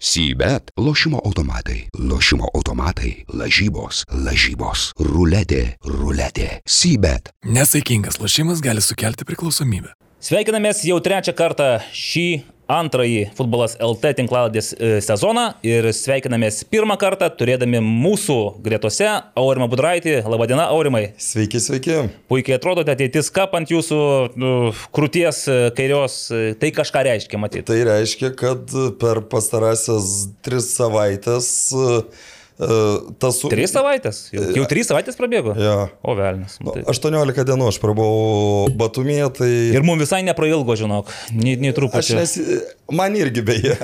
[0.00, 6.60] Sybet- lošimo automatai, lošimo automatai, lažybos, lažybos, ruletė, ruletė.
[6.62, 7.32] Sybet.
[7.42, 9.90] Nesaikingas lošimas gali sukelti priklausomybę.
[10.22, 17.30] Sveikinamės jau trečią kartą šį antrąjį futbolas LT tinklalodės e, sezoną ir sveikinamės pirmą kartą
[17.32, 19.08] turėdami mūsų gretose
[19.38, 20.18] Aurimą Budraitį.
[20.28, 21.14] Labadiena, Aurimai.
[21.22, 21.98] Sveiki, sveiki.
[22.28, 24.00] Puikiai atrodote, ateitis kap ant jūsų
[24.38, 24.54] nu,
[24.94, 27.68] krūties e, kairios, e, tai kažką reiškia matyti.
[27.72, 32.26] Tai reiškia, kad per pastarąsias tris savaitės uh,
[32.58, 33.50] Tas su...
[33.52, 34.24] Tris savaitės?
[34.34, 35.54] Jau, jau trys savaitės prabėgo?
[35.62, 35.76] Ja.
[36.02, 36.56] O velnis.
[36.58, 36.82] Nu, tai...
[36.90, 39.52] 18 dienų aš prabuvau Batumėje, tai...
[39.78, 42.18] Ir mums visai neprailgo, žinok, nei, nei truputį.
[42.18, 42.34] Nes...
[42.88, 43.74] Man irgi beje,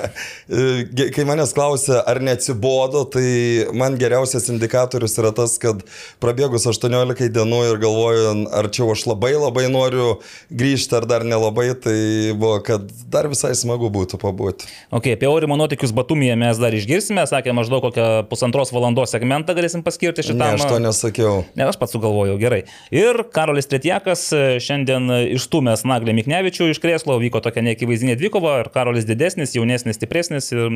[1.12, 5.82] kai manęs klausia, ar neatsibodo, tai man geriausias indikatorius yra tas, kad
[6.24, 10.14] prabėgus 18 dienų ir galvoju, ar čia aš labai labai noriu
[10.48, 11.98] grįžti, ar dar nelabai, tai
[12.32, 14.70] buvo, kad dar visai smagu būtų pabūti.
[14.88, 19.82] Ok, apie Aurimo nuotykius Batumėje mes dar išgirsime, sakė maždaug kokią pusantros valandos segmentą galėsim
[19.84, 20.54] paskirti šitam.
[20.54, 21.34] Ne, aš to nesakiau.
[21.58, 22.62] Ne, aš pats sugalvojau, gerai.
[22.94, 24.26] Ir Karolis Tretjakas
[24.64, 30.52] šiandien išstumęs Naglį Miknevičių iš krėslo, vyko tokia neakivaizdinė dvikova ir Karolis didesnis, jaunesnis, stipresnis
[30.54, 30.70] ir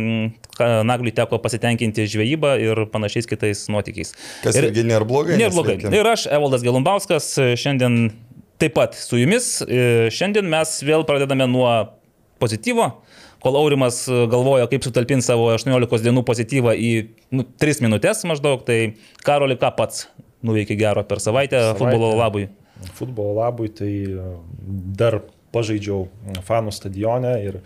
[0.59, 4.15] Nagliui teko pasitenkinti žvejybą ir panašiais kitais nuotykiais.
[4.45, 5.39] Kas ir, irgi nėra blogai.
[5.41, 5.79] Nėra blogai.
[5.95, 8.11] Ir aš, Evaldas Gelumbauskas, šiandien
[8.59, 9.59] taip pat su jumis.
[10.15, 11.71] Šiandien mes vėl pradedame nuo
[12.43, 12.91] pozityvo
[13.45, 16.93] kol Aurimas galvoja, kaip sutalpinti savo 18 dienų pozityvą į
[17.35, 20.07] nu, 3 minutės maždaug, tai Karoli ką pats
[20.47, 22.49] nuveikė gero per savaitę, savaitę futbolo labui.
[22.99, 23.93] Futbolo labui tai
[24.99, 25.21] dar
[25.55, 26.07] pažaidžiau
[26.47, 27.61] fanų stadione ir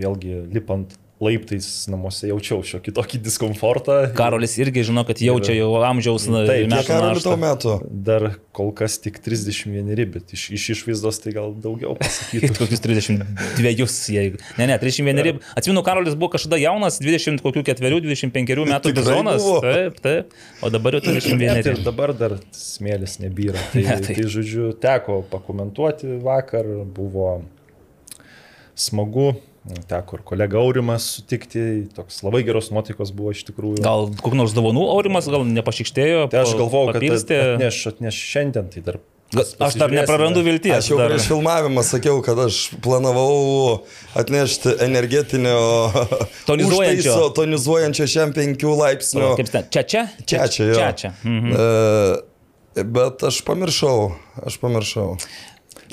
[0.00, 3.96] vėlgi lipant laiptais namuose jaučiau šiokį tokį diskomfortą.
[4.16, 6.80] Karolis irgi žino, kad jaučia jau amžiaus metų.
[6.88, 7.74] Karoliu tau metų.
[8.06, 8.26] Dar
[8.56, 12.54] kol kas tik 31, bet iš, iš išvaizdos tai gal daugiau pasakytų.
[12.60, 13.74] Kokius 32,
[14.16, 14.40] jeigu.
[14.56, 15.42] Ne, ne, 31.
[15.60, 19.44] Atsimenu, Karolis buvo kažkada jaunas, 20 kokių ketverių, 25 metų bizonas.
[19.66, 20.34] Taip, taip.
[20.64, 21.60] O dabar jau 31.
[21.60, 23.60] Ir dabar dar smėlis nebyra.
[23.74, 24.16] Tai, ne, tai.
[24.16, 26.66] tai žodžiu, teko pakomentuoti vakar,
[26.96, 27.42] buvo
[28.80, 29.34] smagu
[29.90, 31.62] Teko ir kolega Aurimas sutikti,
[31.92, 33.82] toks labai geros nuotaikos buvo iš tikrųjų.
[33.84, 36.30] Gal kokių nors dovanų Aurimas gal nepašykštėjo?
[36.32, 39.00] Tai aš galvojau, kad atneš, atneš šiandien, tai dar
[39.38, 40.72] Aš dar neprarandu vilties.
[40.74, 41.12] Aš jau dar...
[41.12, 43.84] prieš filmavimą sakiau, kad aš planavau
[44.18, 45.60] atnešti energetinio
[46.50, 49.28] tonizuojančio, užtaiso, tonizuojančio šiam 5 laipsnių.
[49.38, 49.68] Kaip ten?
[49.70, 50.02] Čia čia?
[50.24, 50.66] Čia čia.
[50.74, 51.12] Čia čia.
[51.22, 51.54] Mhm.
[51.54, 54.10] E, bet aš pamiršau,
[54.50, 55.12] aš pamiršau.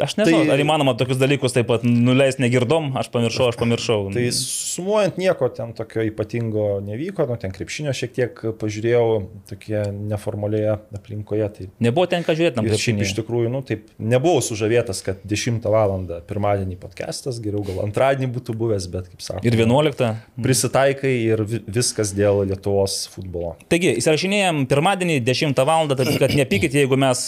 [0.03, 3.97] Aš nežinau, tai, ar įmanoma tokius dalykus taip pat nuleisti negirdom, aš pamiršau, aš pamiršau.
[4.13, 9.07] Tai sumuojant nieko ten tokio ypatingo nevyko, nu ten krepšinio šiek tiek pažiūrėjau
[9.49, 11.49] tokie neformalioje aplinkoje.
[11.57, 13.05] Tai Nebuvo ten ką žiūrėti, tam krepšinį.
[13.05, 15.95] Iš tikrųjų, nu taip, nebuvau sužavėtas, kad 10 val.
[16.27, 19.43] pirmadienį podcastas, geriau gal antradienį būtų buvęs, bet kaip sakau.
[19.47, 20.09] Ir 11.
[20.43, 23.55] Prisitaikai ir viskas dėl Lietuvos futbolo.
[23.71, 25.87] Taigi, įsirašinėjom pirmadienį 10 val.
[25.89, 27.23] tad kad nepykit, jeigu mes,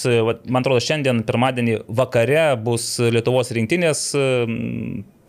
[0.45, 4.03] man atrodo, šiandien pirmadienį vakare bus Lietuvos rinktinės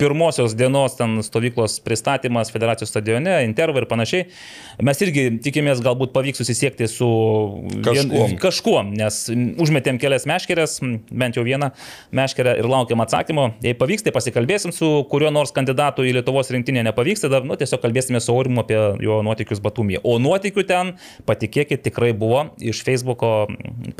[0.00, 4.27] pirmosios dienos ten stovyklos pristatymas federacijos stadione, intervai ir panašiai.
[4.87, 7.09] Mes irgi tikimės galbūt pavyks susisiekti su
[7.84, 9.19] kažkuom, kažkuom nes
[9.61, 10.78] užmetėm kelias meškerės,
[11.11, 11.71] bent jau vieną
[12.16, 13.50] meškerę ir laukiam atsakymo.
[13.65, 17.82] Jei pavyks, tai pasikalbėsim su kuriuo nors kandidatu į Lietuvos rinktinę nepavyks, tada nu, tiesiog
[17.84, 20.00] kalbėsime su Aurimu apie jo nuotykius Batumėje.
[20.09, 20.94] O nuotykių ten,
[21.28, 23.34] patikėkit, tikrai buvo iš Facebook'o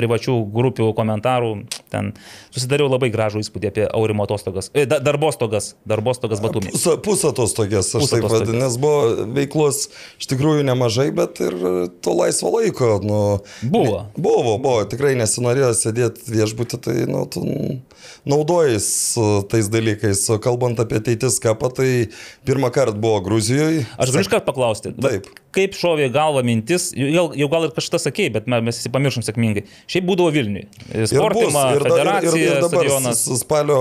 [0.00, 1.53] privačių grupių komentarų.
[1.93, 2.15] Ten
[2.49, 6.72] susidariau labai gražų įspūdį apie Aurimo atostogas, e, darbostogas darbostogas Batumė.
[6.74, 9.88] Pusę, pusę atostogės, aš taip vadinu, nes buvo veiklos
[10.20, 11.56] iš tikrųjų nemažai, bet ir
[12.04, 12.92] to laisvo laiko.
[13.04, 13.20] Nu,
[13.62, 14.04] buvo.
[14.16, 17.44] Buvo, buvo, tikrai nesinorėjo sėdėti viešbutį, tai nu, tu
[18.28, 18.88] naudojais
[19.50, 20.22] tais dalykais.
[20.30, 21.90] O kalbant apie ateitis kapą, tai
[22.48, 23.86] pirmą kartą buvo Gruzijoje.
[23.98, 24.94] Aš galiu iškart paklausti.
[25.00, 25.28] Taip.
[25.56, 29.65] Kaip šovė galva mintis, jau, jau gal ir kažką sakėjai, bet mes visi pamiršom sėkmingai.
[29.91, 30.69] Šiaip būdavo Vilniui.
[31.11, 33.25] Sportima, ir, bus, ir, federacija, ir, ir, ir dabar stadionas.
[33.41, 33.81] Spalio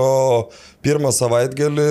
[0.84, 1.86] pirmą savaitgalį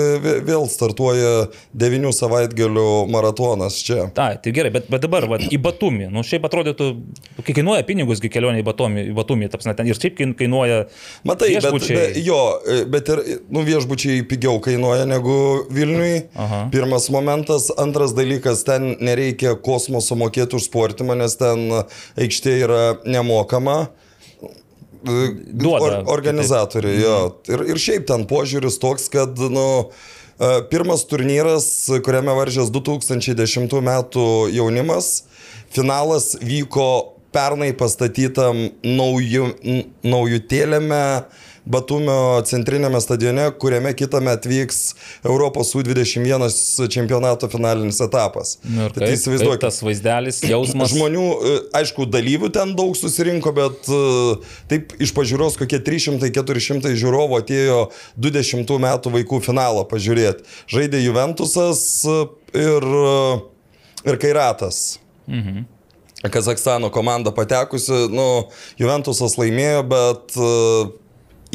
[0.47, 1.47] vėl startuoja
[1.77, 4.07] devinių savaitgalių maratonas čia.
[4.17, 6.89] Tai, tai gerai, bet, bet dabar va, į Batumį, nu šiaip atrodytų,
[7.45, 10.81] kai kainuoja pinigus, kai kelionė į Batumį, į Batumį tapsna, ten ir šiaip kainuoja.
[11.27, 11.97] Matai, viešbučiai.
[11.99, 12.39] bet, be, jo,
[12.89, 13.23] bet ir
[13.53, 15.37] nu, viešbučiai pigiau kainuoja negu
[15.73, 16.25] Vilniui.
[16.39, 16.63] Aha.
[16.73, 21.67] Pirmas momentas, antras dalykas, ten nereikia kosmoso mokėti už sportimą, nes ten
[22.17, 23.83] aikštė yra nemokama.
[24.99, 27.05] Duoda, or, organizatoriai, taip.
[27.05, 27.19] jo.
[27.53, 29.67] Ir, ir šiaip ten požiūris toks, kad, nu,
[30.35, 31.69] e, pirmas turnyras,
[32.03, 35.13] kuriame varžės 2010 metų jaunimas,
[35.71, 36.89] finalas vyko
[37.31, 39.53] pernai pastatytam naujų,
[40.03, 41.03] naujutėlėme
[41.65, 44.79] Batumio centrinėme stadione, kuriame kitame atvyks
[45.27, 46.47] Europos U21
[46.91, 48.57] čempionato finalinis etapas.
[48.63, 49.59] Nu, Tai kaip, įsivaizduokit.
[49.59, 50.93] kaip tas vaizdelis, jausmas.
[50.93, 54.01] Žmonių, e, aišku, dalyvių ten daug susirinko, bet e,
[54.71, 57.81] taip iš pažiūros kokie 300-400 žiūrovų atėjo
[58.17, 60.47] 20 metų vaikų finalą pažiūrėti.
[60.71, 62.21] Žaidė Juventusas e,
[62.59, 62.87] ir,
[64.05, 64.99] ir Kairatas.
[65.29, 65.67] Mhm.
[66.19, 70.89] Kazakstano komanda patekusi, nu, Juventusas laimėjo, bet uh,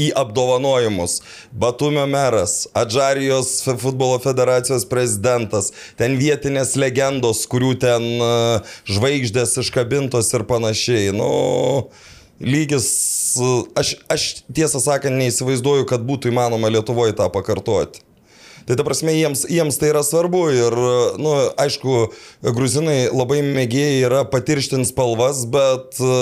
[0.00, 1.19] į apdovanojimus.
[1.50, 10.46] Batumio meras, Adžarijos futbolo federacijos prezidentas, ten vietinės legendos, kurių ten uh, žvaigždės iškabintos ir
[10.49, 11.12] panašiai.
[11.17, 11.31] Nu,
[12.43, 12.88] lygis,
[13.41, 18.04] uh, aš, aš tiesą sakant neįsivaizduoju, kad būtų įmanoma Lietuvoje tą pakartoti.
[18.64, 21.96] Tai ta prasme, jiems, jiems tai yra svarbu ir, na, nu, aišku,
[22.56, 26.14] gruzinai labai mėgėjai yra patirštinti spalvas, bet e,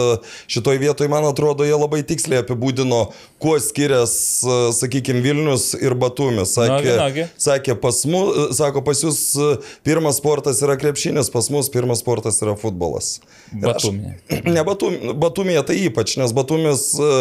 [0.50, 3.04] šitoj vietoj, man atrodo, jie labai tiksliai apibūdino,
[3.42, 6.56] kuo skiriasi, sakykime, Vilnius ir Batumis.
[6.56, 7.26] Sakė, Nagi, nagi.
[7.42, 9.52] sakė pas mus, sako, pas jūs e,
[9.86, 13.20] pirmas sportas yra krepšinis, pas mus pirmas sportas yra futbolas.
[13.54, 14.16] Ir aš- Batumė.
[14.56, 17.12] Ne Batum, Batumėje tai ypač, nes Batumis e,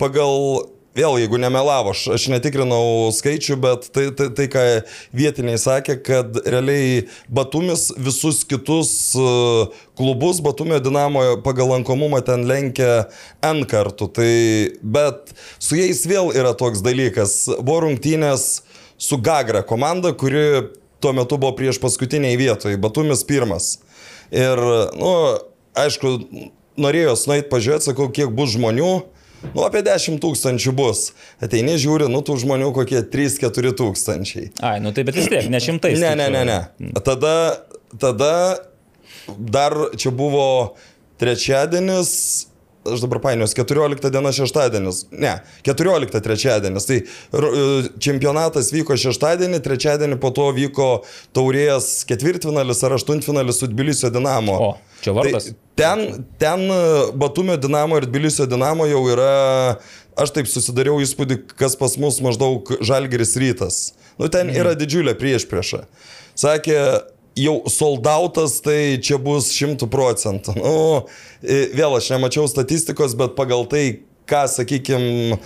[0.00, 4.64] pagal, vėl jeigu nemelavo, aš, aš netikrinau skaičių, bet tai, tai, tai, ką
[5.16, 9.26] vietiniai sakė, kad realiai Batumis visus kitus e,
[9.98, 13.06] klubus Batumio Dinamo pagal lankomumą ten lenkia
[13.46, 14.10] N kartų.
[14.18, 14.32] Tai,
[14.82, 17.44] bet su jais vėl yra toks dalykas.
[17.60, 18.50] Buvo rungtynės
[19.00, 20.66] su Gagra komanda, kuri
[21.00, 23.78] tuo metu buvo prieš paskutiniai vietoj, Batumis pirmas.
[24.30, 24.60] Ir,
[24.98, 25.14] nu,
[25.78, 26.18] aišku,
[26.80, 28.92] norėjo nueit pažiūrėti, sakau, kiek bus žmonių.
[29.54, 31.10] Nu, apie 10 tūkstančių bus.
[31.42, 34.50] Ateini, žiūri, nu, tų žmonių kokie 3-4 tūkstančiai.
[34.66, 35.96] Ai, nu tai bet vis tiek, ne šimtais.
[36.02, 36.92] Ne, ne, ne, ne.
[37.06, 37.34] Tada,
[38.00, 38.34] tada
[39.38, 40.76] dar čia buvo
[41.20, 42.12] trečiadienis,
[42.88, 45.02] aš dabar painios, 14 diena šeštadienis.
[45.12, 45.34] Ne,
[45.66, 46.86] 14 trečiadienis.
[46.88, 46.98] Tai
[47.36, 50.88] r- čempionatas vyko šeštadienį, trečiadienį po to vyko
[51.36, 54.56] taurės ketvirtfinalis ar aštuntfinalis su Tbilisio Dinamo.
[54.56, 54.70] O,
[55.04, 55.50] čia vardas.
[55.50, 56.80] Tai ten, ten e,
[57.20, 59.76] Batumio Dinamo ir Tbilisio Dinamo jau yra,
[60.20, 63.80] aš taip susidariau įspūdį, kas pas mus maždaug Žalgeris rytas.
[64.20, 64.56] Nu, ten Mhm.
[64.60, 65.84] yra didžiulė priešprieša.
[66.36, 66.76] Sakė,
[67.40, 70.54] jau soldautas, tai čia bus šimtų procentų.
[70.60, 70.76] Nu,
[71.42, 73.84] vėl aš nemačiau statistikos, bet pagal tai,
[74.30, 75.38] ką, sakykime,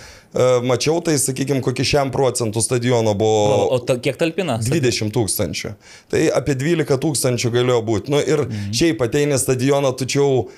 [0.67, 3.59] mačiau, tai, sakykime, kokį šiam procentų stadiono O, buvo.
[3.75, 4.59] o ta, kiek talpina?
[4.61, 5.75] 20 tūkstančių.
[6.11, 8.13] Tai apie 12 tūkstančių galėjo būti.
[8.13, 8.73] Nu, ir mhm.
[8.75, 10.49] šiaip ateini stadioną, tačiau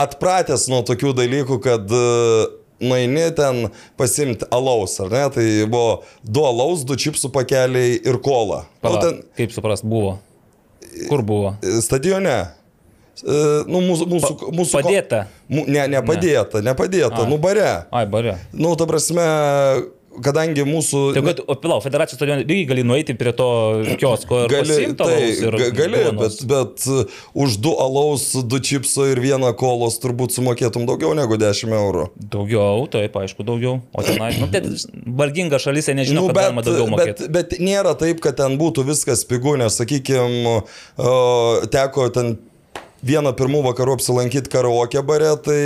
[0.00, 2.00] atpratęs nuo tokių dalykų, kad e,
[2.80, 3.68] nueini ten
[4.00, 5.26] pasimti alaus, ar ne?
[5.34, 8.64] Tai buvo du alaus, du čipsų pakeliai ir kola.
[8.80, 10.16] Nu, Pala, ten Kaip suprast, buvo?
[11.08, 11.56] Kur buvo?
[11.62, 12.38] e, stadione.
[13.20, 15.26] E, Nu, mūsų, mūsų, mūsų ko- Padėta.
[15.48, 17.28] Mu, ne, nepadėta, nepadėta, Ai.
[17.28, 17.86] nu bare.
[17.92, 18.38] Ai, bare.
[18.52, 19.20] Nu, ta prasme,
[20.24, 21.00] kadangi mūsų...
[21.14, 23.46] Tai kad, o pilau, federacijos stadione irgi gali nueiti prie to
[24.00, 29.06] kiosko ir Gali, tai, ir ga- gali bet, bet uh, už du alaus, du čipso
[29.10, 32.08] ir vieną kolos turbūt sumokėtum daugiau negu 10 eurų.
[32.34, 33.78] Daugiau, taip, aišku, daugiau.
[33.94, 34.64] O tenai, nu, tai
[35.20, 37.30] varginga šalyse nežinau, nu, kad galima daugiau bet, mokėti.
[37.38, 40.60] bet nėra taip, kad ten būtų viskas pigu, nes, sakykime,
[41.70, 42.36] teko ten
[43.06, 45.60] vieną pirmų vakarų apsilankyti karaoke bare, tai,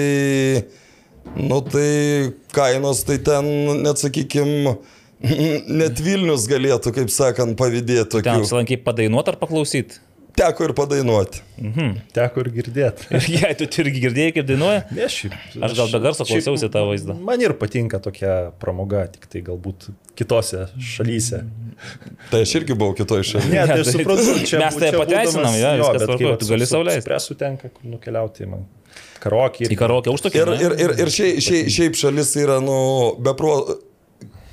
[1.36, 3.48] nu, tai kainos tai ten,
[3.82, 4.76] net, sakykime,
[5.80, 10.00] net Vilnius galėtų, kaip sakant, pavydėti Ten apsilankiai padainuoti ar paklausyti.
[10.34, 11.40] Teko ir padainuoti.
[12.10, 13.04] Teko ir girdėti.
[13.14, 16.82] Ir jei tu irgi girdėjai, kaip dainuoja, Ne, šiaip, Aš gal be garso klausiausi tą
[16.88, 17.14] vaizdą.
[17.22, 19.86] Man ir patinka tokia pramoga, tik tai galbūt
[20.18, 21.44] kitose šalyse.
[22.32, 23.52] Tai aš irgi buvau kitoj šalyje.
[23.54, 26.66] Ne, tai tai- suprantu, čia mes tai pateisinam, būdamas- jo, viskas bet kai tu gali
[26.66, 27.04] su- sau su leist.
[27.04, 28.66] Ekspresu tenka kur nukeliauti man.
[29.24, 29.70] Karokį.
[29.72, 30.42] į karaoke užtokį.
[30.42, 32.78] Ir, ir, ir, ir šiaip, šiaip, šiaip šalis yra, nu,
[33.24, 33.56] bepro.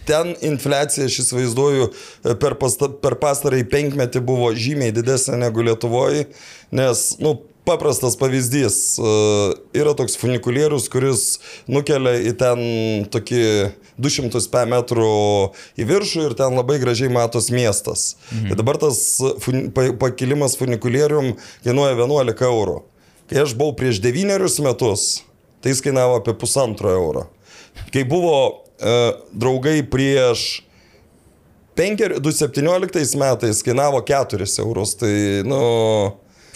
[0.02, 1.92] Ten infliacija, aš įsivaizduoju,
[2.42, 6.26] per, pasta, per pastarąjį penkmetį buvo žymiai didesnė negu Lietuvoje,
[6.74, 7.36] nes, nu,
[7.66, 9.12] paprastas pavyzdys, e,
[9.78, 11.26] yra toks funikulierius, kuris
[11.70, 12.62] nukelia į ten
[13.14, 13.44] tokį
[14.02, 15.12] 200 p metrų
[15.78, 18.16] į viršų ir ten labai gražiai matos miestas.
[18.32, 18.50] Mhm.
[18.50, 19.04] Tai dabar tas
[19.44, 21.36] fun, pa, pakilimas funikulierium
[21.66, 22.82] kainuoja 11 eurų.
[23.32, 25.22] Kai aš buvau prieš devynerius metus,
[25.64, 27.30] tai jis kainavo apie pusantro euro.
[27.94, 28.36] Kai buvo
[28.76, 28.96] e,
[29.32, 30.66] draugai prieš
[31.80, 35.14] penkeri- 2017 metais kainavo 4 eurus, tai,
[35.48, 35.62] nu,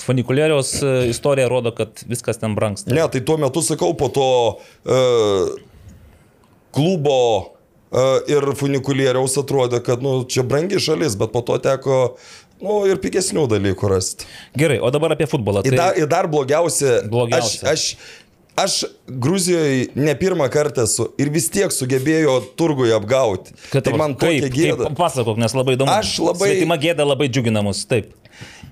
[0.03, 2.93] Funikulieriaus e, istorija rodo, kad viskas ten brangsta.
[2.93, 4.27] ne, tai tuo metu sakau, po to
[4.83, 4.99] e,
[6.75, 7.19] klubo
[7.87, 8.03] e,
[8.35, 12.01] ir funikulieriaus atrodė, kad, nu, čia brangi šalis, bet po to teko,
[12.63, 14.27] nu, ir pigesnių dalykų rasti.
[14.57, 15.63] Gerai, o dabar apie futbolą.
[15.65, 15.77] Ir Tai...
[15.81, 17.65] dar, ir dar blogiausia, Blogiausia.
[17.71, 18.13] Aš, aš,
[18.55, 18.75] aš
[19.07, 23.53] Gruzijoje ne pirmą kartą esu ir vis tiek sugebėjo turgui apgauti.
[23.73, 24.87] Kad tai man tokia kaip, gėda.
[24.89, 25.91] kaip, pasakok, nes labai įdomu.
[25.91, 28.13] Aš labai- Svetima gėda labai džiugina mus, taip.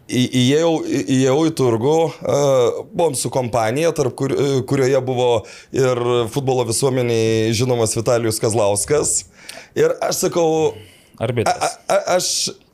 [0.07, 1.93] Į- Įėjau, įėjau į turgų,
[2.27, 5.29] uh, buvom su kompanija, tarp kur, e, kurioje buvo
[5.71, 6.01] ir
[6.33, 9.13] futbolo visuomeniai žinomas Vitalijus Kazlauskas.
[9.79, 11.77] Ir aš sakau, a, Arbitras.
[11.87, 12.27] a, aš,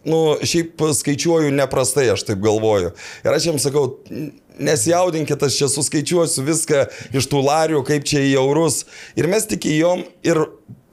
[0.08, 2.94] nu, šiaip skaičiuoju neprastai, aš taip galvoju.
[3.26, 3.86] Ir aš jiems sakau,
[4.60, 8.84] nesijaudinkit, aš čia suskaičiuosiu viską iš tų larių, kaip čia į eurus.
[9.20, 10.42] Ir mes tik įjom ir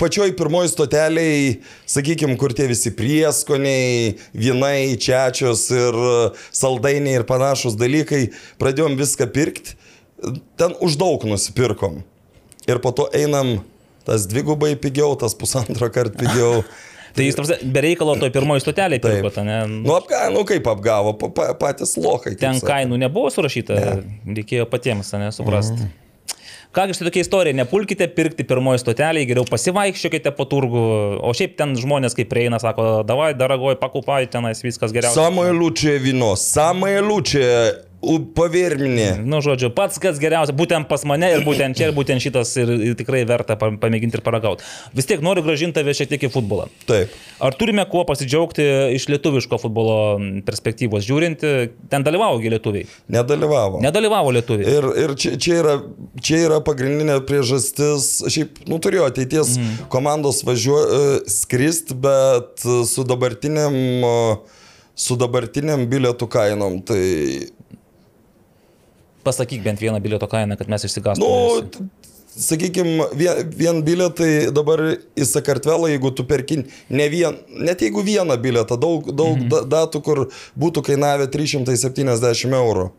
[0.01, 6.01] pačioj pirmoji stoteliai, sakykime, kur tie visi prieskoniai, vinai, čiačios ir
[6.55, 8.27] saldainiai ir panašus dalykai,
[8.61, 9.79] pradėjom viską pirkti,
[10.61, 12.03] ten už daug nusipirkom.
[12.67, 13.61] Ir po to einam
[14.07, 16.63] tas dvigubai pigiau, tas pusantro kart pigiau.
[17.17, 19.61] Tai jis be reikalo toj pirmoji stotelė pirko, ne?
[19.73, 22.35] Nu, apga, nu kaip apgavo, pa, pa, patys lokai.
[22.37, 22.69] Ten sakė.
[22.73, 24.19] kainų nebuvo surašyta, ne.
[24.37, 25.87] reikėjo patiems, ne, suprasti.
[25.87, 25.95] Mm.
[26.77, 30.83] Kągi štai tokia istorija, nepulkite pirkti pirmoji stotelė, geriau pasivaikščiokite po turgų,
[31.25, 35.15] o šiaip ten žmonės kaip prieina, sako, davai, daragoj, pakupai, tenais viskas geriau.
[35.17, 37.47] Samoje liūčia vino, samoje liūčia
[38.37, 39.09] Pavirminė.
[39.27, 42.71] Nu, žodžiu, pats kas geriausia, būtent pas mane ir būtent čia, ir būtent šitas ir,
[42.91, 44.65] ir tikrai verta pamėginti ir paragauti.
[44.97, 46.69] Vis tiek noriu gražinti tave šiek tiek į futbolą.
[46.89, 47.15] Taip.
[47.43, 48.65] Ar turime kuo pasidžiaugti
[48.97, 49.99] iš lietuviško futbolo
[50.47, 51.45] perspektyvos žiūrint?
[51.93, 52.89] Ten dalyvaugi lietuviai?
[53.13, 53.83] Nedalyvavo.
[53.85, 54.77] Nedalyvavo lietuviai.
[54.79, 55.79] Ir, ir čia, čia, yra,
[56.23, 59.89] čia yra pagrindinė priežastis, šiaip, nu, turėjo ateities mm.
[59.93, 63.75] komandos važiuoti, e, skristi, bet su dabartiniam
[64.97, 67.03] su dabartiniam bilietų kainom, tai
[69.27, 71.89] Pasakyk bent vieną bilieto kainą, kad mes nu, išsigastume.
[72.37, 74.83] sakykime, vien, vien bilietai dabar
[75.17, 79.67] į Sakartvelą, jeigu tu perkin ne vien, net jeigu vieną bilietą, daug, daug mm.
[79.73, 80.23] datų, kur
[80.59, 82.91] būtų kainavę 370 eurų.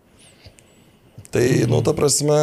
[1.31, 1.71] Tai, mm.
[1.71, 2.39] nu, ta prasme,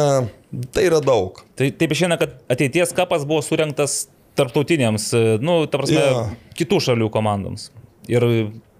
[0.75, 1.41] tai yra daug.
[1.59, 4.05] Tai taip išeina, kad ateities kapas buvo surinktas
[4.39, 5.11] tarptautiniams,
[5.43, 6.23] nu, ta prasme, Jo.
[6.59, 7.69] kitų šalių komandoms.
[8.11, 8.23] Ir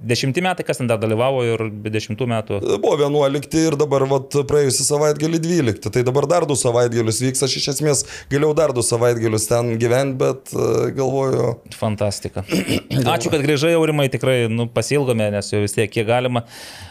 [0.07, 2.59] dešimti metai, kas ten dar dalyvavo, ir be dešimtų metų.
[2.83, 5.91] Buvo 11 ir dabar vat, praėjusią savaitgalį 12.
[5.95, 7.45] Tai dabar dar du savaitgalius vyks.
[7.47, 12.45] Aš iš esmės galėjau dar du savaitgalius ten gyventi, bet e, galvoju, Fantastika.
[13.15, 16.45] Ačiū, kad grįžai, Aurimai, tikrai nu, pasilgome, nes jau vis tiek kiek galima.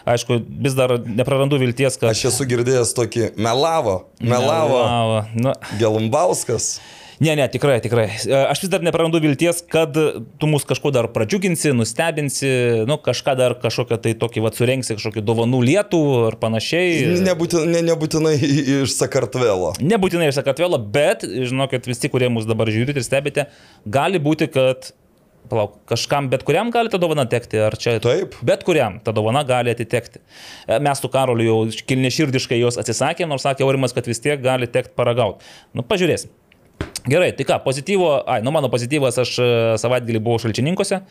[0.09, 2.11] Aišku, vis dar neprarandu vilties, kad...
[2.13, 5.25] aš esu girdėjęs tokį melavo, melavo Melavo.
[5.35, 6.81] Nu, Gelumbauskas.
[7.23, 8.07] Ne, ne, tikrai, tikrai.
[8.27, 12.51] E, Aš vis dar neprarandu vilties, kad tu mus kažkuo dar pradžiuginsi, nustebinsi,
[12.89, 17.15] nu, kažką dar kažkokią tai tokį, va, surenksi kažkokį dovanų lietų ar panašiai.
[17.27, 18.35] Nebūtinai, ne, nebūtinai
[18.81, 19.75] iš Sakartvelo.
[19.85, 23.49] Nebūtinai iš Sakartvelo, bet, žinokit, visi, kurie mus dabar žiūrite ir stebite,
[23.87, 24.91] gali būti, kad,
[25.51, 27.97] palauk, kažkam, bet kuriam gali ta dovana tekti, ar čia...
[28.03, 28.37] Taip.
[28.47, 30.23] Bet kuriam ta dovana gali atitekti.
[30.67, 34.69] E, Mes su Karoliu jau kilneširdiškai jos atsisakėm, nors sakė Aurimas, kad vis tiek gali
[34.71, 35.45] tekti paragauti.
[35.77, 36.33] Nu, pažiūrėsim.
[37.05, 39.47] Gerai, tai ką, pozityvo, ai, nu mano pozityvas, aš e,
[39.81, 41.03] savaitgalį buvau šalčininkose,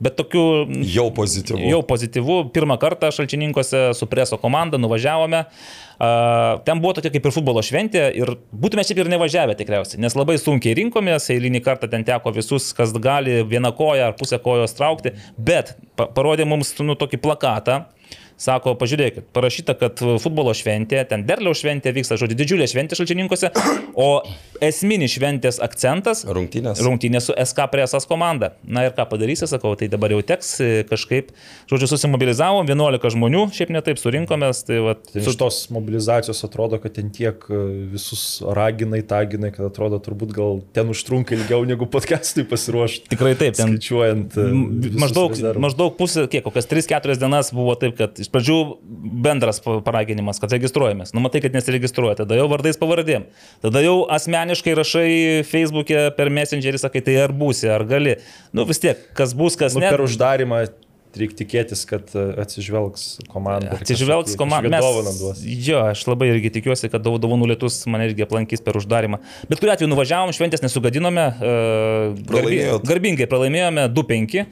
[0.00, 1.66] bet tokiu Jau pozityvu.
[1.68, 2.38] Jau pozityvu.
[2.54, 5.44] Pirmą kartą šalčininkose su preso komanda nuvažiavome.
[6.64, 10.34] Ten buvo tokia kaip ir futbolo šventė ir būtume šiaip ir nevažiavę tikriausiai, nes labai
[10.42, 15.14] sunkiai rinkomės, eilinį kartą ten teko visus, kas gali vieną koją ar pusę kojos traukti,
[15.38, 17.84] bet pa parodė mums nu, tokį plakatą.
[18.40, 23.52] Sako, pažiūrėkit, parašyta, kad futbolo šventė, ten derliaus šventė vyksta, žodžiu, didžiulė šventė šalčininkose,
[24.06, 24.08] o
[24.64, 26.80] esminis šventės akcentas Rungtynės.
[26.82, 28.52] Rungtynės su SK presas komanda.
[28.66, 31.30] Na ir ką padarysi, sakau, tai dabar jau teks e, kažkaip,
[31.70, 36.96] žodžiu, susimobilizavom, 11 žmonių, šiaip netaip surinkomės, tai va, Tai iš tos mobilizacijos atrodo, kad
[36.98, 37.60] ten tiek e,
[37.94, 43.12] visus raginai, taginai, kad atrodo turbūt gal ten užtrunka ilgiau negu podcastui pasiruošti.
[43.14, 44.38] tikrai taip, ten Skaičiuojant.
[44.40, 44.48] e,
[45.04, 45.62] Maždaug, rezervus.
[45.68, 48.56] maždaug pusė, kiek, kokias 3-4 dienas buvo taip, kad iš pradžių
[49.24, 51.12] bendras pa- paraginimas, kad registruojamės.
[51.14, 53.28] Nu, matai, kad nesiregistruoja, tada jau vardais pavardėm.
[53.62, 55.10] Tada jau asmeniškai rašai
[55.48, 58.16] Facebook'e per Messengerį, sakai, tai ar būsi, ar gali.
[58.56, 59.92] Nu vis tiek, kas bus, kas Nu, ne.
[59.94, 60.64] per uždarimą
[61.14, 63.76] reikia tikėtis, kad e, atsižvelgs komanda.
[63.78, 64.70] Atsižvelgs kažkokį- komanda.
[64.72, 65.42] kažkokią dovaną duos.
[65.46, 69.20] Jo, aš labai irgi tikiuosi, kad daug dovanų lietus mane irgi aplankys per uždarimą.
[69.46, 71.52] Bet kuriuo atveju nuvažiavom, šventės nesugadinome, e,
[72.26, 72.82] Pralaimėjot.
[72.90, 74.46] garbingai pralaimėjome 2-5.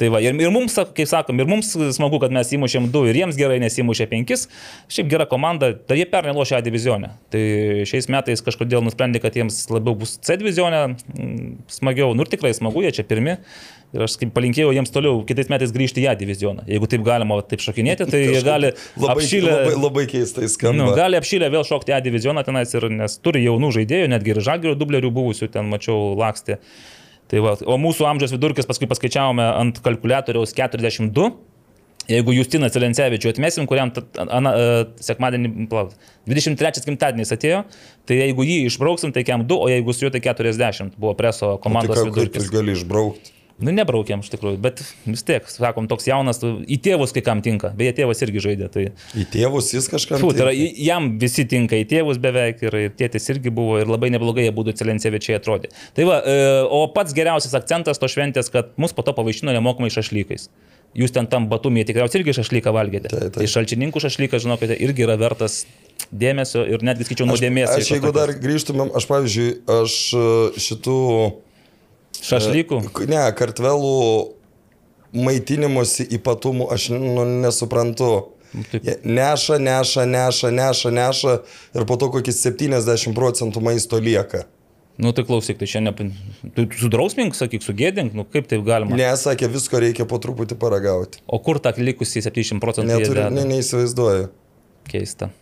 [0.00, 3.20] Tai va, ir, ir mums, kaip sakom, ir mums smagu, kad mes įmušėm 2 ir
[3.20, 4.46] jiems gerai, nes įmušė 5.
[4.90, 7.12] Šiaip gera komanda, tai jie pernai lošia A divizionę.
[7.30, 7.42] Tai
[7.86, 12.10] šiais metais kažkodėl nusprendė, kad jiems labiau bus C divizionė, mm, smagiau.
[12.18, 13.36] Nu ir tikrai smagu, jie čia pirmi.
[13.94, 16.64] Ir aš kaip palinkėjau jiems toliau kitais metais grįžti į A divizioną.
[16.66, 19.52] Jeigu taip galima taip šokinėti, tai jie gali Labai, apšylę.
[19.52, 20.80] labai, labai keistai skamba.
[20.80, 24.42] Nu, gali apšylę vėl šokti A divizioną tenais, ir, nes turi jaunų žaidėjų, netgi ir
[24.42, 26.58] žalgerio dublerių buvusių, ten mačiau lakstį.
[27.32, 31.32] Tai va, o mūsų amžiaus vidurkis paskui paskaičiavome ant kalkulatoriaus 42.
[32.04, 33.88] Jeigu Justiną Celencevičių atmesim, kuriam
[34.20, 35.94] ana, uh, sekmadienį, plaut,
[36.28, 37.62] 23 gimtadienis atėjo,
[38.04, 41.54] tai jeigu jį išbrauksim, tai kiam 2, o jeigu su juo tai 40 buvo preso
[41.64, 42.44] komandos tai ką, vidurkis.
[42.44, 43.33] jis gali išbraukti?
[43.62, 47.70] Nu, nebraukiam iš tikrųjų, bet vis tiek, sakom, toks jaunas, į tėvus kai kam tinka,
[47.78, 48.66] beje, tėvas irgi žaidė.
[48.74, 48.82] Tai,
[49.14, 50.18] Į tėvus jis kažkam.
[50.18, 53.90] Fū, tai yra, jam visi tinka į tėvus beveik ir, ir tėtis irgi buvo ir
[53.90, 55.70] labai neblogai jie būtų Celencevičiai atrodė.
[55.94, 59.92] Tai va, e, o pats geriausias akcentas to šventės, kad mus po to pavaišino nemokamai
[59.94, 60.50] šašlykais.
[60.98, 63.10] Jūs ten tam batumėje tikriausiai irgi šašlyką valgėte.
[63.10, 63.38] Taip, taip.
[63.38, 65.62] Tai šalčininkų šašlykas, žinokite, irgi yra vertas
[66.10, 67.72] dėmesio ir netgi skaičiau nuodėmės.
[67.78, 70.28] Aš jeigu dar grįžtumėm, aš pavyzdžiui, aš e,
[70.66, 71.00] šitų...
[72.22, 72.80] Šašlykų.
[73.10, 73.94] Ne, kartvelų
[75.14, 78.10] maitinimosi ypatumų aš nu, nesuprantu.
[78.70, 78.84] taip.
[78.86, 81.36] Jie Neša, neša, neša, neša, neša
[81.74, 84.44] ir po to kokis 70 procentų maisto lieka.
[84.94, 86.12] Nu tai klausyk, tai šiandien,
[86.54, 88.94] tu sudrausmink, sakyk, sugėdink, nu kaip taip galima.
[88.94, 91.18] Nesakė, visko reikia po truputį paragauti.
[91.26, 92.92] O kur tą likusį 70 procentų?
[92.92, 94.28] Neturi, ne, neįsivaizduoju.
[94.86, 95.32] Keista.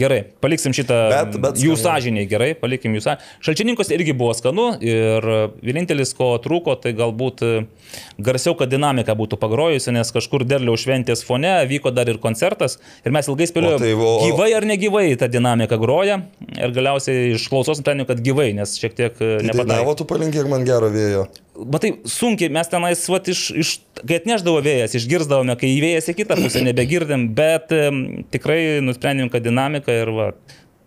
[0.00, 0.96] Gerai, paliksim šitą.
[1.12, 3.26] Bet- bet jų sąžiniai, gerai, palikim jų sąžiniai.
[3.44, 5.26] Šalčininkus irgi buvo skanu ir
[5.62, 7.50] vienintelis, ko trūko, tai galbūt e,
[8.18, 13.12] garsiau, kad dinamika būtų pagrojusi, nes kažkur derliaus šventės fone vyko dar ir koncertas ir
[13.12, 16.22] mes ilgai spėliojome, tai vo- gyvai ar negyvai ta dinamika groja
[16.56, 19.82] ir galiausiai iš klausos nusprendėme, kad gyvai, nes šiek tiek e, Tai nepadarė.
[19.84, 21.28] Davo, tu palinkėk man gero vėjo.
[21.52, 26.38] Matai, sunkiai mes tenais, vat, iš, iš, kai atneždavo vėjas, išgirdavome, kai vėjas į kitą
[26.40, 27.98] pusę nebegirdim, bet um,
[28.32, 30.30] tikrai nusprendėm, kad dinamika ir va,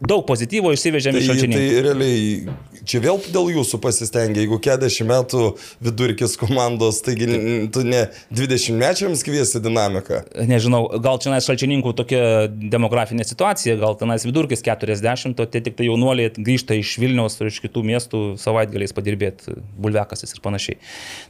[0.03, 1.83] daug pozityvo išsivežėme Tai, iš tai šalčininkų.
[1.85, 5.43] realiai, čia vėl dėl jūsų pasistengia, jeigu 40 metų
[5.85, 7.29] vidurkis komandos, taigi
[7.73, 8.01] tu ne
[8.35, 10.21] 20 mečiams kviesi dinamiką.
[10.49, 15.89] Nežinau, gal čia šalčininkų tokia demografinė situacija, gal tenais vidurkis 40, o tie tik tai
[15.89, 20.79] jaunuoliai grįžta iš Vilniaus ir iš kitų miestų savaitgaliais padirbėti, bulvekasis ir panašiai.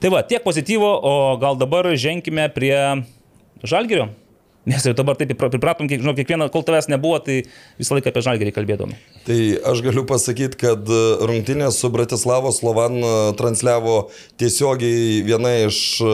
[0.02, 2.78] Tai va, tiek pozityvo, o gal dabar ženkime prie
[3.66, 4.10] žalgerio.
[4.66, 7.44] Nes jau dabar taip pripra- pripratom, kiek, žinau, kiekvieną, kol tavęs nebuvo, tai
[7.78, 8.96] visą laiką apie žalgerį kalbėdom.
[9.26, 13.96] Tai aš galiu pasakyti, kad e, rungtynės su Bratislavo Slovan e, transliavo
[14.38, 16.10] tiesiogiai viena iš e,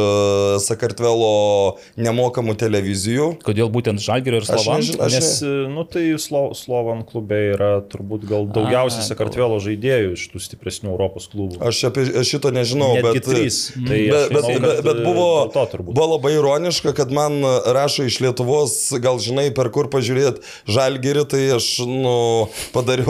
[0.63, 1.31] Sakartvelo
[1.99, 3.25] nemokamų televizijų.
[3.43, 4.79] Kodėl būtent žalgerio ir Aš Slovan?
[4.79, 5.51] nežinau, aš Nes, ne...
[5.73, 11.27] nu, tai Slo, Slovan klube yra turbūt gal daugiausiai Sakartvelo žaidėjų iš tų stipresnių Europos
[11.33, 11.59] klubų.
[11.67, 13.27] Aš apie šito nežinau, Netgi bet...
[13.27, 13.59] trys.
[13.75, 15.27] Tai Bet, aš bet, bet, bet buvo,
[15.91, 17.41] buvo labai ironiška, kad man
[17.75, 22.15] rašo iš Lietuvos, gal žinai, per kur pažiūrėti žalgerį, tai aš nu,
[22.71, 23.00] padariau,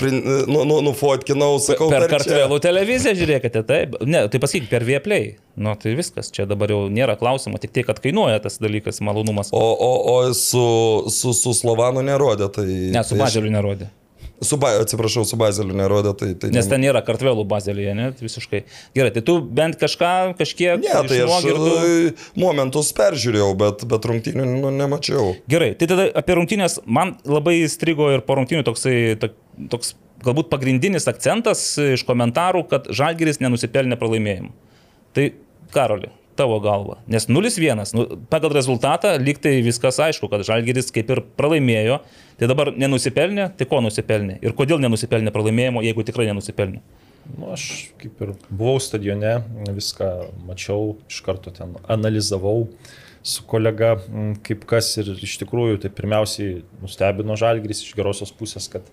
[0.00, 0.18] prin,
[0.50, 2.10] nu, nu, nufotkinau, sakau, Per čia.
[2.14, 3.96] kartvelų televiziją žiūrėkite, taip.
[4.08, 5.34] Ne, tai pasakyk, per Vieplay.
[5.60, 9.52] Nu, tai viskas, čia dabar jau nėra klausimo, tik tai, kad kainuoja tas dalykas, malonumas.
[9.52, 10.64] O, o, o su,
[11.12, 12.68] su, su Slovanu nerodė, tai...
[12.94, 13.90] Ne, su tai bazeliu nerodė.
[14.40, 16.30] Su, ba, atsiprašau, su bazeliu nerodė, tai...
[16.40, 18.62] tai Nes ten nėra kartvelų bazelyje, ne, visiškai.
[18.96, 20.80] Gerai, tai tu bent kažką, kažkiek...
[20.80, 25.34] Ne, tai aš tu- e, momentus peržiūrėjau, bet, bet rungtynių nu, nemačiau.
[25.50, 29.36] Gerai, tai tada apie rungtynės, man labai strigo ir po rungtynių toksai, tok-
[29.74, 29.92] toks
[30.24, 34.54] galbūt pagrindinis akcentas iš komentarų, kad Žalgiris nenusipelnė pralaimėjimų.
[35.16, 35.28] Tai
[35.74, 41.10] Karoli, tavo galva, nes 0-1, nu, pagal rezultatą lyg tai viskas aišku, kad Žalgiris kaip
[41.12, 42.00] ir pralaimėjo,
[42.40, 46.82] tai dabar nenusipelnė, tai ko nusipelnė ir kodėl nenusipelnė pralaimėjimo, jeigu tikrai nenusipelnė.
[47.36, 47.64] Nu, aš
[48.00, 49.36] kaip ir buvau stadione,
[49.76, 50.10] viską
[50.48, 52.70] mačiau, iš karto ten analizavau
[53.22, 53.98] su kolega,
[54.46, 58.86] kaip kas ir iš tikrųjų, tai pirmiausiai nustebino Žalgris iš gerosios pusės, kad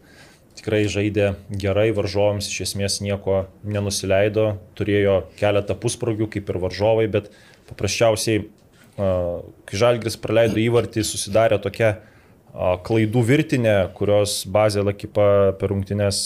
[0.57, 7.31] tikrai žaidė gerai, varžovams iš esmės nieko nenusileido, turėjo keletą pusprogių kaip ir varžovai, bet
[7.69, 8.47] paprasčiausiai,
[8.97, 11.97] kai Žalgris praleido įvartį, susidarė tokia
[12.87, 16.19] klaidų virtinė, kurios bazė Lakipa per rungtynes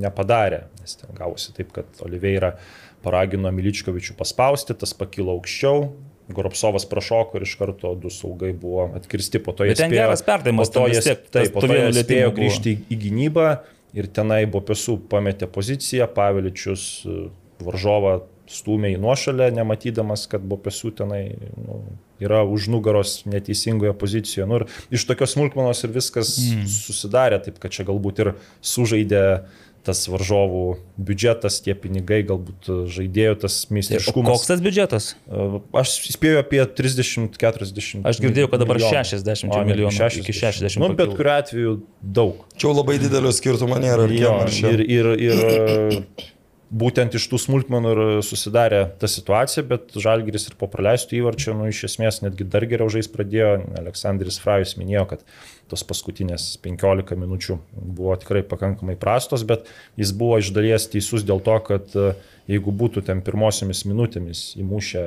[0.00, 0.64] nepadarė.
[0.80, 2.54] Nes ten gavosi taip, kad Oliveira
[3.04, 5.90] paragino Miličkovičių paspausti, tas pakilo aukščiau.
[6.28, 10.70] Goropsovas prašoko ir iš karto du saugai buvo atkirsti, po to Bet ten geras perdavimas,
[10.72, 13.48] po to jie, tiek taip, po to jie spėjo grįžti į, gynybą
[13.94, 17.18] ir tenai Bopesų pametė poziciją, Paveličius e,
[17.64, 21.22] varžovą stūmė į nuošalę, nematydamas, kad Bopesų tenai
[21.60, 21.82] nu,
[22.24, 24.48] yra už nugaros neteisingoje pozicijoje.
[24.48, 26.66] Nu, ir iš tokios smulkmenos ir viskas mm.
[26.72, 28.32] susidarė, taip kad čia galbūt ir
[28.64, 29.24] sužaidė
[29.86, 30.62] tas varžovų
[30.96, 34.30] biudžetas, tie pinigai, galbūt žaidėjų tas Tai, meistriškumas.
[34.32, 35.08] koks tas biudžetas?
[35.28, 35.46] E,
[35.80, 38.04] Aš spėjau apie 30-40.
[38.08, 39.08] Aš girdėjau, kad dabar milijonų.
[39.14, 40.22] 60 O, milijonų, 60.
[40.24, 42.44] iki 60 Nu, bet kuriu atveju daug.
[42.56, 44.08] Čia jau labai didelio skirtumo nėra.
[44.14, 44.36] Jo,
[44.74, 46.00] ir, ir, ir e,
[46.74, 51.68] būtent iš tų smulkmenų ir susidarė ta situacija, bet Žalgiris ir po praleistų įvarčių, nu,
[51.70, 53.52] iš esmės netgi dar geriau žais pradėjo.
[53.78, 55.22] Aleksandris Frajus minėjo, kad
[55.70, 59.66] tos paskutinės 15 minučių buvo tikrai pakankamai prastos, bet
[60.00, 62.12] jis buvo iš dalies teisus dėl to, kad e,
[62.50, 65.02] jeigu būtų ten pirmosiomis minutėmis įmušę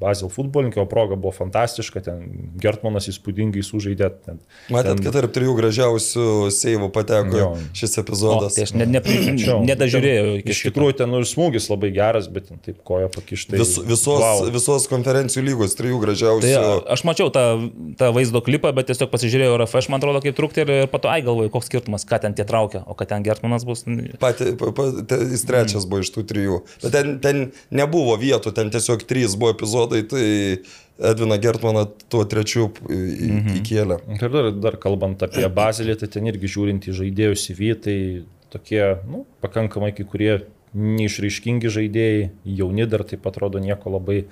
[0.00, 2.22] Bazil futbolininkai, o proga buvo fantastiška, ten
[2.62, 4.08] Gertmanas įspūdingai sužaidė.
[4.24, 4.38] Ten,
[4.72, 7.48] Matėt, ten, kad tarp trijų gražiausių seivų pateko Jo.
[7.76, 8.56] šis O, epizodas.
[8.56, 9.02] tai aš ne, ne,
[9.68, 13.60] nedažiūrėjau ten Iš tikrųjų, ten nu, ir smūgis labai geras, bet ten taip koja pakištai.
[13.60, 14.48] Vis, visos, Wow.
[14.54, 16.48] visos konferencijų lygos trijų gražiausių.
[16.48, 17.44] Tai aš mačiau tą,
[18.00, 21.50] tą vaizdo klipą, bet tiesiog pasižiūrėjau RFŠ, man atrodo, kaip truktelė ir pato, ai galvoju,
[21.54, 23.84] koks skirtumas, ką ten tie traukia, o kad ten Gertmanas bus.
[24.22, 26.58] Pati, pa, te, jis trečias buvo iš tų trijų.
[26.82, 30.24] Bet ten, ten nebuvo vietų, ten tiesiog trys buvo epizodai, tai
[30.98, 32.96] Edvina Gertmaną tuo trečiu į-
[33.28, 33.58] į- Mhm.
[33.60, 33.98] įkėlė.
[34.18, 37.96] Ir dar, dar kalbant apie Bazilį, tai ten irgi žiūrint į žaidėjų CV, tai
[38.50, 40.40] tokie, nu, pakankamai kai kurie
[40.74, 44.24] neišraiškingi žaidėjai, jauni dar taip atrodo nieko labai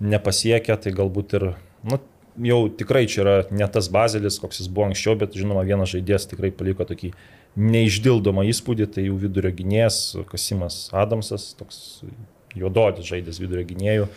[0.00, 1.44] nepasiekia, tai galbūt ir,
[1.84, 1.98] nu,
[2.38, 6.28] jau tikrai čia yra ne tas Bazilis, koks jis buvo anksčiau, bet žinoma, vienas žaidėjas
[6.30, 7.12] tikrai paliko tokį
[7.60, 11.80] neišdildomą įspūdį, tai jų vidurio gynėjas Kasimas Adamsas, toks
[12.56, 14.08] juododis žaidėjas vidurio gynėjų.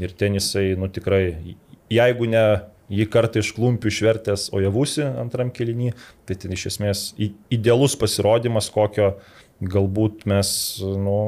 [0.00, 1.56] Ir ten jisai, nu tikrai,
[1.92, 2.44] jeigu ne
[2.90, 5.92] jį kartą iš klumpių išvertęs Ojavusi antram kelinį,
[6.26, 7.04] tai ten iš esmės
[7.52, 9.12] idealus pasirodymas, kokio
[9.60, 11.20] galbūt mes nu,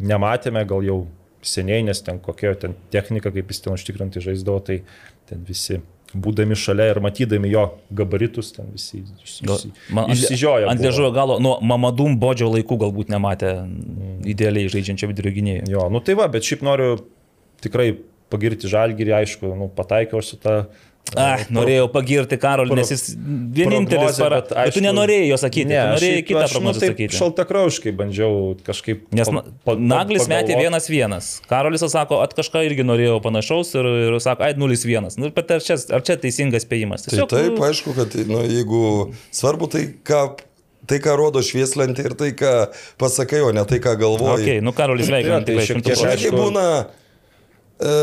[0.00, 0.98] nematėme, gal jau
[1.44, 4.80] seniai, nes ten kokia ten technika, kaip jis ten užtikrinti žaisdavo, tai
[5.28, 5.80] ten visi
[6.16, 10.70] būdami šalia ir matydami jo gabaritus, ten visi išsižioja.
[10.72, 13.52] Ant liežuvio galo nuo Mamadum Bodžio laikų galbūt nematė
[14.28, 15.66] idealiai žaidžiančio vidurio gynėjo.
[15.74, 16.96] Jo, nu tai va, bet šiaip noriu
[17.64, 17.90] tikrai
[18.32, 20.62] pagirti Žalgirį, aišku, nu, pataikiau su tą...
[21.16, 23.02] Ah, norėjau pagirti Karolį, nes jis
[23.56, 24.42] vienintelis para...
[24.42, 27.16] bet Bet, bet tu aišku- nenorėjai jo sakyti, ne, tu norėjai kitą nu, prognozę sakyti.
[27.16, 28.34] Šaltakrauškai bandžiau
[28.66, 29.06] kažkaip...
[29.16, 30.64] Nes pa- pa- Naglis metė pagalvot.
[30.66, 31.30] vienas vienas.
[31.48, 35.16] Karolis sako, at kažką irgi norėjau panašaus ir, ir sako, ai, 0-1.
[35.22, 37.06] Nu, bet ar čia, ar čia teisingas spėjimas?
[37.08, 38.82] Tai taip, nu, aišku, kad nu, jeigu
[39.32, 40.20] svarbu tai, ką,
[40.88, 42.52] tai, ką rodo švieslentė ir tai, ką
[43.00, 44.44] pasakai, o ne tai, ką galvoji.
[44.44, 46.66] Okay, nu Karolis Tai veikia, tai tikrai šiek tiek aišku- būna
[47.80, 47.96] e,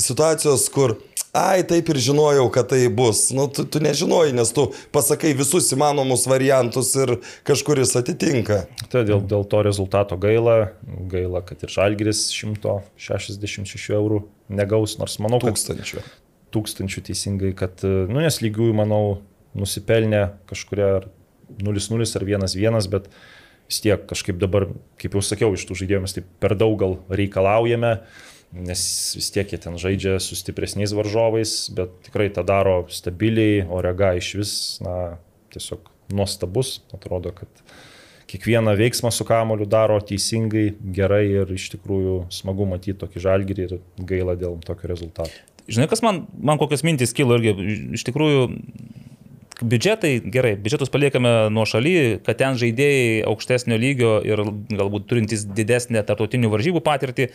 [0.00, 0.96] situacijos, kur,
[1.36, 3.28] ai, taip ir žinojau, kad tai bus.
[3.36, 8.64] Nu, tu, tu nežinojai, nes tu pasakai visus įmanomus variantus ir kažkuris atitinka.
[8.92, 10.72] Tai dėl, dėl to rezultato gaila,
[11.12, 16.04] gaila, kad ir Žalgiris 166 eurų negaus, nors manau, kad Tūkstančių.
[16.56, 19.02] tūkstančių teisingai, kad, nu, nes lygiųjų, manau,
[19.58, 21.10] nusipelnė kažkuria ar
[21.64, 23.10] 0-0 ar 1-1, bet
[23.68, 24.68] vis tiek kažkaip dabar,
[25.00, 27.98] kaip jau sakiau, iš tų žaidėjų mes taip per daug gal reikalaujame,
[28.52, 28.80] nes
[29.18, 34.14] vis tiek jie ten žaidžia su stipresniais varžovais, bet tikrai tą daro stabiliai, o rega
[34.16, 34.52] iš vis,
[34.84, 35.18] na,
[35.52, 37.62] tiesiog nuostabus, atrodo, kad
[38.28, 43.78] kiekvieną veiksmą su kamoliu daro teisingai, gerai ir iš tikrųjų smagu matyti tokį žalgyrį ir
[44.08, 45.32] gaila dėl tokio rezultato.
[45.68, 47.52] Žinai, kas man, man kokios mintys kilo irgi,
[47.96, 48.44] iš tikrųjų,
[49.60, 56.04] biudžetai, gerai, biudžetus paliekame nuo šaly, kad ten žaidėjai aukštesnio lygio ir galbūt turintys didesnę
[56.08, 57.28] tarptautinių varžybų patirtį,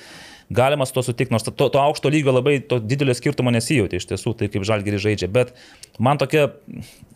[0.53, 4.09] galima su to sutikti, nors to, to aukšto lygio labai to didelio skirtumo nesijauti iš
[4.11, 5.55] tiesų, tai kaip žalgeri žaidžia, bet
[6.01, 6.49] man tokia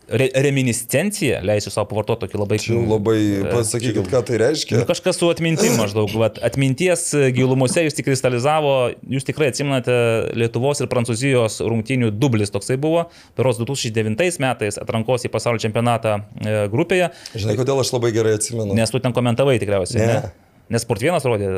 [0.08, 2.58] re, reminiscencija, leisiu savo pavartoti tokį labai...
[2.62, 3.18] Čia labai
[3.50, 4.80] pasakykit, ką tai reiškia.
[4.80, 6.12] Nu, kažkas su atmintim maždaug.
[6.20, 8.74] Vat, atminties gilumose tik kristalizavo,
[9.08, 9.94] jūs tikrai atsimenate
[10.38, 13.06] Lietuvos ir Prancūzijos rungtynių dublis toksai buvo,
[13.38, 18.76] peros 2009 metais atrankos į pasaulio čempionatą e, grupėje, Žinai, kodėl aš labai gerai atsimenu.
[18.76, 20.04] nes tu ten komentavai tikriausiai.
[20.04, 20.20] Ne.
[20.28, 20.47] Ne.
[20.68, 21.48] Nes Sport 1 rodė.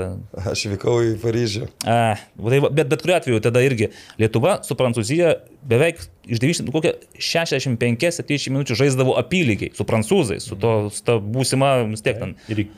[0.52, 1.66] Aš vykau į Paryžių.
[1.82, 3.90] A, tai bet bet kuriuo atveju tada irgi
[4.22, 5.32] Lietuva su Prancūzija
[5.66, 11.80] beveik iš 90, kokią 65-70 minučių žaisdavo apylygiai su prancūzais, su to su ta būsima,
[11.90, 12.36] vis tiek ten.
[12.52, 12.68] Ir,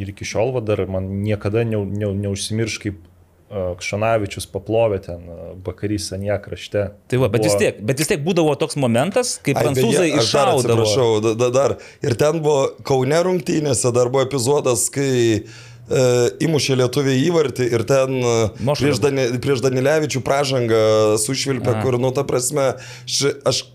[0.00, 5.44] ir iki šiol dar man niekada ne, ne, neužsimirš, kaip uh, Kšanavičius paplovė ten uh,
[5.66, 6.86] vakarys anie krašte.
[7.10, 10.08] Tai va, bet Buvo- vis, tiek, bet vis tiek būdavo toks momentas, kai Ai, prancūzai
[10.08, 10.88] beje, aš dar iššaudavo.
[10.88, 11.76] Atsiprašau, da, da, dar.
[12.04, 15.44] Ir ten buvo Kaune rungtynėse, dar buvo epizodas, kai e,
[15.88, 19.00] įmušė lietuviai įvartį ir ten e, Nuošalė prieš.
[19.04, 20.84] Dani, prieš Danilevičių pražangą
[21.20, 22.72] sušvilpė, kur, nu, ta prasme,
[23.04, 23.66] š, aš,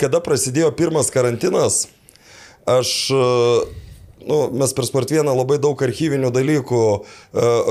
[0.00, 1.86] kada prasidėjo pirmas karantinas,
[2.64, 3.20] aš e,
[4.26, 7.02] nu, mes per Sport 1 labai daug archyvinių dalykų uh,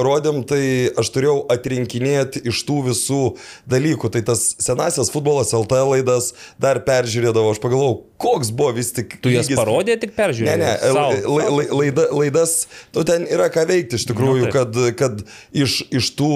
[0.06, 0.62] rodėm, tai
[0.98, 3.22] aš turėjau atrinkinėti iš tų visų
[3.70, 4.12] dalykų.
[4.16, 6.32] Tai tas senasias futbolas LT laidas
[6.62, 9.18] dar peržiūrėdavo, aš pagalvojau, koks buvo vis tik...
[9.22, 10.58] Tu jas lygis- parodė, tik Ne, peržiūrėjai.
[10.62, 11.10] ne, Sau.
[11.38, 12.56] la, la, laida, laidas,
[12.96, 15.22] nu ten yra ką veikti iš tikrųjų, Nu, kad, kad
[15.58, 16.32] iš, iš tų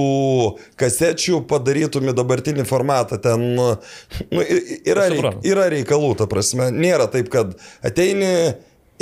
[0.81, 3.19] kasečių padarytumė dabartinį formatą.
[3.21, 3.69] Ten nu,
[4.85, 5.07] yra,
[5.45, 6.69] yra reikalų, ta prasme.
[6.73, 8.31] Nėra taip, kad ateini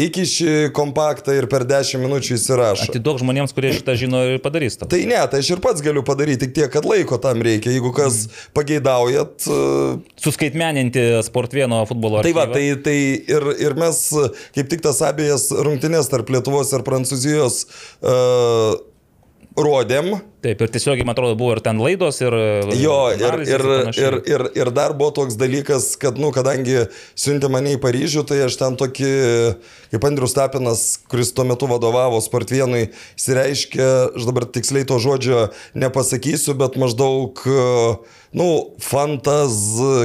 [0.05, 2.87] iki šį kompaktą ir per 10 minučių įsirašo.
[2.89, 4.87] Atiduok žmonėms, kurie šitą žino ir padarys to.
[4.89, 7.73] Tai ne, tai aš ir pats galiu padaryti, tik tiek, kad laiko tam reikia.
[7.75, 8.53] Jeigu kas Mhm.
[8.57, 12.21] pageidaujat, uh, Suskaitmeninti Sport 1 futbolo.
[12.23, 12.53] Tai va, archyvą.
[12.53, 12.97] tai, tai
[13.35, 13.99] ir, ir mes
[14.55, 17.65] kaip tik tas abiejas rungtynės tarp Lietuvos ir Prancūzijos
[18.01, 18.77] uh,
[19.63, 20.09] rodėm.
[20.39, 22.35] Taip, ir tiesiogiai, man atrodo, buvo ir ten laidos, ir...
[22.79, 26.85] Jo, ir, ir, ir, ir, ir dar buvo toks dalykas, kad, nu, kadangi
[27.19, 29.09] siuntė mane į Paryžių, tai aš ten tokį,
[29.91, 32.85] kaip Andrius Tapinas, kuris tuo metu vadovavo Sportvienui,
[33.19, 37.43] įsireiškė, aš dabar tiksliai to žodžio nepasakysiu, bet maždaug,
[38.31, 38.51] nu,
[38.83, 39.57] fantaz,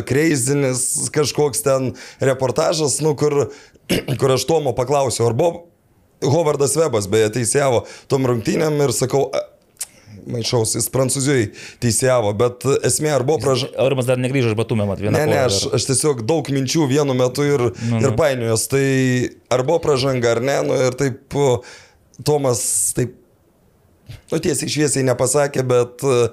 [0.08, 3.52] kreizinis kažkoks ten reportažas, nu, kur,
[4.20, 5.73] kur aš Tomo paklausiau, ar buvo
[6.22, 9.42] Hovardas Webas, beje, teisėjavo tom rungtynėm ir sakau, "A,
[10.30, 11.50] maišaus, jis Prancūzijoje
[11.82, 13.76] teisėjavo, bet esmė ar buvo pražanga.
[13.82, 15.12] Aurimas dar negrįžo iš Batumė, mat, vieną.
[15.18, 18.14] Ne, ne, aš, aš tiesiog daug minčių vienu metu ir, Nu, ir nu.
[18.16, 18.68] painiojos.
[18.72, 18.86] Tai
[19.50, 21.34] ar buvo pražanga ar ne, nu, ir taip
[22.24, 23.16] Tomas taip,
[24.30, 26.28] nu tiesiai šviesiai nepasakė, bet e,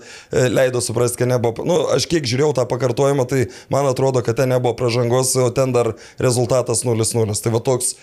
[0.54, 1.66] leido suprasti, kad nebuvo.
[1.66, 5.74] Nu, aš kiek žiūrėjau tą pakartojimą, tai man atrodo, kad ten nebuvo pražangos, o ten
[5.74, 7.34] dar rezultatas 0-0.
[7.42, 7.96] Tai va toks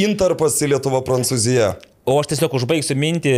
[0.00, 1.74] intarpas į Lietuvą Prancūziją.
[2.04, 3.34] O aš tiesiog užbaigsiu mintį,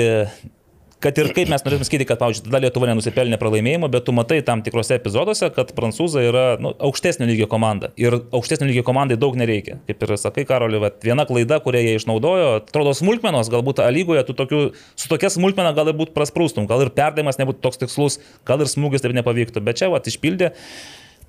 [1.04, 4.40] kad ir kaip mes norėtume sakyti, kad, pavyzdžiui, tada Lietuva nenusipelnė pralaimėjimo, bet tu matai
[4.46, 7.92] tam tikrose epizoduose, kad prancūzai yra nu, aukštesnio lygio komanda.
[8.00, 9.78] Ir aukštesnio lygio komandai daug nereikia.
[9.86, 14.36] Kaip ir sakai, Karoli, vat, viena klaida, kurią jie išnaudojo, atrodo smulkmenos, galbūt lygoje tu
[14.40, 14.62] tokių,
[14.98, 18.72] su tokia smulkmena gal ir būtų prasprūstum, gal ir perdavimas nebūtų toks tikslus, gal ir
[18.72, 20.56] smūgis taip nepavyktų, bet čia vat, išpildė.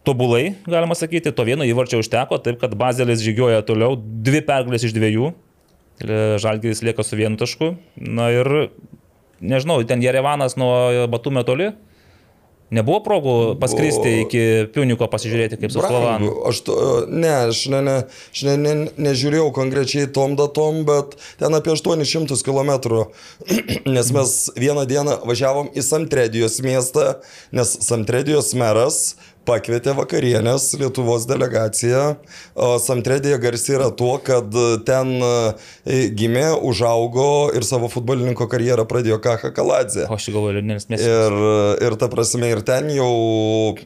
[0.08, 4.96] Tobulai, galima sakyti, to vieno įvarčio užteko, taip kad Bazelis žygioja toliau, dvi pergalės iš
[4.96, 5.34] dviejų,
[6.38, 7.74] Žalgiris lieka su vienu tašku.
[7.98, 8.70] Na ir
[9.42, 11.72] nežinau, ten Jerevanas nuo Batumio toli.
[12.68, 14.42] Nebuvo progų paskristi iki
[14.76, 16.34] Piuniko pasižiūrėti, kaip su Slovanu.
[16.50, 16.74] Aš, to,
[17.08, 17.94] ne, aš, ne, ne,
[18.36, 18.74] aš ne, ne,
[19.06, 22.74] nežiūrėjau konkrečiai tom datom, bet ten apie 800 km.
[23.96, 27.22] Nes mes vieną dieną važiavom į Samtredijos miestą,
[27.56, 29.16] nes Samtredijos meras
[29.48, 32.04] pakvietė vakarienės Lietuvos delegaciją.
[32.54, 34.54] O Samtredija garsi yra tuo, kad
[34.88, 40.06] ten e, gimė, užaugo ir savo futbolininko karjerą pradėjo Kaha Kaladze.
[40.12, 41.04] O aš galvoju, nes mes...
[41.08, 41.42] Ir,
[41.88, 43.12] ir ta prasme, ir ten jau,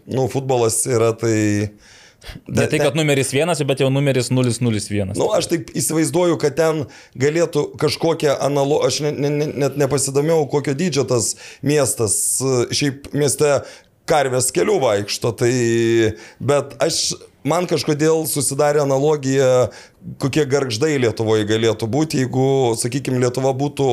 [0.09, 1.39] nu, futbolas yra tai...
[2.47, 5.15] Ne tai, kad numeris vienas, bet jau numeris 001.
[5.17, 6.83] Nu, aš taip įsivaizduoju, kad ten
[7.17, 11.33] galėtų kažkokią analogiją, aš ne, ne, ne, net nepasidomėjau, kokio dydžio tas
[11.65, 12.13] miestas,
[12.77, 13.55] šiaip mieste
[14.09, 15.51] karvės kelių vaikšto, tai,
[16.43, 17.13] bet aš,
[17.47, 19.69] man kažkodėl susidarė analogija,
[20.21, 22.45] kokie garždai Lietuvoje galėtų būti, jeigu,
[22.81, 23.87] sakykime, Lietuva būtų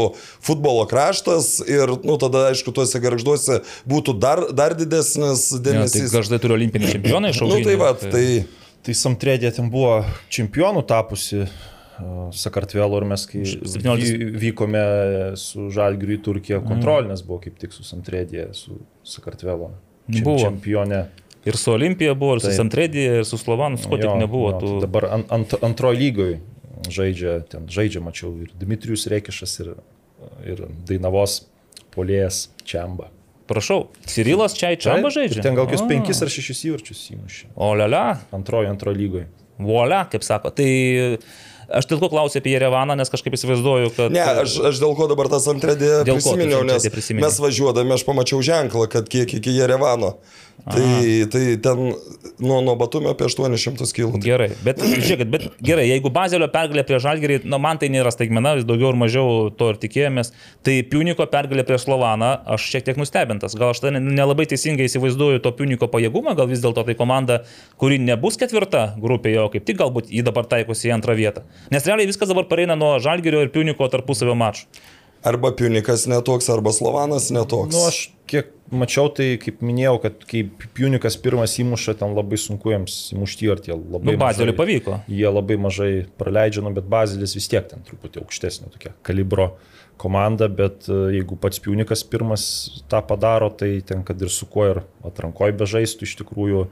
[0.44, 6.12] futbolo kraštas ir, nu, tada, aišku, tuose garžduose būtų dar, dar didesnis Ja, tai dėmesys.
[6.16, 8.28] gaždai turiu olimpinį čempioną iš Nu, tai va, tai...
[8.88, 9.98] Tai Samtredė ten buvo
[10.32, 11.42] čempionų tapusi
[12.38, 13.82] Sakartvelo ir mes, kai 17.
[13.82, 14.82] vy- vykome
[15.36, 19.72] su Žalgiriu į Turkiją, kontrolinės buvo kaip tik su Samtredė, su Sakartvelo
[20.08, 20.38] Buvo.
[20.42, 21.06] čempionė.
[21.48, 22.56] Ir su Olimpija buvo, ir su Taip.
[22.58, 24.50] Samtredija, ir su Slovanu, su ko tik nebuvo.
[24.50, 26.38] jo, tai Dabar ant, ant, antrojo lygoj
[26.92, 29.70] žaidžia, ten žaidžia, mačiau, ir Dmitrijus Rekišas, ir,
[30.46, 31.42] ir Dainavos
[31.94, 33.10] polėjas Čiamba.
[33.48, 35.42] Prašau, Cirilas čia į Taip, žaidžia?
[35.44, 37.46] Ten gal kokius penkis ar šešis įvarčius įmušė.
[37.56, 39.24] O lialia, Antrojo, antrojo lygoj.
[39.58, 40.52] volia, kaip sako.
[40.52, 40.68] Tai
[41.68, 44.14] aš dėl ko klausiu apie Jerevaną, nes kažkaip įsivaizduoju, kad...
[44.14, 47.24] Ne, aš, aš dėl ko dabar tas antradė prisiminiau, nes prisimeni?
[47.26, 50.16] mes važiuodami aš pamačiau ženklą, kad kiek iki Jerevano.
[50.64, 51.94] Tai, tai ten
[52.38, 54.18] nuo, nuo Batumio apie 800 km.
[54.22, 58.56] Gerai, bet žiūrėkit, bet gerai, jeigu Bazelio pergalė prieš Žalgirį, na man tai nėra staigmena,
[58.58, 60.32] vis daugiau ir mažiau to ir tikėjomės,
[60.66, 63.56] tai Piuniko pergalė prieš Slovaną, aš šiek tiek nustebintas.
[63.58, 67.40] Gal aš nelabai teisingai įsivaizduoju to Piuniko pajėgumą, gal vis dėlto tai komanda,
[67.80, 71.46] kuri nebus ketvirta grupėje, o kaip tik galbūt jį dabar taikosi į antrą vietą.
[71.72, 74.68] Nes realiai viskas dabar pareina nuo Žalgirio ir Piuniko tarpusavio mačų.
[75.26, 77.74] Arba Piunikas netoks, arba Slovanas netoks.
[77.74, 80.44] Nu, aš kiek mačiau, tai kaip minėjau, kad kai
[80.76, 84.04] Piunikas pirmas įmuša, ten labai sunku jiems įmušti ir tie labai...
[84.12, 85.00] Nu, Bazeliui pavyko.
[85.10, 89.54] Jie labai mažai praleidžia, nu, bet Bazelis vis tiek ten truputį aukštesnė tokia kalibro
[89.98, 92.46] komanda, bet e, jeigu pats Piunikas pirmas
[92.90, 96.64] tą padaro, tai ten, kad ir su kuo ir atrankoje bežaistų, iš tikrųjų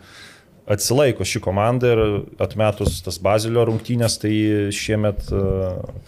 [0.71, 2.03] atsilaiko ši komanda ir
[2.43, 4.35] atmetus tas Bazilio rungtynės, tai
[4.75, 5.45] šiemet e,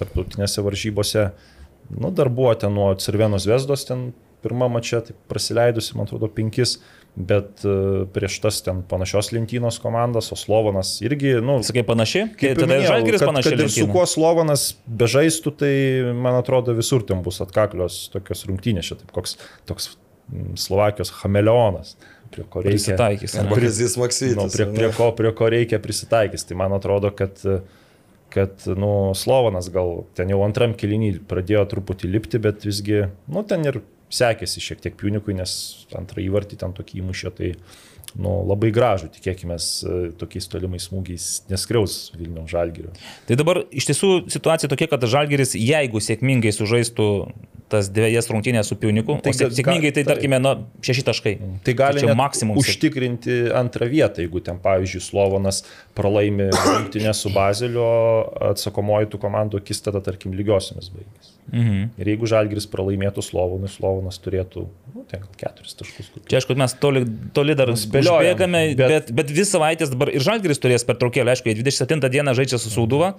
[0.01, 1.31] tarptautinėse varžybose,
[1.91, 4.11] nu, dar buvo ten nuo Cervenos Vesdos, ten
[4.43, 6.77] pirmą mačią, tai prasileidusi, man atrodo, penkis,
[7.19, 12.29] bet e, prieš tas ten panašios lentynos komandas, o Slovanas irgi, nu, Sakai panašiai?
[12.39, 13.57] Kaip Tai ir minėjau, Žalgiris panašiai.
[13.57, 15.73] kad ir su kuo Slovanas bežaistų, tai
[16.15, 19.35] man atrodo visur ten bus atkaklios tokios rungtynės, čia taip koks
[19.67, 19.91] toks
[20.31, 21.97] mm, Slovakijos chameleonas,
[22.31, 22.77] prie ko reikia.
[22.77, 23.35] Prisitaikys.
[23.51, 24.39] Kazis Maksytis.
[24.39, 26.45] Nu, prie, prie, ko, prie ko reikia prisitaikys.
[26.47, 27.41] Tai man atrodo, kad,
[28.33, 33.65] kad nu, Slovanas gal ten jau antram kilinį pradėjo truputį lipti, bet visgi, nu, ten
[33.69, 33.81] ir
[34.13, 35.53] sekėsi šiek tiek Piunikui, nes
[35.97, 37.53] antrą įvartį ten tokį įmušė, tai
[38.17, 39.59] nu, labai gražu, tikėkime,
[40.21, 42.95] tokiais tolimais smūgiais neskriaus Vilnių žalgirių.
[43.29, 47.09] Tai dabar iš tiesų situacija tokia, kad Žalgeris, jeigu sėkmingai sužaistų
[47.69, 49.19] tas dviejas rungtynės su Piuniku.
[49.23, 50.53] Tai Tai ga- sėkmingai tai, tarkime, nu,
[50.85, 51.35] šeši taškai.
[51.67, 52.57] Tai gali čia net maksimum.
[52.61, 55.63] užtikrinti antrą vietą, jeigu ten, pavyzdžiui, Slovonas
[55.99, 57.89] pralaimi rungtynę su Bazilio,
[58.53, 61.35] atsakomoji tų komandų akistata, tarkim, lygiosiamis baigės.
[61.49, 61.85] Mhm.
[61.97, 66.11] Ir jeigu Žalgiris pralaimėtų Slovonui, Slovonas turėtų, nu, ten gal keturis taškus.
[66.13, 66.27] kokius.
[66.29, 67.01] Čia aišku, mes toli,
[67.33, 70.99] toli dar spėliojam, spėliojame, bet, bet- bet, bet dvi savaitės dabar ir Žalgiris turės per
[71.01, 73.15] traukėlę, aišku, jie 27 dieną žaidžia su Sauduva,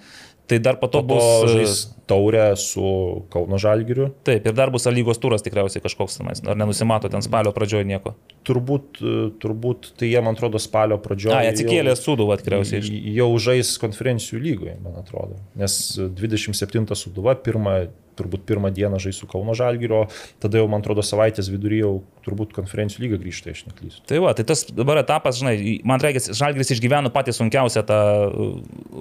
[0.49, 1.53] tai dar po to Po to bus...
[1.53, 2.83] žais taurę su
[3.29, 4.09] Kauno Žalgiriu.
[4.25, 8.15] Taip, ir dar bus lygos turas tikriausiai kažkoks, tenais, ar nenusimato ten spalio pradžioje nieko.
[8.49, 11.37] Turbūt, e, turbūt tai jie, man atrodo, spalio pradžioje.
[11.37, 12.81] Na, atsikėlė Sūduva tikriausiai.
[13.13, 15.37] Jau žais konferencijų lygoje, man atrodo.
[15.59, 17.77] Nes 27 suduva, pirmą,
[18.19, 20.05] turbūt pirmą dieną žais su Kauno Žalgirio,
[20.43, 21.93] tada jau, man atrodo, savaitės viduryje jau
[22.27, 24.05] turbūt konferencijų lyga grįžta, aš neklystu.
[24.11, 28.55] Tai va, tai tas dabar etapas, žinai, man reikia, Žalgris išgyveno patį sunkiausią tą uh,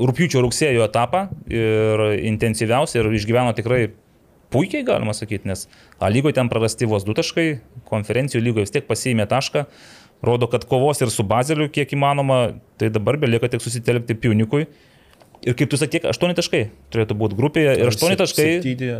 [0.08, 3.88] rūpiučio rugsėjo etapą ir intensyviausią ir išgyveno tikrai
[4.52, 5.66] puikiai, galima sakyti, nes
[6.00, 9.64] A lygoje ten prarasti vos du taškai, konferencijų lygoje vis tiek pasiėmė tašką,
[10.22, 14.68] rodo, kad kovos ir su Bazeliu kiek įmanoma, tai dabar belieka tik susitelkti Piunikui.
[15.46, 18.48] Ir kaip tu sakai, 8 taškai turėtų būti grupėje ir 8 taškai,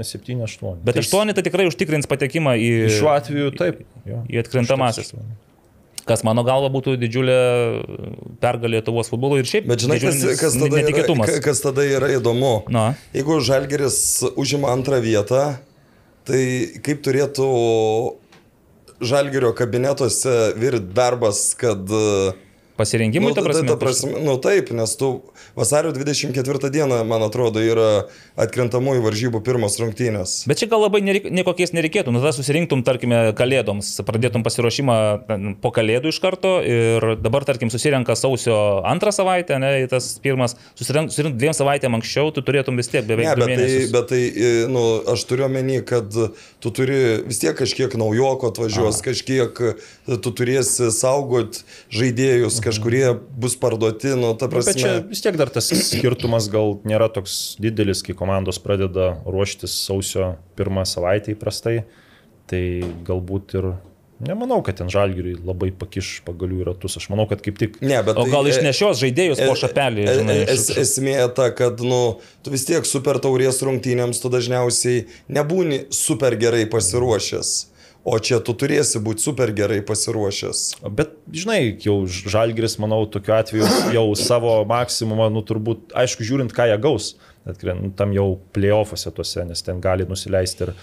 [0.06, 0.78] 7, 8.
[0.86, 3.82] bet 8 tai tikrai užtikrins patekimą į, Šiuo atveju taip.
[4.06, 4.22] Jo.
[4.30, 5.14] į atkrintamasis.
[6.08, 7.38] Kas mano galva būtų didžiulė
[8.40, 12.52] pergalė Lietuvos futbolo ir šiaip Bet žinai, kas, kas, tada yra, kas tada yra įdomu?
[12.72, 12.92] Na.
[13.12, 13.98] Jeigu Žalgeris
[14.32, 15.42] užima antrą vietą,
[16.28, 16.40] tai
[16.86, 17.48] kaip turėtų
[19.04, 21.84] Žalgerio kabinetuose virti darbas, kad...
[21.92, 22.32] uh,
[22.78, 23.66] Pasirinkimui, nu, ta prasme.
[23.68, 25.12] ta prasme nu taip, nes tu
[25.58, 28.06] vasario 24 dieną, man atrodo, yra
[28.38, 30.44] atkrintamųjų varžybų pirmos rungtynės.
[30.48, 32.14] Bet čia gal labai nereik, niekokiais nereikėtų.
[32.14, 34.96] Nu, tada susirinktum, tarkime, kalėdoms, pradėtum pasiruošimą
[35.62, 41.10] po kalėdų iš karto ir dabar, tarkim, susirenka sausio antrą savaitę, ne, tas pirmas, susirink,
[41.12, 43.92] susirink dviem savaitėm anksčiau, tu turėtum vis tiek beveik Ne, bet tai, mėnesius.
[43.94, 46.06] bet tai e, nu, aš turiu omeny, kad
[46.62, 49.74] tu turi vis tiek kažkiek naujoko atvažiuos, kažkiek e,
[50.22, 51.62] tu turėsi saugot
[51.94, 54.94] žaidėjus, kažkurie bus parduoti, nu, ta Bet čia prasme.
[55.10, 60.84] vis tiek dar tas skirtumas gal nėra toks didelis, kai komandos pradeda ruoštis sausio pirmą
[60.88, 61.82] savaitę įprastai.
[62.48, 62.62] Tai
[63.04, 63.66] galbūt ir
[64.24, 66.96] nemanau, kad ten žalgiriui labai pakiš pagalių į ratus.
[66.98, 69.58] Aš manau, kad kaip tik Ne, bet O tai, gal e, išnešios žaidėjus po e,
[69.60, 70.36] šapelį, e, žinai.
[70.42, 72.00] e, Es, esmė ta, kad nu,
[72.42, 77.52] tu vis tiek super taurės rungtynėms tu dažniausiai nebūni super gerai pasiruošęs.
[78.06, 80.62] O čia tu turėsi būti super gerai pasiruošęs.
[80.96, 86.70] Bet, žinai, jau Žalgiris, manau, tokiu atveju jau savo maksimumą, nu turbūt, aišku, žiūrint, ką
[86.70, 87.10] jie gaus,
[87.48, 90.74] atkren, nu, tam jau playoffuose tuose, nes ten gali nusileisti ir,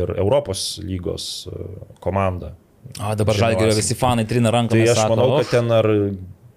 [0.00, 1.66] ir Europos lygos e,
[2.02, 2.54] komanda.
[2.98, 3.70] A, dabar esam.
[3.76, 4.74] visi fanai trina ranką.
[4.74, 5.88] Tai aš manau, kad ten ar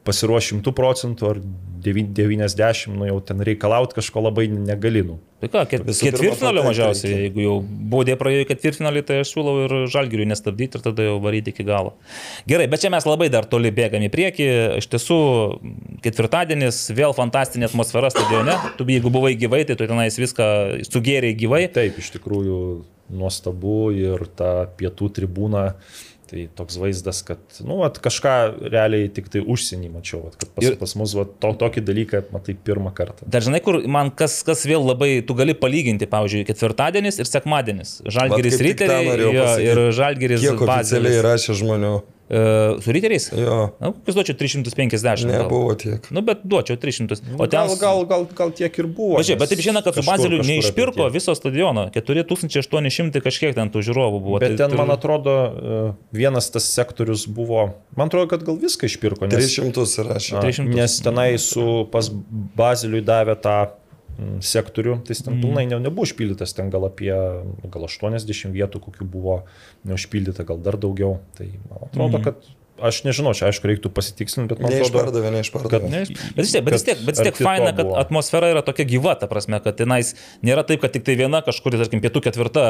[0.07, 1.41] pasiruoš 100 procentų, ar
[1.83, 5.19] 90, nu jau ten reikalauti kažko labai negalinu.
[5.37, 7.25] Tai ką, ket, ketvirtfinalio mažiausiai, reikia.
[7.27, 7.55] jeigu jau
[7.91, 11.65] baudė praėjo į ketvirtfinalį, tai aš siūlau ir žalgiriui nestabdyti ir tada jau varyti iki
[11.67, 11.93] galo.
[12.49, 14.49] Gerai, bet čia mes labai dar toli bėgame į priekį.
[14.81, 15.19] Iš tiesų,
[16.05, 18.57] ketvirtadienis, vėl fantastinė atmosfera stadione.
[18.79, 20.49] Tu jeigu buvai gyvai, tai tu tenais viską
[20.89, 21.63] sugėrėjai gyvai.
[21.77, 22.61] Taip, iš tikrųjų
[23.13, 25.69] nuostabu ir ta pietų tribūna.
[26.27, 28.31] Tai toks vaizdas, kad, nu, vat, kažką
[28.73, 32.21] realiai tik tai užsienį mačiau, vat, kad pas, Ir- pas mus vat, to, tokį dalyką
[32.33, 33.23] matai pirmą kartą.
[33.31, 38.01] Dar žinai, kur man kas, kas vėl labai, tu gali palyginti, pavyzdžiui, ketvirtadienis ir sekmadienis.
[39.37, 39.71] Jo, pasakyt.
[39.71, 41.23] ir žalgiris Kiek oficialiai bazelis.
[41.29, 41.93] rašė žmonių?
[42.29, 43.29] E, su riteriais?
[43.31, 45.23] Jo, Na, kokius duočiau 350.
[45.23, 45.43] gal.
[45.45, 46.09] nebuvo tiek.
[46.11, 47.15] Nu, bet duočiau 300.
[47.39, 47.55] O ten...
[47.61, 49.15] gal, gal, gal, gal tiek ir buvo.
[49.15, 51.87] Važiuoju, bet taip žinai, kad su Bazeliu neišpirko viso stadiono.
[51.95, 54.41] 4800 kažkiek ten tų žiūrovų buvo.
[54.43, 55.81] Bet Tai ten, tur- man atrodo, e,
[56.19, 59.27] vienas tas sektorius buvo, man atrodo, kad gal viską išpirko.
[59.31, 60.35] Nes, 300 rašė.
[60.37, 60.67] A, 300.
[60.75, 62.11] nes tenai su pas
[62.59, 63.57] Baziliui davė tą
[64.17, 69.41] sektorių, tai ten pilnai ne, nebuvo užpildytas, ten gal apie gal 80 vietų, kokių buvo
[69.87, 71.19] neužpildyta, gal dar daugiau.
[71.37, 72.47] Tai man atrodo, kad
[72.81, 75.89] aš nežinau, čia aišku reiktų pasitikslinti, bet man atrodo, neišpardavė.
[75.91, 76.03] Ne,
[76.37, 77.97] Bet vis tiek, bet vis tiek, bet vis tiek faina, kad buvo.
[78.01, 80.13] atmosfera yra tokia gyva, ta prasme, kad tenais
[80.45, 82.65] nėra taip, kad tik tai viena kažkur, tarkim, pietų ketvirta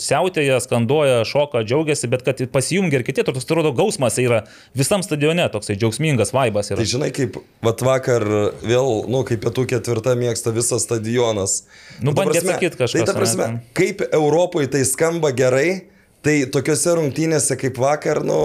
[0.00, 4.42] siautėja, skanduoja, šoka, džiaugiasi, bet kad pasijungia ir kiti, toks atrodo gausmas yra
[4.76, 6.80] visam stadione, toksai džiaugsmingas vaibas yra.
[6.82, 8.26] Tai žinai, kaip vat vakar
[8.62, 11.62] vėl, nu, kaip pietų ketvirta mėgsta visas stadionas.
[12.00, 13.62] Nu, ta bandė atsakyt kažkas, Tai ta prasme, ane?
[13.76, 15.86] kaip Europoje tai skamba gerai,
[16.26, 18.36] tai tokiuose rungtynėse kaip vakar, nu...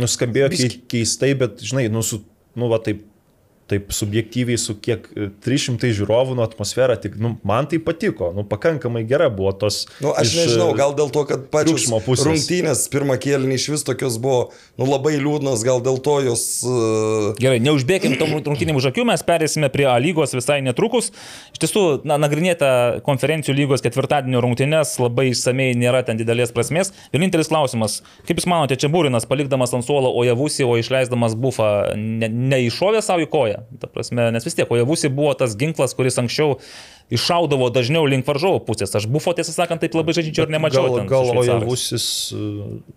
[0.00, 2.22] nuskambėjo Biški- kei- keistai, bet, žinai, nu, su,
[2.58, 3.04] nu, va taip
[3.68, 5.06] taip subjektyviai su kiek
[5.44, 9.82] 300 žiūrovų nu, atmosfera, tik nu, man tai patiko, nu, pakankamai gera buvo tos.
[10.02, 11.86] Nu, aš iš, nežinau, gal dėl to, kad pačios
[12.24, 14.48] rungtynės pirmą kėlinį iš vis tokios buvo
[14.80, 16.44] nu, labai liūdnos, gal dėl to jos...
[16.64, 21.12] Uh, Gerai, neužbėgim tom rungtynėm už akių, mes perėsime prie A lygos visai netrukus.
[21.52, 22.70] Iš tiesų, na, nagrinėta
[23.06, 26.94] konferencijų lygos ketvirtadienio rungtynės labai išsamei nėra ten didelės prasmės.
[27.12, 32.30] Vienintelis klausimas, kaip Jūs manote, čia Būrinas palikdamas ant suolo Ojavusį, o išleisdamas bufą, ne,
[32.30, 33.57] neiššovė savo į koją?
[33.82, 36.58] Ta prasme, nes vis tiek Ojavusi buvo tas ginklas, kuris anksčiau
[37.14, 38.92] iššaudavo dažniau link varžovo pusės.
[38.98, 40.86] Aš bufo, tiesą sakant, taip labai žaidžiu ir nemačiau.
[40.88, 41.52] Gal, ten gal šveicarais.
[41.56, 42.08] Ojavusis,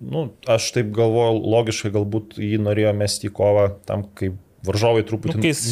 [0.02, 5.38] nu, aš taip galvoju, logiškai galbūt jį norėjo mesti į kovą tam, kaip varžovai truputį
[5.38, 5.64] Nu, kai jis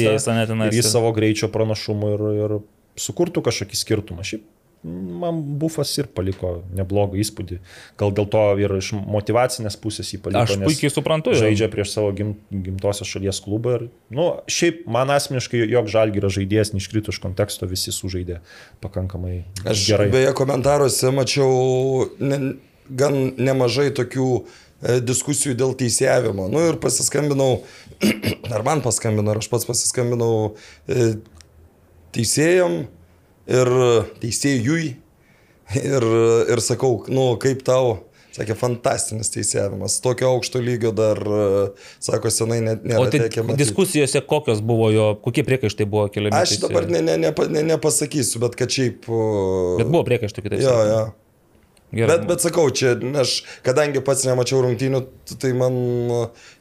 [0.00, 0.72] jais, ane, tenais.
[0.72, 2.56] Ir į savo greičio pranašumą ir, ir
[3.00, 4.24] sukurtų kažkokį skirtumą.
[4.26, 4.46] Šiaip
[4.82, 7.58] man bufas ir paliko neblogą įspūdį.
[8.00, 10.44] Gal dėl to ir iš motivacinės pusės jį paliko.
[10.46, 11.34] Aš puikiai suprantu.
[11.34, 11.40] jo.
[11.42, 13.76] Žaidžia prieš savo gim, gimtosios šalies klubą.
[13.76, 13.84] Ir,
[14.16, 18.40] nu, šiaip man asmeniškai, jog Žalgirio žaidėjas neiškrito iš konteksto, visi sužaidė
[18.80, 20.08] pakankamai aš gerai.
[20.14, 22.40] beje komentaruose mačiau ne,
[22.88, 26.48] gan nemažai tokių e, diskusijų dėl teisėjavimo.
[26.48, 27.66] Nu ir pasiskambinau,
[28.54, 30.54] ar man paskambino, ar aš pats pasiskambinau
[30.88, 31.12] e,
[32.16, 32.80] teisėjam
[33.50, 33.72] ir
[34.22, 34.84] teisėjui
[35.80, 36.06] ir,
[36.50, 37.98] ir sakau, nu kaip tau,
[38.34, 41.20] sakė, fantastinis teisėjimas, tokio aukšto lygio dar,
[42.02, 43.64] sako, senai net O nėra tai tekę matyti.
[43.64, 46.36] diskusijose kokios buvo jo, kokie priekaištai buvo keliami?
[46.38, 49.10] Aš dabar ne, ne, ne, ne, nepasakysiu, bet kad šiaip...
[49.80, 50.62] Bet buvo priekaištų kitaip.
[50.64, 51.02] Jo, jo.
[51.90, 52.20] Gerai.
[52.20, 55.00] Bet, bet sakau, čia aš, kadangi pats nemačiau rungtynių,
[55.42, 55.74] tai man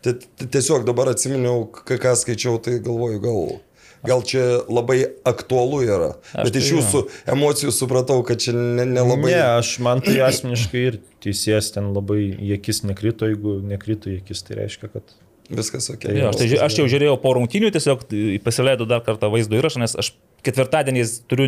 [0.01, 3.59] tiesiog dabar atsiminiau, ką, skaičiau, tai galvoju, gal,
[4.07, 6.11] gal čia labai aktualu yra.
[6.33, 7.01] Aš Bet iš tai jūsų
[7.35, 9.33] emocijų supratau, kad čia ne- nelabai...
[9.33, 14.21] Ne, aš man tai asmeniškai ir teisėjas ten labai į akis nekrito, jeigu nekrito į
[14.23, 15.17] akis, tai reiškia, kad
[15.49, 16.03] Viskas ok.
[16.13, 18.03] Jo, aš, tai, aš jau žiūrėjau po rungtynių, tiesiog
[18.45, 20.11] pasileidau dar kartą vaizdo įrašą, nes aš
[20.45, 21.47] ketvirtadieniais turiu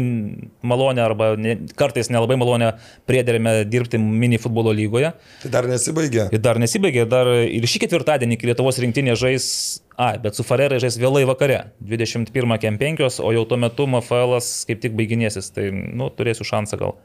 [0.68, 2.72] malonę arba ne, kartais nelabai malonę
[3.10, 5.14] priederėme dirbti mini futbolo lygoje.
[5.44, 6.28] Tai dar nesibaigė.
[6.36, 9.46] Ir dar nesibaigė, dar ir šį ketvirtadienį Lietuvos rinktinė žais,
[9.96, 14.40] a, bet su Farerai žais vėlai vakare, 21 kem 5, o jau tuo metu MFL
[14.68, 16.98] kaip tik baiginėsis, tai, nu, turėsiu šansą gal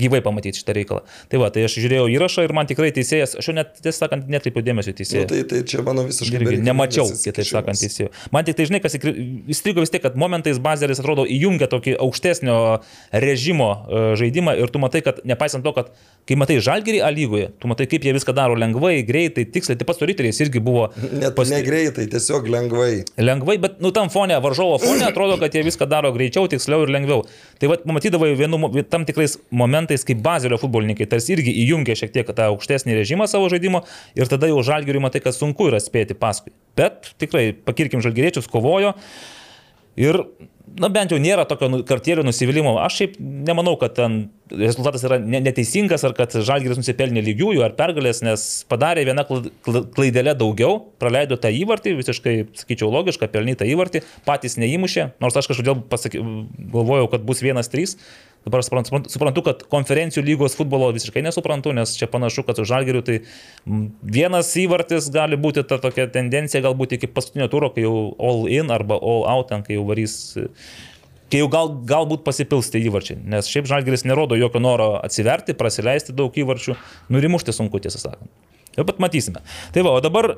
[0.00, 1.02] gyvai pamatyti šitą reikalą.
[1.30, 4.26] Tai va, tai aš žiūrėjau įrašą ir man tikrai teisėjas, aš jau net, tiesą sakant,
[4.30, 6.40] netkreipiau dėmesio į Nu, tai, tai čia mano visiškai...
[6.40, 8.10] Irgi nemačiau, kitaip sakant, teisėjų.
[8.34, 12.56] Man tik tai, žinai, kas įstrigo vis tiek, kad momentais bazeris atrodo įjungia tokį aukštesnio
[13.24, 15.92] režimo e, žaidimą ir tu matai, kad nepaisant to, kad
[16.28, 19.90] kai matai žalgerį A lygoje, tu matai, kaip jie viską daro lengvai, greitai, tiksliai, taip
[19.90, 23.04] pat su riteriais irgi buvo Net pas- negreitai, tiesiog lengvai.
[23.20, 26.92] lengvai, bet nu tam fone, varžovo fone atrodo, kad jie viską daro greičiau, tiksliau ir
[26.94, 27.24] lengviau.
[27.60, 28.58] Tai vad, matydavai vienu,
[28.90, 33.50] tam tikrais momentais, kaip bazelio futbolininkai tarsi irgi įjungia šiek tiek tą aukštesnį režimą savo
[33.52, 33.84] žaidimo
[34.18, 36.54] ir tada jau žalgiriui matai, kad sunku yra spėti paskui.
[36.78, 38.94] Bet tikrai, pakirkim žalgiriečius, kovojo.
[40.00, 40.24] Ir,
[40.80, 42.74] na bent jau nėra tokio nu- kartėlio nusivylimų.
[42.82, 44.16] Aš šiaip nemanau, kad ten
[44.50, 49.50] rezultatas yra ne- neteisingas ar kad Žalgiris nusipelnė lygiųjų ar pergalės, nes padarė vieną kla-
[49.64, 55.48] kla- klaidelę daugiau, praleido tą įvartį, visiškai, sakyčiau, logišką, pelnytą įvartį, patys neįmušė, nors aš
[55.52, 56.20] kažkodėl pasaky,
[56.72, 57.96] galvojau, kad bus 1-3.
[58.44, 63.00] Dabar suprantu, suprantu- kad konferencijų lygos futbolo visiškai nesuprantu, nes čia panašu, kad su Žalgiriu
[63.04, 63.20] tai
[64.02, 68.70] vienas įvartis gali būti ta tokia tendencija galbūt iki paskutinio turo, kai jau all in
[68.70, 70.36] arba all out, ten, kai jau varys
[71.32, 76.12] kai jau gal, galbūt pasipils tie įvarčiai, nes šiaip Žalgiris nerodo jokio noro atsiverti, prasileisti
[76.12, 76.76] daug įvarčių,
[77.10, 78.30] nurimušti sunku, tiesą sakant.
[78.76, 79.40] Jau pat matysime.
[79.72, 80.34] Tai va, o dabar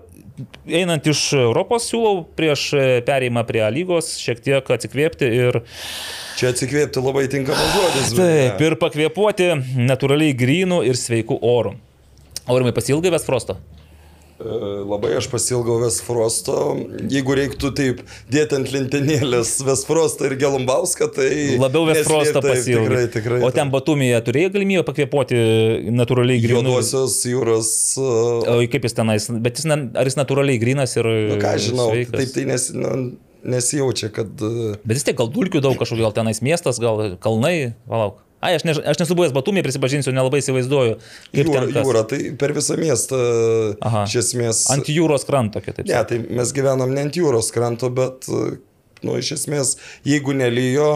[0.69, 2.69] einant iš Europos siūlau prieš
[3.07, 5.61] perėjimą prie lygos šiek tiek atsikvėpti ir
[6.37, 8.13] Čia atsikvėpti labai tinkamas žodis.
[8.19, 9.51] Taip, ir pakvėpuoti
[9.89, 11.77] natūraliai grynų ir sveikų orų.
[12.47, 13.57] Aurimai pasilgai Vesfrosto?
[14.37, 16.57] E, Labai aš pasilgau Vesfrosto.
[17.09, 21.31] Jeigu reiktų taip dėti ant lentenėlės Vesfrostą ir Gelumbauską, tai...
[21.61, 22.11] Labiau taip,
[22.45, 22.83] pasilgai.
[22.85, 23.41] Tikrai, tikrai.
[23.47, 25.41] O ten Batumėje turėjai galimybę pakvėpuoti
[25.97, 26.67] natūraliai grynų.
[26.69, 27.71] Juodosios jūros.
[28.03, 31.09] O e, kaip jis tenais, bet jis, ar jis natūraliai grinas ir...
[31.33, 32.21] Nu, ką žinau, sveikas?
[32.21, 32.93] taip tai nes, nu,
[33.57, 34.37] nesijaučia, kad...
[34.37, 38.21] e, Bet vis tiek gal dulkių daug kažkokių, gal tenais miestas, gal kalnai, palauk.
[38.45, 40.99] Ai, aš, ne, aš nesu buvęs Batumėje, prisipažinsiu, nelabai įsivaizduoju,
[41.37, 43.19] Jūra, jūra, tai per visą miestą.
[43.81, 44.05] Aha.
[44.05, 44.63] Iš esmės.
[44.75, 45.89] Ant jūros kranto, kitaip.
[45.89, 49.77] Ne, tai mes gyvenam ne ant jūros kranto, bet, nu, iš esmės,
[50.07, 50.91] jeigu nelyjo,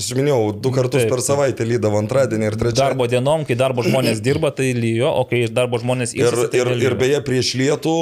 [0.00, 2.80] aš minėjau, du kartus Taip, per savaitę lydavo antradienį ir trečiadienį.
[2.80, 6.64] Darbo dienom, kai darbo žmonės dirba, tai lyjo, o kai darbo žmonės Ir, ilsisi, tai
[6.64, 7.98] ir, ir beje, prieš lietų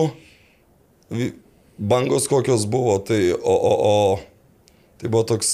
[1.76, 3.95] bangos kokios buvo, tai o, o, o
[5.01, 5.51] tai buvo toks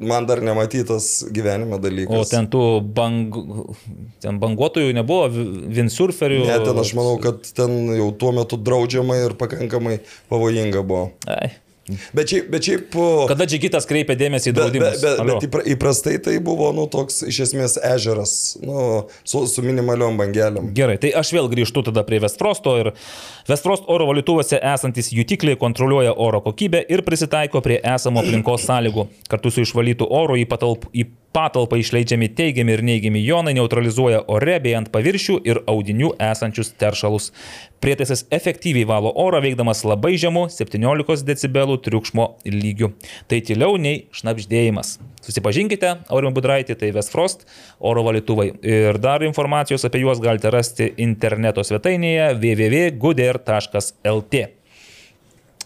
[0.00, 2.16] man dar nematytas gyvenime dalykas.
[2.16, 2.62] O ten tų
[2.96, 3.36] bang,
[4.24, 5.28] ten banguotojų nebuvo,
[5.76, 6.44] windsurferių.
[6.48, 10.00] Ne, ten aš manau, kad ten jau tuo metu draudžiama ir pakankamai
[10.32, 11.10] pavojinga buvo.
[11.30, 11.52] Ai,
[12.16, 12.96] Bet šiaip, bet šiaip
[13.30, 15.00] Kada Džigitas kreipė dėmesį į Bet, bet, draudimus?
[15.02, 15.36] bet, Alio.
[15.38, 18.34] bet įpra- įprastai tai buvo, nu, toks iš esmės ežeras,
[18.64, 20.72] nu, su, su minimaliom bangelėm.
[20.76, 22.92] Gerai, tai aš vėl grįžtu tada prie Westfrosto ir
[23.48, 29.08] Westfrost oro valytuvose esantis jutikliai kontroliuoja oro kokybę ir prisitaiko prie esamo aplinkos sąlygų.
[29.30, 34.56] Kartu su išvalytų oru į, patalp, į patalpą išleidžiami teigiami ir neigiami jonai neutralizuoja ore
[34.62, 37.30] bei ant paviršių ir audinių esančius teršalus.
[37.80, 42.92] Prietaisas efektyviai valo orą veikdamas labai žemu 17 decibelų triukšmo lygiu.
[43.30, 44.98] Tai tyliau nei šnapždėjimas.
[45.24, 47.46] Susipažinkite, Aurimai Budraitį, tai Westfrost
[47.78, 48.48] oro valytuvai.
[48.66, 54.34] Ir dar informacijos apie juos galite rasti interneto svetainėje www.guder.lt.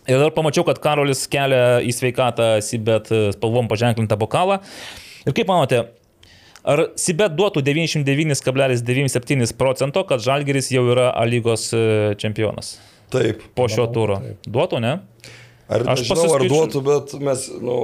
[0.05, 3.09] Ir dar pamačiau, kad Karolis kelia į sveikatą Sibet
[3.39, 4.61] spalvom paženklintą bokalą.
[5.27, 5.79] Ir kaip manote,
[6.65, 12.77] ar Sibet duotų 99,97 procento, kad Žalgeris jau yra A lygos e, čempionas
[13.13, 13.43] Taip.
[13.55, 14.17] po šio Manau, turo?
[14.25, 14.49] taip.
[14.51, 14.95] Duotų, ne?
[15.69, 17.77] Ar Aš nežinau, ar pasiskaičiu- duotų, bet mes, nu,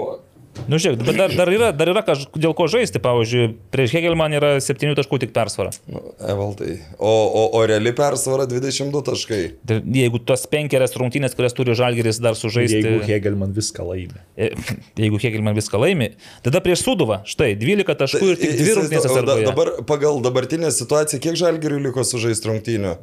[0.66, 4.34] Nu, žiūrėk, bet dar, dar yra, dar yra kaž, dėl ko žaisti, pavyzdžiui, prieš Hegelman
[4.34, 5.70] yra 7 taškų tik persvara.
[5.90, 6.74] nu Evaldai.
[6.98, 9.40] O, o, o reali persvara 22 taškai.
[9.70, 14.20] Tai Jeigu tos penkerias rungtynės, kurias turi Žalgeris dar sužaisti, Jeigu Hegelman viską laimi.
[14.34, 14.50] E,
[14.98, 16.12] jeigu Hegelman viską laimi,
[16.44, 20.74] tada prieš Suduvą, štai 12 taškų ir tik 2 rungtynės Įsivaizduok, da, dabar pagal dabartinę
[20.74, 22.96] situaciją, kiek žalgerių liko sužaisti rungtynių?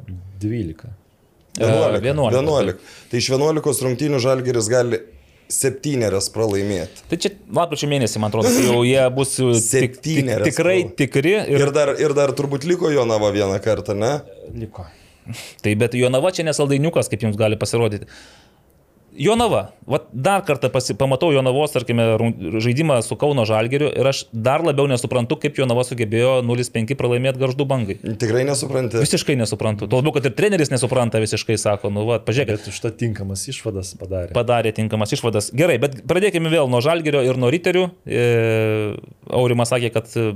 [0.44, 0.96] 12.
[1.58, 2.02] 11.
[2.04, 2.90] 11, 11.
[3.10, 5.00] Tai iš 11 rungtynių žalgeris gali
[5.52, 7.04] septynerias pralaimėti.
[7.08, 9.34] Tai čia lapkričio mėnesį, man atrodo, jau jie bus
[9.64, 11.34] tik, tik, tikrai tikri.
[11.48, 14.18] Ir, Ir dar, ir dar turbūt liko Jonava vieną kartą, ne?
[14.54, 14.84] Liko.
[15.64, 18.08] tai bet Jonava čia nesaldainiukas, kaip jums gali pasirodyti.
[19.18, 22.04] Jonava, vat dar kartą pasi, pamatau Jonavos, tarkime,
[22.62, 27.66] žaidimą su Kauno Žalgeriu ir aš dar labiau nesuprantu, kaip Jonava sugebėjo 0-5 pralaimėti garždų
[27.68, 27.96] bangai.
[28.22, 29.00] Tikrai nesupranti.
[29.02, 29.88] Visiškai nesuprantu.
[29.90, 33.42] Tuo labiau, kad ir treneris nesupranta visiškai, sako, nu, va, pažiūrėkit, Bet už to tinkamas
[33.50, 34.32] išvadas padarė.
[34.38, 35.50] padarė tinkamas išvadas.
[35.58, 37.88] Gerai, bet pradėkime vėl nuo Žalgerio ir nuo Riterių.
[38.06, 38.24] E,
[39.34, 40.30] Aurimas sakė, kad e,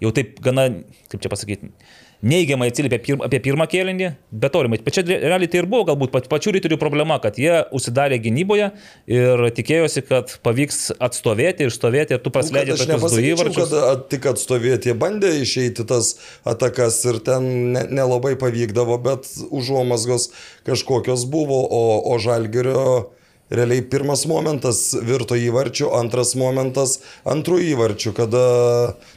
[0.00, 0.70] jau taip gana,
[1.12, 1.74] kaip čia pasakyti,
[2.22, 4.10] neigiamai atsiliepė pirm, apie pirmą kėlinį,
[4.42, 7.62] bet Aurimai, bet čia realiai tai ir buvo galbūt pat- pačių Riterių problema, kad jie
[7.76, 8.70] užsidarė gynyboje
[9.08, 12.32] ir tikėjosi, kad pavyks atstovėti ir stovėti ir tu
[12.76, 13.72] aš tokius du įvarčius.
[13.72, 16.14] kad tik atstovėti, jie bandė išeiti tas
[16.44, 20.30] atakas ir ten ne- nelabai pavykdavo, bet užuomasgos
[20.68, 23.10] kažkokios buvo, o, o žalgerio
[23.50, 26.98] realiai pirmas momentas virto įvarčiu, antras momentas
[27.28, 28.44] antrų įvarčių, kada,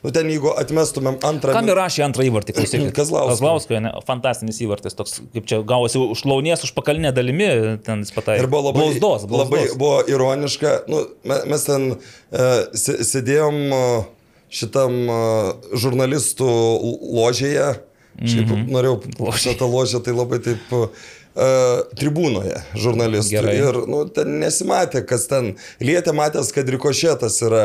[0.02, 1.54] nu ten jeigu atmestumėm antrą...
[1.54, 2.56] Kam įrašė antrą įvartį.
[2.98, 7.50] Kazlausko, ne, fantastinis įvartis, toks, kaip čia gavosi užlaunės už pakalinę dalimi,
[7.86, 8.42] ten jis pataikė.
[8.42, 9.54] Ir buvo labai, blauzdos, blauzdos.
[9.54, 13.88] labai buvo ironiška, nu, me- mes ten uh, sėdėjom uh,
[14.54, 16.54] šitam uh, žurnalistų
[17.22, 17.74] ložėje,
[18.14, 18.72] šiaip mm -hmm.
[18.74, 20.90] norėjau, šitą ložę tai labai taip uh,
[21.34, 23.34] tribūnoje žurnalistų.
[23.34, 23.56] Gerai.
[23.58, 27.64] Ir nu, ten nesimatė, kas ten lietė, matęs, kad rikošėtas yra.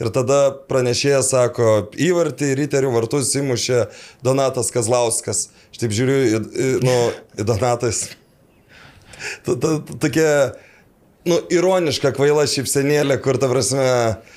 [0.00, 0.38] Ir tada
[0.70, 3.82] pranešėjas sako, įvartį Riterių vartus įmušė
[4.24, 5.50] Donatas Kazlauskas.
[5.74, 6.96] Aš taip žiūriu į, nu,
[7.36, 8.06] į Donatas.
[9.44, 10.30] Ta- ta- Tokia,
[11.28, 13.84] nu, ironiška kvaila šypsenėlė, kur ta prasme...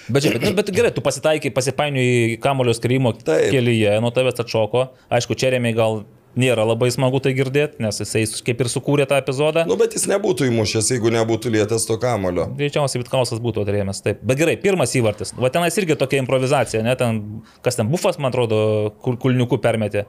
[0.09, 4.89] Bet, bet, nu, bet gerai, tu pasitaikai, pasipainiui kamulio skrimo kelyje, nuo tavęs atšoko.
[5.15, 6.01] Aišku, čia remiai gal
[6.39, 9.65] nėra labai smagu tai girdėti, nes jisai kaip ir sukūrė tą epizodą.
[9.69, 12.47] Nu, bet jis nebūtų įmušęs, jeigu nebūtų lietęs to kamulio.
[12.59, 14.21] Greičiausiai Vitkausas būtų atrėmęs, taip.
[14.25, 15.35] Bet gerai, pirmas įvartis.
[15.37, 16.95] Va tenais irgi tokia improvizacija, ne?
[16.99, 17.21] Ten,
[17.65, 18.63] kas ten bufas, man atrodo,
[19.05, 20.07] kul kulniukų permetė.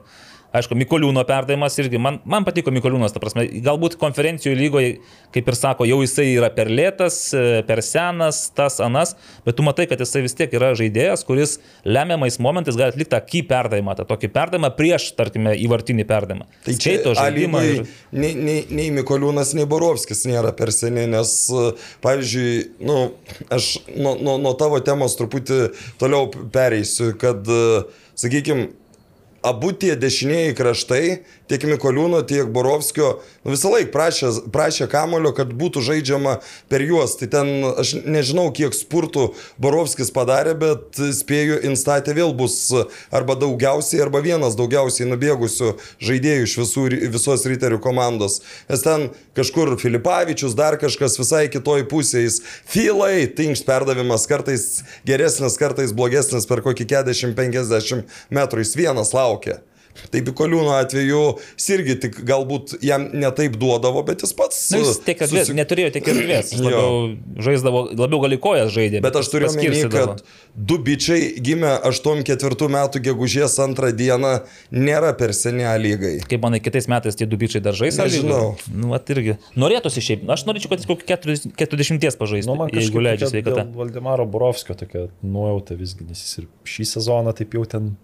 [0.55, 4.91] Aišku, Mikoliūno perdavimas irgi, man, man patiko Mikoliūnas, ta prasme, galbūt konferencijų lygoje,
[5.35, 9.15] kaip ir sako, jau jisai yra per lėtas, e, per senas, tas anas,
[9.47, 13.19] bet tu matai, kad jisai vis tiek yra žaidėjas, kuris lemiamais momentais gali atlikti tą
[13.25, 16.47] ky perdavimą, tą tokį perdavimą prieš, tarkime, įvartinį perdavimą.
[16.67, 17.59] Tai Skaito žaidimą.
[17.59, 17.91] Alymui Ir...
[18.15, 22.55] nei, nei, nei Mikoliūnas, nei Borovskis nėra per seni, nes, uh, pavyzdžiui,
[22.87, 23.01] nu,
[23.51, 25.61] aš nuo, nuo, nuo tavo temos truputį
[25.99, 27.43] toliau pereisiu, kad,
[28.15, 28.71] sakykime,
[29.45, 31.05] abu tie dešinieji kraštai,
[31.49, 36.39] tiek Mikoliūno, tiek Borovskio, nu, visą laiką prašė, prašė kamulio, kad būtų žaidžiama
[36.71, 37.13] per juos.
[37.19, 39.27] Tai ten, aš nežinau, kiek spurtų
[39.61, 42.57] Borovskis padarė, bet spėju, instatė vėl bus
[43.13, 48.41] arba daugiausiai, arba vienas daugiausiai nubėgusių žaidėjų iš visų, visos riterių komandos.
[48.71, 52.39] Nes ten kažkur Filipavičius, dar kažkas visai kitoj pusėje.
[52.65, 58.65] Filai, tinkš perdavimas kartais geresnis, kartais blogesnis per kokį 40-50 metrų.
[58.65, 59.34] Jis vienas laukia.
[60.11, 61.19] Tai Pikoliūno atveju
[61.55, 64.57] jis irgi tik galbūt jam netaip duodavo, bet jis pats...
[64.73, 66.97] Na, Nu, jis tiek erdvės, susi- neturėjo tiek erdvės, jis labiau
[67.45, 68.99] žaisdavo, labiau gali kojas žaidė.
[69.05, 70.19] Bet aš turiu omeny, kad
[70.53, 74.33] du bičiai gimė 84 metų gegužės antrą dieną
[74.75, 76.17] nėra per seni A lygai.
[76.27, 77.95] Kaip manai, kitais metais tie du bičiai dar žais?
[77.95, 78.51] ar Nežinau.
[78.59, 78.75] lygoj?
[78.75, 79.37] Nu, at irgi.
[79.55, 80.27] Norėtųsi šiaip.
[80.35, 83.63] Aš norėčiau, kad jis kokį 40 40 pažaistų, Nu, man jeigu kažkaip leidžia sveikata.
[83.79, 87.95] Valdemaro Borovskio tokia nuojauta visgi, nes jis ir šį sezoną taip jau ten...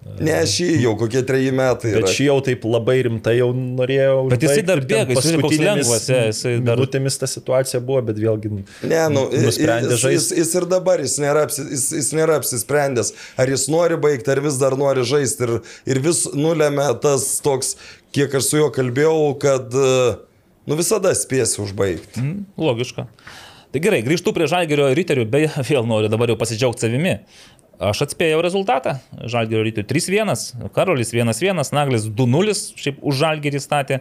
[0.00, 1.90] Ne, šį jau kokie treji metai.
[1.92, 2.12] Bet yra.
[2.12, 4.14] šį jau taip labai rimtai jau norėjau.
[4.30, 8.00] Bet jisai dar bėga, jis žiūri, koks lengvas, je, jisai dar- Minutėmis ta situacija buvo,
[8.08, 8.50] bet vėlgi...
[8.88, 13.66] Ne, nu, jis, jis, jis ir dabar jis nėra, jis, jis nėra apsisprendęs, ar jis
[13.72, 15.44] nori baigti, ar vis dar nori žaisti.
[15.44, 15.54] Ir,
[15.92, 17.76] ir vis nulėmė tas toks,
[18.16, 19.94] kiek aš su juo kalbėjau, kad e,
[20.64, 22.24] nu, visada spėsi užbaigti.
[22.24, 23.04] Mm, logiška.
[23.70, 27.18] Tai gerai, grįžtu prie Žalgerio riterių, beje, vėl noriu dabar jau pasidžiaugti savimi.
[27.80, 28.98] Aš atspėjau rezultatą.
[29.24, 33.98] Žalgerio ryterių 3-1, Karolis 1-1, Naglis 2-0, šiaip už Žalgerį statė,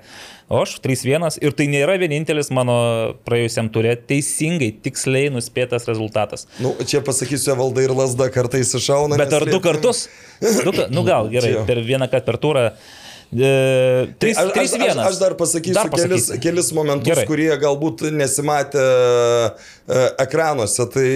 [0.52, 2.76] o aš 3-1 ir tai nėra vienintelis mano
[3.24, 6.44] praėjusiam turė teisingai, tiksliai nuspėtas rezultatas.
[6.60, 9.16] Nu, čia pasakysiu, valdai ir lasda kartais iššauna.
[9.22, 10.10] Bet ar du kartus?
[10.44, 12.66] Du, nu gal, gerai, per vieną kartą per turą.
[13.30, 14.92] E, Tai aš, aš, 3-1.
[14.92, 16.40] aš, aš dar pasakysiu Dar kelis, pasakysi.
[16.44, 17.24] kelis momentus, Gerai.
[17.24, 17.30] Gerai.
[17.30, 20.88] kurie galbūt nesimatė e, ekranuose.
[20.92, 21.10] Tai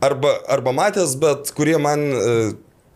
[0.00, 2.36] arba, arba matęs, bet kurie man e,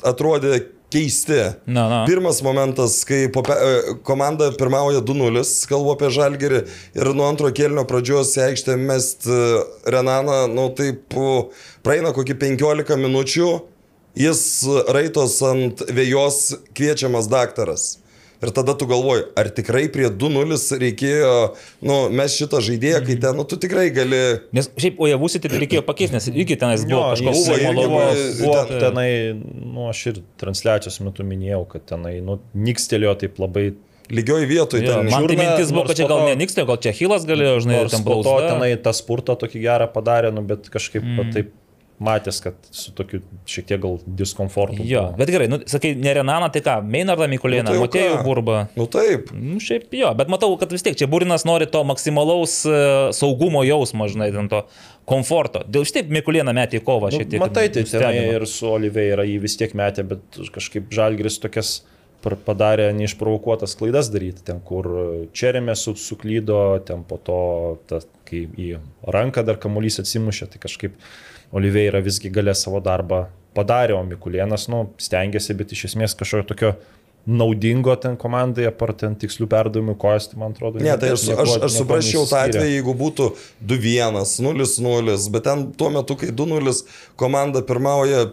[0.06, 0.62] atrodė
[0.94, 1.40] keisti.
[1.66, 1.98] Na, na.
[2.06, 6.60] Pirmas momentas, kai po, pe- e, komanda pirmauja 2-0, kalbu apie Žalgerį,
[7.00, 9.40] ir nuo antro kelnio pradžios į aikštę mest e,
[9.90, 11.16] Renaną, nu taip,
[11.86, 13.50] praeina kokį 15 minučių,
[14.14, 14.44] jis
[14.94, 16.40] raitos ant vėjos
[16.78, 17.88] kviečiamas daktaras.
[18.42, 21.30] Ir tada tu galvoji, ar tikrai prie 2-0 reikėjo,
[21.86, 24.20] nu, mes šitą žaidėją, kai ten, nu, tu tikrai gali...
[24.56, 28.04] Nes šiaip Ojavusį tai reikėjo pakeisti, nes irgi tenais buvo kažkoks jis buvo buvo-
[28.42, 29.08] buvo ten- tenai,
[29.76, 33.70] nu aš ir transliacijos metu minėjau, kad tenai, nu, nikstelėjo taip labai
[34.12, 35.06] Lygioj vietoj Jo, ten.
[35.08, 37.78] man tai Žiūrna, mintis buvo, kad čia gal to- nenikstė, gal čia Hilas galėjo, žinai,
[37.88, 41.30] ten po to tenai tą spurtą tokį gerą padarė, nu, bet kažkaip mm.
[41.32, 41.54] taip
[42.02, 44.82] matęs, kad su tokiu šiek tiek gal diskomfortu.
[44.84, 48.16] Jo, bet gerai, nu, sakai, ne Renaną, tai ką, Meinardą Mikulėną, Nu, tai Matėjų?
[48.26, 48.56] Burbą.
[48.76, 49.30] Nu taip.
[49.36, 52.74] Nu, šiaip jo, bet matau, kad vis tiek čia Būrinas nori to maksimalaus e,
[53.14, 54.64] saugumo jausmo, žinai, ten to
[55.08, 55.62] komforto.
[55.70, 57.40] Dėl šitaip Mikulėną metė į kovą Nu, šiek tiek.
[57.44, 58.28] matai, tai nustebino.
[58.40, 61.76] ir su Oliveira jį vis tiek metė, bet kažkaip Žalgris tokias
[62.24, 64.86] padarė neišprovokuotas klaidas daryti, ten kur
[65.36, 67.36] Čerėmė su, suklydo, ten po to,
[67.90, 68.78] ta, kai į
[69.12, 70.96] ranką dar kamuolys atsimušė, tai kažkaip
[71.54, 76.72] Oliveira visgi galė savo darbą padarė, o Mikulėnas, nu, stengiasi, bet iš esmės kažkokio tokio
[77.24, 80.82] naudingo ten komandai, apart ten tikslių perdavimų kojas, tai man atrodo.
[80.84, 83.28] Ne, tai aš, niekuo- aš, aš suprasčiau tą atvejį, jeigu būtų
[83.64, 86.82] 2-1, 0-0, bet ten tuo metu, kai 2-0
[87.16, 88.26] komanda pirmauja,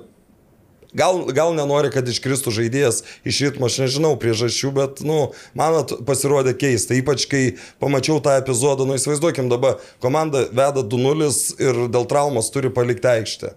[0.97, 5.19] gal, gal nenori, kad iškristų žaidėjas iš ritmo, aš nežinau priežasčių, bet, nu,
[5.57, 7.43] man pasirodė keista, ypač kai
[7.83, 11.33] pamačiau tą epizodą, nu, įsivaizduokim dabar, komanda veda 2-0
[11.63, 13.55] ir dėl traumos turi palikti aikštę.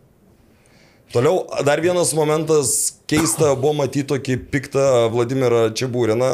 [1.14, 6.30] Toliau dar vienas momentas, keista buvo matyti tokį piktą Vladimirą Čiabūriną.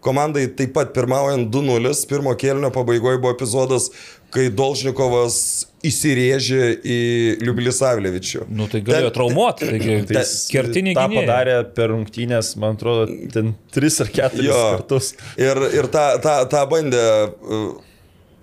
[0.00, 3.90] Komandai taip pat pirmaujant 2-0, pirmo kėlinio pabaigoje buvo epizodas,
[4.32, 6.98] kai Dolžnikovas įsirėžė į
[7.46, 8.46] Liubilisavlevičių.
[8.56, 11.24] Nu, tai galėjo traumuoti, taigi Tai tai kertinį tą gynėją.
[11.26, 14.62] padarė per rungtynės, man atrodo, ten tris ar keturis Jo.
[14.78, 15.12] kartus.
[15.40, 17.68] Ir, ir tą, tą, tą bandė, uh,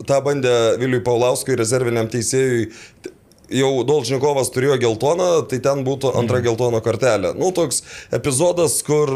[0.09, 2.69] tą bandė Viliui Paulauskui, rezerviniam teisėjui.
[3.53, 7.35] Jau Dolžnikovas turėjo geltoną, tai ten būtų antra geltono kortelė.
[7.37, 7.83] Nu, toks
[8.15, 9.11] epizodas, kur,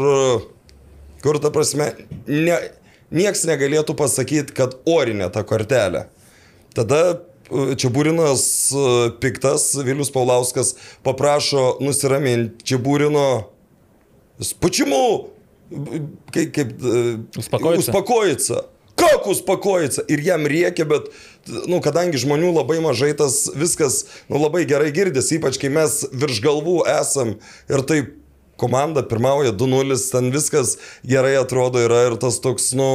[1.24, 1.88] kur ta prasme,
[2.28, 2.58] ne,
[3.10, 6.04] nieks negalėtų pasakyti, kad orinė ta kortelė.
[6.76, 7.00] Tada
[7.50, 8.42] Čiabūrinas
[8.72, 8.86] e,
[9.22, 10.74] piktas, Vilius Paulauskas
[11.06, 13.28] paprašo nusiraminti Čiabūrino
[14.44, 15.04] spučimu,
[16.34, 16.74] kaip, kaip
[17.38, 17.84] uspakojica.
[17.86, 18.60] uspakojica.
[18.98, 21.06] Kak uspakojica ir jam reikia, bet,
[21.70, 26.40] nu, kadangi žmonių labai mažai, tas viskas, nu, labai gerai girdis, ypač kai mes virš
[26.42, 27.36] galvų esam
[27.70, 28.16] ir taip
[28.58, 30.76] komanda pirmauja 2-0, ten viskas
[31.06, 32.88] gerai atrodo yra ir tas toks, nu,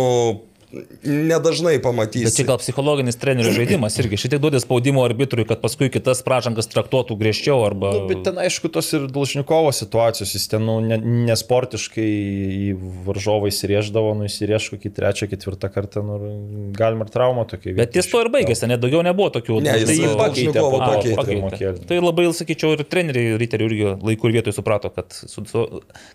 [1.03, 2.25] nedažnai pamatysi.
[2.25, 4.17] Bet čia gal psichologinis trenerių žaidimas irgi.
[4.25, 7.91] Šitiek duodė spaudimo arbitrui, kad paskui kitas pražangas traktuotų griežčiau arba...
[7.93, 10.97] Nu, bet ten aišku tos ir Dalšnikovo situacijos, jis ten nu, ne,
[11.29, 12.69] nesportiškai į
[13.05, 17.75] varžovą įsirėždavo, nu įsirėž kokį trečią, ketvirtą kartą, nu, ir galima ir traumą tokį.
[17.77, 19.59] Bet ties to ir baigėsi, net daugiau nebuvo tokių.
[19.65, 21.41] Ne, jis tai jį pakeitė po A, to, pakeitė.
[21.45, 21.87] pakeitė.
[21.91, 25.65] Tai labai, sakyčiau, ir treneriai Ryterių irgi laikų ir vietoj suprato, kad su, su,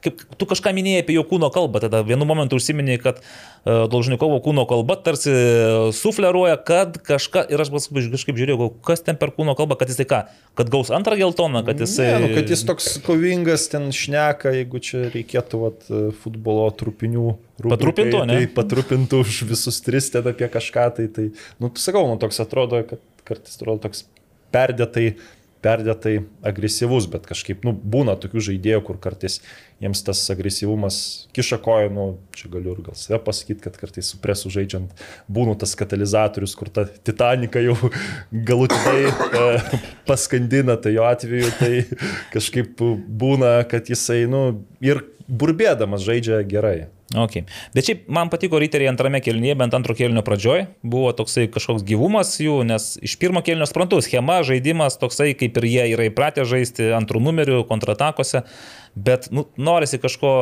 [0.05, 4.41] kaip, tu kažką minėjai apie jo kūno kalbą, tada vienu momentu užsiminėjai, kad uh, Dolžnikovo
[4.45, 5.33] kūno kalba tarsi
[5.97, 10.07] sufleruoja, kad kažką, ir aš paskui kažkaip žiūrėjau, kas ten per kūno kalbą, kad jisai
[10.09, 10.21] ką,
[10.59, 12.09] kad gaus antrą geltoną, kad jisai...
[12.15, 15.89] Ne, nu, kad jis toks kovingas ten šneka, jeigu čia reikėtų vat,
[16.23, 17.27] futbolo trupinių.
[17.59, 18.37] Rubrikai, Patrupintų, ne?
[18.39, 22.85] Tai patrupintų už visus tris ten apie kažką, tai, tai nu, sakau, nu, toks atrodo,
[22.87, 24.07] kad kartais atrodo toks
[24.55, 25.11] perdėtai
[25.65, 29.41] perdėtai agresyvus, bet kažkaip, nu, būna tokių žaidėjų, kur kartais
[29.83, 30.99] jiems tas agresyvumas
[31.37, 32.07] kiša koją, nu,
[32.37, 34.93] čia galiu ir gal save pasakyti, kad kartais su presu žaidžiant
[35.31, 37.77] būnu tas katalizatorius, kur ta Titanika jau
[38.51, 39.47] galutinai e,
[40.09, 41.73] paskandina, tai jo atveju tai
[42.35, 44.45] kažkaip būna, kad jisai, nu,
[44.85, 46.89] ir burbėdamas žaidžia gerai.
[47.17, 47.47] Okay.
[47.73, 50.67] Bet šiaip man patiko riteriai antrame kelnyje, bent antro kelnio pradžioj.
[50.85, 55.69] Buvo toksai kažkoks gyvumas jų, nes iš pirmo kelnio suprantu, schema, žaidimas toksai, kaip ir
[55.71, 58.45] jie yra įpratę žaisti antrų numerių kontratakose,
[58.93, 60.35] bet nu, norisi kažko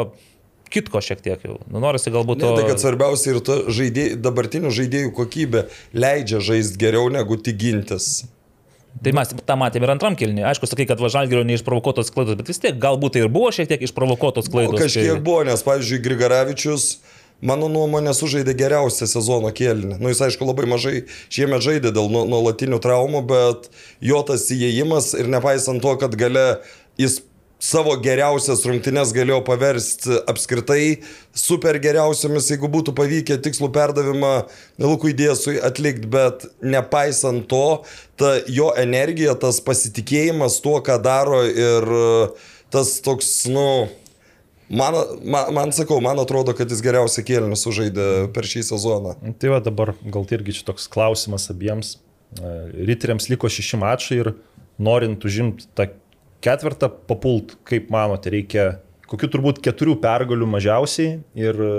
[0.74, 1.60] kitko šiek tiek jau.
[1.70, 2.50] Nu, norisi galbūt to...
[2.50, 3.42] Ne, tai kad svarbiausia ir
[3.78, 8.26] žaidėjų, dabartinių žaidėjų kokybė leidžia žaisti geriau negu tik gintis.
[9.04, 10.44] Tai mes tą matėme ir antram kilniui.
[10.48, 13.84] Aišku, sakai, kad Važalgerio neišprovokuotos klaidos, bet vis tiek galbūt tai ir buvo šiek tiek
[13.84, 14.78] išprovokuotos klaidos.
[14.78, 16.86] Nu, kažkiek buvo, nes, pavyzdžiui, Grigaravičius,
[17.44, 20.00] mano nuomonė, sužaidė geriausią sezono kėlinį.
[20.00, 23.70] Nu, jis, aišku, labai mažai šiemet žaidė dėl nuolatinių traumų, bet
[24.00, 26.46] jo tas įėjimas ir nepaisant to, kad gale
[27.00, 27.20] jis
[27.62, 30.98] savo geriausias rungtynes galėjo paversti apskritai
[31.36, 34.32] super geriausiamis, jeigu būtų pavykę tikslų perdavimą
[34.82, 37.82] Lukui Dėsui atlikti, bet nepaisant to,
[38.20, 41.88] ta jo energija, tas pasitikėjimas tuo, ką daro ir
[42.74, 43.68] tas toks, nu,
[44.66, 49.12] Man, man, man sakau, man atrodo, kad jis geriausiai kėlinį sužaidė per šį sezoną.
[49.38, 51.92] Tai va dabar gal tai irgi čia toks klausimas abiems.
[52.74, 54.32] Riteriams liko šeši mačai ir
[54.82, 55.86] norint užimti tą
[56.46, 58.76] ketvirtą papult, kaip manote, reikia
[59.10, 61.72] kokių turbūt keturių pergalių mažiausiai ir e,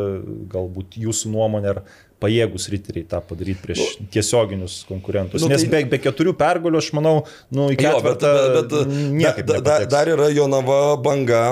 [0.52, 1.82] galbūt jūsų nuomonė ar
[2.24, 5.44] pajėgus riteriai tą padaryti prieš nu, tiesioginius konkurentus.
[5.44, 5.72] Nu, Nes tai...
[5.74, 7.16] be, be keturių pergalių, aš manau,
[7.54, 11.44] nu, į ketvirtą jo, bet, bet, bet da, da, dar yra Jonava banga.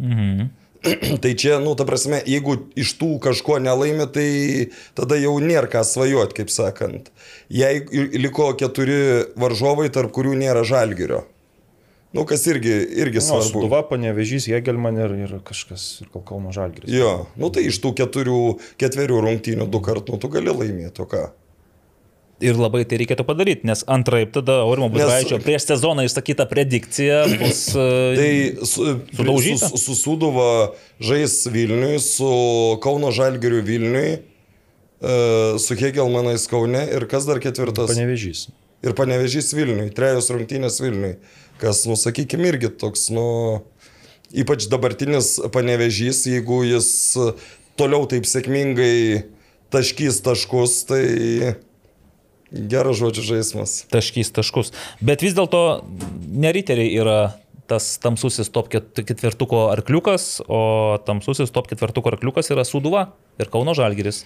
[0.00, 0.52] Mhm.
[1.22, 4.26] Tai čia, nu, ta prasme, jeigu iš tų kažko nelaimė, tai
[4.92, 7.08] tada jau nėra ką svajoti, kaip sakant.
[7.48, 7.80] Jei
[8.20, 11.22] liko keturi varžovai, tarp kurių nėra žalgerio.
[12.14, 13.64] Nu, kas irgi, irgi nu, svarbu.
[13.64, 16.86] Duva, panevežys, Jėgelman ir, ir kažkas, ir kol Kauno Žalgris.
[16.94, 18.42] Jo, nu tai iš tų keturių,
[18.78, 21.24] ketverių rungtynių du kartus, nu tu gali laimėti, o ką.
[22.44, 25.44] Ir labai tai reikėtų padaryti, nes antraip tada Aurimo Buzaičio nes...
[25.46, 28.30] prieš sezoną išsakyta predikcija bus tai
[28.62, 29.70] su, sudaužyta.
[29.72, 30.48] Su, su Suduva
[31.02, 32.32] žais Vilniui, su
[32.84, 35.22] Kauno Žalgiriu Vilniui, e,
[35.62, 37.90] su Hegelmanais Kaune ir kas dar ketvirtas?
[37.94, 38.48] Panevežys.
[38.84, 41.16] Ir Panevežys Vilniui, trejos rungtynės Vilniui
[41.62, 43.26] kas, nu, sakykime, irgi toks, nu,
[44.34, 46.90] ypač dabartinis panevežys, jeigu jis
[47.78, 49.24] toliau taip sėkmingai
[49.74, 51.04] taškys taškus, tai
[52.54, 53.78] geras žodžių žaidimas.
[53.90, 54.74] Taškys taškus.
[55.02, 55.82] Bet vis dėlto
[56.30, 57.18] neriteriai yra
[57.70, 63.08] tas tamsusis top ketvirtuko arkliukas, o tamsusis top ketvirtuko arkliukas yra Suduva
[63.40, 64.22] ir Kauno Žalgiris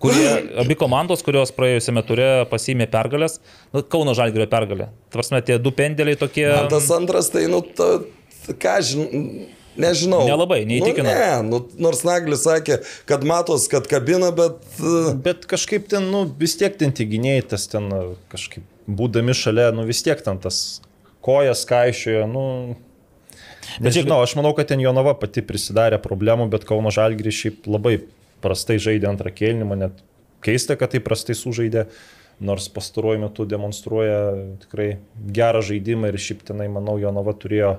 [0.00, 0.26] kurie,
[0.62, 3.38] abi komandos, kurios praėjusiame turė pasimė pergalės,
[3.74, 4.90] nu, Kauno Žalgirio pergalė.
[5.12, 6.48] Tvarsime, tie du pendeliai tokie.
[6.48, 7.98] Man tas antras, tai, nu, ta,
[8.50, 9.24] ką žinau.
[9.80, 10.24] Nežinau.
[10.26, 11.06] Nelabai, neįtikina.
[11.06, 14.58] Nu, ne, nu, nors Naglis sakė, kad matos, kad kabina, bet...
[14.82, 17.86] E, bet kažkaip ten, nu, vis tiek ten tyginiai, tas ten
[18.32, 20.80] kažkaip būdami šalia, nu, vis tiek ten tas
[21.24, 22.44] kojas kaišiojo, nu...
[23.80, 28.00] Bet žinau, aš manau, kad ten Jonava pati prisidarė problemų, bet Kauno Žalgris šiaip labai
[28.42, 30.02] prastai žaidė antrą kėlinį, man net
[30.44, 31.86] keista, kad tai prastai sužaidė,
[32.40, 34.20] nors pastaruoju metu demonstruoja
[34.62, 34.90] tikrai
[35.36, 37.74] gerą žaidimą ir šiaip tenai, manau, Jonava turėjo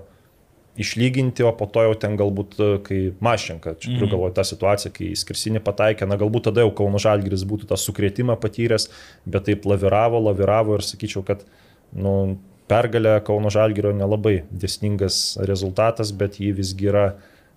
[0.79, 2.55] išlyginti, o po to jau ten galbūt,
[2.85, 4.11] kai Mašenka, čia turiu mhm.
[4.13, 8.37] galvoje tą situaciją, kai skirsinį pataikė, na galbūt tada jau Kauno Žalgiris būtų tą sukrėtimą
[8.39, 8.87] patyręs,
[9.25, 11.43] bet taip laviravo, laviravo ir sakyčiau, kad
[11.91, 12.37] nu,
[12.71, 17.05] pergalė Kauno Žalgirio nelabai desningas rezultatas, bet jį visgi yra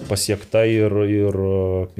[0.09, 1.36] pasiekta ir, ir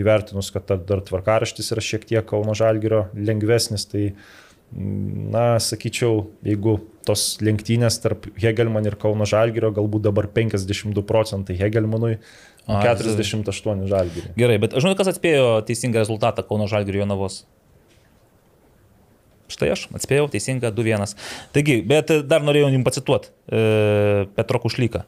[0.01, 4.09] įvertinus, kad dar tvarkaraštis yra šiek tiek Kauno Žalgirio lengvesnis, tai,
[4.75, 12.17] na, sakyčiau, jeigu tos lenktynės tarp Hegelman ir Kauno Žalgirio, galbūt dabar 52 procentai Hegelmanui,
[12.67, 14.33] o 48 Žalgiriui.
[14.41, 17.45] Gerai, bet žinai, kas atspėjo teisingą rezultatą Kauno Žalgirio Jonavos?
[19.53, 21.15] Štai aš atspėjau teisingą 2-1.
[21.55, 25.05] Taigi, bet dar norėjau jums pacituoti e, Petro Kušlyką.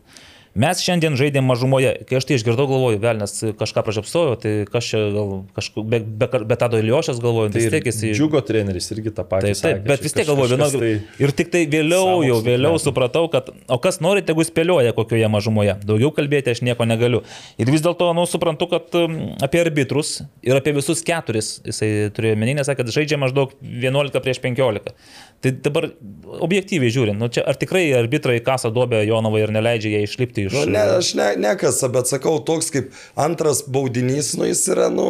[0.57, 1.91] Mes šiandien žaidėm mažumoje.
[2.09, 6.29] Kai aš tai išgirdau, galvoju, velnės kažką pražiapsojo, tai kas čia gal kažkur, be, be,
[6.49, 7.99] be tado Iliošas galvoju, Tai vis ir tiek jis...
[8.17, 9.53] Džiugo treneris irgi tą patį.
[9.53, 10.77] Taip, taip, bet vis tiek galvoju, vienok...
[10.81, 15.29] tai- Ir tik tai vėliau, jau vėliau supratau, kad, o kas nori, tegu spėlioja, kokioje
[15.33, 15.77] mažumoje.
[15.85, 17.21] Daugiau kalbėti aš nieko negaliu.
[17.61, 22.41] Ir vis dėlto, nu, suprantu, kad um, apie arbitrus ir apie visus keturis, jisai turėjo
[22.41, 24.97] meninę, sakė, kad žaidžia maždaug 11 prieš 15.
[25.45, 25.91] Tai dabar
[26.27, 30.57] objektyviai žiūrint, nu, čia ar tikrai arbitrai kasa duobę Jonovai ir neleidžia jai išlipti iš...
[30.57, 35.07] Nu, ne, aš ne, nekasa, bet sakau, toks kaip antras baudinys, nu jis yra, nu,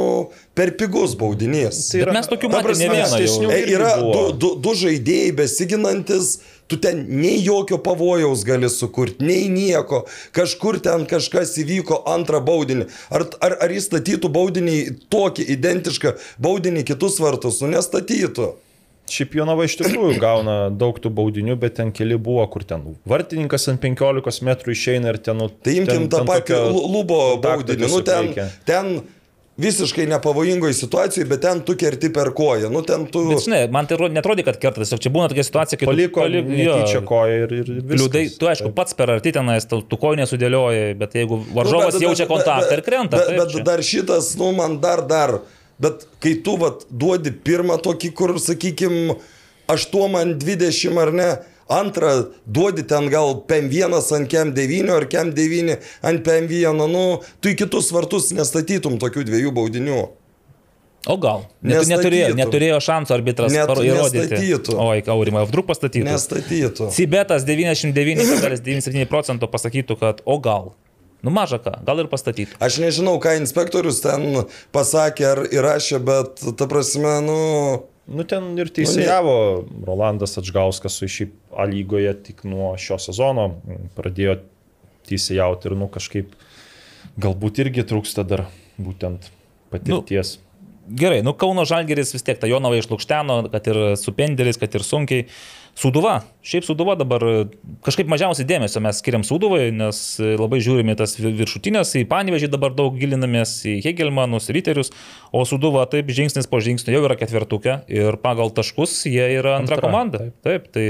[0.57, 1.87] per pigus baudinys.
[1.91, 3.49] Tai Bet yra- mes tokių matėme ne vieną jau.
[3.55, 6.37] E, yra du, du, du žaidėjai besiginantis,
[6.67, 10.05] tu ten nei jokio pavojaus gali sukurti, nei nieko.
[10.37, 12.89] Kažkur ten kažkas įvyko antrą baudinį.
[13.15, 14.79] Ar, ar, ar jis statytų baudinį
[15.13, 17.63] tokį identišką baudinį kitus vartus?
[17.63, 18.53] Nu, nestatytų.
[19.07, 23.69] Šiaip Jonava iš tikrųjų gauna daug tų baudinių, bet ten keli buvo, kur ten vartininkas
[23.71, 25.39] ant 15 metrų išeina ir ten...
[25.39, 27.87] Nu, Tai imkim ten, tą patį lubo baudinį.
[27.93, 28.33] Nu, ten,
[28.67, 28.97] ten
[29.57, 32.69] visiškai nepavojingoje situacijoje, bet ten tu kerti per koją.
[32.69, 33.23] Nu, ten tu...
[33.31, 36.21] Bet žinai, man tai ro- netrodė, kad kerta, tiesiog čia būna tokia situacija, kai Paliko
[36.27, 38.03] palik- netyčia koją ir, ir viskas.
[38.03, 42.03] Liūdai, tu aišku, pats per arti tenais, tu, tu kojų nesudėlioji, bet jeigu varžovas Nu,
[42.03, 43.17] bet- jaučia bet- kontaktą bet- ir krenta.
[43.23, 43.65] Bet, taip bet čia.
[43.71, 45.39] dar šitas, nu, man dar, dar.
[45.83, 49.19] Bet kai tu vat, duodi pirmą tokį, kur, sakykime,
[49.69, 51.31] 8 ant 20 ar ne,
[51.69, 52.13] antrą
[52.47, 55.75] duodi ten gal PM1 ant KM9 ar KM9
[56.07, 57.03] ant PM1, nu,
[57.43, 59.99] tu į kitus vartus nestatytum tokių dviejų baudinių.
[61.07, 61.45] O gal?
[61.63, 64.25] Net, neturėjo, neturėjo šansų arbitras Net įrodyti.
[64.27, 64.75] nestatytų.
[64.83, 66.07] Oi, Aurimai, vdruk pastatytų.
[66.09, 66.89] Nestatytų.
[66.97, 70.73] Cibetas 99,97 procentų pasakytų, kad o gal.
[71.25, 72.59] Nu maža ką, gal ir pastatytų.
[72.63, 74.45] Aš nežinau, ką inspektorius ten
[74.75, 77.39] pasakė ar įrašė, bet ta prasme, nu...
[78.07, 79.39] Nu ten ir teisėjavo
[79.83, 84.37] Rolandas Atžgauskas su šiaip A lygoje tik nuo šio sezono mm, pradėjo
[85.09, 86.35] teisėjauti ir nu kažkaip
[87.19, 88.45] galbūt irgi trūksta dar
[88.79, 89.31] būtent
[89.73, 90.37] patirties.
[90.87, 94.85] Gerai, nu Kauno Žalgeris vis tiek tą Jonavą išlūkšteno, kad ir su pendeliais, kad ir
[94.87, 95.25] sunkiai.
[95.77, 97.33] Suduva, šiaip Suduva dabar e,
[97.85, 102.49] kažkaip mažiausiai dėmesio mes skiriam Suduvai, nes e, labai žiūrime tas vi- viršutinės, į Panevežį
[102.55, 104.89] dabar daug gilinamės, į Hegelmanus, Riterius,
[105.37, 109.77] o Suduva taip žingsnis po žingsnio jau yra ketvirtukė ir pagal taškus jie yra antra,
[109.77, 110.25] Antra, komanda.
[110.25, 110.41] Taip.
[110.49, 110.87] taip, tai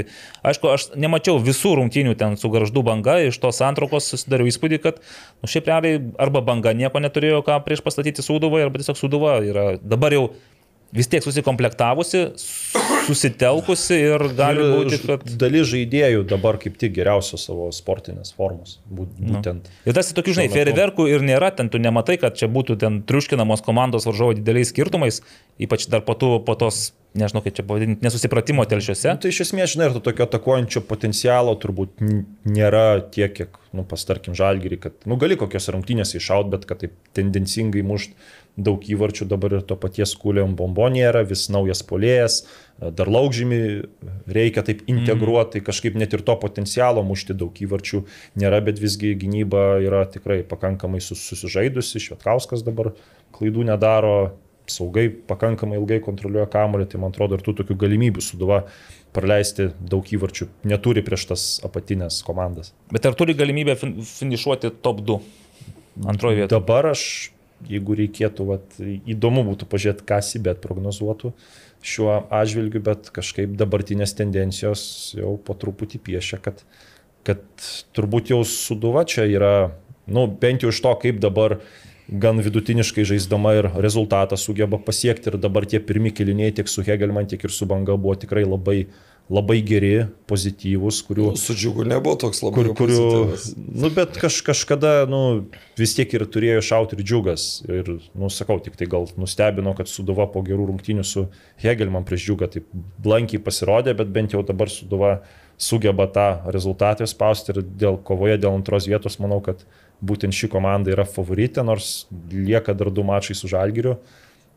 [0.53, 5.03] aišku, aš nemačiau visų rungtynių ten su garždu banga, iš tos antraukos susidariau įspūdį, kad
[5.03, 9.73] nu, šiaip realiai arba banga nieko neturėjo ką prieš pastatyti Suduvai, arba tiesiog Suduva yra
[9.83, 10.29] dabar jau
[10.95, 12.23] vis tiek susikomplektavusi,
[13.07, 15.25] susitelkusi ir gali Ir būti, kad...
[15.41, 18.79] Dalis žaidėjų dabar kaip tik geriausios savo sportinės formos.
[18.91, 19.09] Nu.
[19.09, 19.71] Būtent.
[19.87, 23.65] Ir tas tokių, žinai, fejerverkų ir nėra, ten tu nematai, kad čia būtų ten triuškinamos
[23.67, 25.21] komandos varžovo dideliais skirtumais,
[25.63, 29.11] ypač dar po, tų, po tos, nežinau kaip čia pavadinti, nesusipratimo telšiuose.
[29.17, 32.03] Nu, tai iš esmės, žinai, ir to tokio atakuojančio potencialo turbūt
[32.47, 36.85] nėra tiek, kiek, nu, pas tarkim, žalgerį, kad, nu, gali kokios rungtynės iššaut, bet kad
[36.85, 38.17] taip tendencingai mušt
[38.57, 42.39] daug įvarčių dabar ir to paties kūliam bombonėra, vis naujas polėjas,
[42.81, 43.61] dar laukžymį
[44.33, 48.03] reikia taip integruoti, tai kažkaip net ir to potencialo mušti daug įvarčių
[48.41, 52.95] nėra, bet visgi gynyba yra tikrai pakankamai sus- susižaidusi, Švetkauskas dabar
[53.37, 54.17] klaidų nedaro,
[54.71, 58.65] saugai pakankamai ilgai kontroliuoja kamuolį, tai man atrodo ir tų tokių galimybių suduva
[59.17, 62.73] praleisti daug įvarčių neturi prieš tas apatinės komandas.
[62.93, 65.21] Bet ar turi galimybę fin finišuoti top 2
[66.13, 66.53] antroje vietoje?
[66.59, 67.05] Dabar aš,
[67.65, 71.33] jeigu reikėtų, vat, įdomu būtų pažiūrėti, ką Sibet prognozuotų
[71.87, 74.83] šiuo atžvilgiu, bet kažkaip dabartinės tendencijos
[75.17, 76.63] jau po truputį piešia, kad,
[77.27, 77.43] kad
[77.97, 79.53] turbūt jau suduva čia yra,
[80.11, 81.61] nu, bent jau iš to, kaip dabar
[82.07, 85.33] gan vidutiniškai žaisdama ir rezultatą sugeba pasiekti.
[85.33, 88.87] Ir dabar tie pirmi kiliniai tiek su Hegelman, tiek ir su Banga buvo tikrai labai,
[89.33, 91.31] labai geri, pozityvūs, kurių...
[91.41, 93.07] Su džiugu nebuvo toks labai Kur, kurių,
[93.75, 95.21] nu, bet kaž, kažkada, nu,
[95.79, 97.47] vis tiek ir turėjo šauti ir džiugas.
[97.67, 101.27] Ir, nu, sakau, tik tai gal nustebino, kad Suduva po gerų rungtynių su
[101.63, 102.71] Hegelman prieš džiugą taip
[103.03, 105.17] blankiai pasirodė, bet bent jau dabar Suduva
[105.59, 109.65] sugeba tą rezultatą spausti ir dėl kovoje dėl antros vietos, manau, kad
[110.07, 113.97] būtent ši komanda yra favoritė, nors lieka dar du mačai su Žalgiriu.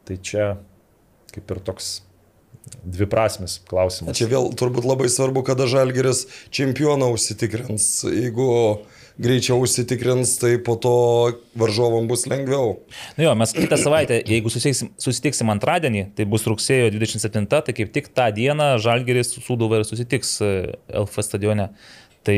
[0.05, 0.51] Tai čia
[1.33, 1.99] kaip ir toks
[2.83, 4.17] dviprasmis klausimas.
[4.17, 7.89] Čia vėl turbūt labai svarbu, kada Žalgeris čempioną užsitikrins.
[8.07, 8.49] Jeigu
[9.19, 10.93] greičiau užsitikrins, tai po to
[11.59, 12.77] varžovam bus lengviau.
[13.17, 17.91] Nu jo, mes kitą savaitę, jeigu susitiksim, susitiksim antradienį, tai bus rugsėjo 27, tai kaip
[17.95, 20.53] tik tą dieną Žalgeris su Sūduva ir susitiks e,
[21.03, 21.67] LF stadione.
[22.23, 22.37] Tai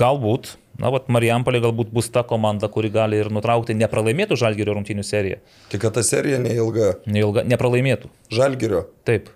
[0.00, 5.06] galbūt, na, vat Marijampolė galbūt bus ta komanda, kuri gali ir nutraukti nepralaimėtų Žalgerio rungtynių
[5.06, 5.38] seriją.
[5.70, 6.96] Tik kad ta serija neilga.
[7.06, 8.10] Neilga, nepralaimėtų.
[8.34, 8.88] Žalgerio.
[9.06, 9.30] Taip.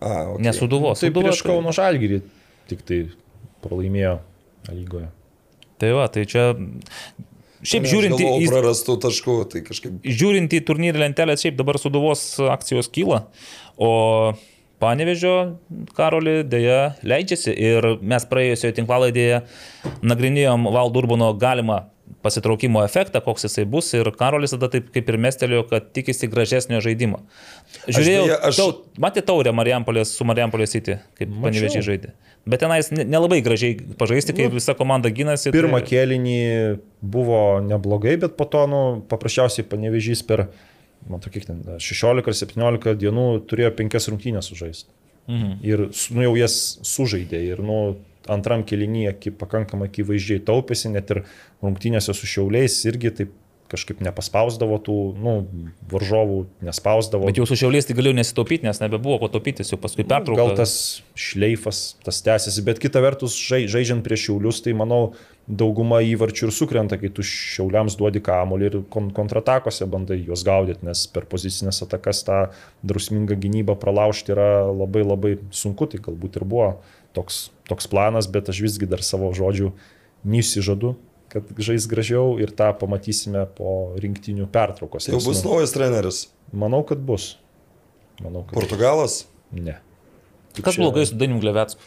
[0.00, 0.42] A, okay.
[0.46, 1.02] Nesuduvos.
[1.02, 2.22] Tai prieš Kauno Žalgirį
[2.70, 2.98] tik tai
[3.64, 4.18] pralaimėjo
[4.72, 5.08] lygoje.
[5.80, 6.50] Tai va, tai čia
[7.64, 8.48] Šiaip žiūrint į...
[8.50, 10.02] Prarastų taškų, tai kažkaip.
[10.04, 13.22] Žiūrint į turnyrį lentelę, šiaip dabar suduvos akcijos kyla,
[13.80, 14.34] o
[14.82, 15.56] Panevežio
[15.96, 19.38] karolį dėja leidžiasi ir mes praėjusioje tinklalaidėje
[20.04, 21.78] nagrinėjom Valdurbono galimą
[22.24, 26.80] pasitraukimo efektą, koks jisai bus ir Karolis tada taip kaip ir mestelėjo, kad tikisi gražesnio
[26.84, 27.20] žaidimo.
[27.84, 28.60] Žiūrėjau, aš, aš...
[28.60, 32.14] Tau, matė taurę Marijampolės su Marijampolės City, kaip panevežiai žaidė.
[32.48, 35.52] Bet tenais nelabai gražiai pažaisti, kai nu, visa komanda gynasi.
[35.54, 35.88] Pirmą tai...
[35.92, 36.40] kėlinį
[37.00, 40.48] buvo neblogai, bet po to, nu, paprasčiausiai panevežys per,
[41.08, 44.92] man to kiek ten, 16 ar 17 dienų turėjo penkias rungtynės sužaisti.
[45.30, 45.54] Mhm.
[45.64, 47.78] Ir, nu, jau jas sužaidė ir, nu,
[48.32, 51.24] antram kėlinyje pakankamai akivaizdžiai taupėsi, net ir
[51.64, 53.40] rungtynėse su šiauliais irgi taip
[53.74, 55.34] kažkaip nepaspausdavo tų, nu,
[55.90, 57.28] varžovų, nespausdavo.
[57.30, 60.40] Bet jau su šiauliais tai galėjau nesitaupyti, nes nebebuvo ko taupytis, jau paskui pertraukė.
[60.40, 60.74] Gal tas
[61.18, 65.02] šleifas, tas tęsiasi, bet kita vertus, žai, žaidžiant prieš šiaulius, tai manau,
[65.44, 70.86] dauguma įvarčių ir sukrenta, kai tu šiauliams duodi kamuolį ir kon kontratakose bandai juos gaudyti,
[70.88, 72.40] nes per pozicinės atakas tą
[72.86, 76.70] drusmingą gynybą pralaužti yra labai labai sunku, tai galbūt ir buvo
[77.16, 79.72] toks, toks planas, bet aš visgi dar savo žodžių
[80.28, 80.94] neišsižadu
[81.34, 85.08] kad žais gražiau ir tą pamatysime po rinktinių pertraukos.
[85.10, 86.18] Jau bus nu, naujas treneris?
[86.54, 87.34] Manau, kad bus.
[88.22, 89.24] Manau, kad Portugalas?
[89.50, 89.80] Ne.
[90.54, 90.84] Tik Kas čia...
[90.84, 91.82] blogai su Dainiu Glevetsku?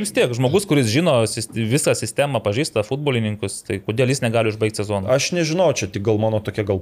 [0.00, 1.20] Vis tiek, žmogus, kuris žino
[1.54, 5.12] visą sistemą, pažįsta futbolininkus, tai kodėl jis negali užbaigti sezoną?
[5.12, 6.80] Aš nežinau, čia tik gal mano tokia gal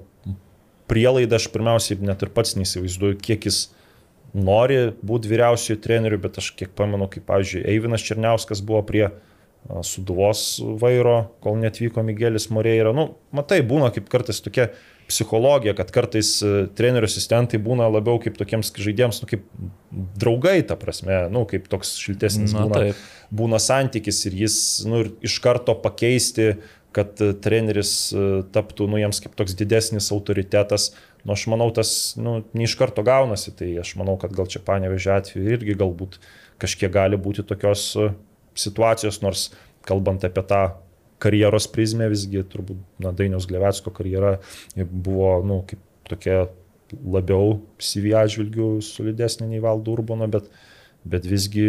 [0.89, 3.67] prielaida, aš pirmiausiai net ir pats neįsivaizduoju, kiek jis
[4.37, 9.09] nori būti vyriausiųjų trenerių, bet aš kiek pamenu, kaip, pavyzdžiui, Eivinas Černiauskas buvo prie
[9.85, 12.93] suduvos vairo, kol netvyko Miguelis Moreira.
[12.97, 14.71] Nu, matai, būna kaip kartais tokia
[15.09, 19.47] psichologija, kad kartais e, trenerių asistentai būna labiau kaip tokiems žaidėjams, nu, kaip
[20.21, 23.07] draugai, ta prasme, nu, kaip toks šiltesnis Na, būna, taip.
[23.35, 24.59] būna santykis ir jis
[24.89, 26.51] nu, iš karto pakeisti,
[26.97, 30.93] kad e, treneris e, taptų nu, jiems kaip toks didesnis autoritetas.
[31.29, 34.63] Nu, aš manau, tas nu, ne iš karto gaunasi, tai aš manau, kad gal čia
[34.65, 36.17] panevežė atveju irgi galbūt
[36.63, 37.91] kažkiek gali būti tokios
[38.57, 39.51] situacijos, nors
[39.85, 40.63] kalbant apie tą
[41.21, 44.39] karjeros prizmę, visgi turbūt na, Dainiaus Glevecko karjera
[44.89, 46.47] buvo nu, kaip tokia
[46.97, 50.49] labiau CV atžvilgių solidesnė nei Valdo Urbono, bet,
[51.05, 51.69] bet visgi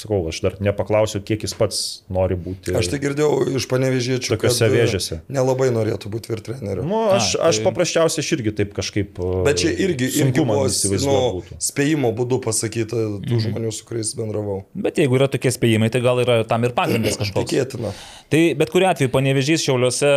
[0.00, 1.80] sakau, aš dar nepaklausiu, kiek jis pats
[2.12, 2.74] nori būti.
[2.76, 4.32] Aš tai girdėjau iš panevežėčių.
[4.34, 5.20] Tokiuose vėžiuose.
[5.32, 6.84] Nelabai norėtų būti ir treneriu.
[6.88, 7.50] Nu, aš, A, tai...
[7.50, 9.20] aš paprasčiausiai aš irgi taip kažkaip.
[9.46, 13.42] Bet čia irgi, irgi buvo nu, spėjimo būdu pasakyta tų mhm.
[13.46, 14.62] žmonių, su kuriais bendravau.
[14.74, 17.46] Bet jeigu yra tokie spėjimai, tai gal yra tam ir pagrindas kažkoks.
[17.50, 17.92] Tikėtina.
[18.30, 20.14] Tai bet kuriu atveju panevežys šiauliuose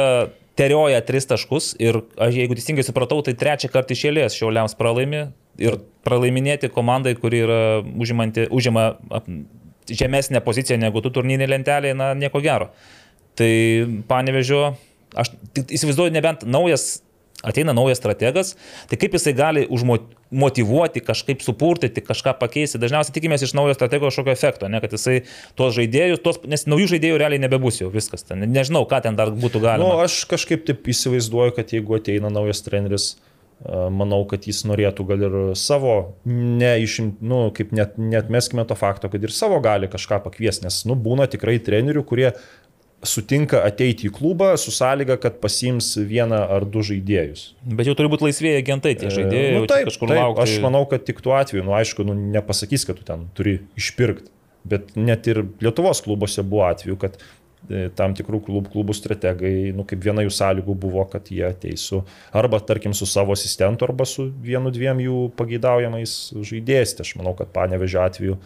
[0.60, 5.26] terioja tris taškus ir aš jeigu teisingai supratau, tai trečią kartą išėlės šiauliams pralaimi
[5.62, 8.94] ir pralaiminėti komandai, kuri yra užimanti, užima
[9.90, 12.72] žemesnę poziciją negu tu turnyrinė lentelė, na, nieko gero.
[13.40, 13.50] Tai
[14.10, 14.62] panevežiu,
[15.18, 17.02] aš įsivaizduoju, nebent naujas,
[17.44, 18.54] ateina naujas strategas,
[18.90, 22.80] tai kaip jisai gali užmotivuoti, kažkaip supurtyti, kažką pakeisti.
[22.82, 25.20] Dažniausiai tikimės iš naujo stratego kažkokio efekto, ne, kad jisai
[25.60, 28.26] tuos žaidėjus, tuos, nes naujų žaidėjų realiai nebebus jau viskas.
[28.30, 29.90] Ten, nežinau, ką ten dar būtų galima.
[29.90, 33.16] Na, nu, aš kažkaip taip įsivaizduoju, kad jeigu ateina naujas treneris,
[33.64, 35.96] manau, kad jis norėtų gal ir savo,
[36.28, 40.82] neišim, nu, kaip net, net meskime to fakto, kad ir savo gali kažką pakviesti, nes,
[40.90, 42.34] nu, būna tikrai trenerių, kurie
[43.04, 47.50] sutinka ateiti į klubą su sąlyga, kad pasiims vieną ar du žaidėjus.
[47.68, 49.50] Bet jau turi būti laisvėjai agentai tie žaidėjai.
[49.50, 50.44] E, nu, taip, kažkur taip, laukti.
[50.46, 54.32] Aš manau, kad tik tuo atveju, nu aišku, nu, nepasakys, kad tu ten turi išpirkti.
[54.64, 57.43] Bet net ir Lietuvos klubuose buvo atveju, kad E,
[57.98, 62.02] tam tikrų klub, klubų strategai, nu, kaip viena jų sąlygų buvo, kad jie ateisų
[62.36, 66.98] arba, tarkim, su savo asistentu, arba su vienu, dviem jų pageidaujamais žaidėjais.
[66.98, 68.40] Tai aš manau, kad panevežio atveju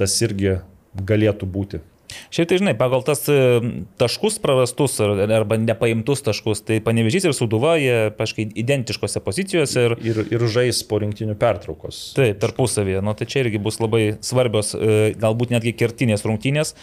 [0.00, 0.58] tas irgi
[0.94, 1.82] galėtų būti.
[2.34, 3.36] Šiaip tai žinai, pagal tas e,
[3.98, 9.86] taškus prarastus arba nepaimtus taškus, tai panevežys ir suduva, jie kažkaip identiškose pozicijose.
[9.88, 12.12] Ir, ir, ir žais po rinktinių pertraukos.
[12.18, 13.02] Taip, tarpusavėje.
[13.04, 16.74] Nu, tai čia irgi bus labai svarbios, e, galbūt netgi kertinės rungtynės.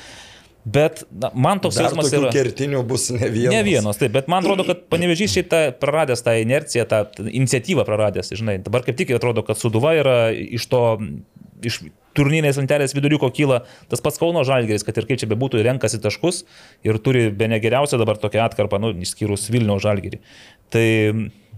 [0.66, 2.30] Bet na, man toks jausmas yra.
[2.34, 3.56] Kertinių bus ne vienas.
[3.56, 7.86] Ne vienas, taip, bet man atrodo, kad panevežys šiaip tą praradęs tą inerciją, tą iniciatyvą
[7.88, 8.60] praradęs, žinai.
[8.62, 10.84] Dabar kaip tik atrodo, kad Suduva yra iš to,
[11.66, 11.82] iš
[12.18, 16.44] turnyrinės lentelės viduriuko kyla tas pats Kauno Žalgeris, kad ir kaip čia bebūtų, renkasi taškus
[16.86, 20.22] ir turi be negeriausią dabar tokią atkarpą, nu, išskyrus Vilnių Žalgerį.
[20.74, 20.88] Tai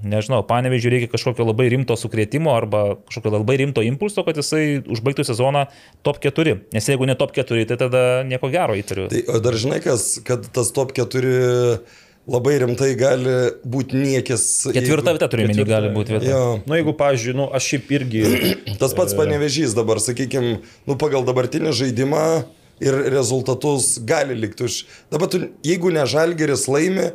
[0.03, 5.25] nežinau, panevežiui reikia kažkokio labai rimto sukrėtimo arba kažkokio labai rimto impulso, kad jisai užbaigtų
[5.27, 5.65] sezoną
[6.05, 6.55] top 4.
[6.75, 9.09] Nes jeigu ne top 4, tai tada nieko gero įtariu.
[9.11, 11.81] Tai dar žinai, kas, kad tas top 4
[12.29, 13.35] labai rimtai gali
[13.67, 14.45] būti niekis.
[14.71, 15.17] Ketvirta jeigu...
[15.17, 16.29] vieta turi minį, gali būti vieta.
[16.29, 16.41] Ja.
[16.61, 18.23] Na, nu, jeigu, pavyzdžiui, nu, aš šiaip irgi.
[18.81, 22.25] Tas pats panevežys dabar, sakykime, nu, pagal dabartinį žaidimą
[22.83, 24.79] ir rezultatus gali likti už.
[25.13, 27.11] Dabar tu, jeigu ne žalgeris laimi,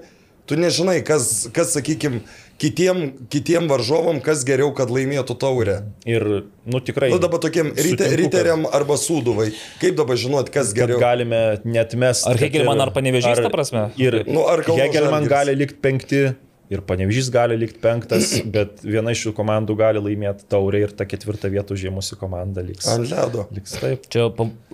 [0.49, 2.23] tu nežinai, kas, kas sakykime,
[2.59, 5.77] kitiem, kitiem varžovam, kas geriau, kad laimėtų taurę.
[6.09, 6.25] Ir,
[6.67, 7.11] nu tikrai.
[7.13, 9.51] Nu dabar tokiem ryte, sutinku, kad- riteriam arba sūduvai.
[9.83, 10.99] Kaip dabar žinot, kas geriau?
[11.03, 12.25] galime net mes.
[12.27, 13.91] Ar Hegelman, ar Panevėžys, ta prasme?
[14.01, 16.25] Ir Nu, ar Hegelman gali likti penkti,
[16.71, 21.07] ir Panevežys gali likti penktas, bet viena iš šių komandų gali laimėti taurę ir ta
[21.09, 22.89] ketvirta vieta užėmusi komanda liks.
[22.93, 23.47] Ant ledo.
[23.57, 24.05] Liks taip.
[24.13, 24.29] Čia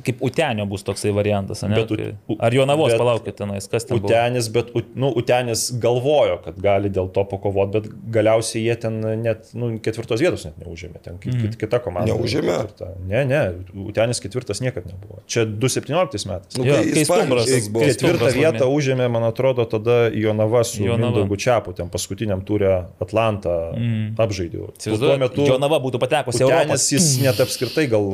[0.04, 1.76] kaip Utenio bus toksai variantas, ne?
[1.78, 2.02] Bet Ut-
[2.34, 4.10] U- Ar Jonavos bet palaukit tenais, kas ten buvo?
[4.10, 7.88] Utenis, bet Ut- nu, Utenis galvojo, kad gali dėl to pakovoti, bet
[8.18, 11.00] galiausiai jie ten net nu, ketvirtos vietos net neužėmė.
[11.04, 11.54] Ten Mhm.
[11.54, 12.12] ki- kita komanda.
[12.12, 12.58] Neužėmė?
[12.58, 12.90] Ketvirta.
[13.08, 13.40] Ne, ne,
[13.86, 15.22] Utenis ketvirtas niekada nebuvo.
[15.26, 16.58] Čia 2017 metais.
[16.58, 17.80] Nu, Jo, kai kai Stumbras- buvo.
[17.80, 21.04] kai Ketvirtą Stumbras vietą užėmė, man atrodo, tada Jonava su Jonava.
[21.14, 24.04] Mindaugu Čiapu, ten paskutiniam turė Atlantą mm.
[24.20, 24.70] apžaidėjau.
[24.84, 26.68] Tuo metu Jonava būtų patekusi į Europą.
[26.68, 28.08] Utenis jis net apskritai gal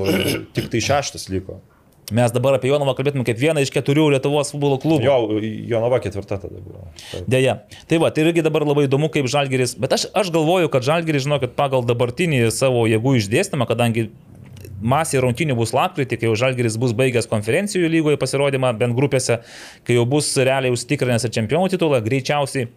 [0.57, 1.61] tik tai šeštas liko.
[2.11, 5.05] Mes dabar apie Jonavą kalbėtume kaip vieną iš keturių Lietuvos futbolo klubų.
[5.07, 5.19] Jo,
[5.71, 6.89] Jonava ketvirta tada buvo.
[7.13, 7.29] Taip.
[7.31, 7.61] Deja.
[7.91, 11.29] Tai va, tai irgi dabar labai įdomu, kaip Žalgeris, bet aš, aš galvoju, kad Žalgeris,
[11.29, 14.09] žinokit, pagal dabartinį savo jėgų išdėstymą, kadangi
[14.81, 19.41] masė rungtinių bus lapkritį, kai jau Žalgeris bus baigęs konferencijų lygoje pasirodymą, bent grupėse,
[19.87, 22.71] kai jau bus realiai užsitikrinęs ir čempionų titulą, greičiausiai,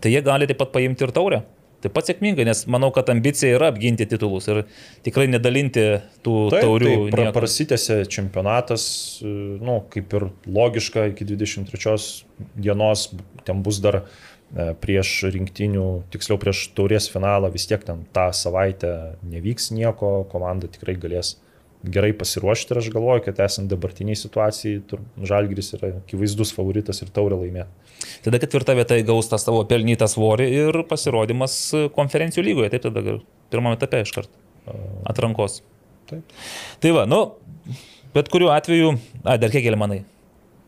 [0.00, 1.42] tai jie gali taip pat paimti ir taurę.
[1.84, 4.62] Taip pat sėkmingai, nes manau, kad ambicija yra apginti titulus ir
[5.04, 5.84] tikrai nedalinti
[6.24, 6.92] tų Taip, taurių.
[6.94, 8.86] tai pra, prasitėsi čempionatas,
[9.20, 12.24] e, nu, kaip ir logiška, iki 23
[12.56, 13.10] dienos
[13.44, 15.86] ten bus dar e, prieš rinktinių,
[16.16, 18.94] tiksliau prieš taurės finalą, vis tiek ten tą savaitę
[19.28, 21.36] nevyks nieko, komanda tikrai galės
[21.92, 24.80] gerai pasiruošti ir aš galvoju, kad esant dabartiniai situacijai,
[25.26, 27.94] Žalgiris yra akivaizdus favoritas ir taurę laimėti.
[28.26, 31.56] Tada ketvirta vieta įgaus tą savo pelnytą svorį ir pasirodymas
[31.96, 32.72] konferencijų lygoje.
[32.74, 33.18] Taip tada
[33.52, 34.44] pirmame etape iš karto.
[35.06, 35.60] Atrankos.
[36.10, 36.36] Taip.
[36.82, 37.20] Tai va, nu,
[38.14, 40.02] bet kuriuo atveju, a, dar kiek manai.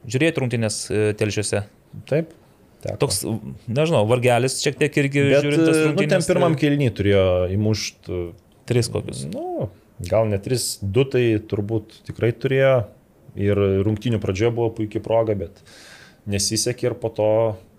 [0.08, 1.64] Žiūrėjai rungtynės e, telšiuose.
[2.08, 2.34] Taip.
[2.78, 2.94] Teko.
[3.02, 3.24] Toks,
[3.66, 7.24] nežinau, vargelis šiek tiek irgi Bet, žiūrint tas e, nu, ten pirmam tai kelnį turėjo
[7.56, 8.20] įmušti
[8.70, 9.24] Tris kokius.
[9.32, 9.66] Nu,
[10.06, 12.76] gal net 3-2 tai turbūt tikrai turėjo.
[13.38, 15.60] Ir rungtinių pradžioje buvo puikia proga, bet
[16.26, 17.30] nesisekė ir po to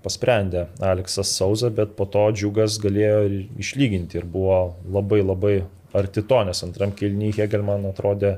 [0.06, 3.26] pasprendė Aleksas Sauza, bet po to džiugas galėjo
[3.60, 5.56] išlyginti ir buvo labai labai
[5.96, 8.38] arti to, nes antram kilnyje Hegelman atrodė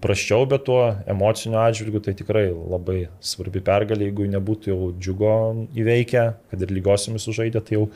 [0.00, 5.36] praščiau, bet tuo emociniu atžvilgiu tai tikrai labai svarbi pergalė, jeigu nebūtų jau džiugo
[5.76, 7.86] įveikę, kad ir lygosiamis sužaidė, tai jau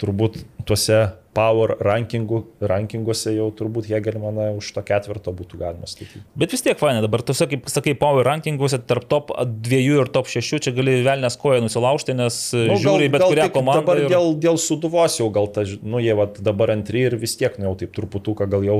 [0.00, 1.02] turbūt tuose
[1.34, 2.40] power rankingų,
[2.70, 6.22] rankinguose jau turbūt Hegelmaną už to ketvirto būtų galima statyti.
[6.38, 10.30] Bet vis tiek fainai, dabar tu sakai, sakai power rankinguose tarp top dviejų ir top
[10.30, 13.82] šešių, čia gali velnės koją nusilaužti, nes nu, žiūri bet kurią tik komandą.
[13.82, 14.08] Dabar ir...
[14.14, 17.72] dėl, dėl suduvos jau gal, ta, nu jie vat, dabar antri ir vis tiek, nu
[17.72, 18.78] jau taip truputuką gal jau,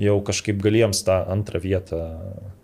[0.00, 2.00] jau kažkaip galiems tą antrą vietą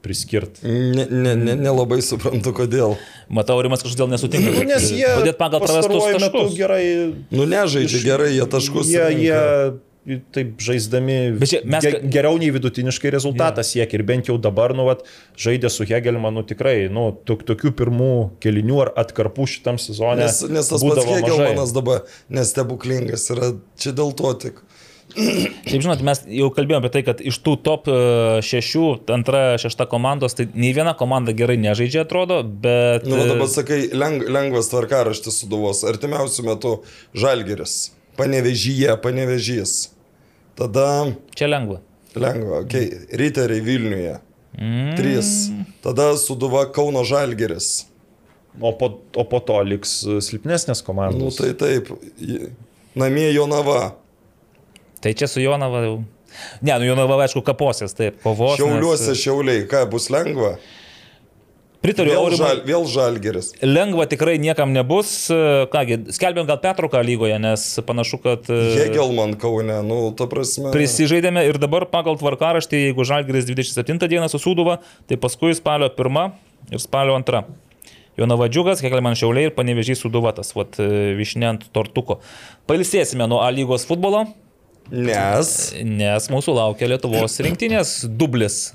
[0.02, 0.64] priskirti.
[0.64, 2.96] Ne, ne, ne, nelabai suprantu, kodėl.
[3.28, 4.54] Matau, Rimas kažkodėl nesutinka.
[4.56, 6.56] Nu, nes jie Padėt pagal prarastus taškus.
[6.56, 6.82] gerai
[7.30, 8.90] Nu, nežaidžia gerai, jie taškus.
[8.90, 9.40] Jie, jie
[10.32, 13.68] taip žaisdami čia mes- ge, geriau nei vidutiniškai rezultatą yeah.
[13.68, 15.04] siekia ir bent jau dabar, nu, vat,
[15.36, 20.24] žaidė su Hegelmanu tikrai, nu, tok, tokių pirmų kelinių ar atkarpų šitam sezone.
[20.24, 21.20] Nes, nes tas pats būdavo mažai.
[21.20, 22.02] Hegelmanas dabar
[22.32, 24.64] nestebuklingas yra, čia dėl to tik.
[25.14, 27.96] Taip, žinot, mes jau kalbėjome apie tai, kad iš tų top e,
[28.46, 28.84] šešių,
[29.14, 33.06] antra, šešta komandos, tai nei viena komanda gerai nežaidžia, atrodo, bet...
[33.08, 35.82] Nu, va e, dabar sakai, leng, lengvas tvarkaraštis suduvos.
[35.88, 36.74] Artimiausiu metu
[37.16, 39.90] Žalgeris, Panevežyje, Panevežys.
[40.58, 40.88] Tada
[41.38, 41.80] Čia lengva.
[42.14, 43.16] lengva, okei, okay.
[43.20, 44.18] Riteriai Vilniuje.
[44.58, 44.96] Mm.
[44.98, 45.50] Trys.
[45.82, 47.86] Tada Suduva Kauno Žalgeris.
[48.60, 51.38] O po, o po to liks silpnesnės Nu komandos.
[51.38, 51.92] tai taip.
[52.98, 53.94] Namie Jonava.
[55.00, 55.94] Tai čia su Jonava jau.
[56.62, 58.60] Ne, nu Jonava, aišku, kaposės, taip, kovos.
[58.60, 59.64] Šiauliuose nes- Šiauliai.
[59.70, 60.58] Ką, bus lengva?
[61.80, 63.54] Pritariu, Vėl, žal, vėl Žalgeris.
[63.64, 65.30] Lengva tikrai niekam nebus.
[65.32, 68.44] E, Kągi, skelbėm gal Petruką lygoje, nes panašu, kad...
[68.52, 70.74] e, Hegelman Kaune, nu, ta prasme.
[70.74, 74.76] Prisižaidėme ir dabar pagal tvarkaraštį, jeigu Žalgiris 27 dieną susūduva,
[75.08, 76.20] tai paskui spalio 1
[76.76, 77.42] ir spalio 2.
[78.20, 82.18] Jonava džiugas, kiek man šiauliai ir panevežys suduvatas, vat višnė ant tortuko.
[82.68, 84.26] Pailsėsime nuo A lygos futbolo,
[84.90, 85.50] Nes.
[85.86, 88.70] nes mūsų laukia Lietuvos rinktinės dublis.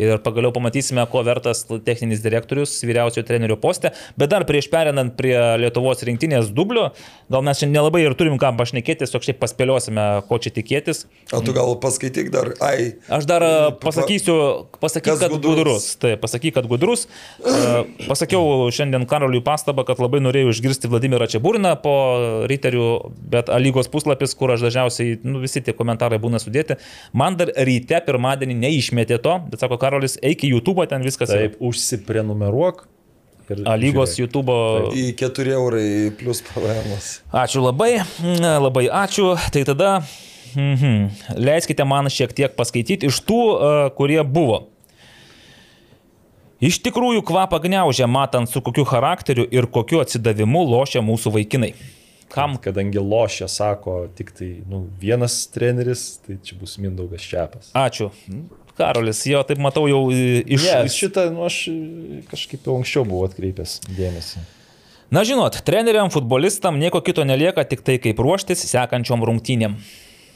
[0.00, 3.92] Ir pagaliau pamatysime, ko vertas techninis direktorius vyriausiojo trenerio poste.
[4.20, 6.90] Bet dar prieš perinant prie Lietuvos rinktinės dublio,
[7.32, 11.04] gal mes čia nelabai ir turim ką pašnekėti, tiesiog šiaip paspėliosime, ko čia tikėtis.
[11.34, 14.36] O tu gal paskaityk dar, ai, Aš dar e, pasakysiu,
[14.80, 15.56] pasakyk, kad gudrus?
[15.58, 15.86] gudrus.
[16.00, 17.06] Taip, pasakyk, kad gudrus.
[18.08, 21.94] Pasakiau šiandien Karoliui pastabą, kad labai norėjau išgirsti Vladimirą Čiaburiną po
[22.50, 22.88] Riterių,
[23.32, 26.78] bet lygos puslapis, kur aš dažniausiai, nu, visi tie komentarai būna sudėti,
[27.16, 31.32] man dar ryte pirmadienį neišmetė to, bet sako, Karolis, eik į YouTube, ten viskas.
[31.32, 31.48] yra.
[31.48, 32.84] Taip, užsiprenumeruok.
[33.52, 34.24] ir A lygos žiūrėk.
[34.24, 34.58] YouTube.
[34.96, 36.94] Į 4 eurai plus PVM.
[37.44, 37.98] Ačiū labai,
[38.40, 39.34] labai ačiū.
[39.52, 39.90] Tai tada
[40.56, 44.64] mhm, leiskite man šiek tiek paskaityti iš tų, e, kurie buvo.
[46.64, 51.74] Iš tikrųjų kvapą gniaužia, matant su kokiu charakteriu ir kokiu atsidavimu lošia mūsų vaikinai.
[52.32, 52.56] Kam?
[52.62, 57.68] Kadangi lošia, sako, tik tai nu, vienas treneris, tai čia bus Mindaugas Čiapas.
[57.76, 58.08] Ačiū.
[58.78, 60.64] Karolis, jo, taip matau jau e, iš...
[60.66, 61.60] Ne, šitą nu, aš
[62.30, 64.42] kažkaip jau anksčiau buvau atkreipęs dėmesį.
[65.14, 69.76] Na žinot, treneriam, futbolistam nieko kito nelieka, tik tai kaip ruoštis sekančiom rungtynėm.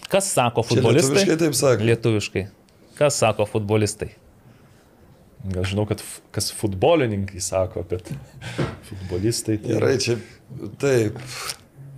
[0.09, 1.17] Kas sako Čia futbolistai?
[1.17, 1.87] lietuviškai taip sakė.
[1.89, 2.45] Lietuviškai.
[3.01, 4.13] Kas sako futbolistai?
[5.49, 6.03] Gal žinau, kad
[6.35, 8.13] kas futbolininkai sako, bet
[8.89, 10.19] futbolistai tai Gerai, čia
[10.79, 11.19] taip.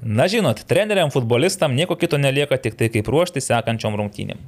[0.00, 4.40] Na žinot, treneriam, futbolistam nieko kito nelieka, tik tai kaip ruoštis sekančiom rungtynėm.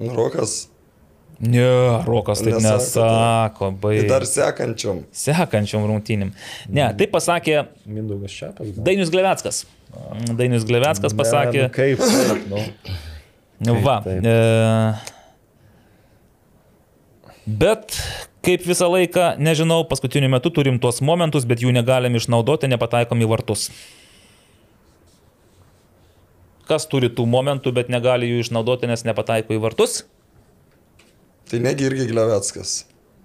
[0.00, 0.68] Nu, Rokas.
[1.40, 1.64] Ne,
[2.04, 3.94] Rokas taip Nesako, nesako, bai.
[4.00, 4.98] Tai dar sekančiom.
[5.22, 6.30] Sekančiom rungtynėm.
[6.68, 8.66] Ne, tai pasakė Mindaugas Čiapas.
[8.74, 8.84] gal?
[8.84, 9.62] Dainius Glevetskas.
[10.36, 11.62] Dainius Glevetskas pasakė.
[11.62, 12.44] Ne, nu, kaip, taip,
[13.64, 13.72] nu.
[13.84, 13.96] Va.
[14.04, 14.20] taip.
[14.20, 14.36] E,
[17.60, 17.96] bet
[18.44, 23.28] kaip visą laiką, nežinau, paskutiniu metu turim tuos momentus, bet jų negalim išnaudoti, nepataikom į
[23.32, 23.68] vartus.
[26.70, 30.04] Kas turi tų momentų, bet negali jų išnaudoti, nes nepataiko į vartus?
[31.50, 32.84] Tai negi irgi Glevetskas.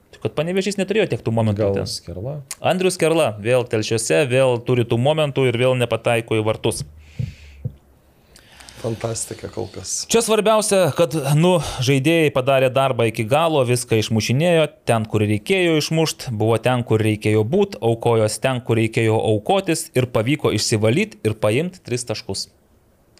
[0.09, 1.61] Tai kad panevežys neturėjo tiek tų momentų.
[1.61, 1.89] Gal ten.
[1.91, 2.39] skerla.
[2.57, 6.81] Andrius Kerla vėl telšiuose, vėl turi tų momentų ir vėl nepataiko į vartus.
[8.81, 9.93] Fantastika kol kas.
[10.09, 11.55] Čia svarbiausia, kad, nu,
[11.85, 17.45] žaidėjai padarė darbą iki galo, viską išmušinėjo, ten, kur reikėjo išmušti, buvo ten, kur reikėjo
[17.45, 22.49] būti, aukojos ten, kur reikėjo aukotis ir pavyko išsivalyti ir paimti tris taškus.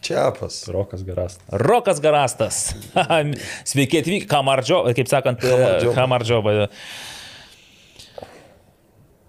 [0.06, 0.68] Čiapas.
[0.70, 1.40] Rokas Garas.
[1.50, 2.76] Rokas Garastas.
[3.70, 5.94] Sveiki atvykę, Kamardžio, kaip sakant, Kamardžio.
[5.98, 6.42] Kamardžio.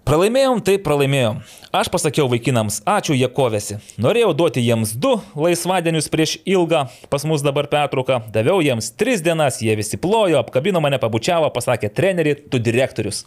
[0.07, 1.41] Pralaimėjom, tai pralaimėjom.
[1.75, 3.75] Aš pasakiau vaikinams, ačiū, jie kovėsi.
[3.99, 8.21] Norėjau duoti jiems du laisvadienius prieš ilgą, pas mus dabar pertrauką.
[8.31, 13.25] Daviau jiems tris dienas, jie visi plojo, apkabino mane, pabučiavo, pasakė, treneri, tu direktorius.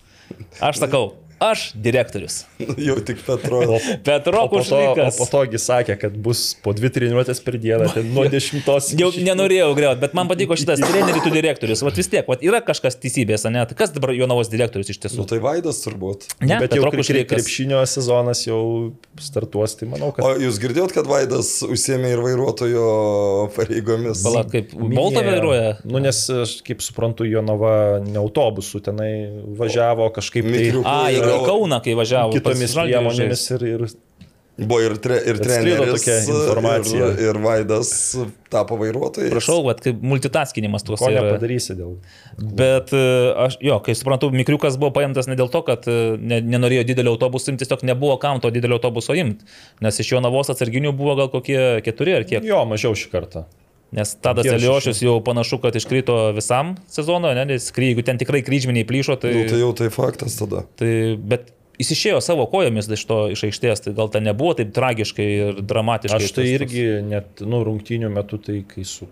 [0.65, 1.11] Aš sakau,
[1.41, 2.45] aš direktorius.
[2.89, 3.63] Jau tik Petro.
[4.05, 5.17] Petro O po, to, o Kušlykas.
[5.19, 8.93] po togi sakė, kad bus po dvi treniruotės per dieną, ten nuo dešimtos.
[9.01, 11.83] Jau nenorėjau greuti, bet man patiko šitas trenerių tu direktorius.
[11.87, 13.65] Vat vis tiek, vat yra kažkas teisybės, ne?
[13.71, 15.27] Tai kas dabar Jonavos direktorius iš Nu tiesų?
[15.33, 16.29] tai Vaidas turbūt.
[16.45, 17.33] Ne, Bet jau Petro kre- Kušlykas.
[17.33, 18.61] krepšinio sezonas jau
[19.21, 22.85] startuos, tai manau, kad O jūs girdėjot, kad Vaidas užsiemė ir vairuotojo
[23.57, 24.23] pareigomis?
[24.25, 25.25] Pala, kaip minėjo.
[25.27, 25.71] vairuoja.
[25.89, 27.73] Nu, nes aš kaip suprantu, Jonava
[28.05, 29.11] ne autobusu tenai
[29.59, 30.69] važiavo kažkaip tai.
[30.85, 32.35] A, į į Kauną, kai važiavo.
[32.37, 33.91] kitomis priemonėmis ir, ir
[34.61, 36.03] Buvo ir, tre, ir treneris.
[36.03, 37.07] tokia informacija.
[37.15, 37.93] Ir, ir Vaidas
[38.53, 39.31] tapo vairuotojais.
[39.33, 41.95] Prašau, vat, kaip multitaskinimas tuos ko nepadarysi dėl...
[42.37, 43.01] Bet e,
[43.47, 47.15] aš, jo, kai suprantu, Mikriukas buvo paimtas ne dėl to, kad e, ne, nenorėjo didelio
[47.17, 49.49] autobuso imti, tiesiog nebuvo kam to didelio autobuso imti.
[49.85, 52.45] Nes iš jo navos atsarginių buvo gal kokie keturi ar kiek.
[52.45, 53.47] Jo, mažiau šį kartą.
[53.97, 58.43] Nes Tadas Eliošius jau panašu, kad iškrito visam sezonui, ne, nes kry- jeigu ten tikrai
[58.47, 59.33] kryžminiai plyšo, tai...
[59.35, 60.63] Nu, tai jau tai faktas tada.
[60.79, 61.49] tai bet
[61.81, 65.63] jis išėjo savo kojomis iš to iš aikštės, tai gal ten nebuvo taip tragiškai ir
[65.65, 66.21] dramatiškai.
[66.23, 69.09] Aš tai tas- irgi net, nu, rungtynių metu, tai kai su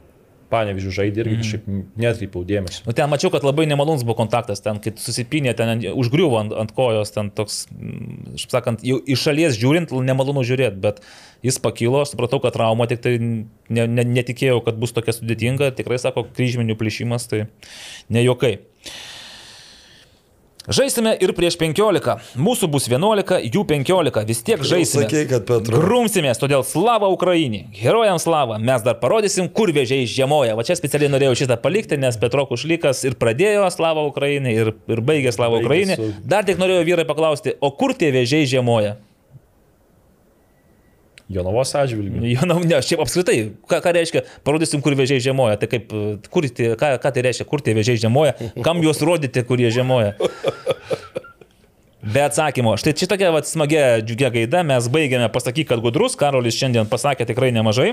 [0.49, 1.65] Panevižiu žaidė, irgi kažkaip
[2.01, 2.87] netkreipiau dėmesio.
[2.87, 6.73] Nu, ten mačiau, kad labai nemalonus buvo kontaktas, ten, kai susipinė, ten užgriuvo ant, ant
[6.73, 11.03] kojos, ten toks, mm, taip sakant, jau iš šalies žiūrint, nemalonu žiūrėti, bet
[11.45, 16.01] jis pakilo, supratau, kad trauma, tik tai ne, ne, netikėjau, kad bus tokia sudėtinga, tikrai
[16.03, 17.47] sako, kryžminių plyšimas, tai
[18.13, 18.59] ne jokai.
[20.69, 22.37] Žaisime ir prieš 15.
[22.37, 24.19] Mūsų bus 11, jų 15.
[24.29, 25.07] Vis tiek žaisime.
[25.07, 25.81] Sakei, kad Petro.
[25.81, 27.63] Grumsimės, todėl slava Ukrainai.
[27.79, 28.59] Herojams slava.
[28.61, 30.59] Mes dar parodysim, kur vėžiai žiemoja.
[30.59, 35.01] Va čia specialiai norėjau šitą palikti, nes Petro Kušlykas ir pradėjo slava Ukrainai, ir, ir
[35.09, 35.97] baigė slava Ukrainai.
[36.21, 38.99] Dar tik norėjau vyrai paklausti, o kur tie vėžiai žiemoja?
[41.29, 42.23] Jonavos atžvilgių.
[42.25, 43.37] Jo, na, ne, šiaip apskritai,
[43.69, 45.59] ką, ką reiškia, parodysim, kur vėžiai žiemoja.
[45.61, 45.93] Tai kaip,
[46.33, 48.33] kur tie, ką, ką tai reiškia, kur tie vėžiai žiemoja,
[48.65, 50.15] kam juos rodyti, kur jie žiemoja.
[52.09, 52.79] Be atsakymo.
[52.81, 57.27] Štai čia tokia vat, smagia džiugia gaida, mes baigėme pasakyti, kad gudrus, Karolis šiandien pasakė
[57.29, 57.93] tikrai nemažai.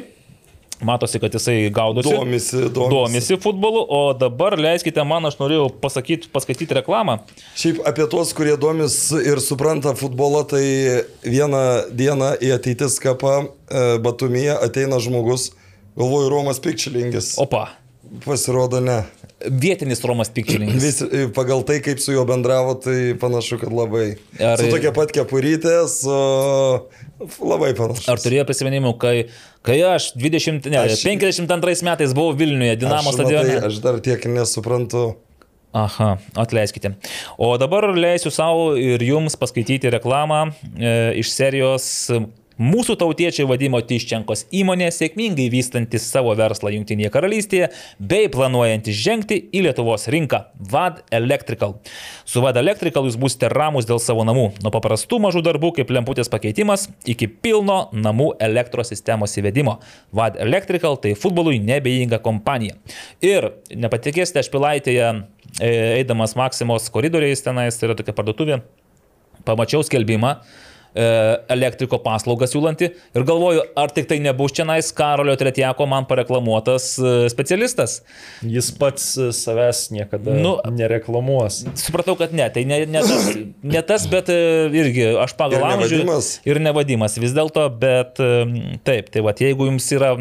[0.82, 2.10] Matosi, kad jisai gaudosi.
[2.10, 2.90] Domisi, domisi.
[2.90, 7.22] Domisi futbolu, o dabar leiskite man, aš norėjau pasakyti, paskaityti reklamą.
[7.56, 10.66] Šiaip apie tuos, kurie domis ir supranta futbolą, tai
[11.24, 11.64] vieną
[11.96, 15.54] dieną į ateitis kapą e, Batumyje ateina žmogus,
[15.96, 17.38] galvoju, Romas Pikčilingis.
[17.40, 17.70] Opa,
[18.28, 19.04] Pasirodo, ne.
[19.44, 20.84] Vietinis Romas Pikčininkas.
[20.84, 21.02] Vis,
[21.36, 24.16] pagal tai, kaip su juo bendravo, tai panašu, kad labai.
[24.40, 24.62] Ar-.
[24.62, 26.16] Su tokia pat kepurytė, su...
[27.44, 28.08] Labai panašu.
[28.12, 29.16] Ar turėjo prisiminimų, kai,
[29.66, 33.54] kai aš 20, ne, Aš- 52 metais buvau Vilniuje, Dinamo aš, stadione?
[33.60, 35.14] matai, aš dar tiek nesuprantu.
[35.76, 36.94] Aha, atleiskite.
[37.36, 40.46] O dabar leisiu savo ir jums paskaityti reklamą
[40.80, 41.88] e, iš serijos
[42.56, 47.68] Mūsų tautiečiai vadimo Tiščenkos įmonė sėkmingai vystantis savo verslą Junktinėje karalystėje
[48.00, 50.40] bei planuojantis žengti į Lietuvos rinką-
[50.72, 51.76] VAD Electrical.
[52.24, 56.32] Su VAD Electrical jūs būsite ramus dėl savo namų, nuo paprastų mažų darbų kaip lemputės
[56.32, 59.82] pakeitimas iki pilno namų elektros sistemos įvedimo.
[60.14, 62.76] VAD Electrical tai futbolui nebejinga kompanija.
[63.22, 65.26] Ir nepatikėsite, aš pilaitėje
[65.60, 68.62] e, eidamas Maksimos koridoriais tenais, yra tokia parduotuvė,
[69.44, 70.40] pamačiau skelbimą
[70.96, 76.88] elektriko paslaugas siūlanti ir galvoju, ar tik tai nebus čia nais Karolio Tretiako man pareklamuotas
[77.00, 77.98] e, specialistas.
[78.46, 81.64] Jis pats e, savęs niekada nu, nereklamuos.
[81.80, 83.32] Supratau, kad ne, tai ne, ne, tas,
[83.76, 86.04] ne tas, bet irgi aš pagal amžių
[86.48, 88.22] ir nevadimas vis dėlto, bet
[88.88, 90.16] taip, tai va, jeigu jums yra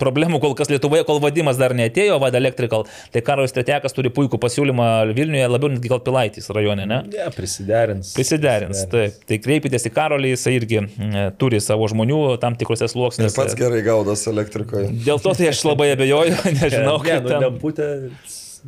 [0.00, 4.40] problemų kol kas Lietuvoje, kol vadimas dar neatėjo, Vada Electrical, tai Karolis Tretekas turi puikų
[4.42, 7.00] pasiūlymą Vilniuje, labiau netgi gal Pilaitys rajone, ne?
[7.06, 8.14] Ne, ja, prisiderins.
[8.16, 9.18] Prisiderins, taip.
[9.28, 13.34] Tai kreipitės į Karolį, jis irgi m, turi savo žmonių tam tikrose sluoksniuose.
[13.34, 14.92] Ir pats gerai gaudas elektrikoje.
[15.06, 17.44] Dėl to tai aš labai abejoju, nežinau, ne, kaip nu, ten.
[17.46, 17.90] lemputę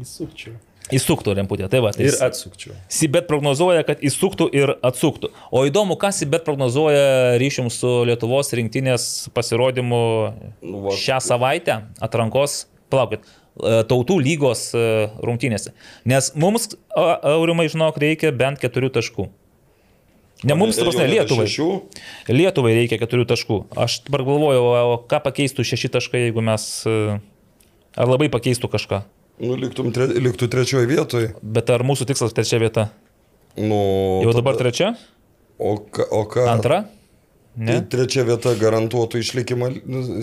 [0.02, 0.59] įsukčiau.
[0.93, 1.90] Įsuktų lemputė, tai va.
[1.97, 2.74] Tai Ir atsukčiau.
[2.93, 5.31] Sibet prognozuoja, kad įsuktų ir atsuktų.
[5.51, 9.06] O įdomu, ką Sibet prognozuoja ryšium su Lietuvos rinktinės
[9.36, 10.01] pasirodymu
[10.62, 10.97] Nu, va.
[10.98, 14.85] šią savaitę atrankos, palaukit, e, tautų lygos e,
[15.24, 15.73] rungtynėse.
[16.09, 19.28] Nes mums, aurimai, žinok, reikia bent keturių taškų.
[20.43, 21.44] Ne mums, jau nebe Lietuvai.
[21.47, 21.66] šešių.
[22.35, 23.59] Lietuvai reikia keturių taškų.
[23.78, 26.64] Aš dabar galvoju, o ką pakeistų šeši taškai, jeigu mes...
[26.90, 27.20] e,
[27.93, 29.02] Ar labai pakeistų kažką?
[29.43, 31.32] Nu, liktum tre, liktų trečioje vietoje.
[31.43, 32.89] Bet ar mūsų tikslas trečia vieta?
[33.59, 34.93] Nu, Jau dabar tada- trečia?
[35.59, 36.47] O, ka, o ką?
[36.48, 36.85] Antra?
[37.52, 37.81] Tai Ne?
[37.85, 39.66] trečia vieta garantuotų išlikimą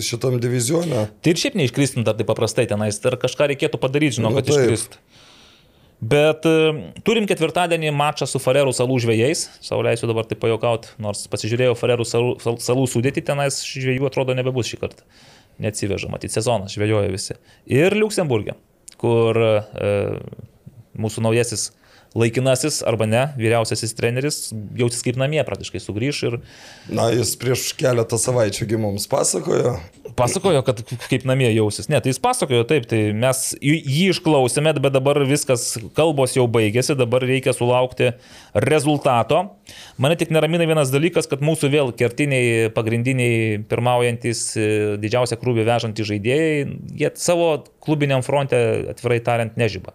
[0.02, 1.04] šitam divizione.
[1.22, 4.48] Tai ir šiaip neiškristum dar taip paprastai tenais, ar kažką reikėtų padaryti, žinau, Nu, kad
[4.50, 4.96] iškrist.
[6.00, 9.44] Bet e, turim ketvirtadienį mačą su Farerų salų žvėjais.
[9.60, 14.34] Sau leisiu dabar taip pajokauti, nors pasižiūrėjau Farerų salų, sal- salų sudėti, tenais žvėjų atrodo
[14.34, 15.04] nebebus šį kartą.
[15.60, 17.36] Neatsiveža, matyt, sezonas žvėjoja visi.
[17.68, 18.56] Ir Luksemburgė,
[19.00, 19.92] kur e,
[21.00, 21.70] mūsų naujasis
[22.18, 24.38] laikinasis arba ne, vyriausiasis treneris
[24.78, 26.36] jautis kaip namie praktiškai sugrįž ir
[26.90, 29.76] Na, jis prieš keletą savaičių mums pasakojo.
[30.18, 31.88] Pasakojo, kad kaip namie jausis.
[31.92, 36.48] Ne, tai jis pasakojo taip, tai mes jį jį išklausėme, bet dabar viskas, kalbos jau
[36.50, 38.12] baigėsi, dabar reikia sulaukti
[38.66, 39.44] rezultato.
[40.02, 44.70] Mane tik neramina vienas dalykas, kad mūsų vėl kertiniai, pagrindiniai, pirmaujantis, e,
[45.02, 46.54] didžiausią krūvį vežantys žaidėjai,
[46.98, 47.52] jie savo
[47.84, 48.58] klubiniam fronte,
[48.94, 49.94] atvirai tariant, nežyba.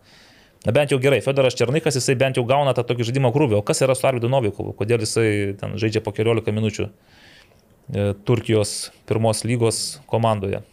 [0.65, 3.59] Na bent jau gerai, Fedoras Černikas, jisai bent jau gauna tą tokį žaidimo krūvį.
[3.59, 4.73] O kas yra su Arvidu Novikovu?
[4.79, 8.71] Kodėl jisai ten žaidžia po 14 minučių e, Turkijos
[9.05, 10.63] pirmos lygos komandoje?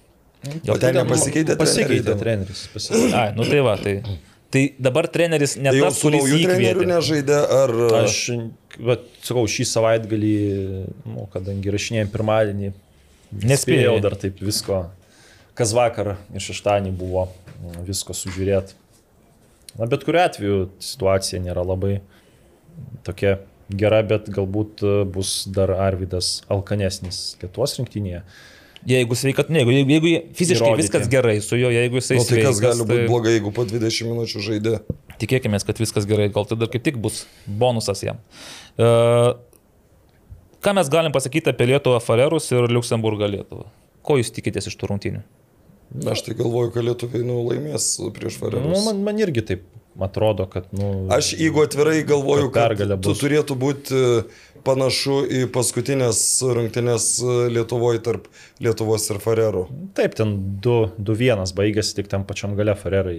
[0.73, 2.64] O ten nepasikeitė Pasikeitė treneris.
[2.73, 3.12] Pasikeitė.
[3.20, 3.93] Ai, nu tai va, tai,
[4.51, 6.89] tai dabar treneris ne Tai su trenerių įkvėpė.
[6.90, 7.74] nežaidė, ar...
[8.02, 8.16] Aš,
[8.81, 10.32] bet, sakau, šį savaitgalį,
[11.12, 12.73] nu, kadangi rašinėjom pirmadienį,
[13.48, 13.94] Nespėjau.
[14.05, 14.82] dar taip visko,
[15.56, 17.28] kas vakar ir šeštadienį buvo,
[17.86, 18.81] visko sužiūrėti.
[19.78, 22.01] Na, bet kuriu atveju situacija nėra labai
[23.07, 23.39] tokia
[23.73, 28.23] gera, bet galbūt e, bus dar Arvidas alkanesnis Lietuvos rinktinėje.
[28.89, 30.82] Jeigu sveikat, ne, jeigu, jeigu fiziškai Įrodyti.
[30.82, 33.65] viskas gerai su juo, jeigu jisai Nu, tai kas sveikas, gali būti blogai, jeigu po
[33.69, 34.73] 20 minučių žaidė?
[35.23, 38.19] Tikėkime, kad viskas gerai, gal tada kaip tik bus bonusas jam.
[38.74, 39.39] Uh,
[40.66, 43.69] ką mes galim pasakyti apie Lietuvą Farerus ir Luxemburgą Lietuvą?
[44.03, 45.23] Ko jūs tikitės iš tų rungtynių?
[46.12, 48.85] Aš tai galvoju, kad lietuviai nu, laimės prieš Nu, Farerus.
[48.86, 49.64] man, man irgi taip
[50.01, 53.98] atrodo, kad, nu, Aš jeigu atvirai galvoju, Kad kad tu turėtų būti
[54.66, 56.20] panašu į paskutinės
[56.56, 57.06] rungtynės
[57.52, 58.28] Lietuvoje tarp
[58.62, 59.64] Lietuvos ir Farerų.
[59.98, 60.34] Taip, ten
[60.64, 63.16] 2-1 baigėsi tik tam pačiam gale Farerai.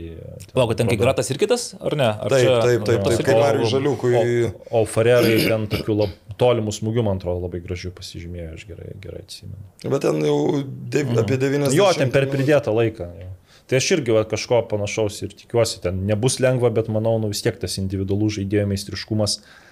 [0.53, 2.10] Palaukit, ten kaip Gratas ir kitas, ar ne?
[2.14, 4.15] Ar Taip, čia- taip, taip, taip, ir kaip Mariui Žaliukui.
[4.20, 8.95] O, o Farerai ten tokių lab, tolimų smūgių, man atrodo, labai gražių pasižymėjo, aš gerai,
[9.03, 9.60] gerai atsimenu.
[9.86, 11.70] Bet ten jau dev, apie 90.
[11.70, 11.78] Mhm.
[11.78, 13.10] Jo, ten per pridėtą laiką.
[13.22, 13.30] Jo.
[13.70, 17.41] Tai aš irgi va, kažko panašaus ir tikiuosi, ten nebus lengva, bet manau, nu, vis
[17.45, 19.62] tiek tas individualus žaidėjo meistriškumas mm,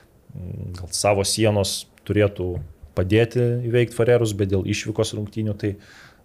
[0.78, 2.54] gal savo sienos turėtų
[2.98, 5.76] padėti įveikti Farerus, bet dėl išvykos rungtynių tai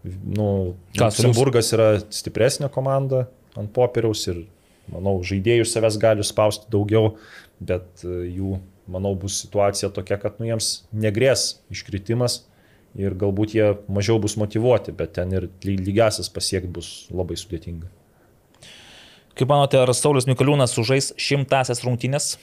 [0.05, 3.27] nu, Luxemburgas yra stipresnė komanda
[3.57, 4.45] ant popieriaus ir
[4.93, 7.17] manau, žaidėjų savęs gali spausti daugiau,
[7.59, 8.59] bet e, jų,
[8.93, 12.45] manau, bus situacija tokia, kad nu, jiems negrės iškritimas
[12.97, 17.91] ir galbūt jie mažiau bus motivuoti, bet ten ir ly- lygiasis pasiekti bus labai sudėtinga.
[19.37, 22.37] Kaip manote, ar Saulis Mikaliūnas sužais šimtasias rungtynės?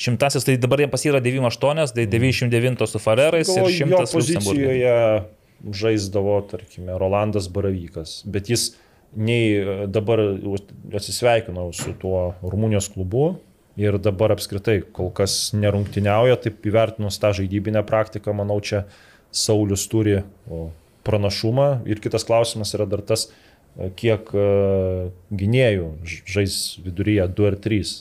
[0.00, 4.14] Šimtasis tai dabar jiems pasira 98, tai 99 su Farerais ir Galvoju, jo 100 Luxemburgė.
[4.14, 8.70] pozicijoje žaisdavo, tarkime, Rolandas Baravykas, bet jis
[9.12, 10.22] nei e, dabar
[10.96, 13.34] atsisveikinau su tuo Rumunijos klubu
[13.80, 18.86] ir dabar apskritai kol kas nerungtiniauja, taip įvertinus tą žaidybinę praktiką, manau, čia
[19.30, 20.22] Saulis turi
[21.06, 21.84] pranašumą.
[21.86, 23.28] Ir kitas klausimas yra dar tas,
[23.76, 24.46] e, kiek e,
[25.28, 25.90] gynėjų
[26.24, 27.98] žais viduryje 2 ir 3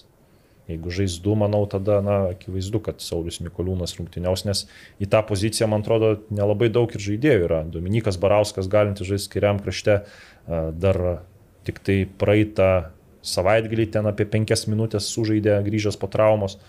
[0.69, 4.67] Jeigu žais du, manau, tada, na, akivaizdu, kad Saulis Mikoliūnas rungtyniaus, nes
[5.01, 7.63] į tą poziciją, man atrodo, nelabai daug ir žaidėjų yra.
[7.73, 10.03] Dominikas Barauskas galintis žaisti skiriam krašte,
[10.45, 10.99] dar
[11.65, 12.69] tik tai praeitą
[13.25, 16.59] savaitgalį ten apie penkias minutės sužaidė grįžęs po traumos.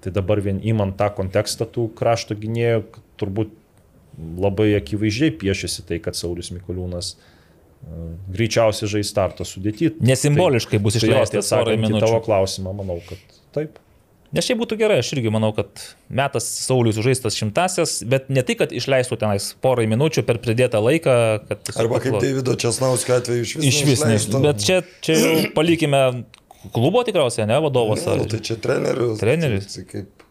[0.00, 2.86] Tai dabar vien įmant tą kontekstą tų krašto gynėjų,
[3.20, 3.52] turbūt
[4.40, 7.12] labai akivaizdžiai piešiasi tai, kad Saulis Mikoliūnas
[8.32, 9.92] greičiausiai žais starto sudėti.
[10.00, 11.52] Nesimboliškai tai, bus išleistas.
[11.52, 13.78] Tai atsakant į tavo klausimą, manau, kad Taip.
[14.30, 18.54] Nes šiaip būtų gerai, aš irgi manau, kad metas Saulis užžaistas šimtasias, bet ne tai,
[18.60, 21.16] kad išleistų tenais porai minučių per pridėtą laiką.
[21.74, 23.66] Arba kaip Davido Česnauskio atveju iš vis.
[23.72, 24.42] Iš vis, ne.
[24.46, 26.04] Bet čia, čia jau palikime
[26.70, 28.06] klubo tikriausiai, ne vadovas.
[28.06, 29.18] Ne, nu, tai čia trenerius.
[29.18, 29.66] Treneris.
[29.74, 30.26] Tai, kaip,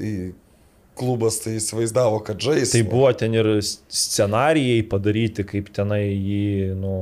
[0.00, 0.12] tai
[0.98, 2.72] klubas tai įsivaizdavo, kad žais.
[2.74, 6.92] Tai buvo ten ir scenarijai padaryti, kaip tenai jį, nu,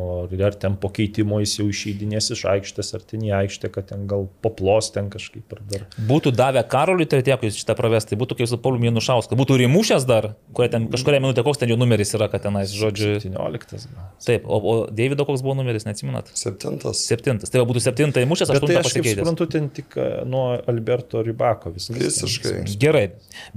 [0.47, 4.07] ar ten po keitimo jis jau išeidinės iš aikštės, ar ten į aikštę, kad ten
[4.11, 5.87] gal poplos ten kažkaip ar dar.
[6.11, 10.33] Būtų davę Karoliui Tretiekui šitą pravestą, tai būtų kaip su Pauliu Janušausku, būtų rimušęs dar,
[10.57, 13.19] kuria ten kažkuria minutė, koks ten jo numeris yra, kad tenais, žodžiu.
[13.25, 13.91] 17.
[14.25, 16.31] Taip, o, o Davido koks buvo numeris, neatsiminat?
[16.39, 17.03] Septintas.
[17.11, 17.51] Septintas.
[17.53, 19.99] Tai va, būtų septintai mušęs, aš tai suprantu, ten tik
[20.31, 21.99] nuo Alberto Ribako viskas.
[21.99, 22.65] Visiškai.
[22.81, 23.05] Gerai.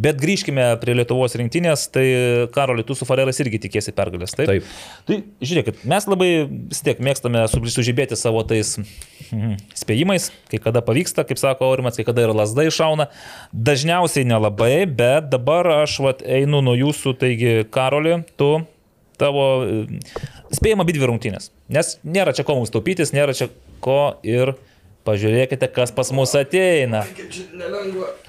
[0.01, 2.05] Bet grįžkime prie Lietuvos rinktinės, tai
[2.55, 4.49] Karoli, tu su Fareras irgi tikėsi pergalės, taip?
[4.49, 4.73] Taip.
[5.09, 11.27] Tai žiūrėkit, mes labai vis tiek mėgstame sužibėti savo tais mhm, spėjimais, kai kada pavyksta,
[11.27, 13.09] kaip sako Aurimas, kai kada ir lasdai šauna.
[13.53, 18.55] Dažniausiai nelabai, bet dabar aš vat, einu nuo jūsų, taigi Karoli, tu
[19.19, 19.47] tavo
[20.53, 21.51] spėjama abi dvi rungtynės.
[21.73, 23.49] Nes nėra čia ko mums taupytis, nėra čia
[23.83, 24.55] ko ir
[25.03, 27.01] Pažiūrėkite, kas pas mus ateina.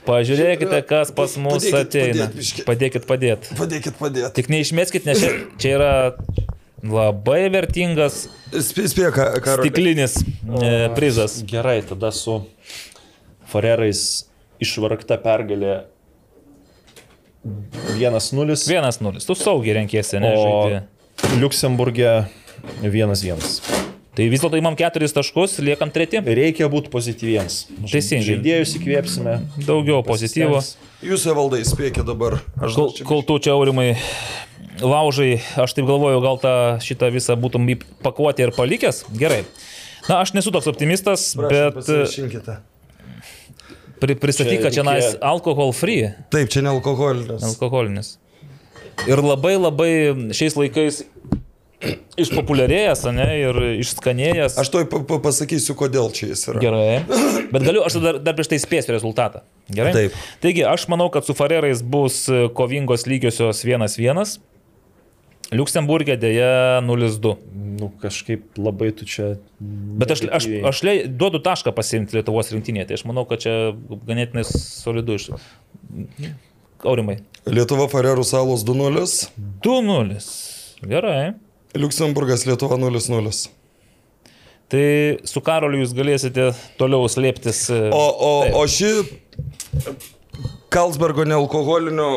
[0.08, 2.26] Pažiūrėkite, kas pas mus ateina.
[2.66, 3.46] Padėkit padėt.
[3.54, 4.32] Padėkit padėt.
[4.34, 5.30] Tik neišmeskit, nes čia,
[5.62, 5.92] čia yra
[6.82, 8.24] labai vertingas.
[8.50, 11.38] Stiklinis e, prizas.
[11.46, 12.40] Gerai, tada su
[13.54, 14.24] Farerais
[14.58, 15.84] išvargta pergalė
[17.94, 18.58] 1-0.
[18.58, 19.22] 1-0.
[19.22, 20.34] Tu saugiai renkėsi, ne?
[20.34, 22.24] O Liuksemburgė
[22.82, 23.73] 1-1.
[24.14, 26.20] Tai vis dėlto įmam keturis taškus, liekam treti.
[26.22, 27.56] Reikia būti pozityviems.
[27.90, 28.26] Teisingai.
[28.28, 29.32] Žaidėjus įkvėpsime.
[29.66, 30.60] Daugiau pozityvo.
[31.02, 32.38] Jūs evaldai spėkite dabar.
[32.62, 33.96] Aš kol, kol tu čia aurimai
[34.78, 36.54] laužai, aš taip galvoju, gal tą
[36.84, 37.66] šitą visą būtum
[38.06, 39.02] pakuoti ir palikęs.
[39.18, 39.42] Gerai.
[40.06, 42.54] Na, aš nesu toks optimistas, Prašom, bet...
[44.04, 46.10] Pri, pristatyk, kad čia nais alkohol free.
[46.34, 47.42] Taip, čia ne alkoholinis.
[47.46, 48.18] Alkoholinis.
[49.08, 49.92] Ir labai labai
[50.36, 51.02] šiais laikais
[52.24, 54.56] išpopuliarėjęs, ne, ir išskanėjęs.
[54.62, 54.88] Aš toj
[55.24, 56.62] pasakysiu, kodėl čia jis yra.
[56.62, 56.88] Gerai.
[57.54, 59.44] Bet galiu, aš dar, dar prieš tai spėsiu rezultatą.
[59.72, 59.94] Gerai.
[59.96, 60.18] Taip.
[60.44, 62.24] Taigi, aš manau, kad su Farerais bus
[62.56, 64.38] kovingos lygiosios 1-1.
[65.54, 67.34] Liuksemburgė dėja 0-2.
[67.78, 69.34] Nu, kažkaip labai tu čia.
[69.60, 73.54] Bet aš, aš, aš le, duodu tašką pasiimti Lietuvos rinktinėje, tai aš manau, kad čia
[74.08, 75.30] ganėtinai solidu iš.
[76.84, 77.18] Aurimai.
[77.48, 79.04] Lietuva Farerų salos 2-0.
[79.64, 80.20] 2-0.
[80.88, 81.34] Gerai.
[81.74, 83.34] Liuksemburgas Lietuva 0-0.
[84.74, 84.84] Tai
[85.28, 86.48] su Karoliu jūs galėsite
[86.80, 87.66] toliau slėptis.
[87.70, 88.54] E, o, o, taip.
[88.58, 88.90] o ši
[90.74, 92.08] Kalsbergo nealkoholinio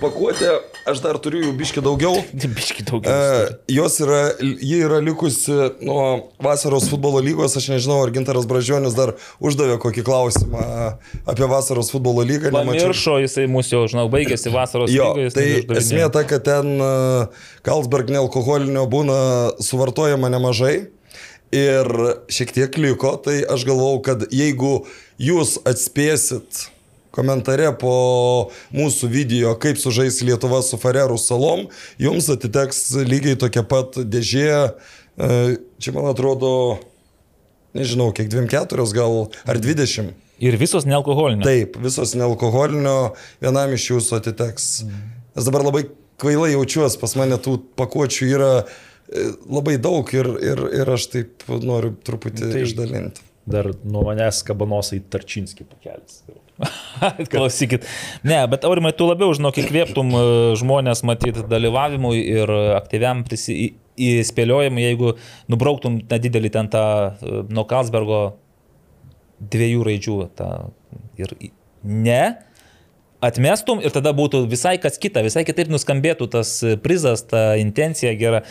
[0.00, 0.48] pakuotė,
[0.88, 2.16] aš dar turiu jų biški daugiau.
[2.56, 3.12] Biški daugiau.
[3.12, 5.54] E, jos yra, ji yra likusi
[5.84, 10.64] nuo vasaros futbolo lygos, aš nežinau, ar Gintaras Bražionis dar uždavė kokį klausimą
[11.30, 12.52] apie vasaros futbolo lygą.
[12.54, 15.36] Pamiršo, jisai mūsų jau, žinau, baigėsi vasaros jo, lygos.
[15.36, 16.74] Tai esmė ta, kad ten
[17.66, 19.16] Kalsberg e, nealkoholinio būna
[19.64, 20.76] suvartojama nemažai.
[21.54, 21.86] Ir
[22.32, 24.80] šiek tiek liko, tai aš galvau, kad jeigu
[25.22, 26.64] jūs atspėsit
[27.14, 27.94] komentare po
[28.74, 31.68] mūsų video, kaip sužais Lietuva su Farerų salom,
[32.00, 34.50] jums atiteks lygiai tokia pat dėžė.
[35.14, 35.30] E,
[35.78, 36.52] čia man atrodo,
[37.76, 40.14] nežinau, kiek 24 gal ar 20.
[40.44, 41.46] Ir visos nealkoholinio.
[41.46, 44.72] Taip, visos nealkoholinio vienam iš jūsų atiteks.
[44.86, 45.04] Mm.
[45.36, 45.84] Nes dabar labai
[46.20, 51.46] kvailai jaučiuosi, pas mane tų pakuočių yra e, labai daug ir, ir, ir aš taip
[51.62, 53.30] noriu truputį tai išdalinti.
[53.50, 56.22] Dar nuo manęs kabanosai Tarčinski pakelis.
[57.32, 57.86] Klausykit.
[58.26, 60.22] Ne, bet aurimai, tu labiau, žinok, įkvėptum e,
[60.60, 63.74] žmonės matyti dalyvavimui ir aktyviam prisi...
[63.94, 65.12] įspėliojimui, jeigu
[65.52, 66.86] nubrauktum tą didelį ten tą
[67.22, 68.22] e, nuo Kalsbergo
[69.38, 70.16] dviejų raidžių.
[70.38, 70.48] Tą,
[71.20, 71.34] ir
[71.82, 72.22] ne,
[73.24, 78.42] atmestum ir tada būtų visai kas kita, visai kitaip nuskambėtų tas prizas, ta intencija gera,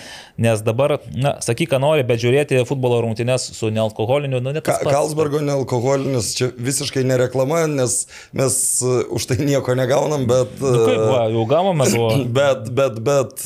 [0.42, 4.80] nes dabar, na, sakyk, ką nori, bet žiūrėti futbolo rungtynes su nealkoholiniu, nu, net Ka
[4.86, 8.04] Kalsbergo nealkoholinis čia visiškai nereklama, nes
[8.36, 10.56] mes uh, už tai nieko negaunam, bet...
[10.62, 12.10] Nu, kaip, va, jau gavome tuo.
[12.34, 13.44] Bet, bet, bet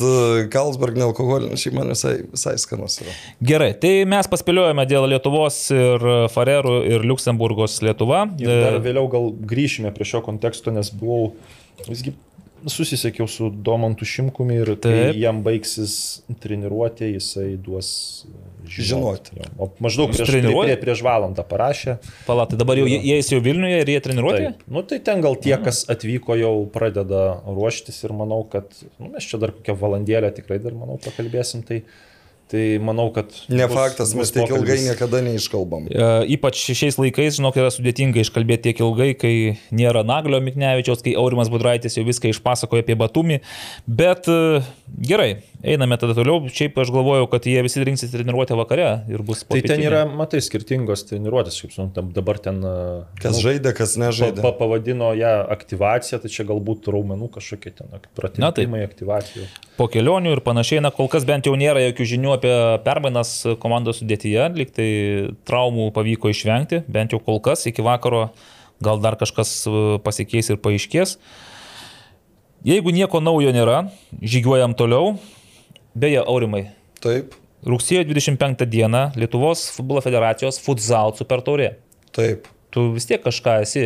[0.52, 3.12] Kalsberg nealkoholinis šiaip man visai, visai skanus yra.
[3.44, 8.24] Gerai, tai mes paspėliojame dėl Lietuvos ir Farerų ir Luksemburgos Lietuva.
[8.40, 11.17] Ir dar vėliau gal grįšime prie šio konteksto, nes buvau
[11.86, 12.14] visgi
[12.66, 15.92] susisiekiau su Domantu Šimkumi ir kai jam baigsis
[16.42, 17.90] treniruotė, jisai duos
[18.66, 19.36] žinoti.
[19.36, 19.52] žinoti.
[19.62, 21.98] O maždaug prieš, prie, prieš valandą parašė.
[22.26, 24.42] Palatai, dabar jau jie jau Vilniuje ir jie treniruotė?
[24.50, 24.66] Taip.
[24.74, 29.28] Nu tai ten gal tie, kas atvyko, jau pradeda ruoštis ir manau, kad nu, mes
[29.28, 31.64] čia dar kokią valandėlę tikrai dar, manau, pakalbėsim.
[31.68, 31.82] Tai
[32.48, 33.28] Tai manau, kad...
[33.52, 35.84] Ne bus, faktas, mes tiek ilgai niekada neiškalbam.
[35.92, 39.32] E, ypač šiais laikais, žinok, yra sudėtinga iškalbėti tiek ilgai, kai
[39.68, 43.42] nėra Naglio Miknevičiaus, kai Aurimas Budraitis jau viską išpasakoja apie Batumį.
[43.84, 44.62] Bet e,
[45.10, 45.28] gerai,
[45.60, 46.48] einame tada toliau.
[46.48, 49.44] Šiaip aš galvojau, kad jie visi rinksis treniruotę vakare ir bus...
[49.44, 52.64] Tai ten yra, matai, skirtingos treniruotės, kaip suprantu, dabar ten...
[52.64, 52.74] E,
[53.20, 54.40] kas nu, žaidė, kas nežaidė.
[54.40, 59.52] Pa, pavadino ją aktyvacija, tai čia galbūt raumenų kažkokie ten pratimai, aktyvacijos.
[59.78, 62.54] Po kelionių ir panašiai, na kol kas bent jau nėra jokių žinių apie
[62.86, 64.88] permainas komandos sudėtyje, lyg tai
[65.48, 68.28] traumų pavyko išvengti, bent jau kol kas iki vakaro
[68.82, 69.74] gal dar kažkas e,
[70.04, 71.16] pasikeis ir paaiškės.
[72.66, 73.84] Jeigu nieko naujo nėra,
[74.18, 75.16] žygiuojam toliau.
[75.98, 76.68] Beje, Aurimai.
[77.02, 77.34] Taip.
[77.66, 81.72] Rugsėjo 25 dieną Lietuvos futbolo federacijos futsal super taurė.
[82.14, 82.46] Taip.
[82.74, 83.82] Tu vis tiek kažką esi,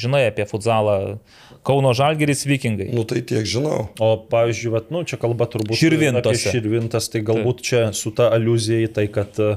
[0.00, 1.20] žinai apie futsalą.
[1.66, 2.88] Kauno Žalgeris Vikingai.
[2.96, 3.90] Nu tai tiek žinau.
[4.00, 6.46] O pavyzdžiui, vat, nu, čia kalba turbūt Širvintas.
[6.48, 7.68] Širvintas, tai galbūt Taip.
[7.68, 9.50] čia su ta aluzija į tai, kad e,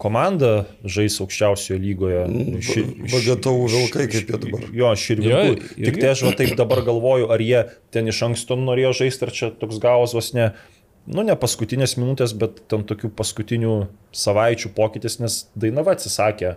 [0.00, 2.22] komanda žais aukščiausioje lygoje.
[2.64, 4.64] Ši, Bagatau vilkai, kaip jie dabar.
[4.72, 5.74] Jo, širvintų.
[5.76, 9.36] Tik tai aš va taip dabar galvoju, ar jie ten iš anksto norėjo žaisti, ar
[9.36, 10.54] čia toks gavos vos ne
[11.06, 13.74] nu ne paskutinės minutės, bet tam tokių paskutinių
[14.16, 16.56] savaičių pokytis, nes Dainava atsisakė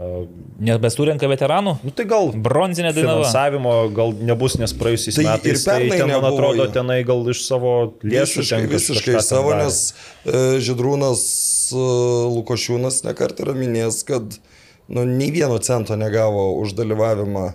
[0.00, 1.74] Nebesurenka veteranų?
[1.84, 3.18] Nu, tai gal bronzinė daina.
[3.18, 7.74] Finansavimo gal nebus, nes praėjusiais tai metais tai ten, man atrodo, tenai gal iš savo
[8.00, 8.40] lėšų.
[8.40, 9.82] Visiškai, visiškai savo, nes
[10.24, 11.22] e, Židrūnas
[11.76, 11.84] e,
[12.32, 14.40] Lukošiūnas nekart yra minėjęs, kad
[14.88, 17.54] nu, nei vieno cento negavo už dalyvavimą e,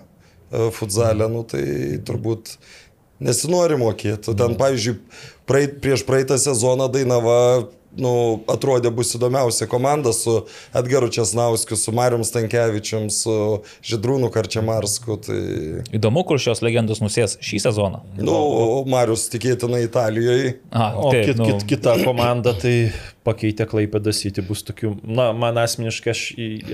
[0.76, 1.64] futzalę, nu, tai
[2.06, 2.54] turbūt
[3.26, 4.36] nesinori mokėti.
[4.38, 5.00] Ten, pavyzdžiui,
[5.50, 7.40] praeit, prieš praeitą sezoną Dainava
[7.96, 8.12] nu,
[8.52, 10.38] atrodė bus įdomiausia komanda su
[10.76, 13.36] Edgaru Česnauskiu, su Marium Stankievičium, su
[13.86, 15.18] Židrūnu Karčiamarsku.
[15.26, 15.40] Tai...
[15.96, 18.02] Įdomu, kur šios legendos nusės šį sezoną.
[18.20, 18.38] Nu,
[18.90, 20.56] Marius tikėtina Italijoje.
[20.70, 21.50] A, o taip, kit, nu...
[21.50, 22.76] kit, kita komanda tai
[23.26, 26.22] pakeitė Klaipėdą City, bus tokių, na, man asmeniškai, aš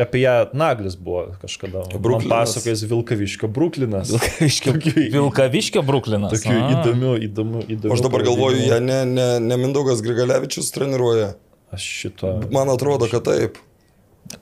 [0.04, 1.86] apie ją Naglis buvo kažkada.
[2.28, 4.12] Pasakojęs Vilkaviškio Bruklinas.
[4.12, 4.76] Vilkaviškio,
[5.16, 6.36] Vilkaviškio Bruklinas.
[6.36, 7.96] Tokių įdomių, įdomių, įdomių.
[7.96, 11.32] Aš dabar galvoju, jie ne, ne, ne Mindaugas Grigalevičius treniruoja.
[11.72, 12.36] Aš šito.
[12.52, 13.60] Man atrodo, kad taip.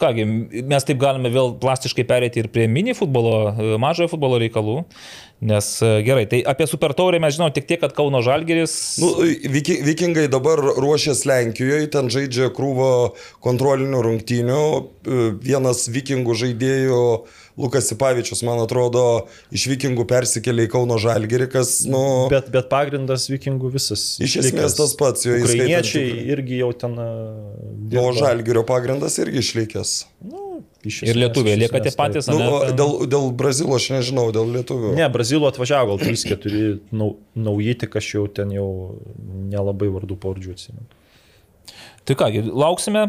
[0.00, 0.24] Kągi,
[0.70, 4.84] mes taip galime vėl plastiškai perėti ir prie mini futbolo, mažojo futbolo reikalų.
[5.50, 5.70] Nes
[6.04, 8.74] gerai, tai apie Super Taurę mes žinom tik tiek, kad Kauno Žalgeris.
[9.00, 9.08] Nu,
[9.88, 12.90] vikingai dabar ruošiasi Lenkijoje, ten žaidžia krūvo
[13.42, 14.64] kontrolinių rungtynių.
[15.40, 17.02] Vienas vikingų žaidėjų
[17.60, 19.04] Lukas Ipavičius, man atrodo,
[19.54, 22.02] iš vikingų persikėlė į Kauno Žalgerį, kas, nu...
[22.32, 24.04] Bet, bet pagrindas vikingų visas.
[24.22, 25.56] Iš esmės tas pats, jo įskaitant.
[25.60, 26.96] Ukrainiečiai irgi jau ten...
[28.00, 29.96] O Žalgerio pagrindas irgi išlikęs.
[30.24, 30.50] Nu,
[30.80, 32.28] Ir lietuviai lieka tie patys.
[32.30, 32.38] Nu,
[32.72, 34.94] dėl, dėl Brazilo aš nežinau, dėl lietuvių.
[34.96, 36.62] Ne, Brazilo atvažiavo gal 3-4
[36.96, 38.68] nau, nauji, tik aš jau ten jau
[39.52, 40.88] nelabai vardų pavardžių atsimenu.
[42.08, 43.04] Tai kągi, lauksime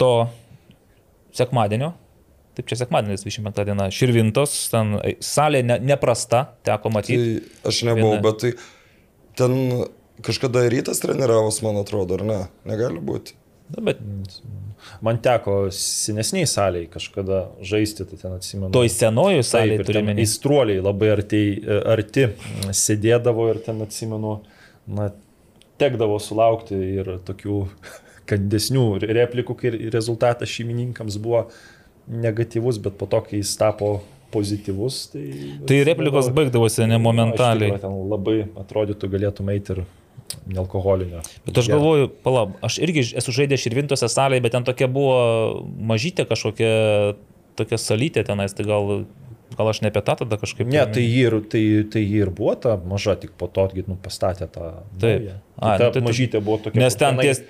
[0.00, 0.12] to
[1.38, 1.94] sekmadienio.
[2.58, 3.88] Taip, čia sekmadienis 25 diena.
[3.94, 7.38] Širvintos, ten salė ne, neprasta, teko matyti.
[7.38, 8.24] Tai aš nebuvau, Viena.
[8.26, 8.52] bet tai
[9.38, 9.58] ten
[10.26, 12.40] kažkada rytas treniravos, man atrodo, ar ne?
[12.66, 13.38] Negali būti.
[13.68, 14.02] Na, bet
[15.02, 18.70] Man teko senesniai saliai kažkada žaisti, tai ten atsimenu.
[18.74, 20.14] Toj senojų saliai turime.
[20.22, 22.28] Įstruoliai labai arti, arti
[22.74, 24.38] sėdėdavo ir ten atsimenu,
[24.98, 25.10] na,
[25.78, 27.62] tekdavo sulaukti ir tokių
[28.28, 31.46] kandesnių replikų, kai rezultatas šeimininkams buvo
[32.08, 33.98] negatyvus, bet po to, kai jis tapo
[34.32, 35.28] pozityvus, tai...
[35.68, 37.78] Tai replikos baigdavosi ne momentaliai.
[37.80, 39.84] Ten labai atrodytų galėtum eiti ir
[40.52, 41.22] nealkoholinio.
[41.46, 45.16] Bet aš galvoju, palauk, aš irgi esu žaidęs Širvintose salėje, bet ten tokia buvo
[45.64, 46.72] mažytė kažkokia
[47.58, 49.08] tokia salytė tenais, tai gal
[49.56, 50.68] Gal aš ne apie tą tada kažkaip.
[50.68, 53.96] Ne, tai jį, ir, tai, tai jį ir buvo ta maža, tik po to, nu,
[54.02, 54.68] pastatė tą.
[55.00, 55.30] Taip.
[55.56, 56.82] A, ta nu, tai, mažytė buvo tokia.
[56.84, 57.40] Nes ten ties...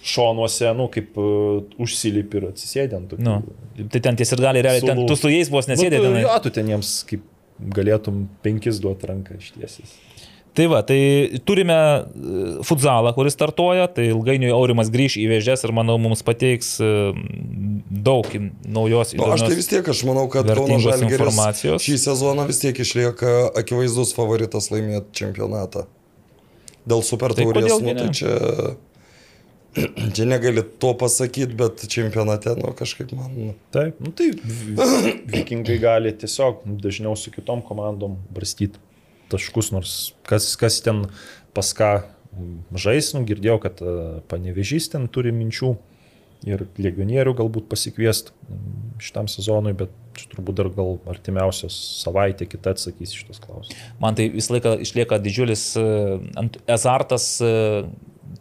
[0.00, 3.16] Šonuose, nu, kaip uh, užsilip ir atsisėdint.
[3.20, 3.40] Nu,
[3.92, 6.00] tai ten ties ir gali realiai, ten, tu su jais vos nesėdė.
[6.00, 7.26] Nu, tu, jo, tu ten jiems kaip
[7.76, 9.98] galėtum penkis duoti ranką ištiesis.
[10.50, 10.98] Tai va, tai
[11.46, 12.02] turime e,
[12.66, 16.88] futzalą, kuris startuoja, tai ilgainiui Aurimas grįž į vėžės ir manau mums pateiks e,
[17.86, 18.26] daug
[18.66, 21.86] naujos Nu, aš tai vis tiek, aš manau, kad Kauno Žalgiris informacijos.
[21.86, 25.86] šį sezoną vis tiek išlieka akivaizdus favoritas laimėti čempionatą.
[26.88, 28.34] Dėl super Tai taurės, gi nu, tai čia,
[30.16, 33.34] čia negali to pasakyti, bet čempionate, nu, kažkaip man...
[33.34, 38.82] nu, Taip, nu tai vi- vikingai gali tiesiog dažniau su kitom komandom brastyti
[39.30, 41.04] taškus, nors kas, kas ten
[41.54, 41.92] pas ką
[42.78, 43.94] žais, nu, girdėjau, kad e,
[44.30, 45.74] panevežys ten turi minčių
[46.48, 52.74] ir legionierių galbūt pasikviest mm, šitam sezonui, bet čia turbūt dar gal artimiausios savaitė kita
[52.74, 53.82] atsakys iš tos klausimus.
[54.00, 55.84] Man tai visą laiką išlieka didžiulis e,
[56.70, 57.52] azartas e,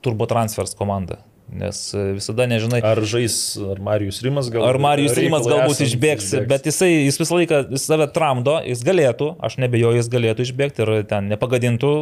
[0.05, 1.19] turbo transfers komanda.
[1.49, 3.35] Nes e, visada nežinai, Ar žais,
[3.71, 4.67] ar Marijus Rimas galbūt.
[4.69, 8.83] Ar Marijus Rimas galbūt esant išbėgs, bet jisai jis visą laiką jis save tramdo, jis
[8.85, 11.93] galėtų, aš nebejoju, jis galėtų išbėgti ir ten nepagadintų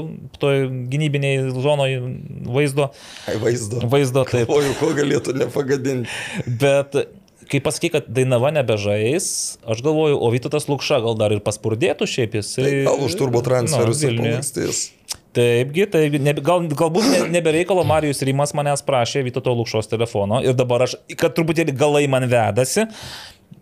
[0.41, 1.95] toj gynybiniai zonoj
[2.57, 2.89] vaizdo.
[3.29, 3.85] Ai, vaizdo.
[3.87, 4.51] Vaizdo, taip.
[4.51, 6.11] O jau ko galėtų nepagadinti.
[6.59, 6.99] Bet
[7.47, 12.35] kai pasakai, kad Dainava nebežais, aš galvoju, o Vytautas Lukša gal dar ir paspurdėtų šiaip
[12.41, 12.53] jis.
[12.59, 14.75] Tai gal už turbo transferus nu, ir Vilniuje.
[15.37, 20.55] Taipgi, tai ne, gal, galbūt ne, nebereikalo Marijus Rimas manęs prašė Vytauto Lukšos telefono ir
[20.57, 22.87] dabar aš, kad truputėlį galai man vedasi,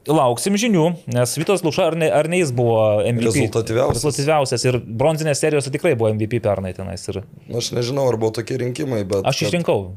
[0.07, 0.85] lauksim žinių,
[1.15, 3.25] nes Vytautas Lukša ar ne, ar ne jis buvo MVP.
[3.31, 3.97] Rezultatyviausias.
[3.99, 7.03] Rezultatyviausias ir bronzinės serijos tikrai buvo MVP pernai tenais.
[7.11, 9.25] Ir Nu, Aš nežinau, ar buvo tokie rinkimai, bet...
[9.25, 9.89] aš išrinkau.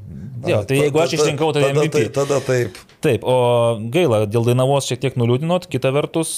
[0.48, 1.92] Jo, tai Ta- jeigu aš išrinkau, tai MVP.
[1.98, 2.76] tai, tada taip.
[2.98, 6.30] Taip, o gaila, dėl Dainavos šiek tiek nuliūdinot, kita vertus,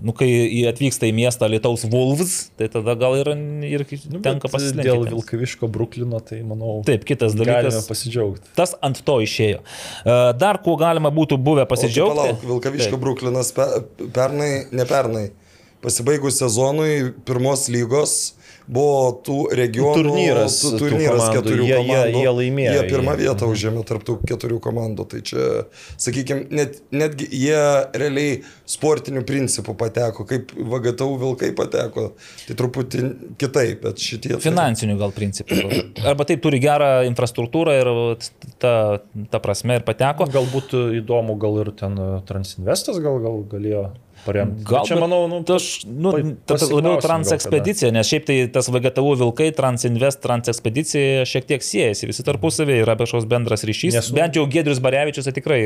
[0.00, 0.28] nu, kai
[0.70, 3.28] atvyksta į miestą Lietuvos Wolves, tai tada gal ir,
[3.68, 4.86] ir Nu, tenka pasilikti.
[4.88, 6.78] Dėl Vilkaviško Bruklino, tai manau.
[6.88, 7.82] Taip, kitas dalykas.
[7.90, 8.48] pasidžiaugti.
[8.56, 9.60] Tas ant to išėjo.
[9.60, 12.16] E, Dar kuo galima būtų buvę O tai pasidžiaugti.
[12.16, 13.04] Palauk, Vilkaviškio Taip.
[13.04, 13.68] Bruklinas pe,
[14.16, 15.26] pernai, ne pernai,
[15.84, 18.16] pasibaigus sezonui pirmos lygos
[18.68, 22.22] buvo tų regionų Turnyras tų, tų turnyras komandų, keturių jie- jie- komandų.
[22.22, 25.06] jie laimėjo Jie pirmą vietą užėmė tarptų keturių komandų.
[25.08, 25.46] Tai čia,
[25.96, 27.62] sakykime, net, netgi jie
[27.96, 32.10] realiai sportinių principų pateko, kaip VGTU vilkai pateko.
[32.46, 33.04] Tai truputį
[33.40, 34.36] kitaip, bet šitie...
[34.44, 35.58] Finansinių gal principų.
[36.04, 37.92] Arba taip turi gerą infrastruktūrą ir
[38.60, 38.74] ta,
[39.32, 40.28] ta prasme ir pateko.
[40.28, 43.86] Galbūt įdomu, gal ir ten e, Transinvestas gal, gal galėjo
[44.28, 44.64] paremti.
[44.68, 50.20] Gal čia, manau, nu, aš, nu, labiau transekspedicija, nes šiaip tai tas VGTU vilkai, Transinvest,
[50.24, 53.96] transekspedicija šiek tiek siejasi visi tarpusavį, yra kažkoks bendras ryšys.
[53.98, 55.60] Nes, nu- Bent jau Gedrius Barevičius tai tikrai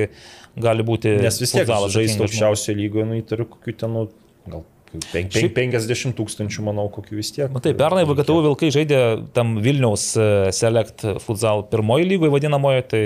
[0.56, 1.16] gali būti.
[1.22, 4.06] Nes vis tiek futzalas žaisti aukščiausioje lygoje, nu įtariu, kokiu ten, nu,
[4.46, 4.62] gal
[4.92, 7.50] pen- pen- Šiaip- 50 tūkstančių, manau, kokiu vis tiek.
[7.52, 8.98] Na taip, pernai VGTU vilkai žaidė
[9.36, 13.02] tam Vilniaus e, Select Futsal pirmoji lygoje vadinamoje, tai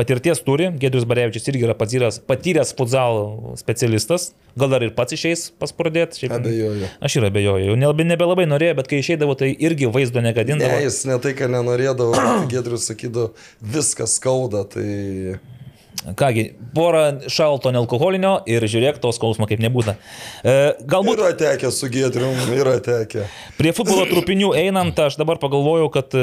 [0.00, 3.20] patirties turi, Gedrius Barevičius irgi yra patyręs, patyręs futsal
[3.60, 6.22] specialistas, gal dar ir pats išeis paspurdėti.
[6.22, 6.88] Šiaip, Abejoju.
[7.04, 10.72] Aš ir abejoju, jau nelabai, nebelabai norėjau, bet kai išeidavo, tai irgi vaizdo negadindavo.
[10.72, 13.34] Ne, jis ne tai, ką nenorėdavo, Gedrius sakydavo,
[13.76, 14.88] viskas skauda, tai...
[16.16, 19.96] Kągi, porą šalto nealkoholinio ir žiūrėk, to skausmo kaip nebūna.
[20.40, 20.54] E,
[20.88, 23.26] galbūt Yra tekę su Gedrium, yra tekę.
[23.58, 26.22] Prie futbolo trupinių einant, aš dabar pagalvojau, kad e,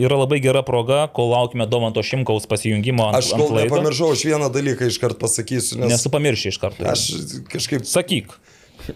[0.00, 3.58] yra labai gera proga, kol laukime Domanto Šimkaus pasijungimo ant, Aš laido.
[3.66, 6.88] nepamiršau, aš vieną dalyką iškart pasakysiu, nes Nesupamiršiai iš karto.
[6.88, 7.04] aš
[7.52, 8.32] kažkaip, Sakyk.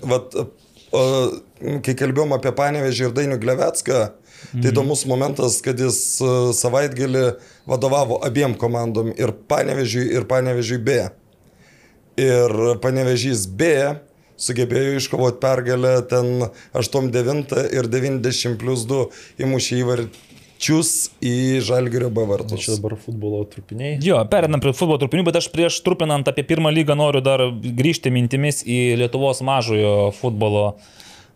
[0.01, 0.33] vat,
[0.97, 1.05] o,
[1.85, 4.07] kai kalbėjom apie Panevežį ir Dainių Glevetską,
[4.55, 7.25] tai įdomus momentas, kad jis e, savaitgalį
[7.69, 10.99] vadovavo abiem komandom ir Panevežiui, ir Panevežiui B.
[12.17, 13.73] Ir Panevežys B
[14.41, 19.05] sugebėjo iškovoti pergalę ten 8-9 ir 90 plus 2
[19.45, 20.93] įmušė įvarčius
[21.25, 22.65] į Žalgirio B vartus.
[22.65, 23.97] čia dabar futbolo trupiniai.
[24.05, 28.13] Jo, perinam prie futbolo trupinių, bet aš prieš trupinant apie pirmą lygą noriu dar grįžti
[28.13, 30.77] mintimis į Lietuvos mažojo futbolo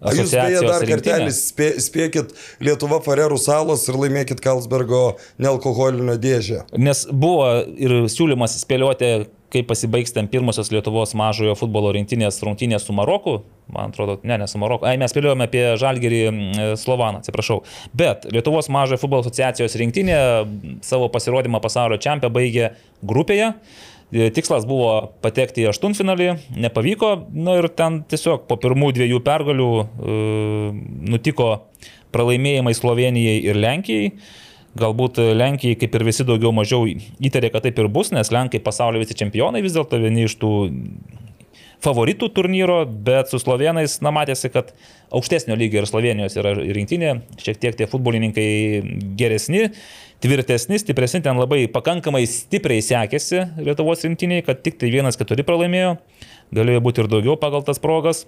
[0.00, 2.32] A Jūs beje dar kartelį spė, spėkit
[2.64, 6.64] Lietuva Farerų salos ir laimėkit Kalsbergo nealkoholinio dėžę.
[6.80, 12.96] Nes buvo ir siūlymas spėlioti, kaip pasibaigs ten pirmosios Lietuvos mažojo futbolo rinktinės rungtynės su
[12.96, 13.40] Maroku.
[13.70, 14.86] Man atrodo, ne, ne su Maroku.
[14.88, 17.60] Ai, mes spėliojame apie Žalgerį mm, Slovaną, atsiprašau.
[17.96, 20.18] Bet Lietuvos mažojo futbolo asociacijos rinktinė
[20.86, 22.72] savo pasirodymą pasaulio čempionate baigė
[23.06, 23.52] grupėje.
[24.10, 26.28] E, Tikslas buvo patekti į aštuntfinalį,
[26.58, 30.20] nepavyko, nu ir ten tiesiog po pirmų dviejų pergalių e,
[31.12, 31.50] nutiko
[32.14, 34.12] pralaimėjimai Slovenijai ir Lenkijai.
[34.80, 39.02] Galbūt Lenkijai, kaip ir visi daugiau mažiau įtarė, kad taip ir bus, nes Lenkai pasaulio
[39.02, 40.52] visi čempionai vis dėlto vieni iš tų
[41.84, 44.72] favoritų turnyro, bet su slovenais, na, matėsi, kad
[45.16, 48.48] aukštesnio lygio ir Slovenijos yra rinktinė, šiek tiek tie futbolininkai
[49.18, 49.70] geresni,
[50.20, 55.96] tvirtesni, stipresni, ten labai pakankamai stipriai sekėsi Lietuvos rinktiniai, kad tik tai vienas keturi pralaimėjo,
[56.56, 58.26] galėjo būti ir daugiau pagal tas progas.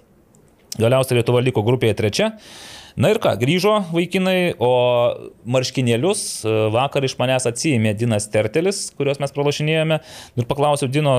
[0.73, 2.31] Galiausiai Lietuva liko grupėje trečia.
[2.93, 4.69] Na ir ką, grįžo vaikinai, o
[5.49, 9.97] marškinėlius e, vakar iš manęs atsijėmė Dinas Tertelis, kuriuos mes pralašinėjome.
[10.37, 11.15] Ir paklausiau Dino,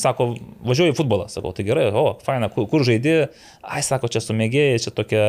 [0.00, 0.32] sako,
[0.66, 1.28] važiuoju į futbolą.
[1.30, 3.28] Sakau, tai gerai, o, faina, kur, kur žaidži?
[3.62, 5.24] Ai, sako, čia su mėgėjai, čia tokia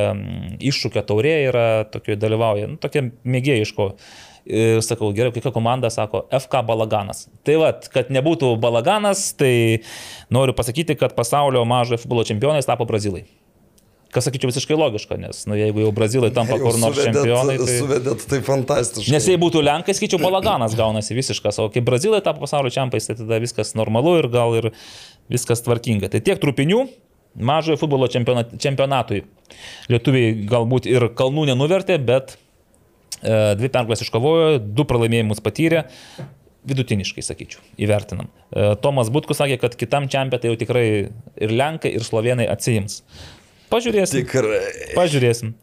[0.74, 3.92] iššūkio taurė yra, tokio dalyvauja, nu, tokia mėgėjiško.
[4.46, 7.28] Ir sakau, gerai, kokia komanda sako FK Balaganas.
[7.46, 9.86] Tai vad, kad nebūtų Balaganas, tai
[10.34, 13.28] noriu pasakyti, kad pasaulio mažojo futbolo čempionais tapo Brazilai.
[14.16, 17.58] Kas sakyčiau visiškai logiška, nes nu, jeigu jau Brazilai tampa kur nors čempionai.
[17.60, 17.80] Tai...
[17.82, 19.12] Suvedėt tai fantastiškai.
[19.12, 23.18] Nes jei būtų Lenkai, skaičiau, balaganas gaunasi visiškas, o kai Brazilai tapo pasaulio čempionais, tai
[23.20, 24.70] tada viskas normalu ir gal ir
[25.32, 26.08] viskas tvarkinga.
[26.14, 26.86] Tai tiek trupinių
[27.36, 29.26] mažojo futbolo čempionatui.
[29.92, 32.38] Lietuviai galbūt ir kalnų nenuvertė, bet
[33.22, 35.86] e, dvi pergalės iškovojo, du pralaimėjimus patyrė
[36.66, 38.32] vidutiniškai, sakyčiau, įvertinam.
[38.50, 40.86] E, Tomas Butkus sakė, kad kitam čempionatui tai jau tikrai
[41.46, 43.04] ir Lenkai, ir Slovenai atsijims.
[43.72, 44.24] Pažiūrėsim.
[44.24, 44.62] Tikrai.
[44.96, 45.56] Pažiūrėsim.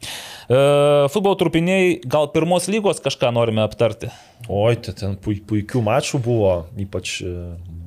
[0.52, 4.10] Uh, futbolo trupiniai, gal pirmos lygos kažką norime aptarti?
[4.50, 7.30] Oi, tai ten puikių mačų buvo, ypač e,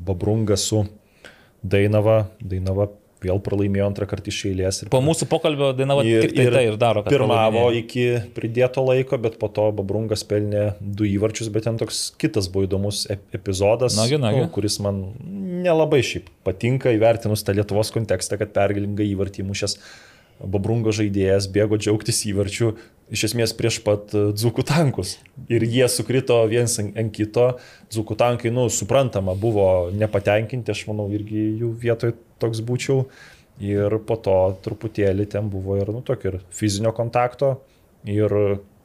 [0.07, 0.85] Babrunga su
[1.61, 2.29] Dainava.
[2.39, 2.87] Dainava
[3.25, 4.81] vėl pralaimėjo antrą kartą iš eilės.
[4.93, 7.03] Po mūsų pokalbio Dainava ir, tik tai, ir tai ir daro.
[7.07, 8.07] Pirmavo iki
[8.37, 13.05] pridėto laiko, bet po to Babrungas pelnė du įvarčius, bet ten toks kitas buvo įdomus
[13.11, 14.45] epizodas, nagi, nagi.
[14.45, 15.03] Nu, kuris man
[15.65, 19.79] nelabai šiaip patinka įvertinus tą Lietuvos kontekstą, kad pergalingą įvartį mušęs
[20.43, 22.73] Babrungo žaidėjas bėgo džiaugtis įvarčiu
[23.13, 25.15] iš esmės prieš pat e, dzukų tankus.
[25.51, 27.51] Ir jie sukrito viens ant kito.
[27.93, 33.05] Dzukų tankai, nu, suprantama, buvo nepatenkinti, aš manau, irgi jų vietoj toks būčiau.
[33.63, 37.55] Ir po to truputėlį ten buvo ir, nu, tokio ir fizinio kontakto.
[38.09, 38.33] Ir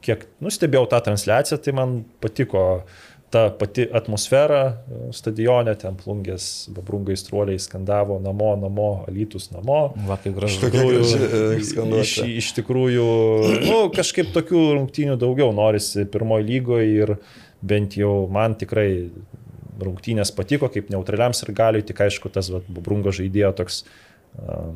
[0.04, 6.44] kiek nustebėjau tą transliaciją, tai man patiko uh, ta pati atmosfera e, stadione, ten plungės,
[6.74, 9.92] babrungai struoliai skandavo namo, namo, alytus namo.
[10.08, 10.58] Vakai gražu.
[10.58, 13.10] Iš tikrųjų, iš, iš tikrųjų
[13.68, 17.14] nu, kažkaip tokių rungtynių daugiau norisi pirmoji lygoje ir
[17.60, 18.90] bent jau man tikrai
[19.80, 23.84] rungtynės patiko kaip neutraliam ir galiui, tik aišku, tas va, babrungo žaidėjo toks,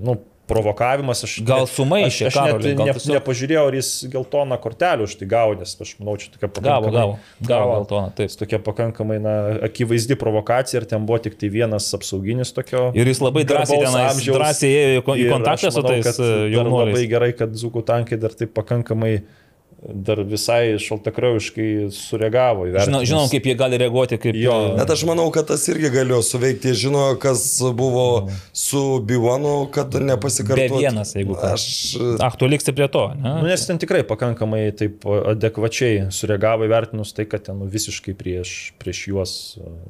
[0.05, 0.16] nu,
[0.51, 1.23] provokavimas.
[1.27, 3.15] Aš gal sumaišė, aš, aš Karoli, net ne, tiesiog...
[3.19, 6.91] nepažiūrėjau, ar jis geltoną kortelę už tai gavo, nes aš manau, čia tokia pakankamai...
[6.95, 8.35] Gavo, gavo, gavo geltoną, taip.
[8.41, 9.37] Tokia pakankamai na,
[9.69, 12.89] akivaizdi provokacija ir ten buvo tik tai vienas apsauginis tokio...
[12.99, 16.99] Ir jis labai drąsiai, tenais, drąsiai ėjo į kontaktą su tais e, jaunuoliais.
[16.99, 19.44] Labai gerai, kad Zukų tankai dar taip pakankamai uh,
[19.89, 22.66] dar visai šaltakraujiškai sureagavo.
[22.73, 24.56] Žinau, žinom, kaip jie gali reaguoti, kaip jo.
[24.78, 26.73] Bet aš manau, kad tas irgi galėjo suveikti.
[26.85, 27.44] Žino, kas
[27.77, 28.06] buvo
[28.56, 30.78] su Bivonu, kad nepasikartotų.
[30.78, 31.52] Be vienas, jeigu ką.
[31.59, 31.66] Aš...
[32.24, 33.06] Ach, tu liksi prie to.
[33.19, 33.36] Ne?
[33.43, 38.55] Nu, nes ten tikrai pakankamai taip adekvačiai sureagavo įvertinus tai, kad ten nu, visiškai prieš,
[38.81, 39.35] prieš juos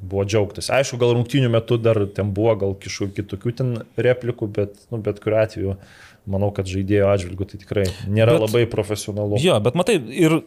[0.03, 0.73] buvo džiaugtas.
[0.75, 5.23] Aišku, gal rungtynių metu dar ten buvo gal kažkokių kitokių ten replikų, bet, nu, bet
[5.23, 5.79] kuriu atveju
[6.31, 9.37] manau, kad žaidėjo atžvilgiu tai tikrai nėra bet, labai profesionalu.
[9.43, 10.39] Jo, bet matai, ir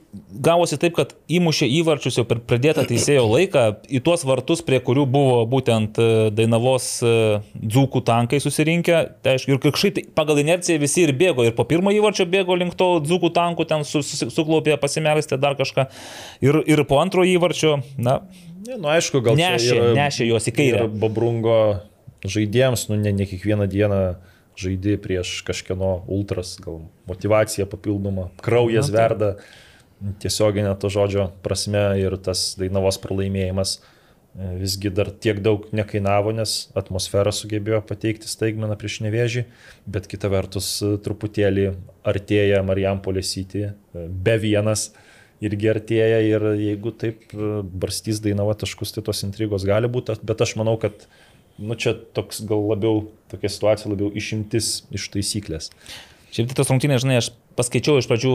[0.44, 5.06] gavosi taip, kad įmušė įvarčius jau per pradėtą teisėjo laiką į tuos vartus, prie kurių
[5.14, 7.14] buvo būtent e, Dainavos e,
[7.62, 9.04] dzūkų tankai susirinkę.
[9.22, 12.58] Tai aišku, ir kažkaip tai pagal inerciją visi ir bėgo, ir po pirmo įvarčio bėgo
[12.58, 15.86] link to dzūkų tankų, ten suklaupė, pasimelstė dar kažką.
[16.46, 18.24] Ir, ir po antro įvarčio, na.
[18.66, 20.88] Ne, nu, aišku, gal nešė, nešė juos į kairę.
[20.90, 21.60] Babrungo
[22.26, 24.02] žaidėjams, nu ne, ne kiekvieną dieną
[24.58, 29.32] žaidži prieš kažkieno ultras, gal motivacija papildoma, kraujas Na, verda
[30.22, 33.82] tiesioginė to žodžio prasme ir tas Dainavos pralaimėjimas e,
[34.62, 39.46] visgi dar tiek daug nekainavo, nes atmosfera sugebėjo pateikti staigmeną prieš nevėžį,
[39.90, 41.72] bet kita vertus e, truputėlį
[42.08, 44.92] artėja Marijampolė City, e, be vienas
[45.42, 50.56] irgi artėja ir jeigu taip barstys Dainava taškus, tai tos intrigos gali būti, bet aš
[50.58, 51.06] manau, kad
[51.58, 55.72] nu čia toks gal labiau, tokia situacija labiau išimtis iš taisyklės.
[56.36, 58.32] Šiaip tai tas rungtynės, žinai, aš paskaičiau iš pradžių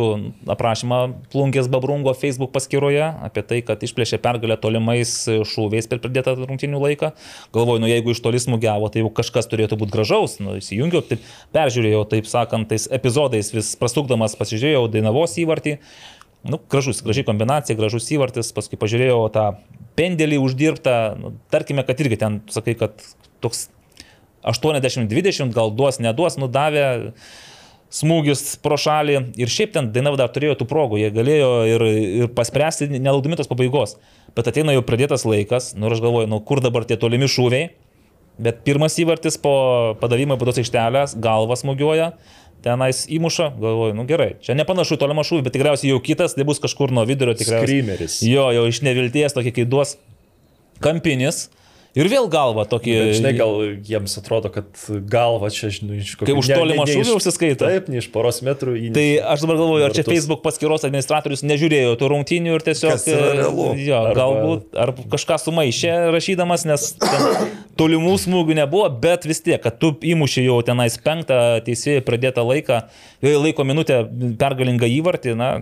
[0.50, 0.98] aprašymą
[1.30, 7.12] Plunkės Babrungo Facebook paskyroje apie tai, kad išplėšė pergalę tolimais šūviais per pridėtą rungtynių laiką.
[7.54, 10.38] Galvoju, nu jeigu iš toli smūgiavo, tai jau kažkas turėtų būti gražaus.
[10.42, 11.22] Nu, įsijungiau, taip
[11.54, 15.76] peržiūrėjau, taip sakant, tais epizodais vis prastukdamas pasižiūrėjau Dainavos įvartį.
[16.48, 19.46] Nu, gražus, gražiai kombinacija, gražus įvartis, paskui pažiūrėjau tą
[19.98, 23.04] pendelį uždirbtą, nu, tarkime, kad irgi ten, sakai, kad
[23.44, 23.68] toks
[24.42, 27.12] 80-20 gal duos, neduos, nudavė
[27.92, 29.18] smūgis pro šalį.
[29.40, 31.86] Ir šiaip ten Dainava dar turėjo tų progų, jie galėjo ir,
[32.24, 33.98] ir paspręsti nelaukdami tos pabaigos,
[34.36, 37.70] bet ateina jau pradėtas laikas, nu ir aš galvoju, nu kur dabar tie tolimi šūviai,
[38.42, 39.54] bet pirmas įvartis po
[40.00, 42.14] padavimo į pados aikštelės, galvas smūgiuoja,
[42.62, 46.46] tenais įmuša, galvoju, nu gerai, čia nepanašu į tolimą šūvį, bet tikriausiai jau kitas, tai
[46.48, 47.66] bus kažkur nuo vidurio tikriausiai.
[47.66, 48.20] Skrymeris.
[48.26, 49.96] Jo, jau iš nevilties tokį, kai duos
[50.82, 51.48] kampinis
[51.92, 52.92] Ir vėl galva tokį.
[52.96, 54.68] Bet, žinai, gal jiems atrodo, kad
[55.12, 56.30] galva čia, žinai, iš kokio...
[56.30, 57.68] Kai už tolimą šūvį užsiskaito.
[57.68, 58.92] Taip, ne iš poros metrų į...
[58.96, 59.04] Tai
[59.34, 62.96] aš dabar galvoju, ar čia Facebook paskyros administratorius nežiūrėjo tų rungtynių ir tiesiog...
[63.12, 63.68] Realu.
[63.76, 66.88] Jo, Arba- galbūt, ar kažką sumaišė rašydamas, nes
[67.76, 72.82] tolimų smūgių nebuvo, bet vis tiek, kad tu įmuši jau tenais penktą teisėjai pradėtą laiką,
[73.20, 74.00] e, laiko minutę
[74.40, 75.52] pergalingą įvartį, na,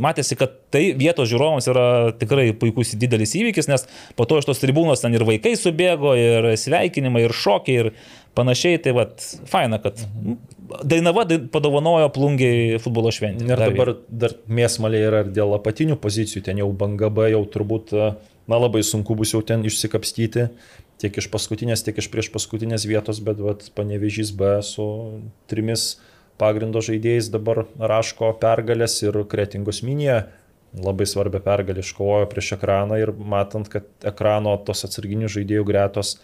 [0.00, 1.84] matėsi, kad tai vietos žiūrovams yra
[2.18, 3.86] tikrai puikus didelis įvykis, nes
[4.18, 7.92] po to iš tos tribūnos ten ir vaikai subėgo, ir sveikinimai, ir šokiai, ir
[8.34, 8.80] panašiai.
[8.82, 10.00] Tai vad, faina, kad
[10.84, 13.42] Dainava dai- padovanojo plungiai futbolo šventę.
[13.44, 17.90] Ir dabar dar mėsmalė yra ir dėl apatinių pozicijų, ten jau banga B jau turbūt,
[18.46, 20.48] na labai sunku bus jau ten išsikapstyti,
[21.02, 24.86] tiek iš paskutinės, tiek iš prieš paskutinės vietos, bet vat, panevežys B su
[25.48, 25.98] trimis
[26.38, 30.28] pagrindo žaidėjais dabar raško pergalės ir kretingos minėje
[30.76, 36.18] labai svarbią pergalę iškovojo prieš ekraną ir matant, kad ekrano tos atsarginių žaidėjų gretos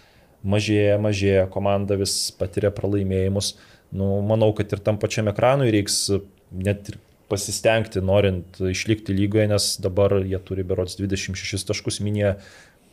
[0.47, 3.57] mažėja, mažėja, komanda vis patiria pralaimėjimus.
[3.97, 6.07] Nu, manau, kad ir tam pačiam ekranui reiks
[6.55, 7.01] net ir
[7.31, 12.37] pasistengti, norint išlikti lygoje, nes dabar jie turi berots 26 taškus minėję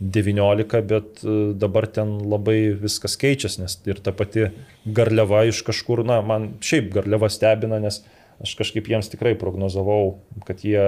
[0.01, 4.49] 19, bet e, dabar ten labai viskas keičiasi, nes ir ta pati
[4.85, 8.01] garliava iš kažkur, na, man šiaip garliava stebina, nes
[8.43, 10.17] aš kažkaip jiems tikrai prognozavau,
[10.47, 10.81] kad jie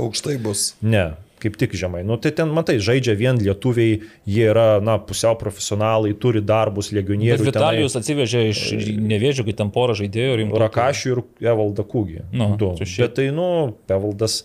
[0.00, 0.72] Aukštai bus.
[0.80, 1.12] Ne,
[1.42, 2.00] kaip tik žemai.
[2.06, 3.98] Nu, tai ten, matai, žaidžia vien lietuviai,
[4.28, 7.50] jie yra, na, pusiau profesionalai, turi darbus, Bet legionierių.
[7.50, 8.64] Vitalijus atsivežė iš
[9.02, 10.64] nevėžių, kai ten porą žaidėjų rimtų.
[10.66, 12.26] Rakašių ir Evalda Kūgį.
[12.32, 12.74] Nu, du.
[12.80, 13.46] Bet tai, nu,
[13.90, 14.42] Evaldas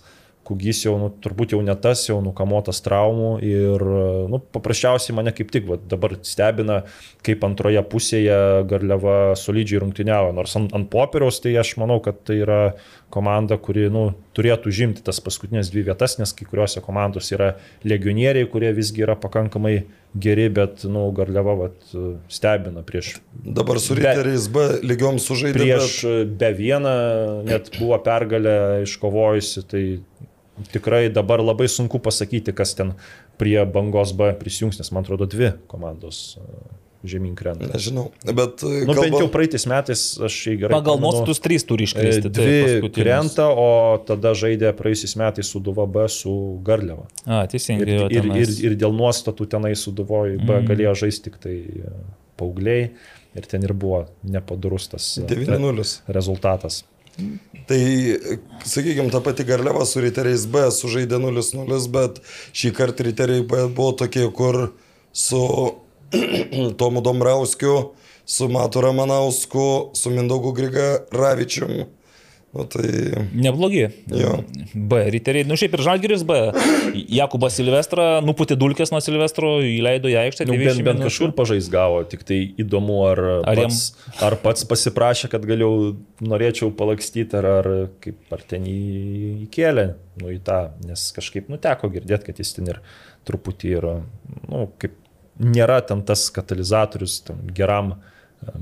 [0.47, 3.83] Kūgys jau, nu, turbūt jau ne tas, jau nukamotas traumų ir,
[4.31, 6.81] nu, paprasčiausiai mane kaip tik va, dabar stebina,
[7.27, 8.37] kaip antroje pusėje
[8.69, 10.31] Garliava solidžiai rungtyniavo.
[10.37, 12.61] Nors ant, ant popieriaus tai aš manau, kad tai yra
[13.13, 17.53] komanda, kuri, nu, turėtų žimti tas paskutinės dvi vietas, nes kai kuriuose komandos yra
[17.87, 19.77] legionieriai, kurie visgi yra pakankamai
[20.17, 21.77] geri, bet, nu, Garliava vat,
[22.31, 25.55] stebina prieš Dabar su Riteriais B lygiom sužaidė.
[25.55, 25.99] prieš
[26.39, 26.97] be vieną
[27.47, 29.83] net buvo pergalę iškovojusi, tai
[30.73, 32.95] tikrai dabar labai sunku pasakyti, kas ten
[33.39, 36.47] prie bangos B prisijungs, nes man atrodo dvi komandos e,
[37.05, 37.67] žemyn krenta.
[37.73, 40.77] Nežinau, bet e, Nu, bent jau praeitais metais aš jį gerai.
[40.79, 42.31] Pagal nuostatus trys turi e, iškristi.
[42.33, 42.47] tai
[42.81, 43.67] Dvi krenta, o
[44.07, 46.33] tada žaidė praeisiais metais Suduva B su
[46.65, 47.05] Garliava.
[47.25, 47.87] A, Ir, teisingai.
[47.87, 48.57] ir, ir, tenais.
[48.65, 50.67] ir dėl nuostatų tenai Suduvoj B Mm.
[50.71, 51.55] galėjo žaisti tik tai
[51.85, 51.93] e,
[52.37, 52.89] paaugliai
[53.37, 55.85] ir ten ir buvo nepadarus tas e, 9-0.
[56.09, 56.83] rezultatas.
[57.67, 57.77] Tai,
[58.65, 62.19] sakykime, ta pati Garliava su Riteriais B sužaidė 0-0, bet
[62.53, 64.71] šį kartą Riteriai B buvo tokie, kur
[65.11, 65.41] su
[66.79, 67.91] Tomu Dombrauskiu,
[68.25, 71.85] su Matu Ramanausku, su Mindaugu Griga Ravičium.
[72.57, 72.87] Nu, tai
[73.35, 73.89] Neblogi.
[74.07, 74.37] Jo.
[74.73, 76.37] B, riteriai, nu šiaip ir Žalgiris B.
[77.11, 80.47] Jakubas Silvestra nuputė dulkės nuo Silvestro, įleido į aikštę.
[80.47, 83.81] Nu, 90 bent, bent kažkur pažais gavo, tik tai įdomu, ar, Ar ar, jam- pats,
[84.23, 85.91] ar pats pasiprašė, kad galiau
[86.23, 87.69] norėčiau palakstyti, ar, ar,
[88.01, 88.79] kaip, ar ten jį
[89.49, 89.89] įkėlė,
[90.23, 92.79] nu į tą, nes kažkaip nuteko girdėti, kad jis ten ir
[93.27, 93.97] truputį yra,
[94.47, 94.95] nu, kaip
[95.39, 97.97] nėra ten tas katalizatorius tam geram e,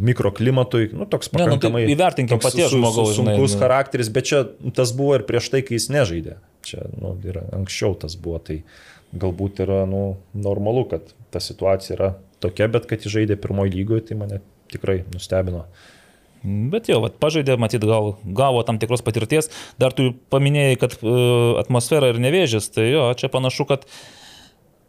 [0.10, 1.86] mikroklimatui, nu, toks Ne, nu, tai pakankamai...
[1.94, 3.62] įvertinkim paties su- su- žmogaus, žinai, Sunkus nu.
[3.64, 4.44] charakteris, bet čia
[4.76, 6.38] tas buvo ir prieš tai, kai jis nežaidė.
[6.66, 8.62] Čia, nu, yra anksčiau tas buvo, tai
[9.16, 14.08] galbūt yra, nu, normalu, kad ta situacija yra tokia, bet kad jis žaidė pirmoji lygoje,
[14.10, 14.42] tai mane
[14.74, 15.68] tikrai nustebino.
[16.46, 19.48] Bet jo, vat, pažaidė, matyt, gal gavo tam tikros patirties.
[19.82, 22.68] Dar tu paminėjai, kad uh, atmosfera ir nevėžis.
[22.76, 23.88] Tai jo, čia panašu, kad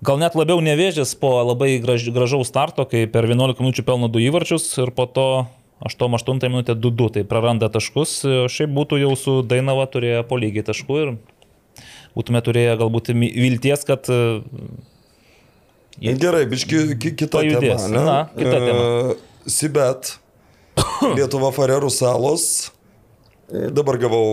[0.04, 4.20] gal net labiau nevėžis po labai graž, gražaus starto, kai per 11 minučių pelno du
[4.20, 5.46] įvarčius ir po to
[5.86, 8.22] 8-8 minutė 2-2, tai praranda taškus.
[8.52, 11.16] Šiaip būtų jau su Dainava turėję po lygiai taškų ir
[12.16, 14.40] būtume turėję galbūt vilties, kad uh,
[16.00, 17.84] gerai, biški ki- kita Pajudės.
[17.84, 17.92] tema.
[17.92, 18.04] Ne?
[18.04, 18.86] Na, kita tema.
[19.12, 20.14] E, Sibet,
[21.16, 22.70] Lietuva Farerų salos.
[23.46, 24.26] Dabar gavau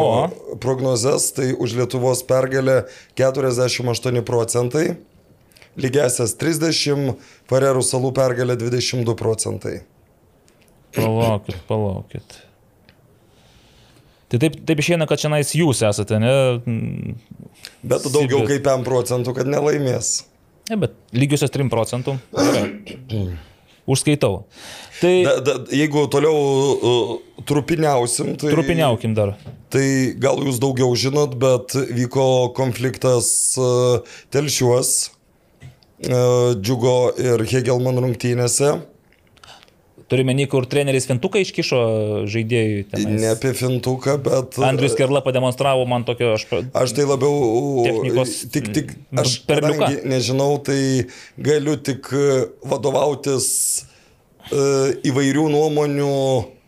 [0.00, 0.56] O.
[0.56, 4.96] prognozes, tai už Lietuvos pergalę 48 procentai,
[5.76, 7.12] lygiasias 30,
[7.50, 9.82] Farerų salų pergalė 22 procentai.
[10.96, 12.40] palaukit, palaukit.
[14.32, 16.32] Tai taip, taip išeina, kad šiandien jūs esate, ne?
[17.84, 20.22] Bet daugiau kaip 5 procentų, kad nelaimės.
[20.70, 22.16] Ne, bet lygiosios 3 procentų.
[23.86, 24.44] Užskaitau.
[25.00, 27.10] Tai Da, da, jeigu toliau uh,
[27.44, 28.52] trupiniausim, tai...
[28.54, 29.34] trupiniaukim dar.
[29.72, 29.84] Tai
[30.22, 33.28] gal jūs daugiau žinot, bet vyko konfliktas
[33.60, 34.00] uh,
[34.32, 34.94] telšiuos,
[36.08, 38.76] uh, Džiugo ir Hegelman rungtynėse.
[40.08, 41.78] Turime nei kur treneris Fintuką iškišo
[42.28, 42.82] žaidėjui.
[42.90, 43.22] Tenais.
[43.22, 44.58] Ne apie Fintuką, bet...
[44.66, 46.34] Andrius Kerla pademonstravo man tokio...
[46.36, 46.44] Aš,
[46.76, 47.84] aš tai labiau...
[47.86, 49.88] Technikos Tik, tik, aš perliuką.
[50.10, 51.08] nežinau, tai
[51.40, 52.10] galiu tik
[52.68, 53.46] vadovautis
[54.52, 56.12] uh, įvairių nuomonių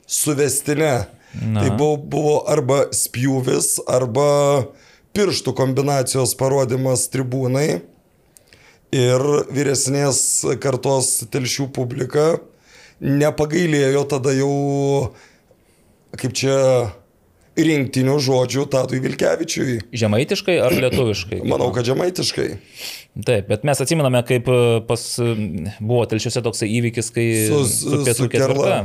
[0.09, 0.95] suvestinė.
[1.37, 1.61] Na.
[1.61, 4.31] Tai buvo, buvo arba spjūvis, arba
[5.17, 7.83] pirštų kombinacijos parodimas tribūnai
[8.97, 10.19] ir vyresnės
[10.63, 12.39] kartos telšių publika
[13.01, 14.52] nepagailėjo tada jau,
[16.16, 16.56] kaip čia,
[17.56, 19.78] rinktinių žodžių Tadui Vilkevičiui.
[19.97, 21.40] Žemaitiškai ar lietuviškai?
[21.52, 22.48] Manau, kad žemaitiškai.
[23.24, 25.35] Taip, bet mes atsiminame, kaip e, pas, e,
[25.81, 28.81] buvo telšiuose toksai įvykis, kai su, su pietų ketvirta.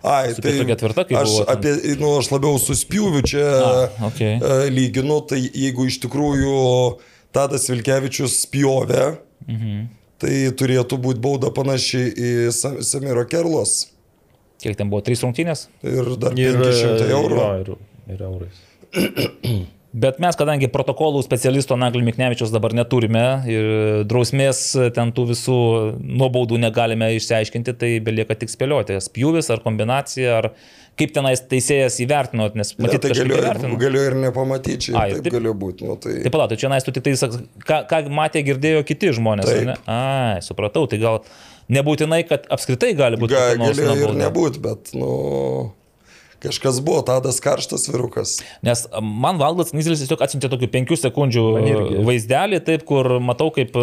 [0.00, 3.72] Ai, su tai ketvirta, kaip aš, apie, nu, aš labiau suspjūviu čia A,
[4.08, 4.38] okay.
[4.40, 6.54] e, lyginu, tai jeigu iš tikrųjų
[7.36, 9.10] Tadas Vilkevičius spjovė,
[9.44, 9.82] mhm.
[10.20, 13.88] Tai turėtų būti bauda panaši į Sam- Samiro Kerlos.
[14.60, 15.00] Kiek ten buvo?
[15.04, 15.68] Trys rungtynės?
[15.86, 17.36] Ir dar Ir, 500 eurų.
[17.40, 17.70] Jo, ir,
[18.14, 18.64] ir eurais.
[19.90, 23.64] Bet mes, kadangi protokolų specialisto Naglį Miknevičius dabar neturime ir
[24.06, 24.60] drausmės
[24.94, 25.56] ten tų visų
[25.98, 29.00] nuobaudų negalime išsiaiškinti, tai belieka tik spėlioti.
[29.02, 30.50] Spjūvis ar kombinacija, ar
[31.00, 33.78] kaip tenais teisėjas įvertino, nes Ne, matyt, tai galiu, įvertino.
[33.80, 35.28] galiu ir nepamatyti, Ai, taip, taip.
[35.28, 35.88] taip galiu būti.
[35.88, 36.18] Nu, tai...
[36.26, 37.16] Tai palauk, tai čia nais tu tik tai,
[37.66, 39.50] ką, ką matė, girdėjo kiti žmonės.
[39.50, 39.90] Taip.
[39.90, 41.22] Ai, supratau, tai gal
[41.70, 45.10] nebūtinai, kad apskritai gali būti Ga, galėjo ir nebūti, bet, nu,
[46.40, 48.38] kažkas buvo, Tadas karštas virukas.
[48.64, 51.44] Nes man Valdas Nizelis tiesiog atsiuntė tokių penkių sekundžių
[52.06, 53.76] vaizdelį, taip, kur matau kaip...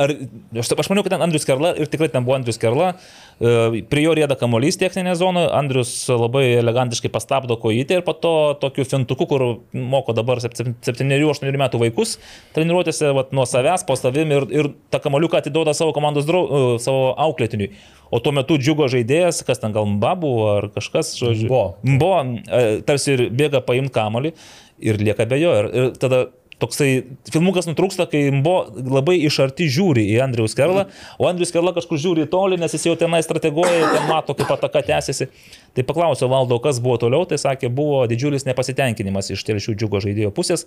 [0.00, 0.12] Ar,
[0.56, 2.94] aš, aš maniau, kad ten Andrius Kerla ir tikrai ten buvo Andrius Kerla.
[2.96, 8.32] e, Prie jo rėda kamuolys techninė zona, Andrius labai elegantiškai pastabdo kojytę ir po to
[8.62, 9.44] tokiu fintuku, kur
[9.76, 12.14] moko dabar 7-8 metų vaikus
[12.56, 16.80] treniruotėse vat, nuo savęs, po savim ir, ir tą kamuoliuką atiduoda savo komandos drau, e,
[16.80, 17.74] savo auklėtiniui.
[18.08, 21.50] O tuo metu džiugo žaidėjas, kas ten gal Mbabu ar kažkas, žodžiu.
[21.84, 24.32] Buvo, e, tarsi ir bėga paimti kamolį
[24.80, 25.52] ir lieka be jo.
[25.60, 26.24] Ir, ir tada
[26.62, 26.90] toksai
[27.32, 28.66] filmukas nutrūksta, kai buvo
[28.96, 30.86] labai iš arti žiūri į Andrius Kerlą,
[31.20, 34.54] o Andrius Kerla kažkur žiūri į tolį, nes jis jau tenai strateguoja, ten mato, kaip
[34.56, 35.28] ataka tęsiasi.
[35.76, 40.32] Tai paklausiau valdo, kas buvo toliau, tai sakė, buvo didžiulis nepasitenkinimas iš telšių džiugo žaidėjo
[40.36, 40.64] pusės.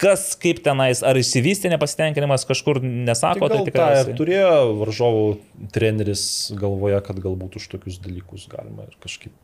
[0.00, 3.66] Kas kaip tenais, ar išsivystė nepasitenkinimas, kažkur nesako, Tai tai, gal tai
[4.06, 4.14] tikrai.
[4.16, 5.26] turėjo varžovų
[5.74, 6.22] treneris
[6.56, 9.34] galvoje, kad galbūt už tokius dalykus galima ir kažkaip.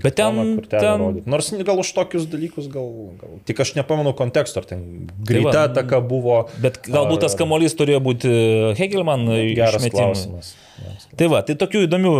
[0.00, 0.38] Bet ten,
[0.72, 1.26] ten rodyt.
[1.28, 2.88] Nors gal už tokius dalykus gal,
[3.20, 3.34] gal.
[3.44, 6.46] Tik aš nepamenu konteksto, ar ten greita va, ataka buvo.
[6.64, 8.30] Bet galbūt tas ar- kamuolys turėjo būti
[8.78, 9.92] Hegelman Geras išmetimui.
[9.92, 10.54] klausimas.
[10.80, 12.12] Geras Tai va, tai tokių įdomių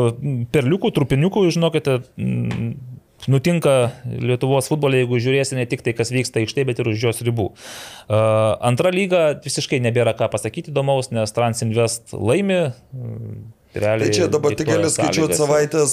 [0.53, 2.03] perliukų, trupiniukų, žinokite,
[3.31, 3.75] nutinka
[4.05, 7.53] Lietuvos futbole, jeigu žiūrėsi ne tik tai, kas vyksta aikštėje, bet ir už jos ribų.
[7.53, 12.65] Uh, antra lyga visiškai nebėra ką pasakyti įdomaus, nes Transinvest laimi.
[13.75, 15.93] Mm, Realiai, Tai čia dabar tik gali skaičiuoti savaitės,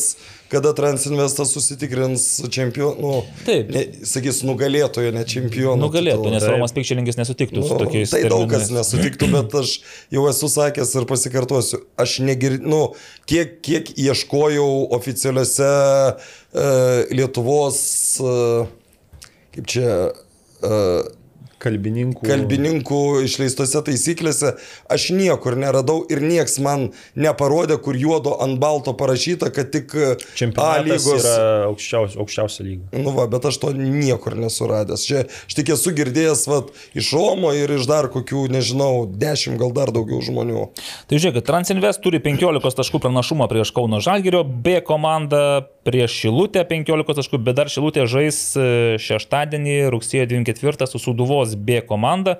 [0.51, 3.11] kada Transinvestas susitikrins čempionų,
[3.45, 3.69] Taip.
[3.71, 5.77] ne, sakys, nugalėtojo, ne čempionų.
[5.83, 6.55] Nugalėtų, nes Taip.
[6.55, 8.09] Romas Pikčelingis nesutiktų su Nu, tokiais.
[8.11, 8.89] tai daug kas terminais.
[8.93, 9.75] nesutiktų, bet aš
[10.11, 11.83] jau esu sakęs ir pasikartosiu.
[12.01, 12.81] Aš negirdžiu, nu,
[13.29, 17.79] kiek, kiek ieškojau oficialiuose uh, Lietuvos,
[18.25, 18.67] uh,
[19.55, 19.93] kaip čia,
[20.65, 21.18] uh,
[21.59, 22.23] Kalbininkų.
[22.23, 24.53] kalbininkų išleistose taisyklėse,
[24.91, 30.13] aš niekur neradau ir nieks man neparodė, kur juodo ant balto parašyta, kad tik A
[30.39, 31.25] Čempionatas lygos.
[31.25, 32.87] yra aukščiausia, aukščiausia lyga.
[33.03, 35.03] Nu va, bet aš to niekur nesuradęs.
[35.09, 39.73] Čia aš tik esu girdėjęs vat, iš Romo ir iš dar kokių, nežinau, dešimt gal
[39.75, 40.69] dar daugiau žmonių.
[41.09, 47.15] Tai žiūrėkit, Transinvest turi 15 taškų pranašumą prieš Kauno Žalgirio, B komanda prieš Šilutę 15
[47.21, 48.67] taškų, bet dar Šilutė žais e,
[49.01, 52.39] šeštadienį, rugsėjo 24 su Suduvos B komanda.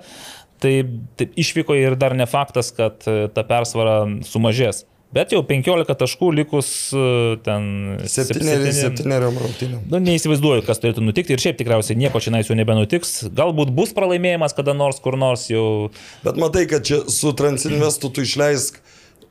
[0.60, 0.74] Tai,
[1.16, 4.84] tai išvyko ir dar ne faktas, kad e, ta persvara sumažės.
[5.10, 7.00] Bet jau 15 taškų likus e,
[7.42, 7.64] ten...
[8.06, 9.80] Septyneri, septyni- septyneriom rungtynėm.
[9.90, 13.16] Nu, neįsivaizduoju, kas turėtų nutikti ir šiaip tikriausiai nieko čia jau nebenutiks.
[13.34, 15.90] Galbūt bus pralaimėjimas kada nors, kur nors jau
[16.22, 18.78] Bet matai, kad čia su Transinvestu tu išleisk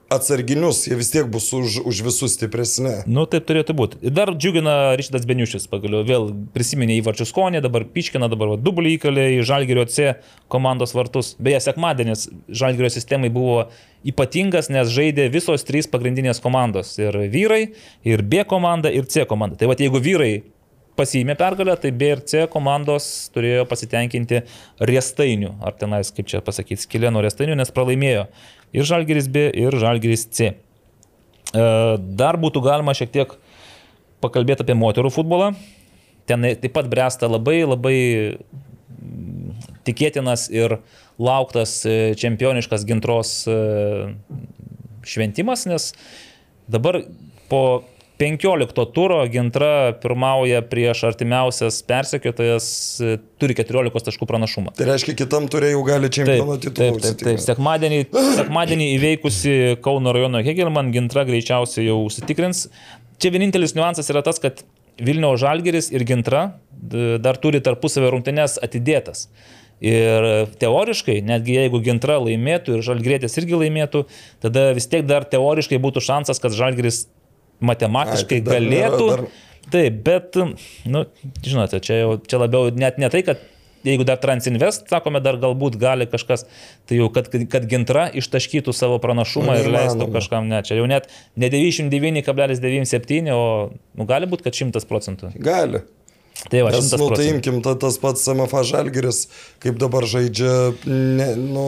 [0.10, 2.96] atsarginius, jie vis tiek bus už, už visus stipresni.
[3.10, 4.00] Nu, taip turėtų būti.
[4.14, 9.28] Dar džiugina Ryšidas Beniušis, pagaliau vėl prisiminė įvarčių skonį, dabar piškina, dabar va, dublį įkalė
[9.38, 10.16] į Žalgirio C
[10.52, 11.36] komandos vartus.
[11.38, 13.68] Beje, sekmadienis Žalgirio sistemai buvo
[14.08, 16.96] ypatingas, nes žaidė visos trys pagrindinės komandos.
[17.02, 17.68] Ir vyrai,
[18.08, 19.60] ir B komanda, ir C komanda.
[19.60, 20.34] Tai va, jeigu vyrai
[21.00, 24.42] pasiėmė pergalę, tai B ir C komandos turėjo pasitenkinti
[24.90, 28.26] riestainių, ar tenais, kaip čia pasakyti, skilėno riestainių, nes pralaimėjo
[28.74, 30.54] ir Žalgiris B, ir Žalgiris C.
[30.54, 31.68] E,
[32.00, 33.36] Dar būtų galima šiek tiek
[34.24, 35.54] pakalbėti apie moterų futbolą.
[36.30, 37.98] Ten taip pat bręsta labai labai
[39.88, 40.80] tikėtinas ir
[41.20, 43.58] lauktas e, čempioniškas gintros e,
[45.08, 45.92] šventimas, nes
[46.70, 47.02] dabar
[47.50, 47.84] po
[48.20, 52.66] 15 turo Gintra pirmauja prieš artimiausias persekiotojas,
[53.00, 54.74] e, turi 14 taškų pranašumą.
[54.76, 56.98] Tai reiškia, kitam turėjai jau gali čempiono Taip, titulą.
[57.00, 57.44] taip, taip, taip.
[57.46, 58.02] Sekmadienį,
[58.42, 59.54] sekmadienį įveikusi
[59.86, 62.66] Kauno rajono Hegelman Gintra greičiausiai jau užsitikrins.
[63.24, 64.66] Čia vienintelis niuansas yra tas, kad
[65.00, 66.42] Vilniaus Žalgeris ir Gintra
[67.24, 69.30] dar turi tarpusavio rungtynės atidėtas.
[69.80, 74.04] Ir teoriškai, netgi jeigu Gintra laimėtų ir Žalgrėtis irgi laimėtų,
[74.44, 77.06] tada vis tiek dar teoriškai būtų šansas, kad Žalgeris
[77.62, 79.08] matematiškai Ai, tai dar galėtų.
[79.16, 79.28] dar-
[79.70, 80.34] Taip, bet,
[80.90, 81.04] nu,
[81.46, 83.38] žinote, čia, jau, čia labiau net ne tai, kad
[83.86, 86.48] jeigu dar Transinvest, sakome, dar galbūt gali kažkas,
[86.90, 90.16] tai jau, kad, kad, gintra ištaškytų savo pranašumą Nu, ir leistų neįmanoma.
[90.18, 91.06] kažkam, ne, čia jau net
[91.38, 95.32] ne 99,97, o nu, gali būti, kad 100 procentų.
[95.38, 95.84] Gali.
[96.50, 99.26] Tai va, Nes, 100 nu, tai imkim, ta, tas pats MFA Žalgeris,
[99.60, 101.66] kaip dabar žaidžia, ne, nu,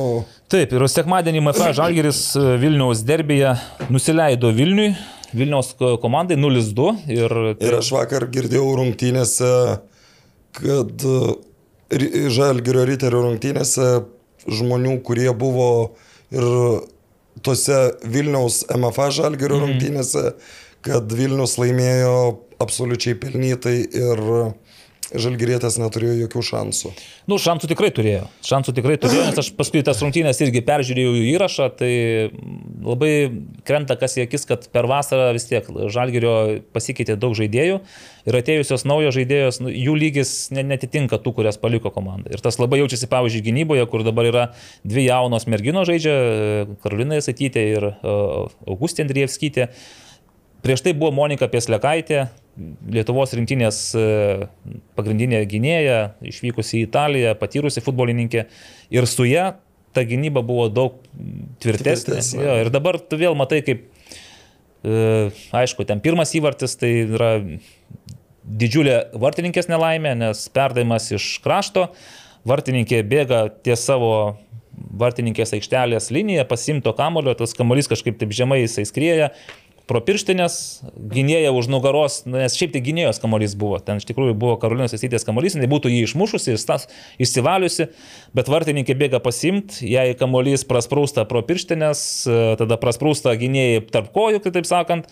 [0.52, 3.52] Taip, ir sekmadienį MFA Žalgeris e, Vilniaus derbėje
[3.92, 4.94] nusileido Vilniui,
[5.34, 9.52] Vilniaus ko- komandai 0-2 ir, ir aš vakar girdėjau rungtynėse,
[10.58, 11.20] kad e,
[11.92, 13.88] Ri- Žalgerio Riterio rungtynėse
[14.48, 15.70] žmonių, kurie buvo
[16.32, 16.46] ir
[17.44, 19.64] tose Vilniaus MFA Žalgerio Mhm.
[19.64, 19.72] mm.
[19.72, 20.26] rungtynėse,
[20.82, 22.16] kad Vilnius laimėjo
[22.62, 24.20] absoliučiai pelnytai ir
[25.12, 26.90] Žalgerėtas neturėjo jokių šansų.
[27.28, 28.30] Nu, šansų tikrai turėjo.
[28.48, 31.92] Šansų tikrai turėjo, nes aš paskui tas rungtynės irgi peržiūrėjau jų įrašą, tai
[32.86, 33.12] labai
[33.68, 36.36] krenta kas į akis, kad per vasarą vis tiek Žalgerio
[36.72, 37.82] pasikeitė daug žaidėjų
[38.30, 42.32] ir atėjusios naujos žaidėjos, nu, jų lygis ne- netitinka tų, kurias paliko komanda.
[42.32, 44.46] Ir tas labai jaučiasi, pavyzdžiui, gynyboje, kur dabar yra
[44.88, 46.16] dvi jaunos merginos žaidžia,
[46.84, 48.16] Karolina Satytė ir e,
[48.70, 49.72] Augustė Andrievskytė.
[50.62, 52.28] Prieš tai buvo Monika Pieslekaitė,
[52.92, 54.06] Lietuvos rinktinės e,
[55.00, 58.44] pagrindinė gynėja, išvykusi į Italiją, patyrusi futbolininkė.
[58.92, 59.54] Ir su ja
[59.96, 60.98] ta gynyba buvo daug
[61.64, 62.18] tvirtesnė.
[62.18, 62.44] Tvirtesnė.
[62.44, 63.88] Jo, ir dabar tu vėl matai, kaip,
[64.84, 65.32] e,
[65.64, 67.32] aišku, ten pirmas įvartis tai yra
[68.42, 71.88] didžiulė vartininkės nelaimė, nes perdavimas iš krašto,
[72.48, 74.14] vartininkė bėga ties savo
[75.02, 79.30] vartininkės aikštelės liniją, pasimto kamulio, tas kamuolys kažkaip taip žemai jisai skrieja,
[79.90, 80.56] pro pirštinės,
[81.12, 84.96] gynėja už nugaros, nu, nes šiaip tai gynėjos kamuolys buvo, ten iš tikrųjų buvo Karolinos
[84.98, 86.56] Esytės kamuolys, jinai būtų jį išmušusi,
[87.22, 87.90] išsivaliusi,
[88.38, 92.06] bet vartininkė bėga pasimt, jei kamuolys prasprūsta pro pirštinės,
[92.62, 95.10] tada prasprūsta gynėjai tarp kojų, kitaip sakant,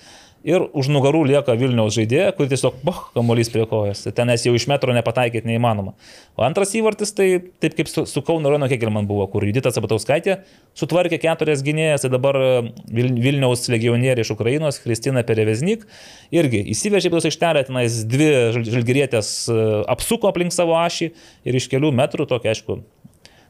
[0.48, 4.06] ir už nugarų lieka Vilniaus žaidėja, kur tiesiog, boh, kamuolys prie kojas.
[4.06, 5.96] Tai Tenais jau iš metro nepataikyti neįmanoma.
[6.40, 7.28] O antras įvartis, tai
[7.60, 10.38] taip kaip su, su Kauno Rono Hegelman buvo, kur Judita Sabatauskaitė
[10.80, 12.52] sutvarkė keturias gynėjas, tai dabar e,
[12.96, 15.84] Vil- Vilniaus legionieriai iš Ukrainos, Kristina Pereveznik,
[16.32, 19.60] irgi įsivežė tos aikštelę, tenais dvi žal- žalgirietės e,
[19.92, 21.12] apsuko aplink savo ašį
[21.50, 22.80] ir iš kelių metrų, tokia aišku,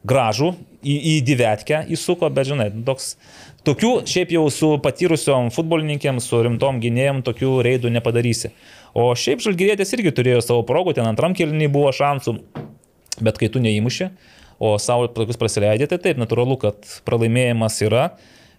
[0.09, 3.13] gražų, į, į divetkę įsuko, bet žinai, toks,
[3.67, 8.53] tokių šiaip jau su patyrusiom futbolininkėm, su rimtom gynėjom, tokių reidų nepadarysi.
[8.97, 12.35] O šiaip žalgyrėtės irgi turėjo savo progų, ten antram kelniui buvo šansų,
[13.25, 14.09] bet kai tu neįmuši,
[14.59, 18.09] o savo tokius prasileidė, tai taip, natūralu, kad pralaimėjimas yra.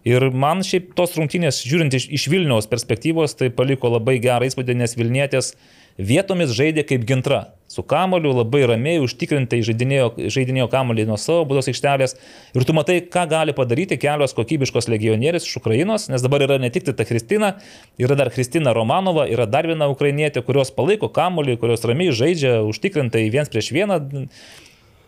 [0.08, 4.78] Ir man šiaip tos rungtynės, žiūrint iš, iš Vilniaus perspektyvos, tai paliko labai gerą įspūdį,
[4.80, 5.52] nes Vilnietės
[6.00, 7.50] vietomis žaidė kaip gintra.
[7.70, 12.16] Su kamoliu labai ramiai, užtikrintai žaidinėjo, žaidinėjo kamolį nuo savo būdos aikštelės.
[12.58, 16.72] Ir tu matai, ką gali padaryti kelios kokybiškos legionierės iš Ukrainos, nes dabar yra ne
[16.74, 17.52] tik tai ta Kristina,
[18.00, 23.28] yra dar Kristina Romanova, yra dar viena ukrainietė, kurios palaiko kamolį, kurios ramiai žaidžia, užtikrintai
[23.30, 24.00] viens prieš vieną.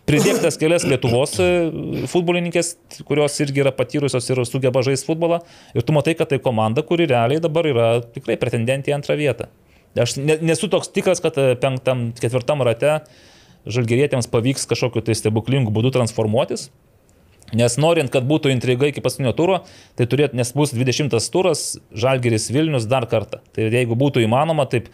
[0.07, 1.49] Pridėktas kelias Lietuvos e,
[2.11, 2.73] futbolininkės,
[3.07, 5.39] kurios irgi yra patyrusios ir sugeba žaisti futbolą.
[5.75, 9.47] Ir tu matai, kad tai komanda, kuri realiai dabar yra tikrai pretendentė į antrą vietą.
[9.99, 13.01] Aš ne, nesu toks tikras, kad e, penktam, ketvirtam rate
[13.69, 16.69] žalgerėtėms pavyks kažkokiu tai stebuklingu būdu transformuotis.
[17.53, 19.59] Nes norint, kad būtų intriga iki paskutinio turo,
[19.99, 23.43] tai turėtų, nes bus 20 turas, Žalgeris Vilnius dar kartą.
[23.53, 24.89] Tai jeigu būtų įmanoma, taip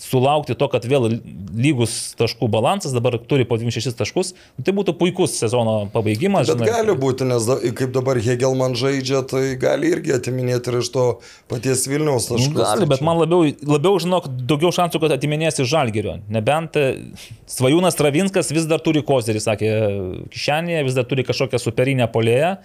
[0.00, 1.06] sulaukti to, kad vėl
[1.54, 6.50] lygus taškų balansas, dabar turi po 26 taškus, nu, tai būtų puikus sezono pabaigimas.
[6.50, 10.90] Bet gali būti, nes da, kaip dabar Hegelman žaidžia, tai gali irgi atiminėti ir iš
[10.94, 11.06] to
[11.50, 12.50] paties Vilniaus taškų.
[12.54, 16.18] Nu, Gali, bet man labiau, labiau žinok, daugiau šansų, kad atiminės iš Žalgerio.
[16.32, 16.88] Nebent e,
[17.50, 19.70] Svajūnas Travinskas vis dar turi kozerį, sakė,
[20.34, 22.56] kišenėje, vis dar turi kažkokią superinę polėją,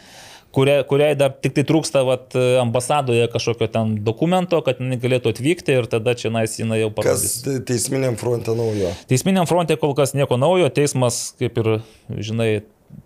[0.55, 5.75] kuriai, kuriai dar tik tai trūksta vat, ambasadoje kažkokio ten dokumento, kad jinai galėtų atvykti
[5.77, 7.37] ir tada čia nais jinai jau Kas parodys.
[7.45, 8.91] te- teisminiam fronte naujo?
[9.11, 11.71] Teisminiam fronte kol kas nieko naujo, teismas, kaip ir,
[12.09, 12.49] žinai,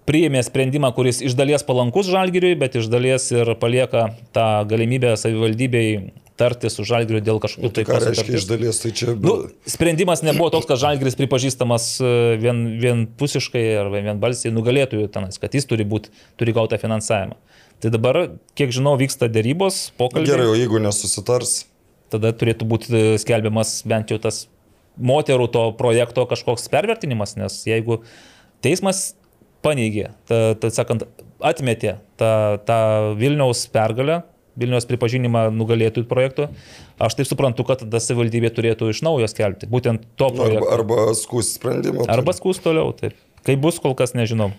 [0.07, 6.13] priėmė sprendimą, kuris iš dalies palankus žalgiriui, bet iš dalies ir palieka tą galimybę savivaldybei
[6.39, 9.13] tarti su žalgiriu dėl kažkokių Tai ką reiškia iš dalies, tai čia...
[9.19, 9.35] Nu,
[9.69, 15.69] sprendimas nebuvo toks, kad Žalgris pripažįstamas e, vien, vienpusiškai ar vienbalsiai nugalėtojų tenais, kad jis
[15.69, 16.09] turi, būt,
[16.41, 17.37] turi gauti finansavimą.
[17.83, 18.21] Tai dabar,
[18.57, 20.31] kiek žinau, vyksta dėrybos, pokalbiai.
[20.31, 21.63] Gerai, o jeigu nesusitars,
[22.13, 24.45] tada turėtų būti skelbiamas bent jau tas
[24.97, 28.01] moterų to projekto kažkoks pervertinimas, nes jeigu
[28.63, 29.11] teismas
[29.65, 31.05] paneigė, ta, ta sakant,
[31.43, 32.33] atmetė tą,
[32.67, 32.79] tą
[33.19, 34.21] Vilniaus pergalę,
[34.59, 36.49] Vilniaus pripažinimą nugalėtojų projektų,
[37.01, 39.69] aš taip suprantu, kad tada savivaldybė turėtų iš naujo skelbti.
[39.71, 40.67] Būtent to projekto.
[40.69, 42.05] Arba, arba skūs sprendimą.
[42.13, 43.17] Arba skūs toliau, taip.
[43.47, 44.51] Kai bus, kol kas nežinau.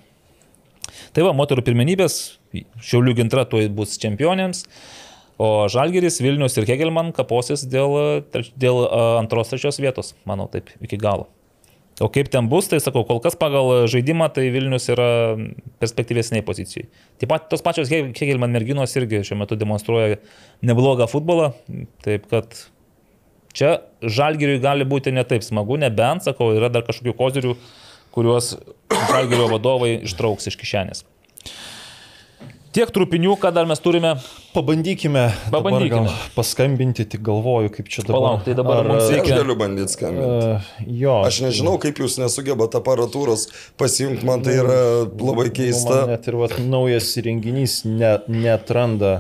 [1.15, 2.19] Tai va, moterų pirmenybės,
[2.55, 4.65] Šiaulių gintra tuoj bus čempionėms,
[5.43, 8.23] o Žalgeris, Vilnius ir Hegelman kaposis dėl,
[8.55, 8.83] dėl
[9.19, 11.27] antros trečios vietos, manau, taip, iki galo.
[12.03, 15.37] O kaip ten bus, tai sakau, kol kas pagal žaidimą, tai Vilnius yra
[15.79, 16.89] perspektyvesniai pozicijai.
[17.23, 20.19] Taip pat tos pačios Hegelman merginos irgi šiuo metu demonstruoja
[20.67, 21.53] neblogą futbolą,
[22.03, 22.59] taip kad
[23.55, 27.55] čia Žalgiriui gali būti netaip smagu, nebent, sakau, yra dar kažkokių kozirių,
[28.15, 28.57] kuriuos
[28.91, 31.07] Žalgirio vadovai ištrauks iš kišenės.
[32.75, 34.17] Tiek trupinių, ką dar mes turime.
[34.51, 36.11] Pabandykime, Pabandykime.
[36.35, 38.17] paskambinti, tik galvoju, kaip čia dabar.
[38.17, 39.37] Palauk, tai dabar Ar, mums reikia.
[39.37, 40.49] Aš galiu bandyti skambinti.
[40.49, 40.73] Uh,
[41.05, 41.15] jo.
[41.29, 43.47] Aš nežinau, kaip jūs nesugebat aparatūros
[43.79, 46.01] pasijungti, man tai yra labai keista.
[46.03, 49.15] Man net ir vat, naujas įrenginys ne, netranda.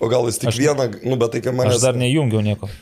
[0.00, 1.68] O gal jis tik aš, vieną, nu bet tai kaip man.
[1.68, 2.72] Aš dar nejungiau nieko.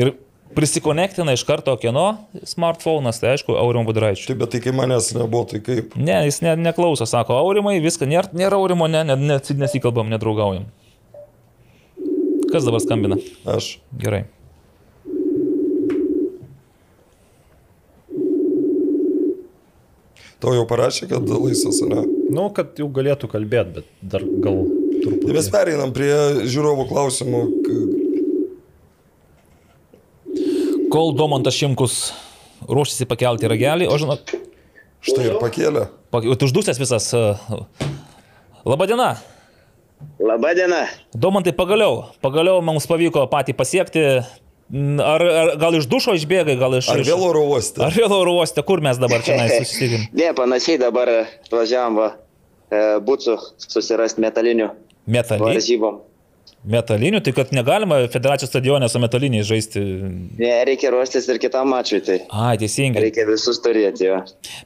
[0.00, 0.16] Ir
[0.54, 2.04] Prisikonektina iš karto kieno
[2.46, 4.28] smartphone'as, tai aišku, Aurimo Budraičio.
[4.30, 5.96] Taip, bet tai kai manęs nebuvo, tai kaip?
[5.98, 10.68] Ne, jis ne, neklauso, sako, Aurimai, viską, nėra, nėra Aurimo, ne, ne, ne, nesikalbam, nedraugaujam.
[12.52, 13.18] Kas dabar skambina?
[13.50, 13.78] Aš.
[13.98, 14.28] Gerai.
[20.44, 22.04] Tau jau parašė, kad laisvas, ne?
[22.30, 24.66] Nu, kad jau galėtų kalbėti, bet dar gal
[25.00, 25.26] truputį.
[25.26, 26.12] Tai mes pereinam prie
[26.44, 27.44] žiūrovų klausimų
[30.94, 32.12] kol Domantas Šimkus
[32.70, 34.30] ruošiasi pakelti ragelį, o žinot.
[35.04, 35.88] Štai ir pakėlė.
[36.14, 37.10] Pak, uždusęs visas.
[38.64, 39.16] Labadiena.
[40.22, 40.84] Labadiena.
[41.18, 44.06] Domantai pagaliau, pagaliau mums pavyko patį pasiekti.
[45.04, 46.88] Ar, ar gal iš dušo išbėgai, gal iš...
[46.94, 47.82] Ar vėl oro uoste?
[47.84, 50.06] Ar vėl oro uoste, kur mes dabar čia susitikim?
[50.16, 51.10] ne, panašiai dabar
[51.52, 52.08] važiavam va,
[52.70, 54.70] e, būtų susirasti metalinių.
[55.04, 55.50] Metalinių?
[55.50, 56.00] Varžybom.
[56.64, 59.80] Metalinių, tai kad negalima federacijos stadione su metaliniais žaisti.
[60.40, 61.98] Ne, reikia ruoštis ir kitam mačui.
[62.04, 62.16] Tai.
[62.32, 63.02] A, teisingai.
[63.04, 64.20] Reikia visus turėti jo.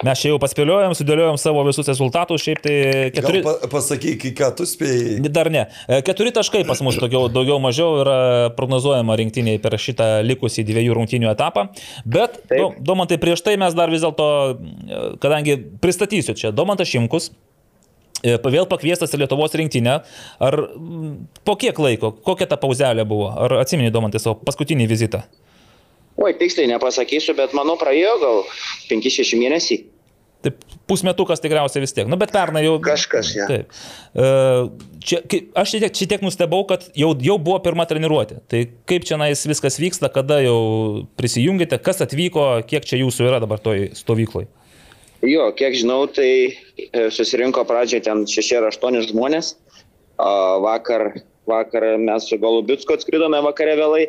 [0.06, 2.76] Mes čia jau paspėliojom, sudėliojom savo visus rezultatus, šiaip tai
[3.16, 3.42] keturi...
[3.42, 5.18] Pa, pasakyk, ką tu spėjai.
[5.26, 5.66] Dar ne.
[5.90, 8.18] E, keturi taškai pas mus daugiau, daugiau mažiau yra
[8.54, 11.66] prognozuojama rinktiniai per šitą likusį dviejų rungtinių etapą.
[12.06, 12.38] Bet,
[12.78, 17.32] Domantai, prieš tai mes dar vis dėlto, e, kadangi pristatysiu čia, Domantas Šimkus
[18.24, 19.98] vėl pakviestas į Lietuvos rinktinę.
[20.42, 20.58] Ar
[21.44, 23.30] po kiek laiko, kokia ta pauzelė buvo?
[23.34, 25.24] Ar atsimeni, Domantai, savo paskutinį vizitą?
[26.18, 28.42] Oi, tiksliai nepasakysiu, bet manau praėjo gal
[28.90, 29.84] 5-6 mėnesiai.
[30.42, 32.06] Taip, pusmetukas tikriausiai vis tiek.
[32.10, 32.76] Nu, bet pernai jau.
[32.82, 33.46] Kažkas, ja.
[33.50, 33.72] Taip.
[34.14, 34.28] E,
[35.02, 35.18] čia,
[35.58, 38.38] aš šitiek, šitiek nustebau, kad jau, jau buvo pirma treniruotė.
[38.50, 40.60] Tai kaip čia nais viskas vyksta, kada jau
[41.18, 44.46] prisijungėte, kas atvyko, kiek čia jūsų yra dabar toj stovykloj?
[45.26, 49.56] Jo, kiek žinau, tai e, susirinko pradžioje ten 6 ar 8 žmonės.
[50.62, 51.10] Vakar,
[51.46, 54.04] vakar mes su Golubitsku atskridome vakare vėlai,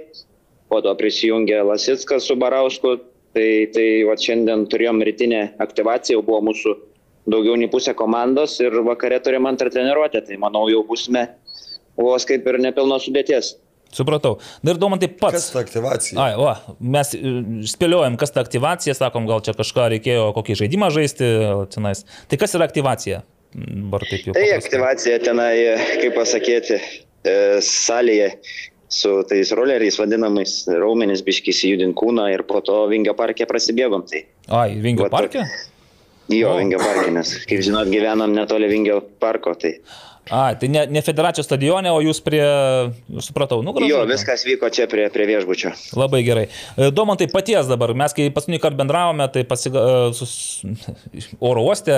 [0.70, 3.00] po to prisijungė Lasitskas su Barausku.
[3.30, 6.72] Tai, tai va, šiandien turėjom rytinę aktivaciją, jau buvo mūsų
[7.30, 10.24] daugiau nei pusė komandos ir vakare turėjom antrą treniruotę.
[10.26, 11.28] Tai manau, jau būsime
[11.98, 13.54] vos kaip ir nepilno sudėties.
[13.96, 14.38] Supratau.
[14.66, 15.40] Dar domantai pats.
[15.40, 16.16] Kas ta aktyvacija?
[16.22, 17.34] Ai, o, mes e,
[17.70, 21.30] spėliojam, kas ta aktyvacija, sakom, gal čia kažką reikėjo kokį žaidimą žaisti,
[21.74, 22.06] tenais.
[22.30, 23.24] Tai kas yra aktyvacija?
[23.90, 24.34] Bar taip jau.
[24.36, 24.58] Tai paprastai.
[24.62, 25.54] aktyvacija tenai,
[26.04, 26.78] kaip pasakyti,
[27.26, 28.36] e, salėje
[28.90, 34.06] su tais roleriais vadinamais raumenis biškis judint kūną ir po to Vingio parke prasidėgom.
[34.10, 34.24] Tai,
[34.62, 35.46] Ai, Vingio parke?
[36.30, 39.56] Jo, Vingio parke, nes, kaip žinot, gyvenam netoli Vingio parko.
[39.58, 39.76] Tai...
[40.30, 42.44] A, tai ne, ne federacijos stadione, o jūs prie,
[43.26, 43.90] supratau, nu, gražu.
[43.90, 45.72] Jo, viskas vyko čia prie, prie viešbučio.
[45.98, 46.46] Labai gerai.
[46.78, 50.34] E, Domantai paties dabar, mes kai paskutinį kartą bendravome, tai pasiga, e, sus,
[51.52, 51.96] oro uoste,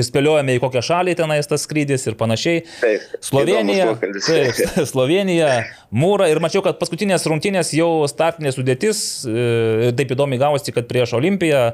[0.00, 2.62] įspėliojame į kokią šalį tenais tas skrydis ir panašiai.
[2.82, 3.08] Taip.
[3.32, 3.90] Slovenija.
[3.98, 5.54] Taip, Slovenija,
[5.92, 11.18] Mūra ir mačiau, kad paskutinės rungtynės jau startinė sudėtis, e, taip įdomi gavosi, kad prieš
[11.18, 11.66] Olimpiją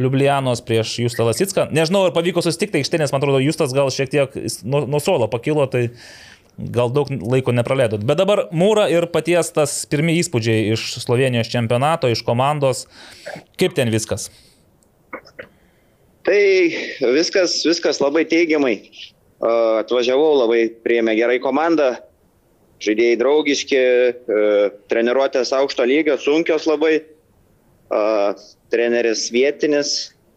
[0.00, 1.68] Liublianos prieš Justą Lasitską.
[1.74, 4.32] Nežinau, ar pavyko susitikti aikštė, nes man atrodo, Justas gal šiek tiek
[4.66, 5.88] nuo, nuo suolo pakilo, tai
[6.58, 8.02] gal daug laiko nepraleidot.
[8.06, 12.86] Bet dabar Mūra ir paties tas pirmie įspūdžiai iš Slovenijos čempionato, iš komandos.
[13.60, 14.30] Kaip ten viskas?
[16.24, 16.40] Tai
[17.14, 18.78] viskas, viskas labai teigiamai.
[19.44, 21.90] Atvažiavau, labai prieėmė gerai komandą,
[22.82, 23.80] žaidėjai draugiški,
[24.88, 27.02] treniruotės aukšto lygio, sunkios labai
[28.72, 29.94] treneris vietinis,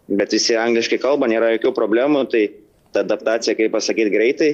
[0.08, 2.44] bet visi angliškai kalba, nėra jokių problemų, tai
[2.94, 4.52] ta adaptacija, kaip pasakyti, greitai,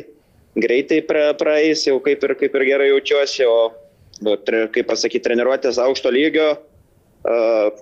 [0.59, 3.73] greitai pra, praeis, jau kaip ir, kaip ir gerai jaučiuosi, o
[4.73, 6.53] kaip pasakyti, treniruotės aukšto lygio,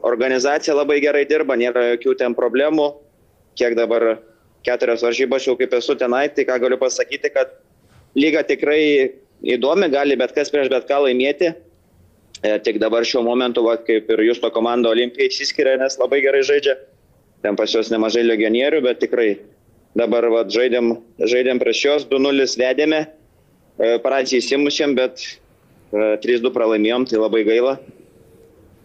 [0.08, 2.92] organizacija labai gerai dirba, nėra jokių ten problemų.
[3.58, 4.22] Kiek dabar
[4.66, 7.52] keturias varžybas jau kaip esu tenai, tai ką galiu pasakyti, kad
[8.16, 9.12] lyga tikrai
[9.42, 11.54] įdomi, gali bet kas prieš bet ką laimėti.
[12.42, 16.42] E, tik dabar šiuo momentu, va, kaip ir jūsų komanda Olimpija išsiskiria, nes labai gerai
[16.48, 16.74] žaidžia.
[17.46, 19.36] Ten pas juos nemažai legionierių, bet tikrai
[19.98, 25.22] dabar va, žaidėm, žaidėm prieš juos, 2-0 vedėme, e, pradžiai įsimušėm, bet
[25.94, 27.76] 3-2 e, pralaimėjom, tai labai gaila.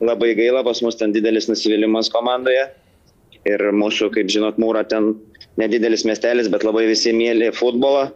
[0.05, 2.69] Labai gaila, pas mus ten didelis nusivylimas komandoje.
[3.49, 5.15] Ir mūsų, kaip žinot, mūra ten
[5.57, 8.11] nedidelis miestelis, bet labai visi mėly futbolą.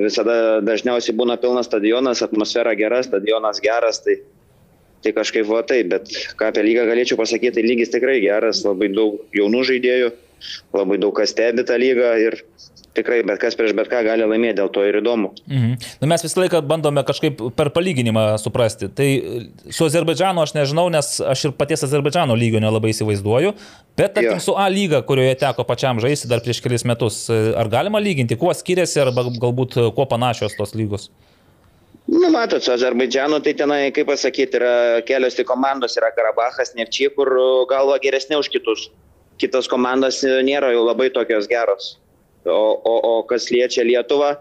[0.00, 4.22] Visada dažniausiai būna pilnas stadionas, atmosfera gera, stadionas geras, tai
[5.04, 8.88] Tai kažkaip va taip, bet ką apie lygą galėčiau pasakyti, tai lygis tikrai geras, labai
[8.94, 10.12] daug jaunų žaidėjų,
[10.76, 12.38] labai daug kas stebi tą lygą ir
[12.94, 15.32] tikrai bet kas prieš bet ką gali laimėti, dėl to ir įdomu.
[15.50, 15.74] Mhm.
[16.00, 18.88] Nu, mes visą laiką bandome kažkaip per palyginimą suprasti.
[18.88, 19.08] Tai
[19.68, 23.54] su Azerbaidžanu aš nežinau, nes aš ir paties Azerbaidžano lygio nelabai įsivaizduoju,
[23.98, 28.02] bet tarkim su A lyga, kurioje teko pačiam žaisti dar prieš kelias metus, ar galima
[28.02, 31.10] lyginti, kuo skiriasi arba galbūt kuo panašios tos lygos?
[32.06, 37.08] Nu, matot, su Azerbaidžianu, tai tenai, kaip pasakyti, yra kelios tai komandos, yra Karabachas, Nepčiai,
[37.16, 37.30] kur
[37.70, 38.90] galva geresnė už kitus.
[39.40, 41.94] Kitos komandos nėra jau labai tokios geros.
[42.44, 44.34] O, o, o kas liečia Lietuvą,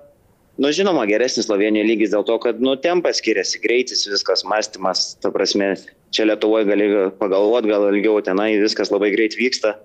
[0.60, 5.32] nu, žinoma, geresnis Slovenijos lygis dėl to, kad, nu, tempas skiriasi, greitis, viskas, mąstymas, ta
[5.32, 5.72] prasme,
[6.12, 6.92] čia Lietuvoje gali
[7.22, 9.78] pagalvoti, gal ilgiau tenai viskas labai greit vyksta.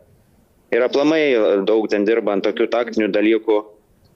[0.75, 1.23] Ir aplamai
[1.65, 3.63] daug ten dirba ant tokių taktinių dalykų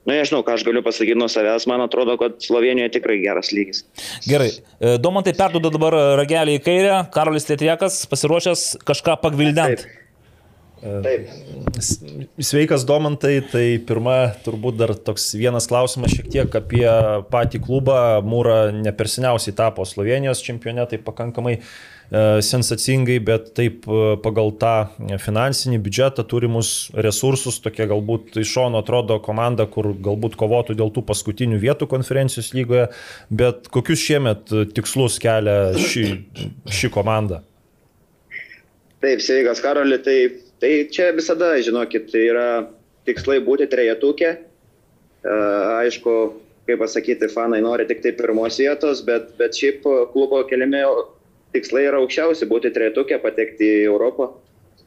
[0.03, 3.85] Nu, nežinau, ką aš galiu pasakyti nuo savęs, man atrodo, kad Slovenijoje tikrai geras lygis.
[4.27, 4.49] Gerai,
[4.79, 9.85] e, Domantai perduoda dabar ragelį į kairę, Karolis Lietriekas pasiruošęs kažką pagvildent.
[9.85, 9.99] Taip.
[10.83, 11.29] Taip.
[12.43, 16.83] Sveikas Domantai, tai pirma, turbūt dar toks vienas klausimas šiek tiek apie
[17.31, 17.97] patį klubą.
[18.27, 21.92] Mūra ne per seniausiai tapo Slovenijos čempionė, tai pakankamai uh, E,
[22.45, 24.73] sensacingai, bet taip e, pagal tą
[25.21, 31.05] finansinį biudžetą turimus resursus, tokia galbūt iš šono atrodo komanda, kur galbūt kovotų dėl tų
[31.07, 32.89] paskutinių vietų konferencijos lygoje,
[33.33, 36.05] bet kokius šiemet tikslus kelia ši,
[36.69, 37.41] ši komanda?
[39.03, 40.17] Taip, sveikas Karoli, tai,
[40.63, 42.47] tai čia visada, žinokit, tai yra
[43.07, 44.37] tikslai būti trejetukė.
[45.23, 46.13] Uh, aišku,
[46.67, 50.83] kaip pasakyti, fanai nori tik tai pirmos vietos, bet, bet šiaip klubo keliami
[51.53, 54.33] tikslai yra aukščiausi, būti trejetukė, patekti į Europą.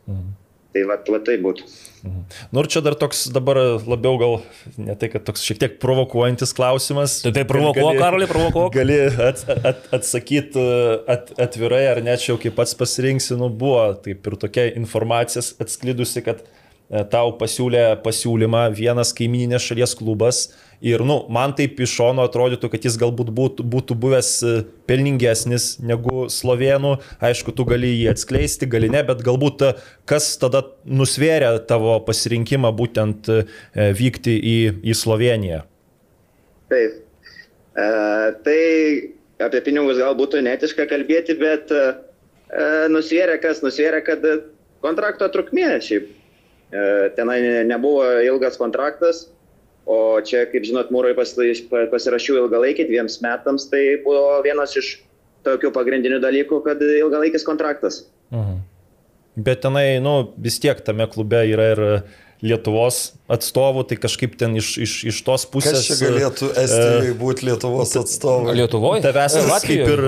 [0.07, 0.33] Mhm.
[0.77, 1.67] Tai va, va tai būtų.
[2.05, 2.25] Mhm.
[2.53, 4.35] Nu ir čia dar toks dabar labiau gal,
[4.77, 7.21] ne tai, kad toks šiek tiek provokuojantis klausimas.
[7.25, 8.75] Tai tai provokuok, Karolį, provokuok.
[8.79, 10.67] Gali at, at, atsakyti
[11.09, 15.45] at, atvirai ar ne, čia jau kaip pats pasirinksi, nu buvo taip ir tokia informacija
[15.65, 16.45] atsklidusi, kad
[17.11, 20.47] tau pasiūlė pasiūlymą vienas kaimininės šalies klubas
[20.81, 24.57] Ir, nu, man taip iš šono atrodytų, kad jis galbūt būtų, būtų buvęs e,
[24.89, 26.99] pelningesnis negu slovenų.
[27.25, 29.71] Aišku, tu gali jį atskleisti, gali ne, bet galbūt e,
[30.09, 33.41] kas tada nusvėrė tavo pasirinkimą būtent e,
[33.97, 35.63] vykti į, į Sloveniją.
[36.69, 37.01] Taip.
[37.73, 37.89] E,
[38.45, 38.61] tai
[39.49, 41.87] apie pinigus gal būtų netiška kalbėti, bet e,
[42.93, 44.29] nusvėrė kas, nusvėrė, kad
[44.85, 46.13] kontrakto trukmė šiaip.
[46.73, 46.85] E,
[47.15, 49.27] tenai nebuvo ilgas kontraktas
[49.87, 54.97] O čia, kaip žinot, mūrai pasirašiau ilgalaikį dviems metams, tai buvo vienas iš
[55.47, 58.03] tokių pagrindinių dalykų, kad ilgalaikis kontraktas.
[58.35, 58.65] Mhm.
[59.47, 61.83] Bet tenai, nu, vis tiek tame klube yra ir
[62.45, 65.79] Lietuvos atstovų, tai kažkaip ten iš, iš, iš tos pusės.
[65.79, 68.57] Kas čia galėtų e, Estijoje būti Lietuvos atstovai?
[68.59, 69.05] Lietuvoje?
[69.07, 70.03] Tavęs kaip ir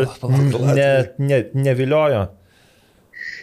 [0.74, 0.90] ne,
[1.22, 2.26] ne, neviliojo.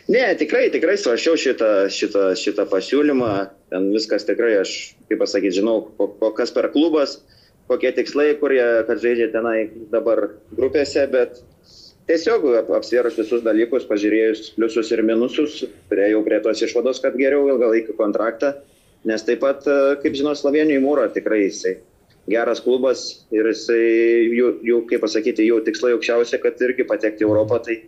[0.06, 3.32] Ne, tikrai, tikrai svaršiau šitą, šitą, šitą pasiūlymą.
[3.74, 4.74] Ten viskas tikrai, aš,
[5.10, 7.18] kaip pasakyti, žinau, ko, ko, kas per klubas,
[7.72, 11.42] kokie tikslai, kurie, kad žaidžia tenai dabar grupėse, bet
[12.06, 12.46] tiesiog
[12.78, 18.54] apsvėrus visus dalykus, pažiūrėjus pliusus ir minusus, prieėjau prie tos išvados, kad geriau ilgalaikį kontraktą,
[19.10, 19.66] nes taip pat,
[20.06, 21.80] kaip žinau, Slovenijoje mūro tikrai jisai
[22.30, 23.04] geras klubas
[23.34, 23.82] ir jisai,
[24.34, 27.82] jų, jų, kaip pasakyti, jų tikslai aukščiausia, kad irgi patekti į Europą, tai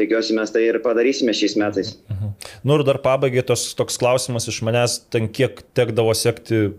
[0.00, 1.96] tikiuosi mes tai ir padarysime šiais metais.
[2.12, 2.32] Mhm.
[2.64, 6.70] Nu ir dar pabaigai tos, toks klausimas iš manęs, ten kiek tekdavo sekti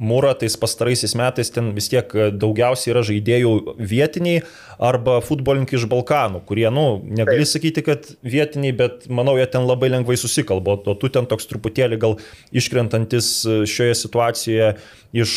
[0.00, 2.08] mūrą, tais pastaraisiais metais ten vis tiek
[2.40, 3.50] daugiausiai yra žaidėjų
[3.90, 4.40] vietiniai
[4.80, 9.90] arba futbolininkai iš Balkanų, kurie, nu, negali sakyti, kad vietiniai, bet manau, jie ten labai
[9.92, 12.16] lengvai susikalba, o tu ten toks truputėlį gal
[12.56, 13.34] iškrentantis
[13.68, 14.72] šioje situacijoje
[15.20, 15.36] iš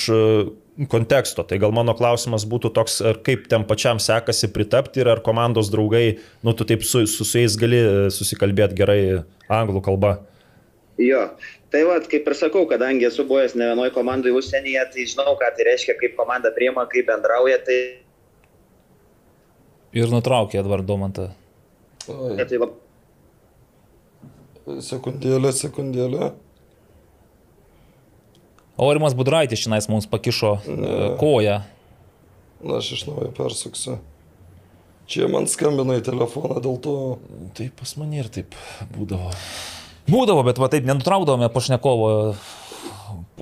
[0.89, 1.45] konteksto.
[1.47, 5.71] Tai gal mano klausimas būtų toks, ar kaip ten pačiam sekasi pritapti ir ar komandos
[5.73, 9.01] draugai, nu, tu taip su, su, su jais gali e, susikalbėti gerai
[9.51, 10.15] anglų kalba.
[11.01, 11.25] Jo,
[11.73, 15.49] tai vad, kaip ir sakau, kadangi esu buvęs ne vienoje komandoje užsienyje, tai žinau, ką
[15.57, 17.77] tai reiškia, kaip komanda priema, kaip bendrauja, tai
[19.93, 21.27] Ir nutraukė Edvardo Mantą.
[22.07, 22.71] Tai lab...
[24.81, 26.31] sekundėlę, sekundėlę.
[28.77, 31.59] Aurimas Budraitis šiandien mums pakišo e, koją.
[32.63, 33.99] Na, aš iš naujo persuksiu.
[35.09, 36.95] Čia man skambina į telefoną, dėl to...
[37.57, 38.55] Tai pas mane ir taip
[38.95, 39.33] būdavo.
[40.07, 42.09] Būdavo, bet va taip nenutraukdavome pašnekovo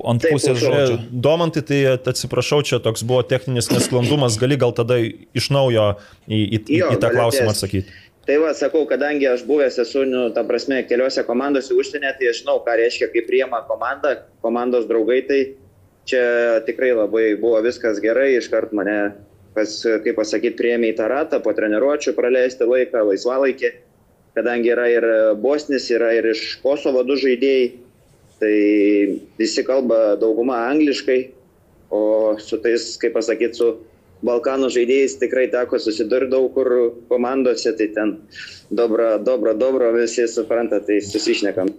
[0.07, 0.97] ant Taip, pusės žodžių.
[1.23, 5.93] Domantai, tai atsiprašau, čia toks buvo techninis nesklandumas, gali gal tada iš naujo
[6.25, 7.93] į, į, į, Jo, į tą klausimą atsakyti.
[8.31, 12.37] Tai va, sakau, kadangi aš buvęs esu, nu, ta prasme, keliose komandose užsienė, tai aš
[12.45, 15.39] žinau, ką reiškia, kai priema komanda, komandos draugai, tai
[16.07, 16.21] čia
[16.63, 18.95] tikrai labai buvo viskas gerai, iškart mane,
[19.51, 19.73] pas,
[20.05, 23.73] kaip pasakyti, priėmė į tą ratą, po treniruočio praleisti laiką, laisvalaikį,
[24.39, 25.09] kadangi yra ir
[25.43, 27.67] Bosnis, yra ir iš Kosovo du žaidėjai,
[28.39, 28.55] tai
[29.43, 31.19] visi kalba dauguma angliškai,
[31.91, 32.03] o
[32.39, 33.73] su tais, kaip pasakyti, su
[34.25, 36.69] Balkanų žaidėjais tikrai teko susidurti daug kur
[37.09, 38.15] komandose, tai ten
[38.69, 41.71] dobro, dobro, dobro, visi supranta, tai susišnekam.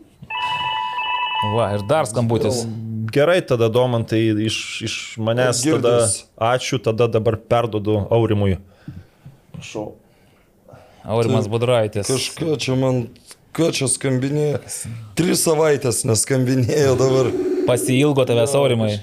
[1.54, 2.64] Va, ir dar skambutis.
[3.12, 5.96] Gerai, tada Domantai iš, iš manęs tada
[6.52, 8.56] ačiū, tada dabar perdodu Aurimui.
[9.52, 9.92] Prašau.
[11.04, 12.06] Aurimas Budraitis.
[12.06, 13.04] Kažką čia man,
[13.54, 14.62] ką čia skambinėjo.
[15.18, 17.30] Tris savaitės neskambinėjo dabar.
[17.66, 18.94] Pasilgo tavęs Aurimai.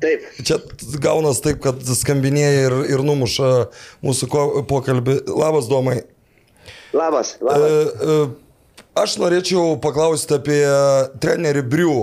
[0.00, 0.58] Taip, Čia
[1.00, 3.48] gaunas taip, kad skambinėja ir, ir numuša
[4.04, 4.28] mūsų
[4.68, 5.14] pokalbį.
[5.32, 6.02] Labas, Domai.
[6.92, 7.72] labas, E, labas.
[7.96, 8.18] e,
[9.00, 10.60] aš norėčiau paklausti apie
[11.22, 11.96] trenerį Brių.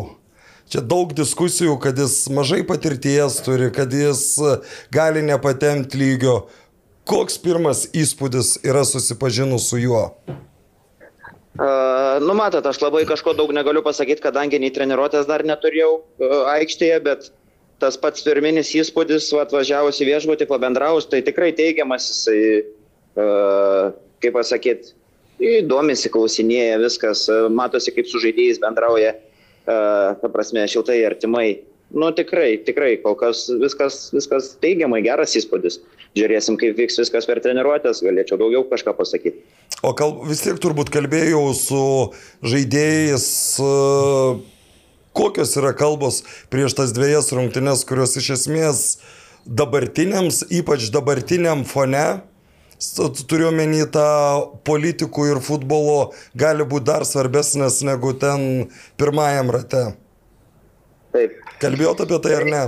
[0.73, 4.55] Čia daug diskusijų, kad jis mažai patirties turi, kad jis e,
[4.95, 6.47] gali nepatemti lygio.
[7.05, 10.07] Koks pirmas įspūdis yra susipažinus su juo?
[11.53, 16.31] Uh, nu, matot, aš labai kažko daug negaliu pasakyti, kadangi nei treniruotės dar neturėjau uh,
[16.55, 17.27] aikštėje, bet
[17.83, 22.39] tas pats pirminis įspūdis, va, atvažiavus į viešbutį, pabendravus, tai tikrai teigiamas, jisai,
[23.19, 23.91] uh,
[24.23, 24.95] kaip pasakyti,
[25.67, 31.49] domisi, klausinėja viskas, uh, matosi, kaip su žaidėjais bendrauja, uh, ta prasme, šiltai, artimai.
[31.93, 35.77] Nu, tikrai, tikrai, kol kas viskas, viskas teigiamai, geras įspūdis.
[36.17, 39.43] Žiūrėsim, kaip vyks viskas per treniruotės, galėčiau daugiau kažką pasakyti.
[39.85, 41.83] O kal, vis tiek turbūt kalbėjau su
[42.49, 43.27] žaidėjais,
[43.61, 43.71] e,
[45.17, 46.21] kokios yra kalbos
[46.53, 48.83] prieš tas dviejas rungtynes, kurios iš esmės
[49.45, 52.05] dabartiniams, ypač dabartiniam fone,
[53.29, 54.07] turiu menį tą
[54.67, 58.69] politikų ir futbolo, gali būti dar svarbesnės negu ten
[58.99, 59.83] pirmajam rate.
[61.13, 61.35] Taip.
[61.61, 62.63] Kalbėjot apie tai ar ne?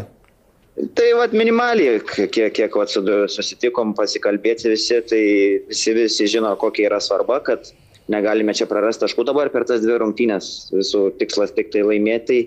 [0.95, 5.23] Tai vad minimaliai, kiek, kiek vat, su- susitikom pasikalbėti visi, tai
[5.69, 7.71] visi, visi žino, kokia yra svarba, kad
[8.11, 10.71] negalime čia prarasti taškų dabar per tas dvi rungtynės.
[10.75, 12.39] Visų tikslas tik tai laimėti,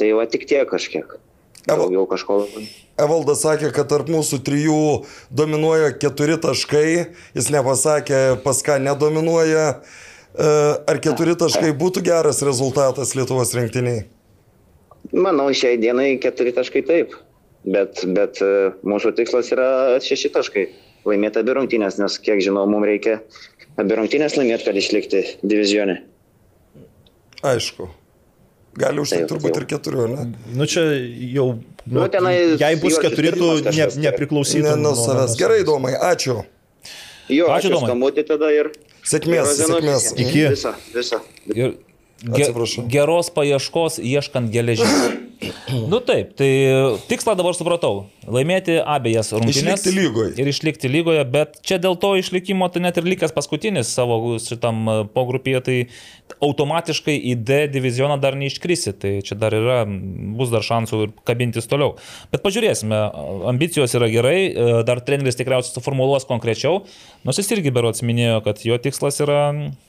[0.00, 1.16] tai va tik tiek kažkiek.
[1.66, 2.44] Daugiau kažko.
[3.02, 4.82] Evaldas sakė, kad tarp mūsų trijų
[5.34, 6.90] dominuoja keturi taškai,
[7.34, 9.64] jis nepasakė, pas ką nedominuoja.
[10.36, 10.50] E,
[10.86, 14.06] Ar keturi taškai būtų geras rezultatas Lietuvos rinktiniai?
[15.12, 17.18] Manau, šiai dienai keturi taškai taip.
[17.66, 19.68] Bet, bet e, mūsų tikslas yra
[20.02, 20.66] šeši taškai.
[21.06, 23.20] Laimėti abi rungtynės, nes kiek žinau, mums reikia
[23.80, 26.00] abi rungtynės laimėti, kad išlikti divizionė.
[27.46, 27.88] Aišku.
[28.76, 29.62] Gali užtekti Taip, turbūt jau.
[29.62, 30.24] ir keturių, ne?
[30.56, 30.82] Nu čia
[31.32, 31.46] jau,
[31.86, 34.66] nu, Nu, tenai jei bus keturi, tu ne, tai- nepriklausytum.
[34.68, 35.36] Ne nuo savęs.
[35.40, 36.42] Gerai, Domai, ačiū.
[37.28, 37.88] Jo, Ačiū, ačiū Domai.
[37.88, 38.68] skambutį tada ir...
[39.06, 40.10] Sėkmės, sėkmės.
[40.18, 40.42] Iki.
[40.52, 41.20] Visą, visą.
[41.54, 41.72] Ir
[42.20, 42.84] ge, Atsiprašau.
[42.90, 44.92] geros paieškos ieškant geležies.
[45.90, 46.50] nu taip, tai
[47.10, 48.06] tikslą dabar supratau.
[48.26, 49.60] Laimėti abiejas rungtynes.
[49.62, 50.32] Išlikti lygoje.
[50.40, 54.80] Ir išlikti lygoje, bet čia dėl to išlikimo tai net ir likęs paskutinis savo šitam
[54.90, 55.76] e, pogrupyje, tai
[56.42, 58.96] automatiškai į D divizioną dar neiškrisi.
[58.98, 59.82] Tai čia dar yra,
[60.38, 61.94] bus dar šansų ir kabintis toliau.
[62.32, 62.98] Bet pažiūrėsime,
[63.52, 66.82] ambicijos yra gerai, e, dar treneris tikriausiai suformuoluos konkrečiau,
[67.26, 69.40] nors jis irgi berots minėjo, kad jo tikslas yra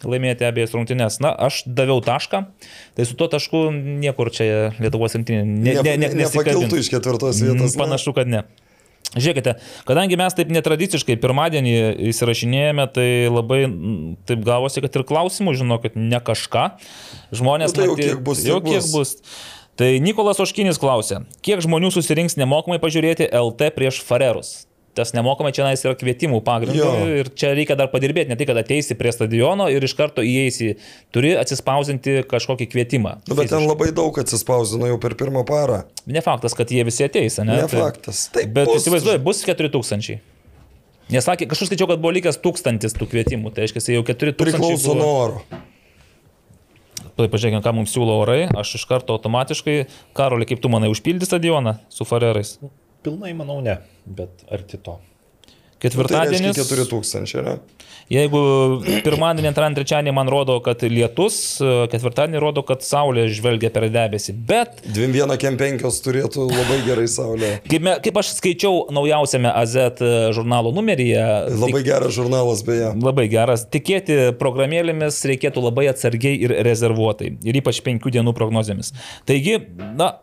[0.03, 1.19] laimėti abiejas rungtynes.
[1.23, 2.43] Na, aš daviau tašką,
[2.97, 7.75] tai su tuo tašku niekur čia Lietuvos rinktinė ne, ne, ne, Nepakiltų iš ketvirtos vietos.
[7.75, 8.43] Mm, Panašu, kad ne.
[9.15, 9.53] Žiūrėkite,
[9.87, 11.73] kadangi mes taip netradiciškai pirmadienį
[12.11, 16.65] įsirašinėjame, tai labai mm, taip gavosi, kad ir klausimų, žinokit, ne kažką.
[17.31, 19.15] Žmonės Nu, tai jau matyt- kiek bus, jau kiek bus.
[19.79, 24.66] Tai Nikolas Oškinis klausė, kiek žmonių susirinks nemokamai pažiūrėti LT prieš Farerus?
[24.97, 26.87] Tas nemokamai čia yra kvietimų pagrindu
[27.19, 30.71] ir čia reikia dar padirbėti, ne tik, kad ateisi prie stadiono ir iš karto įeisi,
[31.13, 33.11] turi atsispausinti kažkokį kvietimą.
[33.27, 33.67] Nu, bet ten fiziškai.
[33.69, 35.83] labai daug atsispausino jau per pirmą parą.
[36.09, 37.51] Ne faktas, kad jie visi ateis, ne?
[37.51, 38.23] Ne Tai- faktas.
[38.33, 40.17] Taip, Bet įsivaizduoju, bus 4000.
[41.13, 44.41] Nesakė, kažkas skaičiau, kad buvo likęs tūkstantis tų kvietimų, tai reiškia, jau 4000.
[44.41, 45.45] Priklauso nuo oro.
[47.17, 48.41] Tai pažiūrėkime, ką mums siūlo orai.
[48.57, 49.77] Aš iš karto automatiškai,
[50.17, 52.57] Karoli, kaip tu manai, užpildys stadioną su Farerais?
[53.07, 54.99] Pilnai manau ne, bet arti to.
[55.79, 56.57] Ketvirtadienis.
[56.57, 57.59] Tai 4 tūkstančiai, ne?
[58.11, 58.39] Jeigu
[59.03, 61.37] pirmadienį, antradienį, trečiadienį man rodo, kad lietus,
[61.91, 64.35] ketvirtadienį rodo, kad saulė žvelgia per debesį.
[64.47, 64.81] Bet...
[64.95, 67.51] 2-1 kem 5 turėtų labai gerai saulė.
[67.67, 70.03] Kaip, me, kaip aš skaičiau naujausiame AZ
[70.35, 71.25] žurnalo numeryje.
[71.51, 72.93] Labai tik, geras žurnalas beje.
[73.03, 73.67] Labai geras.
[73.71, 77.35] Tikėti programėlėmis reikėtų labai atsargiai ir rezervuotai.
[77.43, 78.95] Ir ypač penkių dienų prognozėmis.
[79.27, 79.59] Taigi,
[79.99, 80.15] na,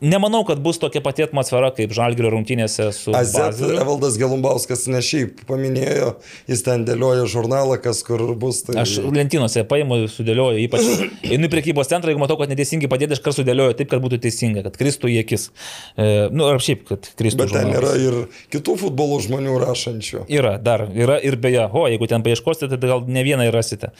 [0.00, 3.14] Nemanau, kad bus tokia pati atmosfera kaip Žalgirio rungtynėse su...
[3.16, 6.12] Azet Evaldas Gelumbauskas ne šiaip paminėjo,
[6.50, 8.62] jis ten dėlioja žurnalą, kas kur bus.
[8.66, 8.76] Tai...
[8.84, 10.86] Aš lentynose paimu, sudėlioju, ypač
[11.26, 14.20] einu į prekybos centrą, jeigu matau, kad neteisingai padėti, aš kartu sudėlioju taip, kad būtų
[14.26, 15.48] teisinga, kad kristų į akis.
[15.96, 17.42] E, nu, ar šiaip, kad kristų.
[17.42, 17.98] Bet ten žurnalas.
[17.98, 20.26] yra ir kitų futbolo žmonių rašančių.
[20.32, 23.94] Yra, dar, yra ir beje, o jeigu ten paieškosite, tai gal ne vieną ir rasite.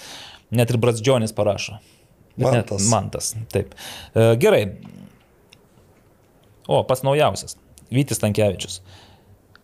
[0.54, 1.80] Net ir Bratsdžionis parašo.
[2.36, 2.82] Mantas.
[2.82, 3.74] Net, mantas, taip.
[4.14, 4.64] E, gerai,
[6.68, 7.58] O, pats naujausias.
[7.92, 8.80] Vytis Tankievičius.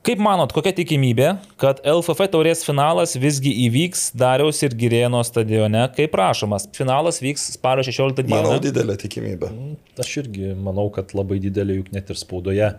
[0.01, 1.27] Kaip manot, kokia tikimybė,
[1.61, 6.65] kad LFF taurės finalas visgi įvyks Dariaus ir Girėno stadione, kaip prašomas?
[6.77, 8.39] Finalas vyks spalio 16 dieną.
[8.47, 9.51] Manau, didelė tikimybė.
[9.53, 12.71] Mm, aš irgi manau, kad labai didelė, juk net ir spaudoje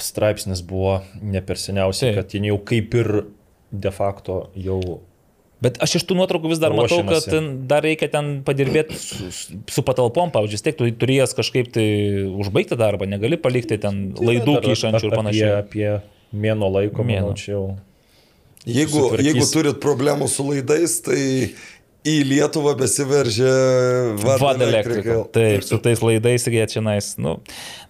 [0.00, 3.10] straipsnis buvo ne per seniausiai, kad jie jau kaip ir
[3.72, 4.80] de facto jau
[5.64, 7.28] Bet aš iš tų nuotraukų vis dar matau, kad
[7.70, 9.30] dar reikia ten padirbėti su,
[9.72, 11.86] su patalpom, pavyzdžiui, tiek tu turėjęs kažkaip tai
[12.28, 15.54] užbaigti darbą, negali palikti ten laidų kyšančių ir panašiai.
[15.62, 17.34] Apie, apie mėno laiko, mėno.
[17.38, 17.64] čia jau.
[18.64, 21.20] Jeigu, jeigu turit problemų su laidais, tai
[22.04, 23.52] į Lietuvą besiveržė
[24.20, 25.22] Vad elektrika.
[25.32, 27.14] Taip, su tais laidais ir jie čia nais.
[27.20, 27.38] Nu.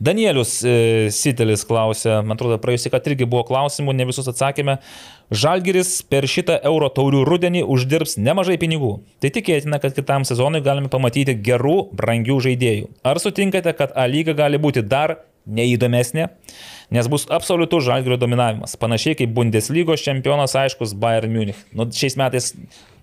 [0.02, 0.76] Danielius e,
[1.14, 4.78] Sitelis klausė, man atrodo, praėjusį, kad irgi buvo klausimų, ne visus atsakėme.
[5.34, 8.96] Žalgiris per šitą euro taurių rudenį uždirbs nemažai pinigų.
[9.24, 12.90] Tai tikėtina, kad kitam sezonui galime pamatyti gerų, brangių žaidėjų.
[13.02, 16.30] Ar sutinkate, kad A lyga gali būti dar neįdomesnė?
[16.94, 18.76] nes bus absoliutus žalgrio dominavimas.
[18.78, 21.60] Panašiai kaip Bundeslygos čempionas, aiškus, Bayern Munich.
[21.74, 22.52] Nu, šiais metais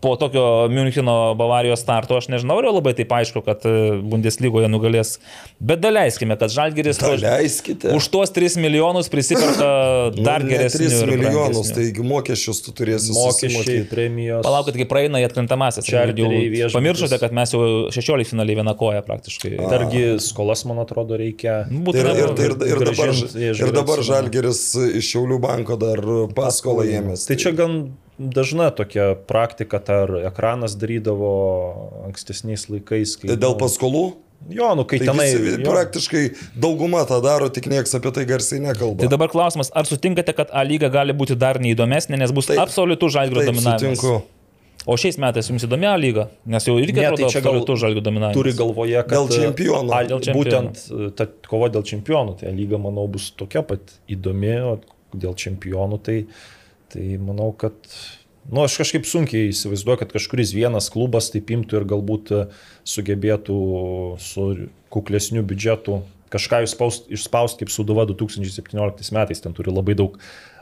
[0.02, 5.20] po tokio Müncheno Bavarijos starto aš nežinau, ar labai taip aišku, kad e, Bundeslygoje nugalės.
[5.62, 7.94] Bet daleiskime, kad Žalgeris Daleiskite.
[7.94, 9.70] už tuos 3 milijonus prisiperka
[10.16, 10.98] nu, dar nu, geresnius.
[11.06, 14.44] 3 milijonus, taigi mokesčius tu turėsi mokesčiai, premijos.
[14.48, 15.92] Palaukit, kai praeina į atkrintamasis.
[16.74, 17.64] Pamiršote, kad mes jau
[17.94, 19.56] 16 finaliai vieną koją praktiškai.
[19.60, 19.70] A.
[19.72, 21.62] Dargi skolas, man atrodo, reikia.
[21.70, 23.18] Būtų ir, ir, ir, ir, dabar,
[23.62, 24.66] ir dabar Žalgeris
[24.98, 26.02] iš Šiaulių banko dar
[26.34, 27.30] paskolą ėmėsi.
[27.30, 27.84] Tai čia gan
[28.18, 31.32] dažna tokia praktika, ar ekranas darydavo
[32.08, 33.16] ankstesniais laikais.
[33.20, 34.06] Kai, tai dėl paskolų?
[34.50, 35.28] Jo, nu kai tai tenai.
[35.38, 35.70] Visi, jo.
[35.70, 36.24] Praktiškai
[36.58, 39.04] dauguma tą daro, tik niekas apie tai garsiai nekalba.
[39.04, 42.62] Tai dabar klausimas, ar sutinkate, kad A lyga gali būti dar neįdomesnė, nes bus taip,
[42.64, 44.00] absoliutų žalgrio dominavimas?
[44.02, 44.22] Sutinku.
[44.90, 47.76] O šiais metais jums įdomi A lyga, nes jau irgi ne, tai čia gal tu
[47.78, 48.40] žalgių dominavimas.
[48.40, 49.94] Turi galvoje, kad dėl čempionų.
[49.94, 50.72] A, dėl čempionų.
[50.72, 54.74] Būtent ta kova dėl čempionų, tai A lyga, manau, bus tokia pat įdomi, o
[55.14, 56.42] dėl čempionų tai uh,
[56.92, 57.76] Tai manau, kad,
[58.50, 62.34] na, nu, aš kažkaip sunkiai įsivaizduoju, kad kažkuris vienas klubas taip imtų ir galbūt
[62.88, 63.60] sugebėtų
[64.20, 64.48] su
[64.92, 66.02] kuklesniu biudžetu
[66.32, 69.44] kažką išspaust, išspaust kaip Suduva 2017 metais.
[69.44, 70.20] Ten turi labai daug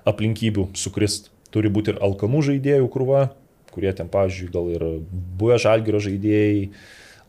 [0.09, 1.29] aplinkybių sukrist.
[1.53, 3.27] Turi būti ir alkanų žaidėjų krūva,
[3.73, 4.83] kurie ten, pavyzdžiui, gal ir
[5.39, 6.67] buvę žalgerio žaidėjai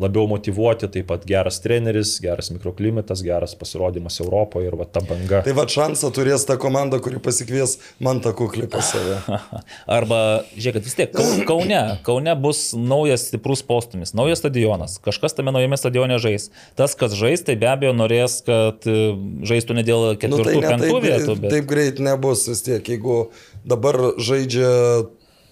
[0.01, 5.43] labiau motivuoti, taip pat geras treneris, geras mikroklimatas, geras pasirodymas Europoje ir va ta banga.
[5.45, 9.19] Tai va šansą turės ta komanda, kuri pasikvies man tą kuklį pas save.
[9.99, 10.21] Arba,
[10.57, 16.19] žiūrėkit, vis tiek, Kaune, Kaune bus naujas stiprus postumis, naujas stadionas, kažkas tame naujame stadione
[16.23, 16.49] žais.
[16.81, 18.99] Tas, kas žais, tai be abejo norės, kad e,
[19.47, 21.39] žaistų ne dėl ketvirtų, nu, tai penktų taip, vietų.
[21.45, 21.55] Bet...
[21.59, 23.23] Taip greit nebus vis tiek, jeigu
[23.69, 24.73] dabar žaidžia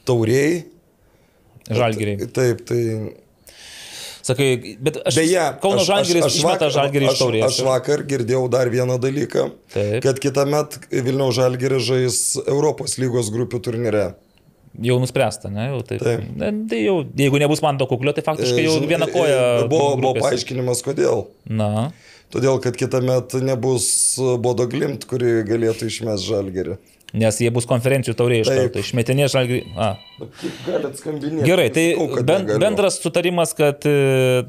[0.09, 0.65] tauriai.
[1.69, 2.31] Žalgiriai.
[2.33, 2.83] Taip, tai
[4.29, 7.45] Sakai, bet aš, Beje, Kauno Žalgiris išmeta Žalgirį iš taurės.
[7.49, 10.03] Aš vakar girdėjau dar vieną dalyką, Taip.
[10.05, 14.09] kad kitą metą Vilniaus Žalgiris žais Europos lygos grupių turnyre.
[14.85, 15.71] Jau nuspręsta, ne?
[15.73, 16.03] Jau taip.
[16.05, 16.27] taip.
[16.39, 19.41] Ne, tai jau, jeigu nebus man to kuklio, tai faktiškai jau viena koja.
[19.71, 21.25] Buvo, buvo paaiškinimas, kodėl.
[21.49, 21.89] Na.
[22.29, 23.89] Todėl, kad kitą metą nebus
[24.45, 26.77] Bodo Glimt, kuri galėtų išmesti Žalgirį.
[27.17, 28.83] Nes jie bus konferencijų tauriai iš karto.
[28.85, 29.63] Išmetinė žalgri.
[31.47, 31.85] Gerai, tai
[32.27, 34.43] ben, bendras sutarimas, kad e,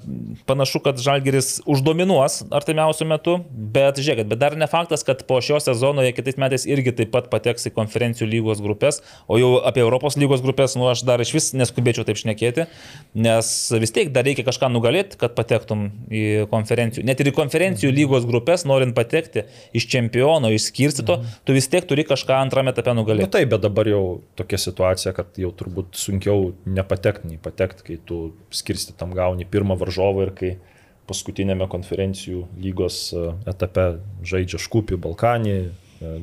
[0.50, 3.36] panašu, kad žalgeris uždominuos artimiausių metų,
[3.76, 7.14] bet žiūrėkit, bet dar ne faktas, kad po šio sezono jie kitais metais irgi taip
[7.14, 9.00] pat pateks į konferencijų lygos grupės,
[9.30, 12.66] o jau apie Europos lygos grupės, nu aš dar iš vis neskubėčiau taip šnekėti,
[13.14, 17.06] nes vis tiek dar reikia kažką nugalėti, kad patektum į konferencijų.
[17.08, 19.46] Net ir į konferencijų lygos grupės, norint patekti
[19.78, 21.40] iš čempiono, iš skirstyto, mhm.
[21.46, 23.28] tu vis tiek turi kažką antrame etape nugalėti.
[23.30, 24.04] Nu, taip, bet dabar jau
[24.40, 28.20] tokia situacija, kad jau turbūt sunkiau nepatekti, nei patekti, kai tu
[28.54, 30.52] skirsti tam gauni pirmą varžovą ir kai
[31.10, 33.86] paskutinėme konferencijų lygos e, etape
[34.30, 36.14] žaidžia Škupį, Balkanį, e,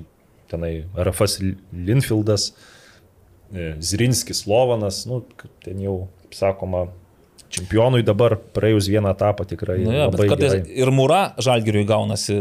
[0.50, 1.40] tenai RFS
[1.74, 2.52] Linfieldas,
[3.50, 5.22] e, Zrinskis, Lovanas, nu,
[5.64, 6.86] ten jau, kaip sakoma,
[7.52, 9.78] čempionui dabar praėjus vieną etapą tikrai.
[9.84, 10.76] Nu, ja, kartais gerai.
[10.82, 12.40] ir mūra žalgiriui gaunasi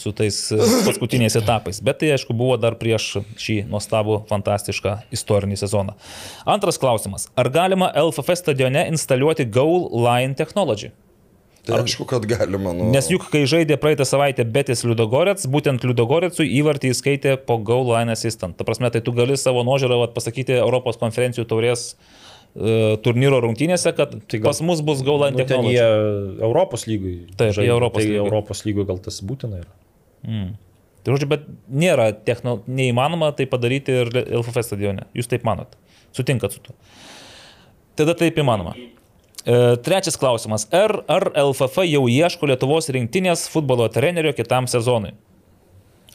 [0.00, 0.38] su tais
[0.86, 5.96] paskutiniais etapais, bet tai aišku buvo dar prieš šį nuostabų, fantastišką istorinį sezoną.
[6.56, 7.28] Antras klausimas.
[7.38, 10.92] Ar galima LFF stadione instaliuoti Goal Line Technology?
[11.66, 12.70] Tai aišku, kad galima.
[12.70, 12.90] Nu.
[12.94, 18.14] Nes juk kai žaidė praeitą savaitę Betis Liudogorets, būtent Liudogorecui įvartį įskaitė po Goal Line
[18.14, 18.54] Assistant.
[18.54, 21.96] Ta prasme, tai tu gali savo nuožiūrą vat, pasakyti Europos konferencijų taurės e,
[23.04, 25.74] turnyro rungtynėse, kad Tai gal- pas mus bus Goal Line Nu, ten Technology.
[25.76, 27.16] jie Europos lygui.
[27.36, 28.24] Taip, žaidė, Europos tai lygoj.
[28.30, 29.72] Europos lygui gal tas būtina yra.
[31.04, 34.08] Tai žodžiu, bet nėra techno, neįmanoma tai padaryti ir
[34.40, 35.04] LFF stadione.
[35.14, 35.76] Jūs taip manot.
[36.16, 36.74] Sutinkat su tuo.
[37.96, 38.72] Tada taip įmanoma.
[39.46, 40.64] E, trečias klausimas.
[40.74, 45.12] Ar, ar LFF jau ieško Lietuvos rinktinės futbolo trenerio kitam sezonui?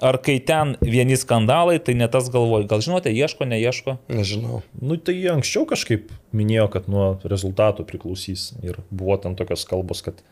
[0.01, 2.65] Ar kai ten vieni skandalai, tai ne tas galvoj.
[2.69, 3.99] Gal žinote, ieško, neieško?
[4.09, 4.63] Nežinau.
[4.81, 8.49] Nu, tai jie anksčiau kažkaip minėjo, kad nuo rezultatų priklausys.
[8.65, 10.23] Ir buvo ten tokios kalbos, kad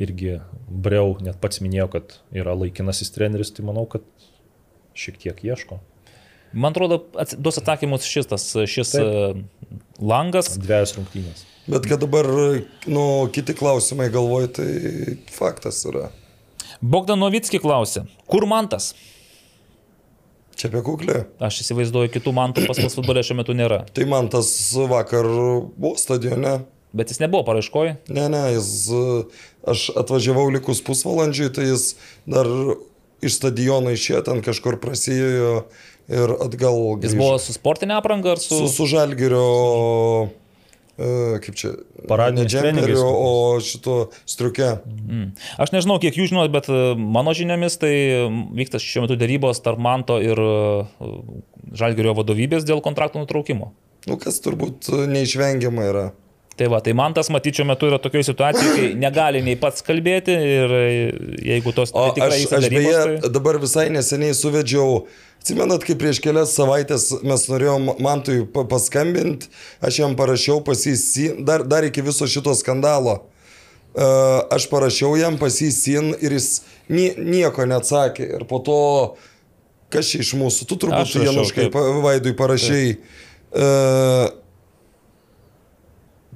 [0.00, 4.06] irgi Breu net pats minėjo, kad yra laikinasis treneris, tai manau, kad
[4.96, 5.82] šiek tiek ieško.
[6.52, 7.02] Man atrodo,
[7.36, 9.04] duos atsakymus šis, tas, šis Taip.
[9.04, 10.52] e, langas.
[10.60, 11.46] Dviejas rungtynės.
[11.68, 12.26] Bet kad dabar,
[12.90, 14.72] nu, kiti klausimai galvoj, tai
[15.32, 16.10] faktas yra.
[16.82, 18.92] Bogdanovitski klausė, kur mantas?
[20.58, 21.18] Čia apie kuklį.
[21.42, 23.84] Aš įsivaizduoju, kitų mantų pas mus futbole šiuo metu nėra.
[23.94, 24.50] Tai man tas
[24.90, 25.26] vakar
[25.78, 26.58] buvo stadione.
[26.92, 27.94] Bet jis nebuvo paraiškoje.
[28.12, 28.72] Ne, ne, jis,
[29.64, 31.86] aš atvažiavau likus pusvalandžiui, tai jis
[32.28, 32.50] dar
[33.22, 35.54] iš stadiono išėjo ten kažkur prasijojo
[36.12, 36.78] ir atgal.
[36.98, 37.22] Jis grįžo.
[37.22, 38.58] buvo su sportinė apranga ar su...
[38.58, 39.46] su, su žalgerio,
[40.26, 40.30] e,
[40.96, 41.72] kaip čia,
[42.08, 43.96] Paradiniais ne džemperiu, o šito
[44.28, 44.74] striuke.
[44.86, 45.30] Mm.
[45.62, 47.94] Aš nežinau, kiek jūs žinot, bet e, mano žiniomis tai
[48.58, 51.12] vyksta šiuo metu darybos tarp Manto ir e,
[51.78, 53.72] Žalgerio vadovybės dėl kontrakto nutraukimo.
[54.04, 56.10] Nu, kas turbūt e, neišvengiama yra.
[56.56, 60.34] Tai va, tai man tas matyčiau metu yra tokioje situacijoje, kai negali nei pats kalbėti
[60.36, 60.86] ir e,
[61.48, 63.30] jeigu tos O tai aš, aš beje tai...
[63.32, 65.06] dabar visai neseniai suvedžiau,
[65.42, 69.50] atsimenat, kaip prieš kelias savaitės mes norėjom Mantui pa- paskambinti,
[69.82, 73.24] aš jam parašiau pasisin, dar, dar iki viso šito skandalo.
[73.92, 78.24] Uh, aš parašiau jam pasisin ir jis nie, nieko neatsakė.
[78.38, 78.78] Ir po to,
[79.92, 81.76] kas čia iš mūsų, tu turbūt Januškai taip.
[82.06, 82.94] Vaidui parašiai.
[83.52, 84.30] Uh,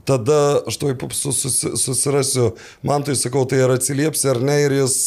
[0.04, 2.50] tada aš to susi, susirasiu,
[2.82, 4.98] man tai sakau, tai ar atsiliepsi ar ne ir jis,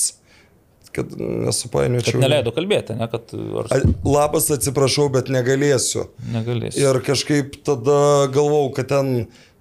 [0.96, 2.18] kad nesupainiočiau.
[2.18, 3.70] Kad neleido kalbėti, ne, kad ar
[4.06, 6.08] Labas, atsiprašau, bet negalėsiu.
[6.34, 6.82] negalėsi.
[6.82, 8.00] Ir kažkaip tada
[8.34, 9.12] galvau, kad ten,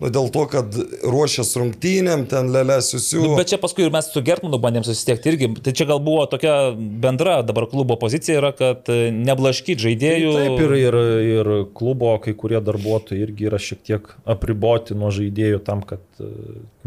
[0.00, 3.20] nu dėl to, kad ruošęs rungtynėm, ten lelesiusiu.
[3.24, 5.50] Nu, bet čia paskui ir mes su Gertmanu bandėm susisiekti irgi.
[5.68, 10.36] Tai čia gal buvo tokia bendra dabar klubo pozicija yra, kad e, neblaškyti žaidėjų.
[10.38, 11.00] Taip ir, ir,
[11.38, 16.32] ir klubo kai kurie darbuotojai irgi yra šiek tiek apriboti nuo žaidėjų tam, kad e,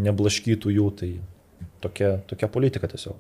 [0.01, 0.93] neblaškytų jų.
[1.01, 1.11] Tai
[1.81, 3.19] tokia, tokia politika tiesiog.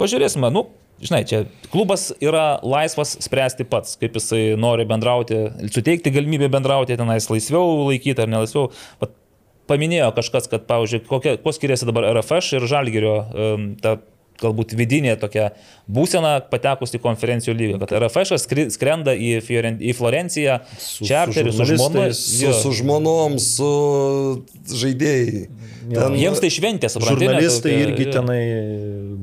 [0.00, 0.66] Pažiūrėsime, nu,
[1.02, 7.28] žinai, čia klubas yra laisvas spręsti pats, kaip jisai nori bendrauti, suteikti galimybę bendrauti tenais
[7.30, 8.70] laisviau laikyti ar nelaisviau.
[9.02, 9.14] Vat
[9.70, 13.98] paminėjo kažkas, kad, pavyzdžiui, kokia, kuo skiriasi dabar RFŠ ir Žalgirio um, ta
[14.42, 15.50] galbūt vidinė tokia
[15.92, 18.38] būsena patekus į konferencijų lygį, kad RFŠ
[18.74, 22.22] skrenda į, Fioren, į Florenciją, Su- čarterį, su, su žmonais.
[22.22, 23.70] žurnalistais, su, su žmonom, su
[24.82, 25.44] žaidėjai.
[25.82, 27.24] Ten, Jiems tai šventė, suprantate.
[27.26, 28.40] Žurnalistai irgi tenai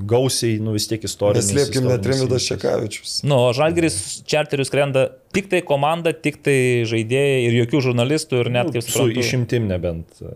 [0.10, 1.40] gausiai, nu vis tiek istorija.
[1.44, 3.14] Neslėpkim, net Rimidas Čekavičius.
[3.27, 3.95] Nu, o Žalgeris
[4.27, 5.06] čarterius skrenda
[5.36, 6.57] tik tai komanda, tik tai
[6.90, 9.23] žaidėjai ir jokių žurnalistų ir net kaip Su suprantu.
[9.23, 10.07] išimtim nebent.
[10.19, 10.34] e,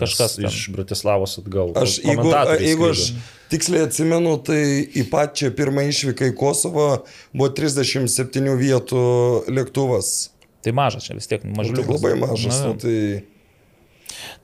[0.00, 0.48] Kažkas ten.
[0.48, 1.74] iš Bratislavos atgal.
[1.82, 2.30] Aš, jeigu,
[2.62, 3.04] jeigu aš
[3.52, 6.88] tiksliai atsimenu, tai į pačią pirmą išvyką į Kosovą
[7.34, 9.04] buvo 37 vietų
[9.52, 10.30] lėktuvas.
[10.66, 11.76] Tai mažas čia vis tiek, Nu, mažas.
[11.78, 12.60] Tai labai mažas.
[12.64, 13.22] Na, Nu, tai,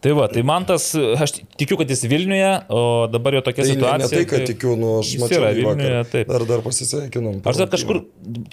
[0.03, 3.69] Tai va, tai man tas, aš tikiu, kad jis Vilniuje, o dabar jau tokia tai
[3.71, 4.07] ne, situacija.
[4.07, 5.53] ne tai, kad kai- tikiu, nu, aš mačiau yra.
[5.59, 6.33] Vilniuje, taip.
[6.33, 7.41] Dar, dar pasisveikinom.
[7.47, 8.03] Aš dar kažkur,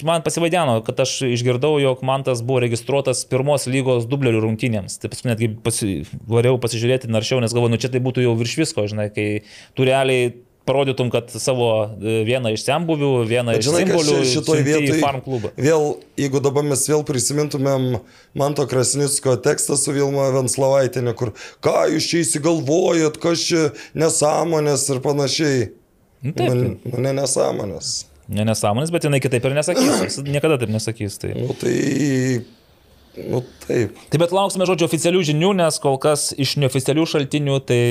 [0.08, 5.00] man pasivaideno, kad aš išgirdau, jog man tas buvo registruotas pirmos lygos dublerių rungtynėms.
[5.02, 5.96] Tai paskui netgi pasi,
[6.30, 9.28] variau pasižiūrėti naršiau, nes galvoju, nu čia tai būtų jau virš visko, žinai, kai
[9.78, 10.32] tu realiai
[10.70, 14.76] parodytum, kad savo e, vieną iš sembuvių, vieną Bet iš žinai, simbolių čia šitoj siunti
[14.76, 15.02] į vietoj.
[15.02, 15.52] farm klubą.
[15.58, 15.88] Vėl,
[16.22, 17.90] jeigu dabar mes vėl prisimintumėm
[18.38, 21.34] Manto Krasnicko tekstą su Vilma Venslavaitėne, kur
[21.66, 23.66] ką jūs čia įsigalvojat, kas čia
[23.98, 25.68] nesąmonės ir panašiai.
[26.22, 26.50] Nu, taip.
[26.52, 27.92] Man, mane nesąmonės.
[28.30, 30.20] Ne nesąmonės, bet jinai kitaip ir nesakys.
[30.36, 31.18] Niekada taip nesakys.
[31.22, 31.34] Tai.
[31.40, 31.76] Nu tai.
[33.20, 33.98] Nu taip.
[34.12, 37.82] tai bet lauksime žodžio oficialių žinių, nes kol kas iš neoficialių šaltinių tai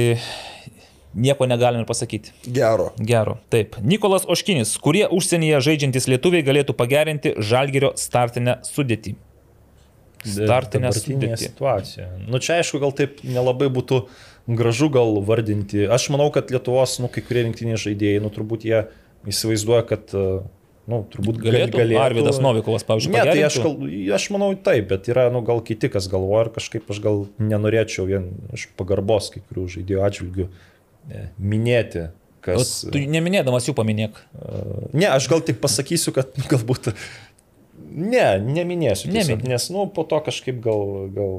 [1.14, 2.32] nieko negalim ir pasakyti.
[2.44, 2.90] Gero.
[2.98, 3.38] Gero.
[3.52, 3.76] Taip.
[3.82, 9.14] Nikolas Oškinis, kurie užsienyje žaidžiantys lietuviai galėtų pagerinti žalgerio startinę sudėtį.
[10.26, 11.36] Startinę sudėtį.
[11.46, 12.08] situacija.
[12.28, 14.02] Nu čia aišku, gal taip nelabai būtų
[14.58, 15.84] gražu gal vardinti.
[15.86, 18.80] Aš manau, kad Lietuvos, nu, kai kurie rinktiniai žaidėjai, nu, turbūt jie
[19.28, 20.42] įsivaizduoja, kad, uh,
[20.90, 22.00] nu, turbūt gal- Galėtų, galėtų.
[22.02, 23.60] Arvidas Novikovas, pavyzdžiui, Ne, tai aš,
[24.18, 28.08] aš manau taip, bet yra, nu, gal kiti, kas galvoja ir kažkaip aš gal nenorėčiau
[28.08, 30.48] vien iš pagarbos kai kurių žaidėjų atžvilgių
[31.38, 32.74] minėti, O kas...
[32.92, 34.18] Tu neminėdamas jų paminėk.
[34.94, 36.92] Ne, aš gal tik pasakysiu, kad galbūt.
[37.88, 39.10] Ne, neminėsiu.
[39.10, 39.52] Tiesiog, Nemini.
[39.54, 41.34] nes, nu, po to kažkaip gal, gal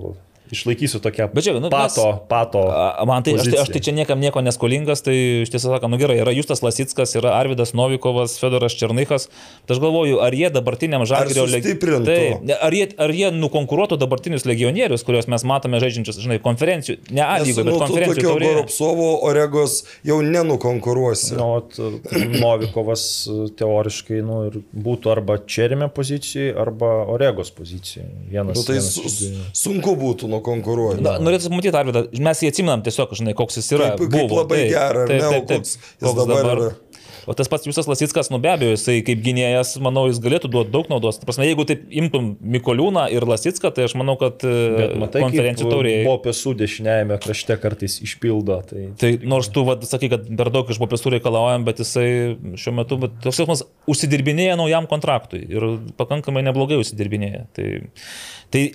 [0.56, 2.64] išlaikysiu tokią Bet žiūrėk, nu, pato, mes- pato.
[3.10, 6.00] Man tai, aš, tai, aš tai čia niekam nieko neskolingas, tai iš tiesų sakant, nu
[6.02, 9.30] gerai, yra Justas Lasitskas, yra Arvidas Novikovas, Fedoras Černychas.
[9.66, 11.45] Tai aš galvoju, ar jie dabartiniam žalgerio?
[12.10, 16.98] Taip, ne, ar, jie, ar jie nukonkuruotų dabartinius legionierius, kuriuos mes matome žaidžiančius, žinai, konferencijų,
[17.14, 18.50] ne A lygoje, bet nu, konferencijų tokio.
[18.50, 21.36] Goropsovo Oregos jau nenukonkuruosi.
[21.38, 21.78] Nu, ot,
[22.40, 23.03] Novikovas
[23.60, 28.08] teoriškai nu, ir būtų arba Čerime pozicijoje, arba Oregos pozicijoje.
[28.30, 31.03] Vienas, Nu, tai vienas sunku būtų nukonkuruoti.
[31.06, 33.93] Na, norėtų pamatyti Arvidą, mes jį atsimenam tiesiog, žinai, koks jis yra.
[34.00, 36.76] Kaip- kaip labai gerą, ar ne, o koks jis dabar yra?
[37.30, 40.72] O tas pats Jusas Lasitskas, nu be abejo, jisai kaip gynėjas, manau, jis galėtų duoti
[40.74, 41.19] daug naudos.
[41.19, 45.22] Ta Prasme, jeigu taip imtum Mikoliūną ir Lasitską, tai aš manau, kad Bet e, matai,
[45.27, 46.00] konferencijų taurėje.
[46.08, 48.58] Buvo pesų dešiniajame krašte kartais išpildo.
[48.72, 52.08] Tai, Tai nors tu, vad, sakai, kad per daug iš Bopesų reikalaujam, bet jisai
[52.58, 55.69] šiuo metu, bet toks jausmas, užsidirbinėja naujam kontraktui ir
[56.01, 57.45] pakankamai neblogai užsidirbinėja.
[57.53, 57.69] Tai,
[58.50, 58.66] tai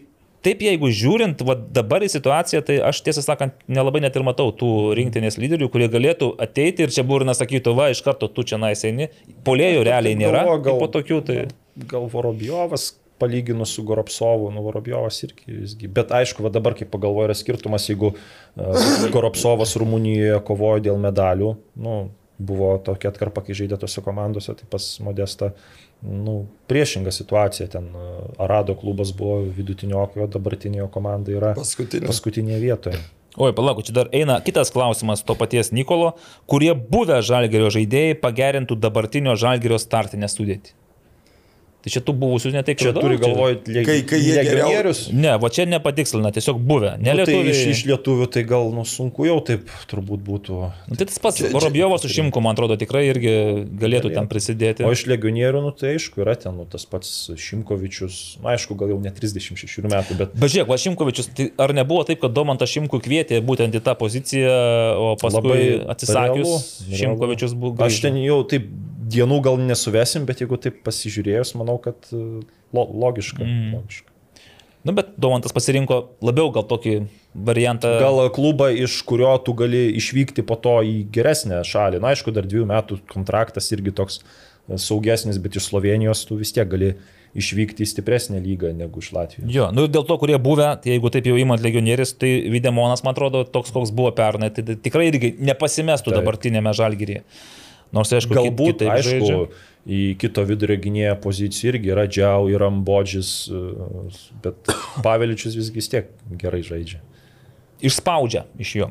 [0.44, 4.50] taip, jeigu žiūrint, va, dabar į situaciją, tai aš tiesą sakant nelabai net ir matau
[4.55, 8.60] tų rinktinės lyderių, kurie galėtų ateiti ir čia burnas sakytų, va, iš karto tu čia
[8.60, 9.10] naiseni.
[9.47, 10.44] Polėjų realiai nėra.
[10.44, 11.39] galvoju, gal- po tokių, tai...
[11.90, 15.89] gal Vorobjovas palyginus su Goropsovu, nu Vorobjovas irgi visgi.
[15.89, 21.55] Bet aišku, va dabar kaip pagalvoju, yra skirtumas, jeigu uh, Goropsovas Rumunijoje kovojo dėl medalių,
[21.86, 21.97] nu,
[22.39, 25.52] buvo tokia atkarpa, kai žaidė tose komandose, tai pas Modestą,
[26.05, 27.91] nu, priešinga situacija, ten
[28.39, 32.08] Arado klubas buvo vidutiniokio, dabartinėje komanda yra Paskutinė.
[32.10, 33.02] paskutinėje vietoje.
[33.34, 36.12] Oi, palauk, čia dar eina kitas klausimas to paties Nikolo,
[36.47, 40.76] kurie buvę žalgerio žaidėjai pagerintų dabartinio žalgerio startinę sudėtį.
[41.85, 44.95] Tai čia tų buvusių netai Čia turi galvoj Kai- kai jie geriau-.
[45.13, 46.95] Ne, va čia nepatikslina, tiesiog buvę.
[46.97, 50.61] Ne Nu, tai iš, iš lietuvių tai gal nu, sunku jau taip turbūt būtų.
[50.89, 53.35] Nu, tai tas pats Vorobjovas su Šimku, man atrodo, tikrai irgi
[53.81, 54.87] galėtų ten prisidėti.
[54.89, 58.95] O iš legionierių, nu, tai aišku, yra ten nu, tas pats Šimkovičius, nu, aišku, gal
[58.95, 62.73] jau ne 36 metų, bet Bet žiūrėk, va Šimkovičius, tai ar nebuvo taip, kad Domantas
[62.73, 64.57] Šimku kvietė būtent į tą poziciją,
[64.97, 65.61] o paskui labai
[65.95, 66.99] atsisakius realu, realu.
[67.05, 68.67] Šimkovičius buvo Aš ten jau taip
[69.10, 72.24] dienų gal nesuvesim, bet jeigu taip pasižiūrėjus, manau, kad e,
[72.74, 73.44] lo, logiška.
[73.44, 73.78] Mm.
[73.78, 74.10] logiška.
[74.84, 76.99] Nu, bet Domantas pasirinko labiau gal tokį
[77.47, 77.94] variantą.
[78.02, 82.02] Gal klubą, iš kurio tu gali išvykti po to į geresnę šalį.
[82.05, 86.52] Na, aišku, dar dviejų metų kontraktas irgi toks e, saugesnis, bet iš Slovenijos tu vis
[86.52, 86.94] tiek gali
[87.34, 89.49] išvykti į stipresnę lygą negu iš Latvijos.
[89.50, 93.16] Jo, nu dėl to, kurie buvę, tai jeigu taip jau įmat legionierius, tai Videmonas, man
[93.16, 96.20] atrodo, toks, koks buvo pernai, tai tikrai irgi nepasimestų Taip.
[96.20, 97.24] dabartinėme žalgyrėje.
[97.94, 99.64] Nors, aišku, Galbūt, kitaip aišku, žaidžia.
[99.86, 103.64] į kito vidurio gynėjo poziciją irgi yra Džiau, yra Ambodžis, e,
[104.44, 104.74] bet
[105.06, 107.02] Paveličius visgi vis tiek gerai žaidžia.
[107.84, 108.86] Išspaudžia iš jo.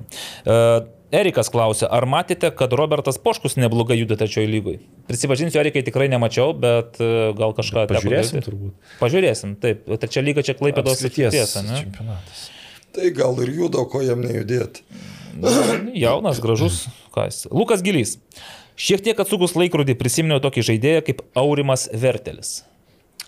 [0.46, 0.84] Uh,
[1.14, 4.80] Erikas klausė, ar matėte, kad Robertas Poškus neblogai juda trečiojo lygoje?
[5.10, 8.48] Prisipažinsiu, Erikai tikrai nemačiau, bet e, gal kažką teko Pažiūrėsim daryti.
[8.48, 8.96] turbūt.
[8.98, 9.84] Pažiūrėsim, taip.
[9.86, 11.62] O Trečia lyga čia klaipėdos tiesa.
[12.94, 14.88] Tai gal ir juda, ko jam nejudėti.
[15.98, 16.88] Jaunas, gražus.
[17.14, 17.44] Kas.
[17.54, 18.18] Lukas Gilys.
[18.76, 22.64] Šiek tiek atsukus laikrodį prisiminiau tokį žaidėją kaip Aurimas Vertelis.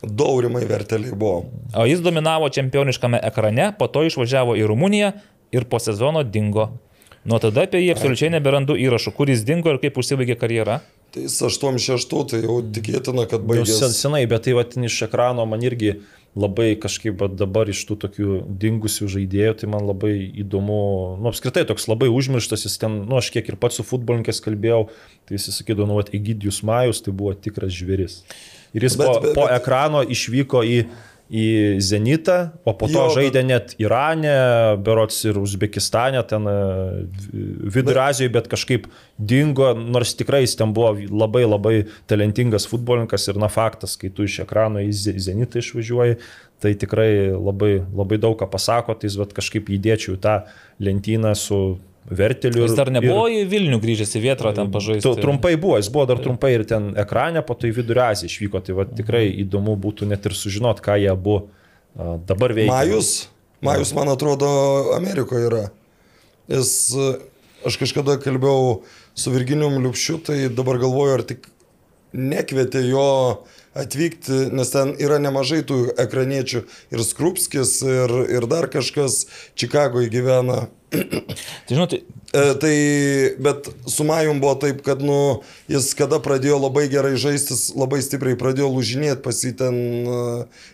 [0.05, 1.45] Daurimai verteliai buvo.
[1.77, 5.13] O jis dominavo čempioniškame ekrane, po to išvažiavo į Rumuniją
[5.55, 6.67] ir po sezono dingo.
[7.25, 10.79] Nuo tada apie jį absoliučiai neberandu įrašų, kur jis dingo ir kaip užsibaigė karjera.
[11.15, 13.79] Tai jis 86, tai jau tikėtina, kad Jau baigės.
[13.79, 15.95] sen- senai, bet tai vat, iš ekrano man irgi
[16.35, 20.11] labai kažkaip dabar iš tų tokių dingusių žaidėjų, tai man labai
[20.43, 20.79] įdomu,
[21.23, 24.89] nu apskritai toks labai užmirštas, jis ten, nu aš kiek ir pats su futbolininkės kalbėjau,
[25.25, 28.19] tai jis sakydavo, nu, vat, Egidijus Majus, tai buvo tikras žvėris.
[28.75, 30.81] Ir jis Bet- po, bet- po bet- ekrano išvyko į,
[31.31, 36.53] į Zenitą, o po to Jo, bet- žaidė net Irane, Berots ir Uzbekistane, ten e,
[37.73, 38.85] Vidurio Azijoje, bet kažkaip
[39.17, 41.75] dingo, nors tikrai jis ten buvo labai labai
[42.07, 46.19] talentingas futbolininkas ir na faktas, kai tu iš ekrano į Ze- Zenitą išvažiuoji,
[46.61, 50.43] tai tikrai labai, labai daug ką pasako, tai jis vat, kažkaip įdėčiau tą
[50.79, 52.63] lentyną su Verteliu.
[52.67, 55.01] Jis dar ir- nebuvo į Vilnių grįžęs į Vietrą ten pažaisti.
[55.07, 58.29] Tu, trumpai buvo, jis buvo dar trumpai ir ten ekrane, po to į Vidurio Aziją
[58.29, 61.39] išvyko, tai va, tikrai įdomu būtų net ir sužinot, ką jie abu
[61.97, 62.69] a, dabar veikia.
[62.69, 63.29] Majus,
[63.65, 64.45] Majus, man atrodo,
[64.93, 65.63] Amerikoje yra.
[66.51, 66.93] Jis,
[67.65, 68.83] aš kažkada kalbėjau
[69.17, 71.47] su Virginijum Liupšiu, tai dabar galvoju, ar tik
[72.13, 73.05] nekvietė jo
[73.75, 76.61] atvykti, nes ten yra nemažai tų ekraniečių
[76.93, 79.25] ir Skrupskis, ir, ir dar kažkas
[79.57, 80.67] Čikagoje gyvena.
[80.95, 81.97] Tai žinot,
[82.35, 82.75] E, tai,
[83.39, 85.41] bet su Majum buvo taip, kad, nu,
[85.71, 89.77] jis kada pradėjo labai gerai žaistis, labai stipriai pradėjo lūžinėti, pasitėn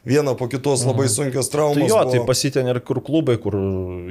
[0.07, 1.77] vieną po kitos labai sunkios traumos.
[1.77, 2.15] Tai jo, buvo.
[2.15, 3.57] tai pasitėn ir kur klubai, kur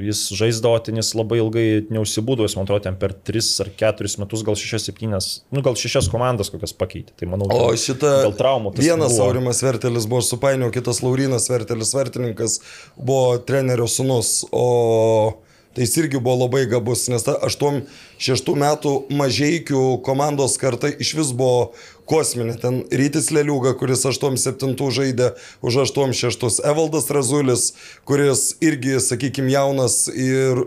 [0.05, 4.15] jis žaisdavo, ten jis labai ilgai neužsibūdavo, jis man atrodo, ten per 3 ar 4
[4.23, 5.11] metus, gal 6-7,
[5.51, 7.17] nu gal 6 komandas kokias pakeitė.
[7.19, 8.77] Tai manau, O šitą dėl traumų.
[8.79, 9.27] vienas buvo.
[9.27, 12.59] Aurimas Vertelis buvo supainio, kitas Laurinas Vertelis Vertininkas
[12.95, 15.41] buvo trenerio sunus, o
[15.75, 21.31] tai jis irgi buvo labai gabus, nes ta 8-6 metų mažiekių komandos karta iš vis
[21.37, 21.71] buvo
[22.09, 22.57] kosminė.
[22.59, 25.31] Ten Rytis Leliuga, kuris 8-7 žaidė
[25.63, 27.71] už 8-6, Evaldas Razulis,
[28.03, 30.65] kuris irgi, sakykime, jaunas ir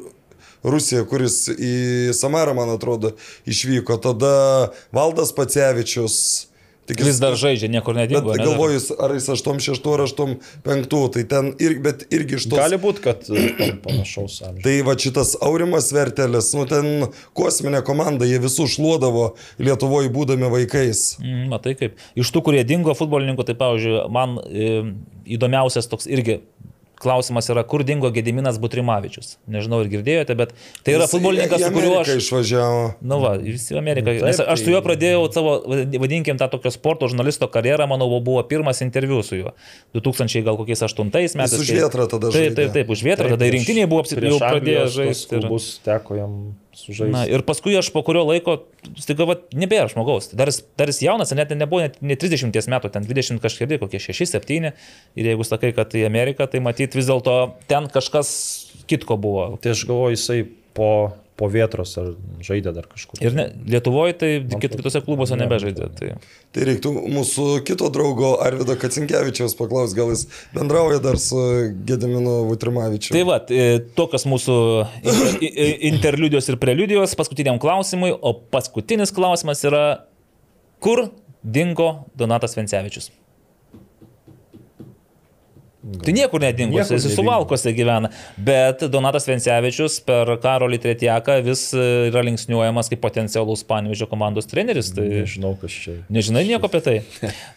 [0.64, 3.12] Rusija, kuris į Samarą, man atrodo,
[3.44, 3.98] išvyko.
[4.00, 4.34] Tada
[4.96, 6.16] Valdas Pacevičius.
[6.84, 8.34] Tik vis dar žaidžia, niekur Bet nedingo.
[8.36, 8.44] ne?
[8.44, 12.58] galvoju, jis- ar jis 8-6 ar 8-5, tai ten ir, bet irgi iš tos...
[12.60, 14.62] Gali būti, kad e, pan- panašaus amžiaus.
[14.66, 16.90] Tai va šitas Aurimas Vertelis, nu ten
[17.32, 19.30] kosminė komanda, jie visų šluodavo
[19.64, 21.14] Lietuvoje būdami vaikais.
[21.24, 21.96] Mm, Matai kaip.
[22.20, 24.70] Iš tų, kurie dingo futbolininkų, tai, pavyzdžiui, man e,
[25.38, 26.42] įdomiausias toks irgi
[27.04, 29.34] klausimas yra, kur dingo Gediminas Butrimavičius.
[29.46, 32.12] Nežinau, ar girdėjote, bet tai yra Jis futbolininkas, su kuriuo aš...
[32.22, 32.82] išvažiavo.
[33.04, 34.16] Nu va, jis į Ameriką.
[34.18, 35.54] Nu, Nes taip, aš su juo tai- pradėjau savo,
[36.00, 39.52] vadinkim, tą tokio sporto žurnalisto karjerą, manau, buvo pirmas interviu su juo.
[39.94, 41.36] 2000 gal kokiais 8 metais.
[41.60, 42.56] už kai- Vėtrą tada Taip, žaidė.
[42.56, 43.28] taip, taip, už vietrą.
[43.36, 45.36] Tada ir rinktinėje buvo apsitikti, jau pradėjo žaisti.
[45.38, 45.50] ir-
[45.84, 46.32] teko jam
[46.78, 47.12] sužaisti.
[47.14, 48.56] Na, ir paskui aš po kurio laiko,
[49.00, 50.30] staiga, va, nebėra žmogaus.
[50.36, 54.72] Dar, dar jis jaunas, net nebuvo net, net 30 metų, ten 20 kažkiek, kokie 6-7.
[55.18, 57.36] Ir jeigu sakai, kad į Ameriką, tai matyt vis dėlto
[57.70, 58.30] ten kažkas
[58.90, 59.48] kitko buvo.
[59.62, 60.40] Tai aš galvoju, jisai
[60.76, 60.90] po,
[61.34, 62.12] po vietros ar
[62.46, 63.18] žaidė dar kažkur.
[63.24, 65.88] Ir ne, Lietuvoje tai kit, tai- kitose klubuose ne, nebežaidė.
[65.98, 66.10] Tai.
[66.54, 71.40] Tai reiktų mūsų kito draugo Arvido Kacinkievičiaus paklausti, gal jis bendrauja dar su
[71.88, 73.16] Gediminu Vutrimavičiu.
[73.16, 74.56] Tai va, e, tokios mūsų
[75.90, 79.84] interliudijos ir preliudijos paskutiniam klausimui, o paskutinis klausimas yra,
[80.84, 81.08] kur
[81.42, 83.10] dingo Donatas Vencevičius?
[85.84, 88.08] Tai niekur nedingo, Niekur jis suvalkose gyvena,
[88.40, 94.88] bet Donatas Vencevičius per Karolį Tretjaką vis yra linksniuojamas kaip potencialus Panevižio komandos treneris.
[94.96, 95.98] Tai Nežinau, kas čia.
[96.08, 96.96] nežinai nieko apie tai.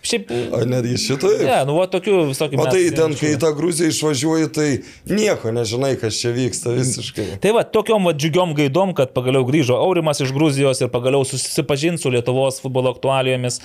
[0.03, 1.31] Šiaip, O netgi šitai?
[1.47, 2.59] ne, nu, va, tokių visokių.
[2.59, 4.67] O mes- tai ten, kai į tą Gruziją išvažiuoji, tai
[5.07, 7.29] nieko nežinai, kas čia vyksta visiškai.
[7.43, 12.03] Tai va, tokiom va, džiugiom gaidom, kad pagaliau grįžo Aurimas iš Gruzijos ir pagaliau susipažinti
[12.03, 13.61] su Lietuvos futbolo aktualijomis.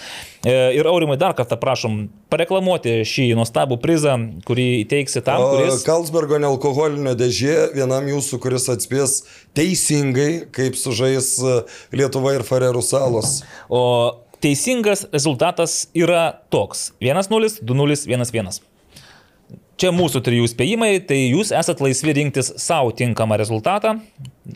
[0.46, 4.14] E, ir Aurimai dar kartą prašom pareklamuoti šį nuostabų prizą,
[4.52, 5.82] kurį įteiksi tam, kuris...
[5.88, 9.22] Kalsbergo nealkoholinio dėžė vienam jūsų, kuris atspės
[9.56, 11.62] teisingai, kaip sužais e,
[11.96, 13.40] Lietuva ir Farerų salos.
[13.72, 13.82] O
[14.42, 16.90] teisingas rezultatas yra toks.
[17.00, 18.62] 1-0, 2-0, 1-1.
[19.82, 23.96] Čia mūsų trijų spėjimai, tai jūs esat laisvi rinktis savo tinkamą rezultatą.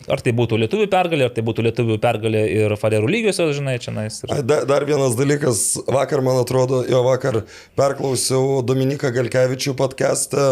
[0.06, 3.90] Ar tai būtų lietuvių pergalė, ar tai būtų lietuvių pergalė ir farerų lygiosios, žinai, čia
[3.96, 4.20] nais.
[4.22, 4.30] Ir...
[4.30, 7.40] Ai, Da, dar vienas dalykas, vakar, man atrodo, jo vakar
[7.74, 10.46] perklausiau Dominiką Galkevičių podcast'ą,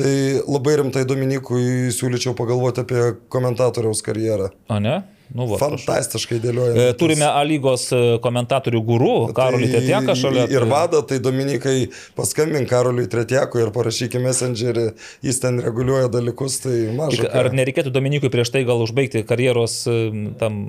[0.00, 0.16] tai
[0.48, 4.50] labai rimtai Dominikui siūlyčiau pagalvoti apie komentatoriaus karjerą.
[4.70, 5.00] O ne?
[5.30, 5.60] Nu, va.
[5.60, 6.88] Fantastiškai dėlioja.
[6.90, 10.48] E, Turime A lygos e, komentatorių gurų, Karolį Tetieką šalia.
[10.50, 11.76] Ir tai- vada, tai Dominikai
[12.18, 14.88] paskambink Karoliui Tretiekui ir parašykime messengerį,
[15.22, 17.30] jis ten reguliuoja dalykus, tai mažai.
[17.30, 19.98] Ar nereikėtų Dominikui prieš tai gal užbaigti karjeros e,
[20.42, 20.64] tam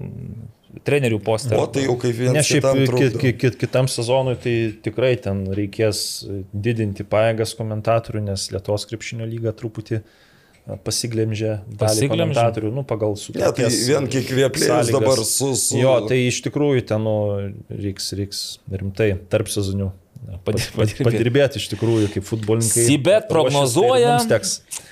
[0.88, 1.60] trenerių postą?
[1.60, 5.14] O tai jau kaip vienas Ne, šiaip kitam kit, kit, kit, kitam sezonui tai tikrai
[5.22, 6.01] ten reikės
[6.53, 10.01] didinti pajėgas komentatorių, nes Lietuvos krepšinio lyga truputį
[10.85, 14.30] pasiglemžė dalį komentatorių, nu, pagal Ne, tai vien kiek
[14.85, 14.92] sąlygas.
[14.93, 15.50] dabar su...
[15.58, 15.80] su...
[15.82, 17.16] Jo, tai iš tikrųjų ten nu,
[17.74, 19.90] reiks, reiks rimtai tarp sezonių
[20.45, 21.06] padirbėti.
[21.08, 22.85] padirbėti iš tikrųjų kaip futbolininkai.
[22.88, 24.18] Sibet prognozuoja,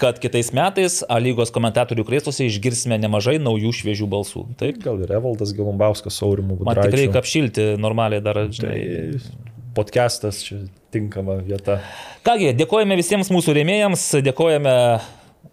[0.02, 4.46] kad kitais metais A lygos komentatorių krėstuose išgirsime nemažai naujų šviežių balsų.
[4.60, 8.44] Taip, Gal ir Evaldas Galumbauskas, Aurimų man tikrai apšilti normaliai dar.
[8.50, 8.76] Žinai.
[8.80, 11.80] Tai podcastas čia tinkama vieta.
[12.26, 14.76] Kągi, dėkojame visiems mūsų rėmėjams, dėkojame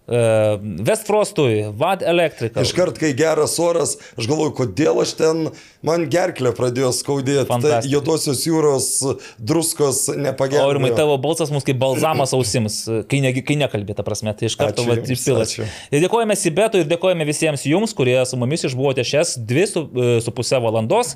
[0.07, 2.63] uh, Westfrostui, Vad Electrical.
[2.63, 5.41] Iškart, kai geras oras, aš galvoju, kodėl aš ten,
[5.85, 7.47] man gerklę pradėjo skaudėti.
[7.47, 8.89] Tai juodosios jūros
[9.37, 10.65] druskos nepagelbėjo.
[10.67, 12.79] Aurimai, tavo balsas mums kaip balzamas ausims,
[13.11, 14.85] kai, ne, kai nekalbė, ta prasme, tai iš karto.
[14.87, 20.09] Ir dėkojame Sibetui ir dėkojame visiems jums, kurie su mumis išbuvote šias dvi su, e,
[20.23, 21.15] su pusę valandos.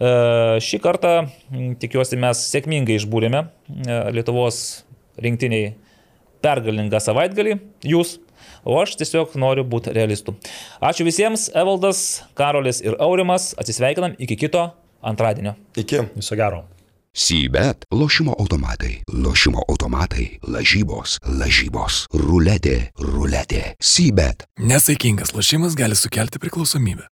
[0.00, 0.14] E,
[0.64, 1.14] Šį kartą,
[1.82, 4.64] tikiuosi, mes sėkmingai išbūrėme e, Lietuvos
[5.20, 5.74] rinktiniai
[6.44, 7.60] pergalingą savaitgalį.
[7.92, 8.18] Jūs.
[8.64, 10.34] o aš tiesiog noriu būti realistu.
[10.84, 14.66] Ačiū visiems, Evaldas, Karolis ir Aurimas, atsisveikinam iki kito
[15.00, 15.56] antradienio.
[15.76, 16.04] Iki.
[16.16, 16.66] Viso gero.
[17.10, 24.46] Sybet, lošimo automatai, lošimo automatai, lažybos, lažybos, ruletė, ruletė, Sybet.
[24.62, 27.08] Nesaikingas lošimas gali sukelti priklausomybę.